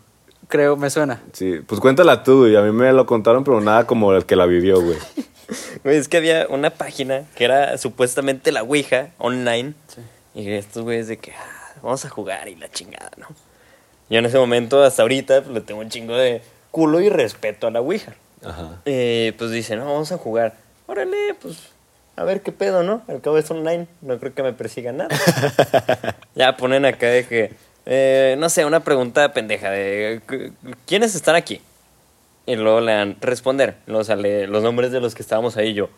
creo, 0.48 0.78
me 0.78 0.90
suena. 0.90 1.22
Sí, 1.34 1.60
pues 1.68 1.82
cuéntala 1.82 2.24
tú, 2.24 2.48
y 2.48 2.56
a 2.56 2.62
mí 2.62 2.72
me 2.72 2.92
lo 2.94 3.06
contaron, 3.06 3.44
pero 3.44 3.60
nada 3.62 3.86
como 3.86 4.14
el 4.14 4.26
que 4.26 4.36
la 4.38 4.46
vivió, 4.46 4.82
güey. 4.82 4.98
Güey, 5.84 5.98
es 5.98 6.07
que 6.07 6.18
había 6.18 6.48
una 6.49 6.69
página 6.69 7.23
que 7.36 7.44
era 7.45 7.78
supuestamente 7.78 8.52
la 8.52 8.64
Ouija 8.64 9.10
online. 9.18 9.73
Y 10.34 10.49
estos 10.52 10.84
güeyes 10.84 11.07
de 11.07 11.18
que 11.18 11.32
ah, 11.34 11.73
vamos 11.82 12.06
a 12.06 12.10
jugar 12.10 12.48
y 12.48 12.56
la 12.56 12.69
chingada, 12.69 13.11
¿no? 13.18 13.28
Yo 14.10 14.19
en 14.19 14.26
ese 14.26 14.38
momento, 14.38 14.84
hasta 14.84 15.02
ahorita, 15.02 15.41
pues, 15.41 15.53
le 15.53 15.61
tengo 15.61 15.82
un 15.82 15.90
chingo 15.90 16.15
de 16.15 16.41
culo 16.72 17.02
y 17.02 17.10
respeto 17.10 17.68
a 17.68 17.72
la 17.72 17.82
Ouija. 17.82 18.14
Ajá. 18.44 18.82
Eh, 18.86 19.34
pues 19.38 19.52
dicen, 19.52 19.80
no, 19.80 19.86
vamos 19.86 20.11
a 20.11 20.18
jugar. 20.18 20.56
Órale, 20.88 21.36
pues 21.41 21.57
a 22.15 22.23
ver 22.23 22.41
qué 22.41 22.52
pedo, 22.52 22.84
¿no? 22.84 23.02
Al 23.07 23.22
cabo 23.22 23.38
es 23.38 23.49
online, 23.52 23.88
no 24.02 24.19
creo 24.19 24.34
que 24.34 24.44
me 24.44 24.53
persiga 24.53 24.91
nada. 24.91 25.10
ya 26.36 26.56
ponen 26.57 26.86
acá 26.86 27.07
de 27.07 27.26
que, 27.26 27.53
eh, 27.86 28.36
no 28.38 28.49
sé, 28.49 28.65
una 28.65 28.82
pregunta 28.82 29.32
pendeja 29.34 29.69
de, 29.72 30.22
"¿Qu- 30.28 30.53
¿quiénes 30.86 31.15
están 31.15 31.36
aquí? 31.36 31.61
Y 32.46 32.56
luego 32.56 32.82
le 32.82 32.94
dan 32.94 33.18
responder. 33.22 33.78
Luego 33.86 34.04
sale 34.04 34.48
los 34.48 34.64
nombres 34.64 34.92
de 34.92 35.00
los 35.00 35.16
que 35.16 35.22
estábamos 35.22 35.58
ahí. 35.58 35.74
Yo, 35.74 35.90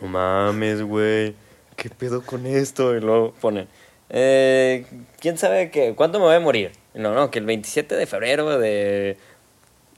no 0.00 0.08
mames, 0.08 0.82
güey. 0.82 1.34
¿Qué 1.76 1.90
pedo 1.90 2.22
con 2.22 2.46
esto? 2.46 2.94
Y 2.96 3.00
luego 3.00 3.32
ponen, 3.40 3.68
eh, 4.10 4.84
¿quién 5.20 5.38
sabe 5.38 5.70
que, 5.70 5.94
cuándo 5.94 6.18
me 6.18 6.26
voy 6.26 6.34
a 6.34 6.40
morir? 6.40 6.72
No, 6.94 7.14
no, 7.14 7.30
que 7.30 7.38
el 7.38 7.46
27 7.46 7.94
de 7.94 8.06
febrero 8.06 8.58
de 8.58 9.16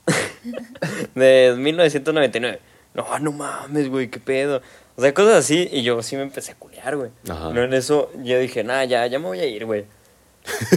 de 1.15 1.55
1999. 1.57 2.61
No, 2.95 3.19
no 3.21 3.33
mames, 3.33 3.89
güey, 3.89 4.09
qué 4.09 4.21
pedo. 4.21 4.63
O 4.97 5.01
sea, 5.01 5.15
cosas 5.15 5.37
así. 5.37 5.69
Y 5.73 5.83
yo 5.83 6.03
sí 6.03 6.17
me 6.17 6.23
empecé 6.23 6.53
a 6.53 6.55
culear, 6.57 6.97
güey. 6.97 7.11
No, 7.25 7.63
en 7.63 7.73
eso 7.73 8.11
yo 8.23 8.39
dije, 8.39 8.65
nah, 8.65 8.85
ya, 8.85 9.07
ya 9.07 9.19
me 9.19 9.27
voy 9.27 9.41
a 9.41 9.47
ir, 9.47 9.65
güey. 9.65 9.85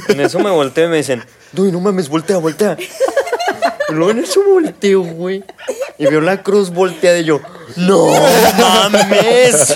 En 0.10 0.20
eso 0.20 0.40
me 0.40 0.52
volteo 0.52 0.88
y 0.88 0.90
me 0.90 0.98
dicen, 0.98 1.24
Duy, 1.52 1.72
no 1.72 1.80
mames, 1.80 2.10
voltea, 2.10 2.38
voltea. 2.38 2.78
Luego 3.90 4.12
en 4.12 4.20
eso 4.20 4.44
volteo, 4.44 5.02
güey. 5.02 5.44
Y 5.98 6.06
veo 6.06 6.22
la 6.22 6.42
cruz 6.42 6.72
volteada 6.72 7.20
y 7.20 7.26
yo, 7.26 7.42
no 7.78 8.08
mames. 8.58 9.76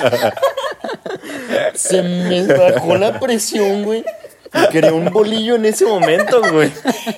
Se 1.76 2.02
me 2.02 2.46
bajó 2.48 2.96
la 2.98 3.20
presión, 3.20 3.84
güey. 3.84 4.04
Y 4.54 4.68
quería 4.70 4.94
un 4.94 5.12
bolillo 5.12 5.56
en 5.56 5.66
ese 5.66 5.86
momento, 5.86 6.42
güey. 6.52 6.72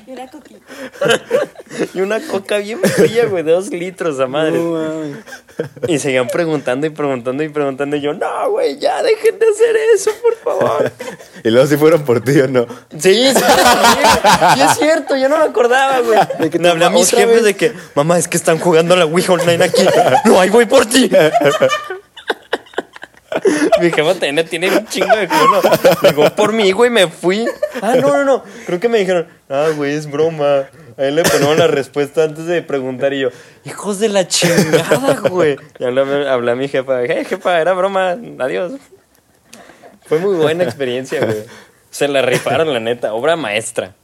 Y 0.07 0.11
una 0.11 0.27
coquita. 0.27 0.59
Y 1.93 2.01
una 2.01 2.19
coca 2.19 2.57
bien 2.57 2.79
fría, 2.81 3.25
güey, 3.25 3.43
de 3.43 3.51
dos 3.51 3.69
litros 3.69 4.19
a 4.19 4.27
madre. 4.27 4.59
Y 5.87 5.99
seguían 5.99 6.27
preguntando 6.27 6.87
y 6.87 6.89
preguntando 6.89 7.43
y 7.43 7.49
preguntando. 7.49 7.95
Y 7.95 8.01
yo, 8.01 8.13
no, 8.13 8.49
güey, 8.49 8.79
ya 8.79 9.01
dejen 9.03 9.37
de 9.39 9.45
hacer 9.45 9.75
eso, 9.95 10.11
por 10.21 10.35
favor. 10.35 10.91
Y 11.43 11.49
luego 11.51 11.67
si 11.67 11.77
fueron 11.77 12.03
por 12.03 12.21
ti 12.21 12.37
o 12.41 12.47
no. 12.47 12.65
Sí, 12.97 12.99
sí, 12.99 13.33
sí, 13.33 14.03
sí 14.55 14.61
es 14.61 14.77
cierto, 14.77 15.15
yo 15.15 15.29
no 15.29 15.37
me 15.37 15.45
acordaba, 15.45 15.99
güey. 15.99 16.19
De 16.39 16.49
que 16.49 16.59
Me 16.59 16.67
hablé 16.69 16.85
a 16.85 16.89
mis 16.89 17.09
jefes 17.11 17.27
vez. 17.27 17.43
de 17.43 17.55
que, 17.55 17.71
mamá, 17.95 18.17
es 18.17 18.27
que 18.27 18.35
están 18.35 18.59
jugando 18.59 18.93
a 18.95 18.97
la 18.97 19.05
Ouija 19.05 19.31
online 19.31 19.63
aquí. 19.63 19.85
No, 20.25 20.39
ahí 20.39 20.49
voy 20.49 20.65
por 20.65 20.85
ti. 20.85 21.09
Mi 23.81 23.91
jefa 23.91 24.13
también 24.15 24.47
tiene 24.47 24.75
un 24.75 24.85
chingo 24.87 25.15
de 25.15 25.27
culo. 25.27 25.61
Llegó 26.01 26.29
por 26.35 26.53
mí, 26.53 26.71
güey, 26.71 26.89
me 26.89 27.07
fui. 27.07 27.45
Ah, 27.81 27.95
no, 27.95 28.09
no, 28.09 28.25
no. 28.25 28.43
Creo 28.65 28.79
que 28.79 28.89
me 28.89 28.99
dijeron, 28.99 29.27
ah, 29.49 29.69
güey, 29.75 29.93
es 29.93 30.09
broma. 30.09 30.69
A 30.97 31.03
él 31.03 31.15
le 31.15 31.23
ponemos 31.23 31.57
la 31.57 31.67
respuesta 31.67 32.23
antes 32.23 32.45
de 32.45 32.61
preguntar 32.61 33.13
y 33.13 33.21
yo, 33.21 33.29
hijos 33.63 33.99
de 33.99 34.09
la 34.09 34.27
chingada, 34.27 35.21
güey. 35.29 35.57
Y 35.79 35.83
hablé, 35.85 36.29
hablé 36.29 36.51
a 36.51 36.55
mi 36.55 36.67
jefa, 36.67 37.03
eh, 37.03 37.23
jefa, 37.23 37.61
era 37.61 37.73
broma, 37.73 38.17
adiós. 38.39 38.73
Fue 40.05 40.19
muy 40.19 40.35
buena 40.35 40.63
experiencia, 40.63 41.23
güey. 41.23 41.45
Se 41.89 42.07
la 42.07 42.21
rifaron, 42.21 42.73
la 42.73 42.79
neta, 42.79 43.13
obra 43.13 43.35
maestra. 43.35 43.95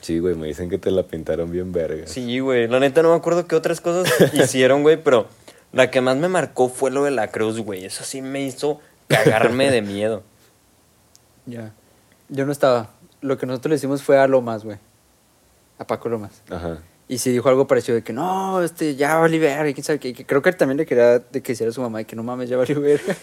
Sí, 0.00 0.20
güey, 0.20 0.34
me 0.34 0.46
dicen 0.46 0.70
que 0.70 0.78
te 0.78 0.90
la 0.90 1.02
pintaron 1.02 1.50
bien 1.50 1.72
verga. 1.72 2.06
Sí, 2.06 2.38
güey. 2.38 2.68
La 2.68 2.78
neta 2.78 3.02
no 3.02 3.10
me 3.10 3.16
acuerdo 3.16 3.46
qué 3.46 3.56
otras 3.56 3.80
cosas 3.80 4.32
hicieron, 4.32 4.82
güey, 4.82 4.96
pero 4.96 5.26
la 5.72 5.90
que 5.90 6.00
más 6.00 6.16
me 6.16 6.28
marcó 6.28 6.68
fue 6.68 6.90
lo 6.90 7.04
de 7.04 7.10
la 7.10 7.28
cruz, 7.28 7.60
güey. 7.60 7.84
Eso 7.84 8.04
sí 8.04 8.22
me 8.22 8.42
hizo 8.42 8.80
cagarme 9.06 9.70
de 9.70 9.82
miedo. 9.82 10.22
Ya. 11.46 11.72
Yo 12.28 12.44
no 12.44 12.52
estaba. 12.52 12.90
Lo 13.22 13.38
que 13.38 13.46
nosotros 13.46 13.70
le 13.70 13.76
hicimos 13.76 14.02
fue 14.02 14.18
a 14.18 14.26
Lomas, 14.26 14.64
güey. 14.64 14.76
A 15.78 15.86
Paco 15.86 16.10
Lomas. 16.10 16.42
Ajá. 16.50 16.82
Y 17.08 17.16
sí 17.16 17.32
dijo 17.32 17.48
algo 17.48 17.66
parecido 17.66 17.96
de 17.96 18.04
que 18.04 18.12
no, 18.12 18.62
este, 18.62 18.94
ya 18.96 19.16
valió 19.16 19.40
verga, 19.40 19.70
y 19.70 19.72
quién 19.72 19.82
sabe 19.82 19.98
qué. 19.98 20.12
que 20.12 20.26
Creo 20.26 20.42
que 20.42 20.50
él 20.50 20.56
también 20.56 20.76
le 20.76 20.84
quería 20.84 21.20
de 21.20 21.42
que 21.42 21.52
hiciera 21.52 21.70
a 21.70 21.72
su 21.72 21.80
mamá 21.80 21.98
de 21.98 22.04
que 22.04 22.14
no 22.16 22.22
mames, 22.22 22.50
ya 22.50 22.58
valió 22.58 22.82
verga. 22.82 23.16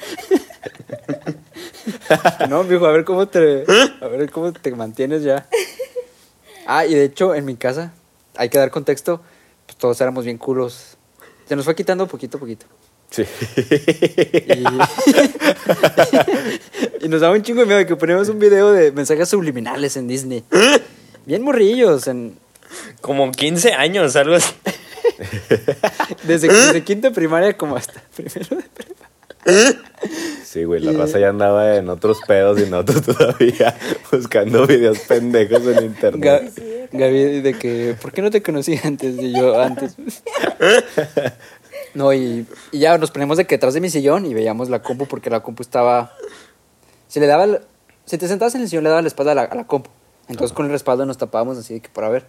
no, 2.49 2.63
me 2.63 2.73
dijo, 2.73 2.88
a 2.88 2.91
ver 2.91 3.05
cómo 3.05 3.27
te, 3.27 3.63
a 4.01 4.07
ver 4.07 4.31
cómo 4.31 4.51
te 4.51 4.72
mantienes 4.72 5.22
ya. 5.22 5.47
Ah, 6.65 6.88
y 6.88 6.95
de 6.95 7.03
hecho, 7.03 7.35
en 7.35 7.45
mi 7.45 7.55
casa, 7.57 7.93
hay 8.35 8.49
que 8.49 8.57
dar 8.57 8.72
contexto, 8.72 9.22
pues 9.67 9.77
todos 9.77 10.01
éramos 10.01 10.26
bien 10.26 10.39
culos. 10.39 10.94
Se 11.47 11.55
nos 11.55 11.65
fue 11.65 11.76
quitando 11.76 12.07
poquito 12.07 12.38
a 12.38 12.39
poquito. 12.39 12.65
Sí. 13.11 13.23
Y, 14.47 14.65
y 17.05 17.07
nos 17.07 17.22
daba 17.22 17.35
un 17.35 17.43
chingo 17.43 17.61
de 17.61 17.65
miedo 17.65 17.80
de 17.80 17.85
que 17.85 17.95
poníamos 17.95 18.30
un 18.30 18.39
video 18.39 18.72
de 18.72 18.91
mensajes 18.91 19.30
subliminales 19.30 19.95
en 19.95 20.07
Disney. 20.07 20.43
Bien 21.26 21.41
morrillos, 21.43 22.07
en, 22.07 22.38
Como 23.01 23.31
15 23.31 23.73
años, 23.73 24.15
algo 24.15 24.35
así. 24.35 24.53
desde, 26.23 26.47
desde 26.47 26.84
quinto 26.84 27.09
de 27.09 27.13
primaria 27.13 27.55
como 27.55 27.76
hasta 27.76 28.01
primero 28.15 28.55
de 28.55 28.63
prepa. 28.63 29.05
Sí, 30.43 30.63
güey, 30.63 30.81
la 30.81 30.91
raza 30.93 31.19
ya 31.19 31.30
andaba 31.30 31.76
en 31.76 31.89
otros 31.89 32.19
pedos 32.27 32.59
y 32.59 32.69
nosotros 32.69 33.03
todavía 33.17 33.76
buscando 34.11 34.65
videos 34.65 34.99
pendejos 34.99 35.61
en 35.67 35.85
internet. 35.85 36.53
Gaby, 36.91 37.41
de 37.41 37.53
que, 37.57 37.95
¿por 38.01 38.11
qué 38.13 38.22
no 38.22 38.31
te 38.31 38.41
conocí 38.41 38.80
antes? 38.84 39.15
Y 39.19 39.34
yo, 39.34 39.59
antes. 39.59 39.95
No, 41.93 42.13
y, 42.13 42.45
y 42.72 42.80
ya 42.80 42.97
nos 42.97 43.11
ponemos 43.11 43.38
de 43.38 43.45
que 43.45 43.55
detrás 43.55 43.73
de 43.73 43.81
mi 43.81 43.89
sillón 43.89 44.26
y 44.26 44.34
veíamos 44.34 44.69
la 44.69 44.81
compu 44.81 45.05
porque 45.07 45.30
la 45.30 45.41
compu 45.41 45.61
estaba... 45.61 46.13
Si 47.07 47.19
le 47.19 47.27
daba... 47.27 47.43
el- 47.45 47.59
Si 48.05 48.17
te 48.17 48.27
sentabas 48.27 48.55
en 48.55 48.61
el 48.61 48.69
sillón 48.69 48.84
le 48.84 48.89
daba 48.89 49.01
la 49.01 49.07
espalda 49.07 49.31
a 49.31 49.35
la, 49.35 49.41
a 49.43 49.55
la 49.55 49.65
compu. 49.65 49.89
Entonces 50.27 50.53
con 50.55 50.65
el 50.65 50.72
respaldo 50.72 51.05
nos 51.05 51.17
tapábamos 51.17 51.57
así 51.57 51.76
de 51.76 51.80
que 51.81 51.89
para 51.89 52.09
ver. 52.09 52.26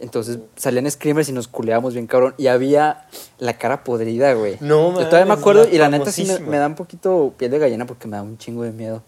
Entonces 0.00 0.38
salían 0.56 0.90
screamers 0.90 1.28
y 1.28 1.32
nos 1.32 1.48
culeábamos 1.48 1.94
bien 1.94 2.06
cabrón. 2.06 2.34
Y 2.36 2.48
había 2.48 3.06
la 3.38 3.54
cara 3.58 3.82
podrida, 3.84 4.34
güey. 4.34 4.56
No, 4.60 4.92
Yo 4.98 5.06
todavía 5.06 5.26
me 5.26 5.38
acuerdo 5.40 5.66
y 5.70 5.78
la 5.78 5.88
neta 5.88 6.12
sí 6.12 6.24
me, 6.24 6.38
me 6.40 6.58
da 6.58 6.66
un 6.66 6.74
poquito 6.74 7.32
piel 7.36 7.50
de 7.50 7.58
gallina 7.58 7.86
porque 7.86 8.06
me 8.08 8.16
da 8.16 8.22
un 8.22 8.36
chingo 8.38 8.62
de 8.62 8.72
miedo. 8.72 9.02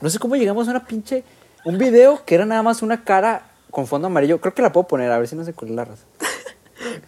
No 0.00 0.10
sé 0.10 0.18
cómo 0.18 0.36
llegamos 0.36 0.68
a 0.68 0.72
una 0.72 0.84
pinche... 0.86 1.24
Un 1.64 1.76
video 1.76 2.24
que 2.24 2.34
era 2.36 2.46
nada 2.46 2.62
más 2.62 2.82
una 2.82 3.02
cara 3.04 3.50
con 3.70 3.86
fondo 3.86 4.06
amarillo. 4.06 4.40
Creo 4.40 4.54
que 4.54 4.62
la 4.62 4.72
puedo 4.72 4.86
poner, 4.86 5.10
a 5.10 5.18
ver 5.18 5.26
si 5.28 5.34
no 5.36 5.44
se 5.44 5.52
culea 5.52 5.74
la 5.74 5.84
raza. 5.86 6.04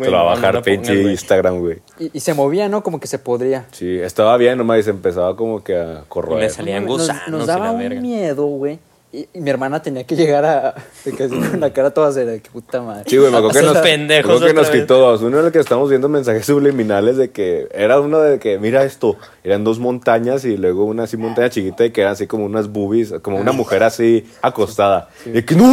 Va 0.01 0.33
a 0.33 0.53
no, 0.53 0.63
pinche. 0.63 1.01
Instagram, 1.03 1.61
güey. 1.61 1.79
Y, 1.99 2.11
y 2.15 2.21
se 2.21 2.35
movía, 2.35 2.69
¿no? 2.69 2.83
Como 2.83 2.99
que 2.99 3.07
se 3.07 3.19
podría. 3.19 3.67
Sí, 3.71 3.99
estaba 4.01 4.37
bien 4.37 4.59
nomás 4.59 4.81
y 4.81 4.83
se 4.83 4.91
empezaba 4.91 5.37
como 5.37 5.63
que 5.63 5.77
a 5.77 6.05
corroer. 6.09 6.41
Le 6.43 6.51
salían 6.51 6.85
Nos- 6.85 6.99
gusanos 7.03 7.29
Nos, 7.29 7.45
y 7.45 7.47
daba 7.47 7.67
la 7.67 7.73
un 7.73 7.79
verga. 7.79 8.01
miedo, 8.01 8.47
güey. 8.47 8.79
Y, 9.13 9.29
y 9.35 9.41
mi 9.41 9.51
hermana 9.51 9.83
tenía 9.83 10.05
que 10.05 10.15
llegar 10.15 10.45
a... 10.45 10.75
De 11.05 11.13
que 11.13 11.25
así 11.25 11.35
con 11.35 11.59
la 11.59 11.73
cara 11.73 11.91
toda 11.91 12.13
seria. 12.13 12.33
de 12.33 12.41
Que 12.41 12.51
puta 12.51 12.81
madre. 12.81 13.05
Sí, 13.09 13.17
güey, 13.17 13.33
me 13.33 13.39
acuerdo 13.39 13.59
que 13.59 13.67
nos, 13.67 13.79
pendejos 13.79 14.41
que 14.41 14.55
nos 14.55 14.71
quitó 14.71 14.99
dos. 14.99 15.23
Uno 15.23 15.41
en 15.41 15.47
el 15.47 15.53
que 15.53 15.59
estamos 15.59 15.89
viendo 15.89 16.09
mensajes 16.09 16.47
subliminales 16.47 17.17
de 17.17 17.31
que 17.31 17.67
era 17.73 18.01
uno 18.01 18.21
de 18.21 18.39
que, 18.39 18.59
mira 18.59 18.85
esto, 18.85 19.17
eran 19.43 19.65
dos 19.65 19.81
montañas 19.81 20.45
y 20.45 20.57
luego 20.57 20.85
una 20.85 21.05
así 21.05 21.17
montaña 21.17 21.51
chiquita 21.51 21.85
y 21.85 21.91
que 21.91 22.03
eran 22.03 22.13
así 22.13 22.29
como 22.29 22.45
unas 22.45 22.69
boobies, 22.69 23.15
como 23.21 23.39
una 23.39 23.51
mujer 23.51 23.83
así 23.83 24.31
acostada. 24.43 25.09
Y 25.27 25.43
que, 25.43 25.57
¡no! 25.57 25.67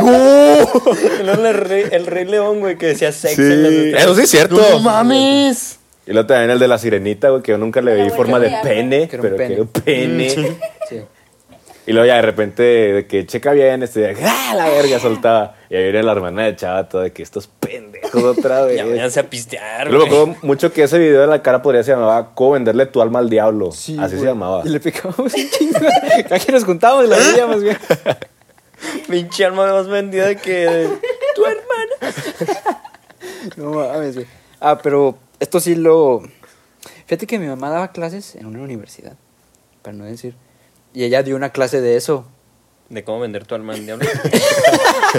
¡No! 0.00 0.92
El 1.42 1.54
rey, 1.54 1.84
el 1.90 2.06
rey 2.06 2.24
león, 2.24 2.60
güey, 2.60 2.76
que 2.76 2.86
decía 2.86 3.12
sexo. 3.12 3.36
Sí, 3.36 3.42
en 3.42 3.92
las 3.92 4.02
eso 4.02 4.14
sí 4.14 4.22
es 4.22 4.30
cierto. 4.30 4.56
¡No 4.56 4.80
mames! 4.80 5.78
Y 6.06 6.12
luego 6.12 6.26
también 6.26 6.50
el 6.50 6.58
de 6.58 6.68
la 6.68 6.78
sirenita, 6.78 7.30
güey, 7.30 7.42
que 7.42 7.52
yo 7.52 7.58
nunca 7.58 7.80
le 7.80 8.02
vi 8.02 8.10
forma 8.10 8.40
de 8.40 8.52
pene, 8.62 9.08
que 9.08 9.16
era 9.16 9.22
un 9.22 9.36
pero 9.36 9.36
que 9.36 9.42
pene. 9.42 9.54
era 9.54 9.62
un 9.62 9.68
pene. 9.68 10.28
Sí. 10.88 11.00
Y 11.84 11.92
luego 11.92 12.06
ya 12.06 12.14
de 12.16 12.22
repente, 12.22 12.62
de 12.62 13.06
que 13.08 13.26
checa 13.26 13.50
bien, 13.52 13.82
este, 13.82 14.14
¡ah, 14.24 14.54
la 14.54 14.68
verga! 14.68 15.00
soltaba. 15.00 15.56
Y 15.68 15.74
ahí 15.74 15.82
viene 15.84 16.02
la 16.04 16.12
hermana 16.12 16.44
de 16.44 16.54
Chava, 16.54 16.88
toda 16.88 17.04
de 17.04 17.12
que 17.12 17.24
estos 17.24 17.48
pendejos 17.48 18.22
otra 18.22 18.62
vez. 18.66 18.76
Ya 18.76 18.84
váyanse 18.84 19.18
a 19.18 19.28
pistear, 19.28 19.88
Luego 19.90 20.04
me 20.04 20.10
güey. 20.10 20.22
acuerdo 20.22 20.46
mucho 20.46 20.72
que 20.72 20.84
ese 20.84 20.98
video 21.00 21.22
de 21.22 21.26
la 21.26 21.42
cara 21.42 21.60
podría 21.60 21.82
se 21.82 21.90
llamaba 21.90 22.34
¿Cómo 22.34 22.52
venderle 22.52 22.86
tu 22.86 23.02
alma 23.02 23.18
al 23.18 23.28
diablo? 23.28 23.72
Sí, 23.72 23.96
Así 23.98 24.16
se 24.16 24.24
llamaba. 24.26 24.62
Y 24.64 24.68
le 24.68 24.78
picamos 24.78 25.18
un 25.18 25.28
chingo. 25.28 25.78
Cada 26.28 26.38
que 26.38 26.52
nos 26.52 26.64
juntábamos 26.64 27.06
y 27.06 27.08
la 27.08 27.16
veíamos, 27.32 27.62
güey. 27.64 27.76
Pinche 29.08 29.44
alma 29.44 29.72
más 29.72 29.88
vendida 29.88 30.34
que 30.36 30.88
tu 31.34 31.44
hermana. 31.44 32.14
No 33.56 33.70
mames, 33.72 34.14
güey. 34.14 34.26
Ah, 34.60 34.78
pero 34.80 35.18
esto 35.40 35.58
sí 35.58 35.74
lo... 35.74 36.22
Fíjate 37.06 37.26
que 37.26 37.38
mi 37.40 37.46
mamá 37.48 37.70
daba 37.70 37.90
clases 37.90 38.36
en 38.36 38.46
una 38.46 38.60
universidad, 38.62 39.16
para 39.82 39.96
no 39.96 40.04
decir. 40.04 40.34
Y 40.94 41.04
ella 41.04 41.22
dio 41.22 41.36
una 41.36 41.50
clase 41.50 41.80
de 41.80 41.96
eso. 41.96 42.24
De 42.88 43.04
cómo 43.04 43.20
vender 43.20 43.46
tu 43.46 43.54
alma 43.54 43.72
al 43.72 43.84
diablo. 43.86 44.06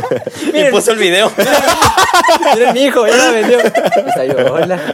y 0.53 0.65
puso 0.71 0.91
el 0.91 0.99
video. 0.99 1.31
Mira 2.55 2.73
mi 2.73 2.83
hijo, 2.83 3.07
ya 3.07 3.17
la 3.17 3.31
vendió. 3.31 3.59
Está 3.59 4.25
yo, 4.25 4.53
hola. 4.53 4.93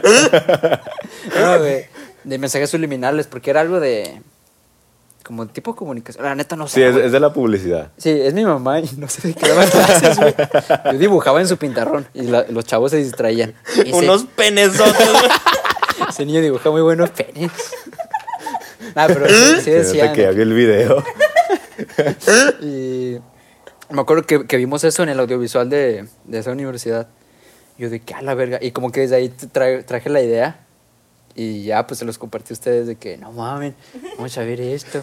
No, 1.38 1.58
güey. 1.58 1.86
De 2.24 2.38
mensajes 2.38 2.70
subliminales, 2.70 3.26
porque 3.26 3.50
era 3.50 3.60
algo 3.60 3.80
de... 3.80 4.22
como 5.24 5.46
tipo 5.46 5.74
comunicación. 5.76 6.24
La 6.24 6.34
neta 6.34 6.56
no 6.56 6.68
sé. 6.68 6.74
Sí, 6.92 6.98
es, 7.00 7.12
de 7.12 7.20
la 7.20 7.32
publicidad. 7.32 7.90
Sí, 7.98 8.10
es 8.10 8.32
mi 8.34 8.44
mamá 8.44 8.80
y 8.80 8.88
no 8.96 9.08
sé 9.08 9.28
de 9.28 9.34
qué 9.34 9.48
daban 9.48 9.68
clases, 9.68 10.18
güey. 10.18 10.34
Yo 10.92 10.98
dibujaba 10.98 11.40
en 11.40 11.48
su 11.48 11.56
pintarrón 11.56 12.06
y 12.14 12.22
la- 12.22 12.46
los 12.48 12.64
chavos 12.64 12.90
se 12.92 12.98
distraían. 12.98 13.54
Y 13.84 13.92
Unos 13.92 14.24
penesotes, 14.24 15.12
güey. 15.12 15.30
Ese 16.08 16.24
niño 16.26 16.40
dibuja 16.40 16.70
muy 16.70 16.80
buenos 16.82 17.10
penes. 17.10 17.50
Ah, 18.94 19.06
pero 19.08 19.28
sí, 19.28 19.60
sí 19.64 19.70
decían. 19.70 20.12
que 20.14 20.26
haga 20.26 20.42
el 20.42 20.52
video. 20.52 21.02
Y 22.62 23.18
me 23.90 24.00
acuerdo 24.00 24.24
que, 24.24 24.46
que 24.46 24.56
vimos 24.56 24.84
eso 24.84 25.02
en 25.02 25.08
el 25.08 25.20
audiovisual 25.20 25.68
de, 25.70 26.06
de 26.24 26.38
esa 26.38 26.50
universidad. 26.52 27.08
Yo 27.78 27.88
de 27.90 28.00
que 28.00 28.14
a 28.14 28.22
la 28.22 28.34
verga. 28.34 28.58
Y 28.60 28.72
como 28.72 28.92
que 28.92 29.00
desde 29.00 29.16
ahí 29.16 29.28
te 29.28 29.46
tra- 29.48 29.84
traje 29.84 30.10
la 30.10 30.22
idea. 30.22 30.66
Y 31.34 31.62
ya 31.64 31.86
pues 31.86 31.98
se 31.98 32.04
los 32.04 32.18
compartí 32.18 32.52
a 32.52 32.54
ustedes 32.54 32.86
de 32.86 32.96
que 32.96 33.16
no 33.16 33.32
mamen, 33.32 33.74
vamos 34.16 34.36
a 34.36 34.42
ver 34.42 34.60
esto. 34.60 35.02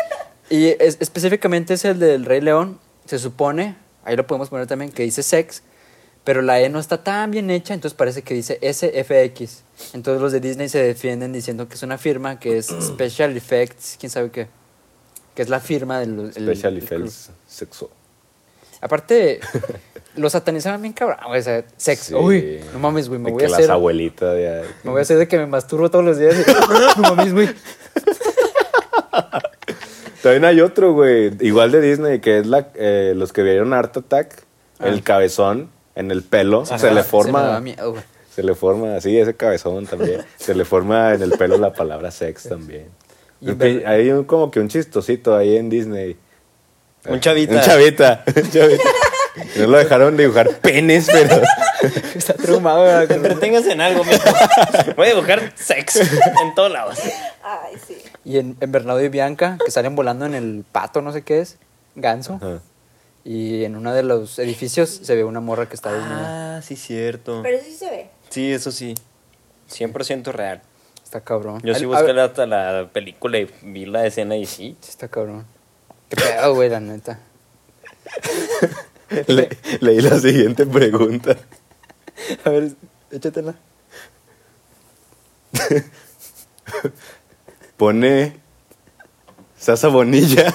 y 0.50 0.66
es- 0.78 0.98
específicamente 1.00 1.74
es 1.74 1.84
el 1.84 1.98
del 1.98 2.24
Rey 2.24 2.40
León. 2.40 2.78
Se 3.06 3.18
supone, 3.18 3.76
ahí 4.04 4.16
lo 4.16 4.26
podemos 4.26 4.50
poner 4.50 4.66
también, 4.66 4.90
que 4.90 5.04
dice 5.04 5.22
sex. 5.22 5.62
Pero 6.24 6.42
la 6.42 6.60
E 6.60 6.68
no 6.68 6.78
está 6.78 7.02
tan 7.02 7.30
bien 7.30 7.50
hecha, 7.50 7.72
entonces 7.74 7.96
parece 7.96 8.22
que 8.22 8.34
dice 8.34 8.58
SFX. 8.62 9.62
Entonces 9.94 10.20
los 10.20 10.32
de 10.32 10.40
Disney 10.40 10.68
se 10.68 10.82
defienden 10.82 11.32
diciendo 11.32 11.68
que 11.68 11.74
es 11.76 11.82
una 11.82 11.96
firma 11.98 12.38
que 12.38 12.58
es 12.58 12.66
Special 12.82 13.36
Effects, 13.36 13.96
quién 13.98 14.10
sabe 14.10 14.30
qué. 14.30 14.48
Que 15.34 15.42
es 15.42 15.48
la 15.48 15.60
firma 15.60 16.00
del 16.00 16.18
el- 16.18 16.32
Special 16.32 16.72
el 16.76 16.78
effects 16.82 17.30
sexo. 17.46 17.90
Aparte, 18.80 19.40
lo 20.16 20.28
satanizaron 20.28 20.82
bien 20.82 20.92
cabrón. 20.92 21.18
O 21.28 21.40
sea, 21.42 21.64
sex. 21.76 22.00
Sí. 22.00 22.14
Uy, 22.14 22.60
no 22.72 22.78
mames, 22.78 23.08
güey. 23.08 23.18
Me 23.20 23.26
De 23.26 23.32
voy 23.32 23.40
que 23.40 23.46
a 23.46 23.48
las 23.50 23.58
hacer. 23.60 23.70
abuelitas 23.70 24.34
de 24.34 24.48
ahí. 24.60 24.66
Me 24.84 24.90
voy 24.90 24.98
a 24.98 25.02
hacer 25.02 25.16
de 25.18 25.26
que 25.28 25.38
me 25.38 25.46
masturbo 25.46 25.90
todos 25.90 26.04
los 26.04 26.18
días. 26.18 26.36
no 26.96 27.14
mames, 27.14 27.32
güey. 27.32 27.48
También 30.22 30.44
hay 30.44 30.60
otro, 30.60 30.92
güey, 30.92 31.30
igual 31.40 31.70
de 31.70 31.80
Disney, 31.80 32.20
que 32.20 32.38
es 32.38 32.46
la, 32.46 32.68
eh, 32.74 33.12
los 33.16 33.32
que 33.32 33.42
vieron 33.42 33.72
Art 33.72 33.96
Attack, 33.96 34.44
Ah. 34.80 34.86
el 34.88 35.02
cabezón 35.02 35.70
en 35.98 36.12
el 36.12 36.22
pelo, 36.22 36.64
se 36.64 36.92
le 36.92 37.02
forma, 37.02 37.60
miedo, 37.60 37.96
se 38.32 38.44
le 38.44 38.54
forma, 38.54 38.94
así 38.94 39.18
ese 39.18 39.34
cabezón 39.34 39.84
también, 39.84 40.24
se 40.38 40.54
le 40.54 40.64
forma 40.64 41.12
en 41.12 41.22
el 41.22 41.32
pelo 41.32 41.58
la 41.58 41.72
palabra 41.72 42.12
sex 42.12 42.44
también. 42.44 42.86
Hay 43.84 44.10
un, 44.10 44.24
como 44.24 44.50
que 44.50 44.60
un 44.60 44.68
chistosito 44.68 45.36
ahí 45.36 45.56
en 45.56 45.68
Disney. 45.68 46.16
Un 47.04 47.18
chavita. 47.18 47.54
Un 47.54 47.60
chavita, 47.62 48.24
un 48.36 48.50
chavita. 48.50 48.84
No 49.56 49.66
lo 49.66 49.78
dejaron 49.78 50.16
dibujar 50.16 50.50
penes, 50.60 51.08
pero... 51.10 51.42
Está 52.14 52.34
traumado, 52.34 52.82
güey. 52.82 53.18
Entreténgase 53.18 53.72
en 53.72 53.80
algo, 53.80 54.04
mijo. 54.04 54.24
Voy 54.96 55.06
a 55.06 55.10
dibujar 55.10 55.52
sex 55.56 55.96
en 55.96 56.54
todos 56.56 56.72
lados. 56.72 56.98
Ay, 57.42 57.76
sí. 57.86 57.98
Y 58.24 58.38
en, 58.38 58.56
en 58.60 58.72
Bernardo 58.72 59.00
y 59.02 59.08
Bianca, 59.08 59.58
que 59.64 59.70
salen 59.70 59.94
volando 59.94 60.26
en 60.26 60.34
el 60.34 60.64
pato, 60.70 61.02
no 61.02 61.12
sé 61.12 61.22
qué 61.22 61.40
es, 61.40 61.58
ganso. 61.94 62.34
Ajá. 62.34 62.60
Y 63.30 63.64
en 63.64 63.76
uno 63.76 63.92
de 63.92 64.02
los 64.02 64.38
edificios 64.38 64.88
se 64.88 65.14
ve 65.14 65.22
una 65.22 65.40
morra 65.40 65.68
que 65.68 65.74
está 65.74 65.92
desnuda. 65.92 66.56
Ah, 66.56 66.62
sí, 66.62 66.76
cierto. 66.76 67.40
Pero 67.42 67.58
sí 67.62 67.74
se 67.74 67.90
ve. 67.90 68.10
Sí, 68.30 68.50
eso 68.50 68.72
sí. 68.72 68.94
100% 69.70 70.32
real. 70.32 70.62
Está 71.04 71.20
cabrón. 71.20 71.60
Yo 71.62 71.74
sí 71.74 71.80
Al- 71.82 71.86
busqué 71.88 72.18
a- 72.18 72.24
hasta 72.24 72.46
la 72.46 72.88
película 72.90 73.38
y 73.38 73.46
vi 73.64 73.84
la 73.84 74.06
escena 74.06 74.34
y 74.34 74.46
sí. 74.46 74.78
Sí, 74.80 74.88
está 74.88 75.08
cabrón. 75.08 75.44
Qué 76.08 76.16
pedo, 76.16 76.54
güey, 76.54 76.70
la 76.70 76.80
neta. 76.80 77.20
Le- 79.26 79.50
leí 79.80 80.00
la 80.00 80.18
siguiente 80.18 80.64
pregunta. 80.64 81.36
A 82.44 82.50
ver, 82.50 82.70
échatela. 83.10 83.56
Pone 87.76 88.36
Sasa 89.58 89.88
Bonilla. 89.88 90.54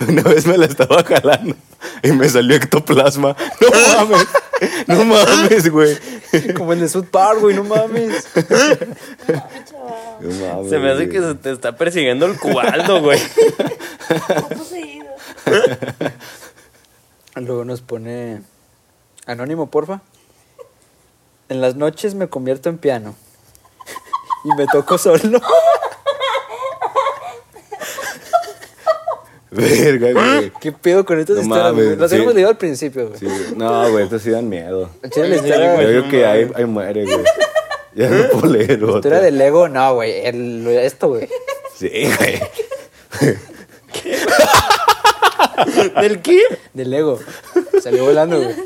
Una 0.08 0.22
vez 0.22 0.46
me 0.46 0.56
la 0.56 0.66
estaba 0.66 1.04
jalando 1.04 1.54
y 2.02 2.12
me 2.12 2.28
salió 2.28 2.56
ectoplasma. 2.56 3.36
No 3.60 3.68
mames. 3.98 4.26
No 4.86 5.04
mames, 5.04 5.70
güey. 5.70 5.98
Como 6.54 6.72
el 6.72 6.80
de 6.80 6.88
South 6.88 7.06
Park, 7.10 7.40
güey, 7.40 7.54
no 7.54 7.64
mames. 7.64 8.26
No 10.20 10.30
mames, 10.30 10.70
Se 10.70 10.78
me 10.78 10.90
hace 10.90 11.08
que 11.08 11.20
se 11.20 11.34
te 11.34 11.52
está 11.52 11.76
persiguiendo 11.76 12.26
el 12.26 12.38
cubaldo, 12.38 13.00
güey. 13.02 13.20
Luego 17.36 17.64
nos 17.64 17.80
pone 17.80 18.42
anónimo, 19.26 19.70
porfa. 19.70 20.02
En 21.48 21.60
las 21.60 21.74
noches 21.76 22.14
me 22.14 22.28
convierto 22.28 22.68
en 22.68 22.78
piano. 22.78 23.14
Y 24.44 24.48
me 24.56 24.66
toco 24.68 24.96
solo. 24.96 25.38
Verga, 29.50 30.12
güey. 30.12 30.52
¿Qué 30.60 30.72
pedo 30.72 31.04
con 31.04 31.18
estas 31.18 31.36
No 31.36 31.42
historias, 31.42 31.66
mames, 31.72 31.84
güey? 31.86 31.96
Las 31.98 32.10
sí. 32.10 32.14
habíamos 32.16 32.34
leído 32.34 32.50
al 32.50 32.56
principio, 32.58 33.08
güey. 33.08 33.18
Sí, 33.18 33.26
no, 33.56 33.90
güey, 33.90 34.04
estos 34.04 34.22
sí 34.22 34.30
dan 34.30 34.48
miedo. 34.48 34.90
Chile 35.10 35.28
la 35.28 35.38
Sí, 35.38 35.44
historia, 35.44 35.74
güey. 35.74 35.84
Yo 35.86 35.90
digo 35.92 36.08
que 36.08 36.26
ahí, 36.26 36.50
ahí 36.54 36.64
muere, 36.64 37.04
güey. 37.04 37.24
Ya 37.92 38.08
no 38.08 38.28
puedo 38.28 38.46
leer 38.54 38.84
otra. 38.84 38.96
historia 38.98 39.20
del 39.20 39.36
Lego, 39.36 39.68
no, 39.68 39.94
güey. 39.94 40.24
el- 40.24 40.64
Esto, 40.68 41.08
güey. 41.08 41.28
Sí, 41.76 41.88
güey. 42.18 42.40
¿Del 46.00 46.22
qué? 46.22 46.40
Del 46.72 46.90
Lego. 46.90 47.18
Salió 47.82 48.04
volando, 48.04 48.36
güey. 48.40 48.54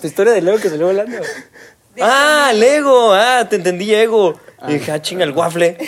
Tu 0.00 0.06
historia 0.08 0.32
del 0.32 0.44
Lego 0.44 0.58
que 0.58 0.68
salió 0.68 0.86
volando. 0.86 1.16
Ah, 2.00 2.52
Lego. 2.54 3.12
Ah, 3.14 3.46
te 3.48 3.56
entendí, 3.56 3.94
Ego. 3.94 4.38
Y 4.68 4.74
dije, 4.74 4.90
ah, 4.92 5.00
chinga, 5.00 5.24
el 5.24 5.30
waffle. 5.32 5.78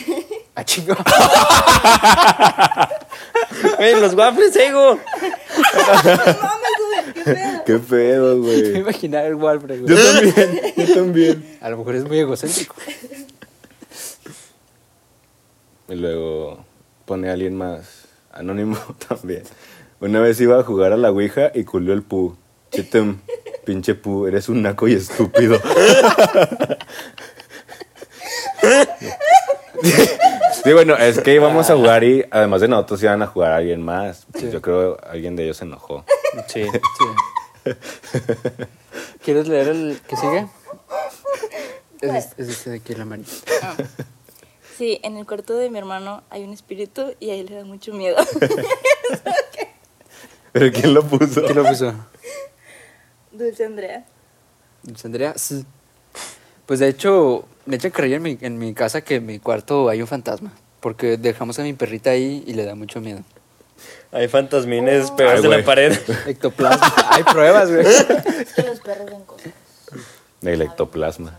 Ah, 0.59 0.65
chingo. 0.65 0.93
Güey, 3.79 4.01
los 4.01 4.15
waffles, 4.15 4.57
Ego. 4.57 4.99
Qué 7.65 7.79
pedo, 7.79 8.37
Me 8.39 8.47
güey. 8.47 8.77
imaginaba 8.79 9.27
el 9.27 9.35
Walfred, 9.37 9.85
Yo 9.85 9.95
güey. 9.95 10.33
también, 10.33 10.61
yo 10.77 10.95
también. 10.95 11.59
A 11.61 11.71
lo 11.71 11.79
mejor 11.79 11.95
es 11.95 12.05
muy 12.05 12.19
egocéntrico. 12.19 12.75
Y 15.89 15.95
luego 15.95 16.65
pone 17.05 17.29
a 17.31 17.35
alguien 17.35 17.57
más 17.57 18.07
anónimo 18.33 18.77
también. 19.09 19.45
Una 20.01 20.21
vez 20.21 20.41
iba 20.41 20.59
a 20.59 20.65
jugar 20.65 20.93
a 20.93 20.97
la 20.97 21.11
Ouija 21.13 21.53
y 21.55 21.63
culió 21.65 21.93
el 21.93 22.03
pu. 22.03 22.37
Chitem, 22.73 23.21
pinche 23.65 23.95
pu, 23.95 24.27
eres 24.27 24.49
un 24.49 24.63
naco 24.63 24.89
y 24.89 24.95
estúpido. 24.95 25.61
Sí, 30.69 30.75
bueno, 30.75 30.97
es 30.99 31.19
que 31.21 31.33
íbamos 31.33 31.71
a 31.71 31.77
jugar 31.77 32.05
y 32.05 32.27
además 32.31 32.61
de 32.61 32.69
nosotros 32.69 33.03
iban 33.03 33.23
a 33.23 33.27
jugar 33.27 33.53
a 33.53 33.57
alguien 33.57 33.81
más. 33.83 34.27
Pues 34.33 34.53
Yo 34.53 34.61
creo 34.61 34.99
que 34.99 35.09
alguien 35.09 35.35
de 35.35 35.45
ellos 35.45 35.57
se 35.57 35.65
enojó. 35.65 36.05
Sí. 36.49 36.65
Sí. 37.65 37.73
¿Quieres 39.25 39.49
leer 39.49 39.69
el 39.69 40.01
que 40.07 40.17
sigue? 40.17 40.47
Es, 42.03 42.15
este- 42.15 42.43
es 42.43 42.49
este 42.51 42.71
de 42.71 42.77
aquí, 42.77 42.95
la 42.95 43.07
manita. 43.07 43.31
Sí, 44.77 45.01
en 45.03 45.17
el 45.17 45.27
cuarto 45.27 45.57
de 45.57 45.71
mi 45.71 45.79
hermano 45.79 46.23
hay 46.29 46.45
un 46.45 46.53
espíritu 46.53 47.15
y 47.19 47.31
a 47.31 47.35
él 47.35 47.47
le 47.47 47.57
da 47.57 47.65
mucho 47.65 47.93
miedo. 47.95 48.17
¿Pero 50.53 50.73
quién 50.73 50.93
lo 50.95 51.03
puso? 51.03 51.43
¿Quién 51.45 51.57
lo 51.57 51.65
puso? 51.65 51.95
Dulce 53.33 53.65
Andrea. 53.65 54.05
Andrea, 55.03 55.33
sí. 55.37 55.65
Pues 56.67 56.81
de 56.81 56.89
hecho, 56.89 57.47
me 57.69 57.77
echa 57.77 57.91
creer 57.91 58.15
en 58.15 58.23
mi, 58.23 58.39
en 58.41 58.59
mi 58.59 58.75
casa 58.75 59.03
que 59.03 59.17
en 59.17 59.27
mi 59.27 59.39
cuarto 59.39 59.89
hay 59.89 60.01
un 60.01 60.09
fantasma. 60.09 60.53
Porque 60.81 61.17
dejamos 61.17 61.59
a 61.59 61.63
mi 61.63 61.73
perrita 61.73 62.11
ahí 62.11 62.43
y 62.47 62.55
le 62.55 62.65
da 62.65 62.75
mucho 62.75 63.01
miedo. 63.01 63.21
Hay 64.11 64.27
fantasmines 64.29 65.11
pegados 65.11 65.45
en 65.45 65.51
la 65.51 65.63
pared. 65.65 65.97
Ectoplasma. 66.27 66.95
hay 67.11 67.23
pruebas, 67.25 67.71
güey. 67.71 67.87
Es 67.87 68.53
que 68.55 68.63
los 68.63 68.81
perros 68.81 69.07
ven 69.11 69.23
cosas. 69.25 69.53
El 70.43 70.63
ectoplasma. 70.63 71.37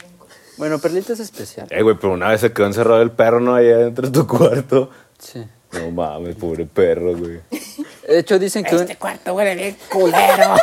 Bueno, 0.57 0.77
Perlita 0.80 1.14
es 1.14 1.22
especial. 1.22 1.68
Eh, 1.72 1.81
güey, 1.81 1.95
pero 1.99 2.14
una 2.14 2.27
vez 2.30 2.41
se 2.41 2.51
quedó 2.51 2.68
encerrado 2.68 3.01
el 3.01 3.11
perro, 3.11 3.39
¿no? 3.39 3.56
Allá 3.56 3.77
dentro 3.77 4.07
de 4.07 4.11
tu 4.11 4.27
cuarto. 4.27 4.89
Sí. 5.18 5.43
No 5.72 5.89
mames, 5.91 6.35
pobre 6.35 6.65
perro, 6.65 7.15
güey. 7.15 7.39
De 8.07 8.19
hecho, 8.19 8.38
dicen 8.39 8.65
que 8.65 8.76
un- 8.76 8.88
cuarto 8.95 9.34
huele 9.35 9.56
bien 9.56 9.77
culero. 9.89 10.56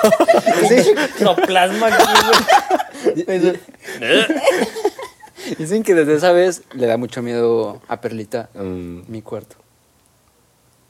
Ectoplasma 0.70 1.86
aquí, 1.86 3.24
güey. 3.24 3.40
dicen 5.58 5.82
que 5.82 5.94
desde 5.94 6.14
esa 6.14 6.32
vez 6.32 6.62
le 6.74 6.86
da 6.86 6.96
mucho 6.96 7.22
miedo 7.22 7.80
a 7.88 8.00
Perlita 8.00 8.48
Mm, 8.54 9.00
mi 9.08 9.22
cuarto. 9.22 9.56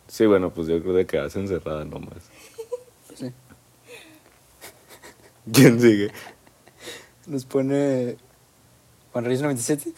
sí, 0.09 0.27
bueno, 0.27 0.51
pues 0.53 0.69
yo 0.69 0.81
creo 0.83 0.95
que 0.97 1.07
quedarse 1.07 1.39
encerrada 1.41 1.85
nomás. 1.85 2.19
Sí. 3.16 3.33
¿Quién 5.53 5.81
sigue? 5.81 6.11
Nos 7.27 7.45
pone 7.47 8.16
Juan 9.12 9.24
Reyes 9.24 9.41
97. 9.43 9.93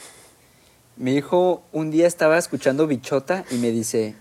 Mi 0.97 1.15
hijo 1.17 1.63
un 1.73 1.91
día 1.91 2.07
estaba 2.07 2.39
escuchando 2.39 2.87
Bichota 2.87 3.45
y 3.51 3.57
me 3.57 3.71
dice, 3.73 4.15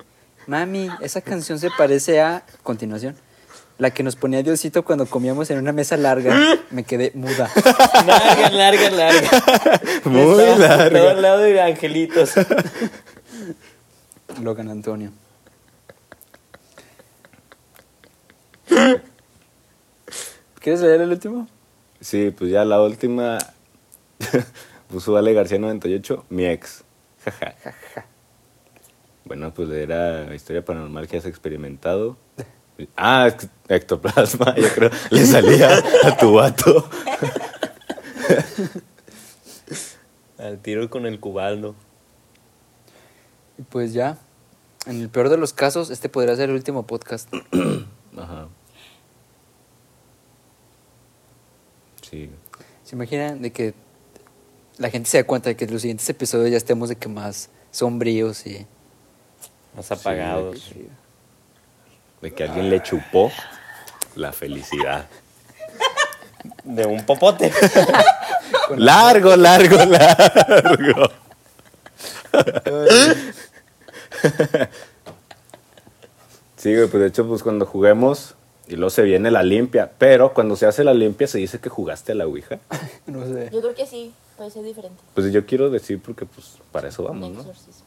mami, 0.48 0.90
esa 1.02 1.22
canción 1.22 1.60
se 1.60 1.70
parece 1.78 2.22
a... 2.22 2.44
Continuación. 2.64 3.16
La 3.78 3.92
que 3.92 4.02
nos 4.02 4.16
ponía 4.16 4.42
Diosito 4.42 4.84
cuando 4.84 5.06
comíamos 5.06 5.50
en 5.52 5.60
una 5.60 5.72
mesa 5.72 5.98
larga. 5.98 6.58
Me 6.72 6.84
quedé 6.84 7.12
muda. 7.14 7.50
Larga, 8.08 8.50
larga, 8.50 8.90
larga. 8.90 9.30
Muy 10.06 10.32
Estaba 10.42 10.58
larga. 10.58 11.00
todo 11.00 11.10
al 11.10 11.22
lado 11.22 11.38
de 11.40 11.62
angelitos. 11.62 12.32
Logan 14.42 14.70
Antonio. 14.70 15.12
¿Quieres 20.60 20.82
leer 20.82 21.02
el 21.02 21.12
último? 21.12 21.48
Sí, 22.02 22.34
pues 22.38 22.52
ya 22.52 22.66
la 22.66 22.82
última. 22.82 23.38
Puso 24.90 25.14
Vale 25.14 25.34
García 25.34 25.60
98, 25.60 26.26
mi 26.30 26.46
ex. 26.46 26.84
Jaja. 27.24 27.56
Bueno, 29.26 29.54
pues 29.54 29.70
era 29.70 30.34
historia 30.34 30.64
paranormal 30.64 31.08
que 31.08 31.18
has 31.18 31.26
experimentado. 31.26 32.18
Ah, 32.96 33.36
ectoplasma, 33.68 34.56
yo 34.58 34.70
creo. 34.74 34.92
Le 35.10 35.26
salía 35.26 35.84
a 36.04 36.18
tu 36.18 36.34
vato. 36.34 36.90
Al 40.38 40.60
tiro 40.60 40.90
con 40.90 41.06
el 41.06 41.20
cubaldo. 41.20 41.76
Y 43.58 43.64
pues 43.64 43.94
ya. 43.94 44.18
En 44.86 45.02
el 45.02 45.10
peor 45.10 45.30
de 45.30 45.38
los 45.38 45.54
casos, 45.54 45.90
este 45.90 46.10
podría 46.10 46.36
ser 46.36 46.50
el 46.50 46.56
último 46.56 46.86
podcast. 46.86 47.34
Ajá. 48.18 48.48
Sí. 52.10 52.30
¿Se 52.84 52.96
imaginan 52.96 53.42
de 53.42 53.52
que 53.52 53.74
la 54.78 54.90
gente 54.90 55.10
se 55.10 55.18
da 55.18 55.26
cuenta 55.26 55.50
de 55.50 55.58
que 55.58 55.66
en 55.66 55.74
los 55.74 55.82
siguientes 55.82 56.08
episodios 56.10 56.52
ya 56.52 56.58
estemos 56.58 56.90
de 56.90 56.96
que 56.96 57.10
más 57.10 57.50
sombríos 57.72 58.46
y... 58.46 58.66
Más 59.76 59.92
apagados. 59.92 60.72
De 62.28 62.34
que 62.34 62.44
alguien 62.44 62.70
le 62.70 62.84
chupó 62.84 63.32
la 64.18 64.34
felicidad. 64.34 65.08
De 66.66 66.86
un 66.86 67.06
popote. 67.06 67.54
Largo, 68.76 69.38
largo, 69.38 69.78
largo. 69.86 71.10
Sí, 76.58 76.76
güey, 76.76 76.88
pues 76.90 77.02
de 77.02 77.08
hecho, 77.08 77.26
pues 77.26 77.44
cuando 77.44 77.66
juguemos 77.66 78.36
y 78.68 78.76
luego 78.76 78.90
se 78.90 79.04
viene 79.04 79.32
la 79.32 79.42
limpia, 79.42 79.90
pero 79.98 80.34
cuando 80.34 80.58
se 80.58 80.66
hace 80.66 80.84
la 80.84 80.94
limpia 80.94 81.28
se 81.28 81.38
dice 81.38 81.60
que 81.60 81.70
jugaste 81.70 82.12
a 82.12 82.16
la 82.16 82.28
Ouija. 82.28 82.60
No 83.06 83.26
sé. 83.26 83.50
Yo 83.54 83.62
creo 83.62 83.74
que 83.74 83.86
sí, 83.86 84.14
puede 84.36 84.52
ser 84.52 84.66
diferente. 84.66 85.02
Pues 85.14 85.32
yo 85.32 85.46
quiero 85.46 85.70
decir 85.70 86.02
porque 86.02 86.26
pues 86.26 86.58
para 86.74 86.90
eso 86.90 87.04
vamos, 87.04 87.32
¿no? 87.32 87.40
exorcismo. 87.40 87.86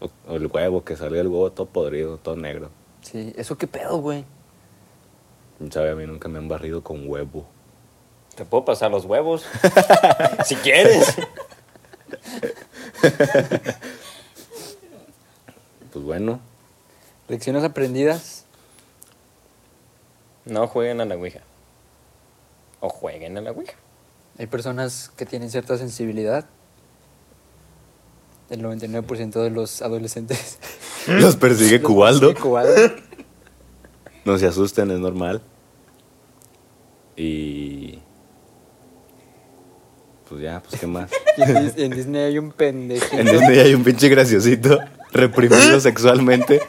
O, 0.00 0.10
o 0.32 0.36
el 0.36 0.46
huevo, 0.46 0.84
que 0.84 0.96
sale 0.96 1.20
el 1.20 1.28
huevo 1.28 1.52
todo 1.52 1.66
podrido, 1.66 2.16
todo 2.16 2.34
negro. 2.34 2.70
Sí, 3.10 3.32
¿eso 3.36 3.56
qué 3.56 3.66
pedo, 3.66 3.98
güey? 3.98 4.24
Sabe, 5.70 5.90
a 5.90 5.94
mí 5.94 6.06
nunca 6.06 6.28
me 6.28 6.38
han 6.38 6.48
barrido 6.48 6.84
con 6.84 7.08
huevo. 7.08 7.46
Te 8.34 8.44
puedo 8.44 8.64
pasar 8.64 8.90
los 8.90 9.04
huevos. 9.04 9.44
si 10.44 10.54
quieres. 10.56 11.16
Pues 15.92 16.04
bueno, 16.04 16.40
Lecciones 17.28 17.62
aprendidas. 17.62 18.44
No 20.46 20.66
jueguen 20.66 21.02
a 21.02 21.04
la 21.04 21.14
Ouija. 21.16 21.40
O 22.80 22.88
jueguen 22.88 23.36
a 23.36 23.42
la 23.42 23.50
Ouija. 23.50 23.74
Hay 24.38 24.46
personas 24.46 25.10
que 25.14 25.26
tienen 25.26 25.50
cierta 25.50 25.76
sensibilidad. 25.76 26.46
El 28.48 28.62
99% 28.62 29.42
de 29.42 29.50
los 29.50 29.82
adolescentes. 29.82 30.58
los 31.20 31.36
persigue 31.36 31.80
Cubaldo. 31.82 32.34
No 34.24 34.36
se 34.36 34.46
asusten, 34.46 34.90
es 34.90 34.98
normal. 34.98 35.40
Y. 37.16 37.98
Pues 40.28 40.42
ya, 40.42 40.60
pues 40.62 40.78
qué 40.80 40.86
más. 40.86 41.10
En, 41.38 41.54
Dis- 41.56 41.78
en 41.78 41.90
Disney 41.92 42.22
hay 42.24 42.38
un 42.38 42.50
pendejito. 42.52 43.16
En 43.16 43.24
Disney 43.26 43.58
hay 43.60 43.72
un 43.74 43.84
pinche 43.84 44.08
graciosito 44.08 44.78
reprimido 45.12 45.80
sexualmente. 45.80 46.60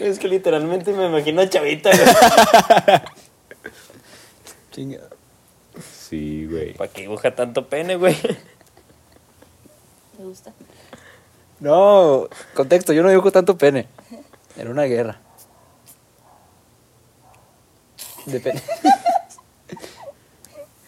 Es 0.00 0.18
que 0.18 0.26
literalmente 0.26 0.92
me 0.92 1.06
imagino 1.06 1.42
a 1.42 1.48
Chavita. 1.48 1.90
güey. 1.90 3.00
Chinga. 4.72 5.00
Sí, 6.08 6.46
güey. 6.50 6.72
¿Para 6.74 6.90
qué 6.90 7.02
dibuja 7.02 7.34
tanto 7.34 7.68
pene, 7.68 7.96
güey? 7.96 8.16
Me 10.18 10.24
gusta. 10.24 10.52
No, 11.60 12.28
contexto, 12.54 12.92
yo 12.92 13.02
no 13.02 13.08
dibujo 13.10 13.32
tanto 13.32 13.56
pene. 13.58 13.88
Era 14.56 14.70
una 14.70 14.84
guerra. 14.84 15.20
De 18.26 18.40
pene. 18.40 18.62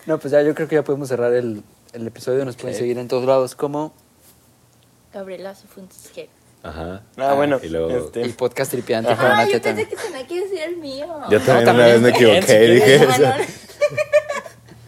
No, 0.07 0.19
pues 0.19 0.33
ya 0.33 0.43
yo 0.43 0.55
creo 0.55 0.67
que 0.67 0.75
ya 0.75 0.83
podemos 0.83 1.09
cerrar 1.09 1.33
el, 1.35 1.63
el 1.93 2.07
episodio. 2.07 2.45
Nos 2.45 2.57
pueden 2.57 2.77
seguir 2.77 2.99
en 2.99 3.07
todos 3.07 3.25
lados 3.27 3.55
como 3.55 3.93
Gabriela 5.13 5.55
G. 5.55 6.27
Ajá. 6.65 7.03
Ah, 7.17 7.35
bueno. 7.35 7.61
Y 7.63 7.69
luego. 7.69 7.91
este, 7.91 8.23
el 8.23 8.33
podcast 8.35 8.73
tripiante 8.73 9.13
Ajá. 9.13 9.23
con 9.23 9.31
Ah, 9.31 9.35
una 9.35 9.49
yo 9.49 9.63
pensé 9.63 9.87
que 9.89 9.97
tenía 9.97 10.27
que 10.27 10.41
decir 10.41 10.59
el 10.63 10.77
mío. 10.79 11.07
Yo 11.31 11.39
también, 11.41 11.65
también 11.65 11.75
una 11.77 11.87
vez 11.87 12.01
me 12.01 12.09
equivoqué 12.09 12.39
y 12.39 12.43
si 12.43 12.73
dije 12.75 13.07
Ah, 13.09 13.15
eso. 13.15 13.23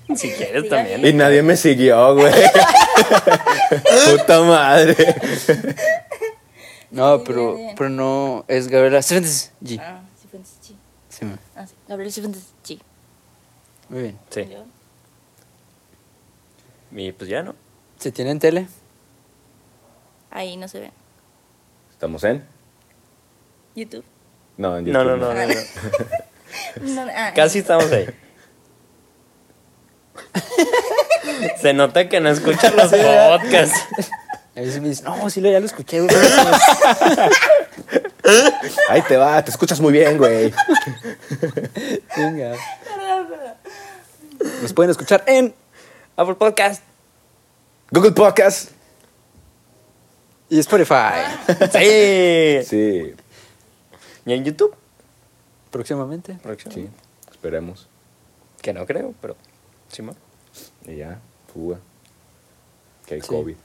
no. 0.08 0.16
Si 0.16 0.30
quieres 0.32 0.62
Sí, 0.64 0.68
también. 0.70 1.06
Y 1.06 1.12
nadie 1.12 1.42
me 1.42 1.56
siguió, 1.56 2.14
güey. 2.16 2.32
Puta 4.18 4.40
madre. 4.42 4.96
No, 6.90 7.22
pero, 7.24 7.56
pero 7.76 7.88
no 7.90 8.44
es 8.48 8.68
Gabriela 8.68 9.02
Cifuentes 9.02 9.52
G. 9.62 9.80
Ah, 9.80 10.02
Cifuentes 10.20 10.52
G. 10.62 10.74
Sí, 11.08 11.24
ma. 11.24 11.38
Ah, 11.56 11.66
sí. 11.66 11.74
Gabriela 11.88 12.12
Cifuentes 12.12 12.52
G. 12.64 12.78
muy 13.88 14.02
bien. 14.02 14.18
Sí. 14.30 14.48
Y 16.94 17.12
pues 17.12 17.30
ya, 17.30 17.42
¿no? 17.42 17.54
¿Se 17.98 18.12
tienen 18.12 18.38
tele? 18.38 18.66
Ahí 20.30 20.56
no 20.56 20.68
se 20.68 20.80
ve. 20.80 20.90
¿Estamos 21.90 22.22
en? 22.24 22.44
YouTube. 23.74 24.04
No, 24.58 24.76
en 24.76 24.84
No, 24.92 25.02
YouTube. 25.02 25.18
no, 25.18 25.32
no, 25.32 25.34
no, 25.34 25.46
no. 25.46 25.54
No, 26.82 27.06
ah, 27.16 27.32
Casi 27.34 27.60
estamos 27.60 27.90
ahí. 27.92 28.06
Se 31.60 31.72
nota 31.72 32.08
que 32.08 32.20
no 32.20 32.28
escuchan 32.30 32.74
los 32.76 32.90
podcasts. 32.90 33.86
A 34.54 34.60
veces 34.60 34.80
me 34.82 34.88
dicen, 34.90 35.04
no, 35.06 35.30
sí, 35.30 35.40
lo- 35.40 35.50
ya 35.50 35.60
lo 35.60 35.66
escuché. 35.66 36.00
güey". 36.00 36.14
Ahí 38.88 39.02
te 39.02 39.16
va, 39.16 39.42
te 39.44 39.50
escuchas 39.50 39.80
muy 39.80 39.92
bien, 39.92 40.18
güey. 40.18 40.52
Venga. 42.16 42.54
Nos 44.60 44.72
pueden 44.72 44.90
escuchar 44.90 45.24
en 45.26 45.54
Apple 46.16 46.34
Podcast. 46.34 46.82
Google 47.90 48.12
Podcast. 48.12 48.70
y 50.48 50.58
Spotify. 50.58 51.22
Sí. 51.72 52.62
Sí, 52.68 53.14
Y 54.26 54.32
en 54.32 54.44
YouTube. 54.44 54.74
Próximamente. 55.70 56.38
sí. 56.72 56.88
Esperemos. 57.30 57.88
Que 58.60 58.72
no 58.72 58.84
creo, 58.86 59.14
pero. 59.20 59.36
Sí, 59.92 60.02
ma. 60.02 60.14
Y 60.86 60.96
ya, 60.96 61.20
fuga. 61.52 61.78
Que 63.06 63.14
hay 63.14 63.20
Sí. 63.20 63.28
COVID. 63.28 63.56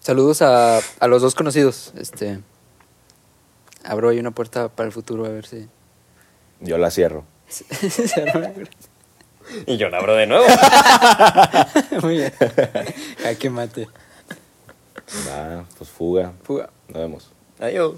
Saludos 0.00 0.42
a, 0.42 0.78
a 1.00 1.06
los 1.08 1.22
dos 1.22 1.34
conocidos. 1.34 1.92
Este. 1.96 2.40
Abro 3.84 4.08
ahí 4.10 4.18
una 4.18 4.32
puerta 4.32 4.68
para 4.68 4.86
el 4.88 4.92
futuro 4.92 5.24
a 5.24 5.28
ver 5.30 5.46
si. 5.46 5.68
Yo 6.60 6.76
la 6.78 6.90
cierro. 6.90 7.24
Y 9.64 9.76
yo 9.76 9.88
la 9.90 9.98
abro 9.98 10.16
de 10.16 10.26
nuevo. 10.26 10.44
Muy 12.02 12.16
bien. 12.16 12.32
Jaque 13.22 13.48
mate. 13.48 13.88
Va, 15.28 15.64
pues 15.78 15.88
fuga. 15.88 16.32
Fuga. 16.42 16.68
Nos 16.88 16.98
vemos. 16.98 17.30
Adiós. 17.60 17.94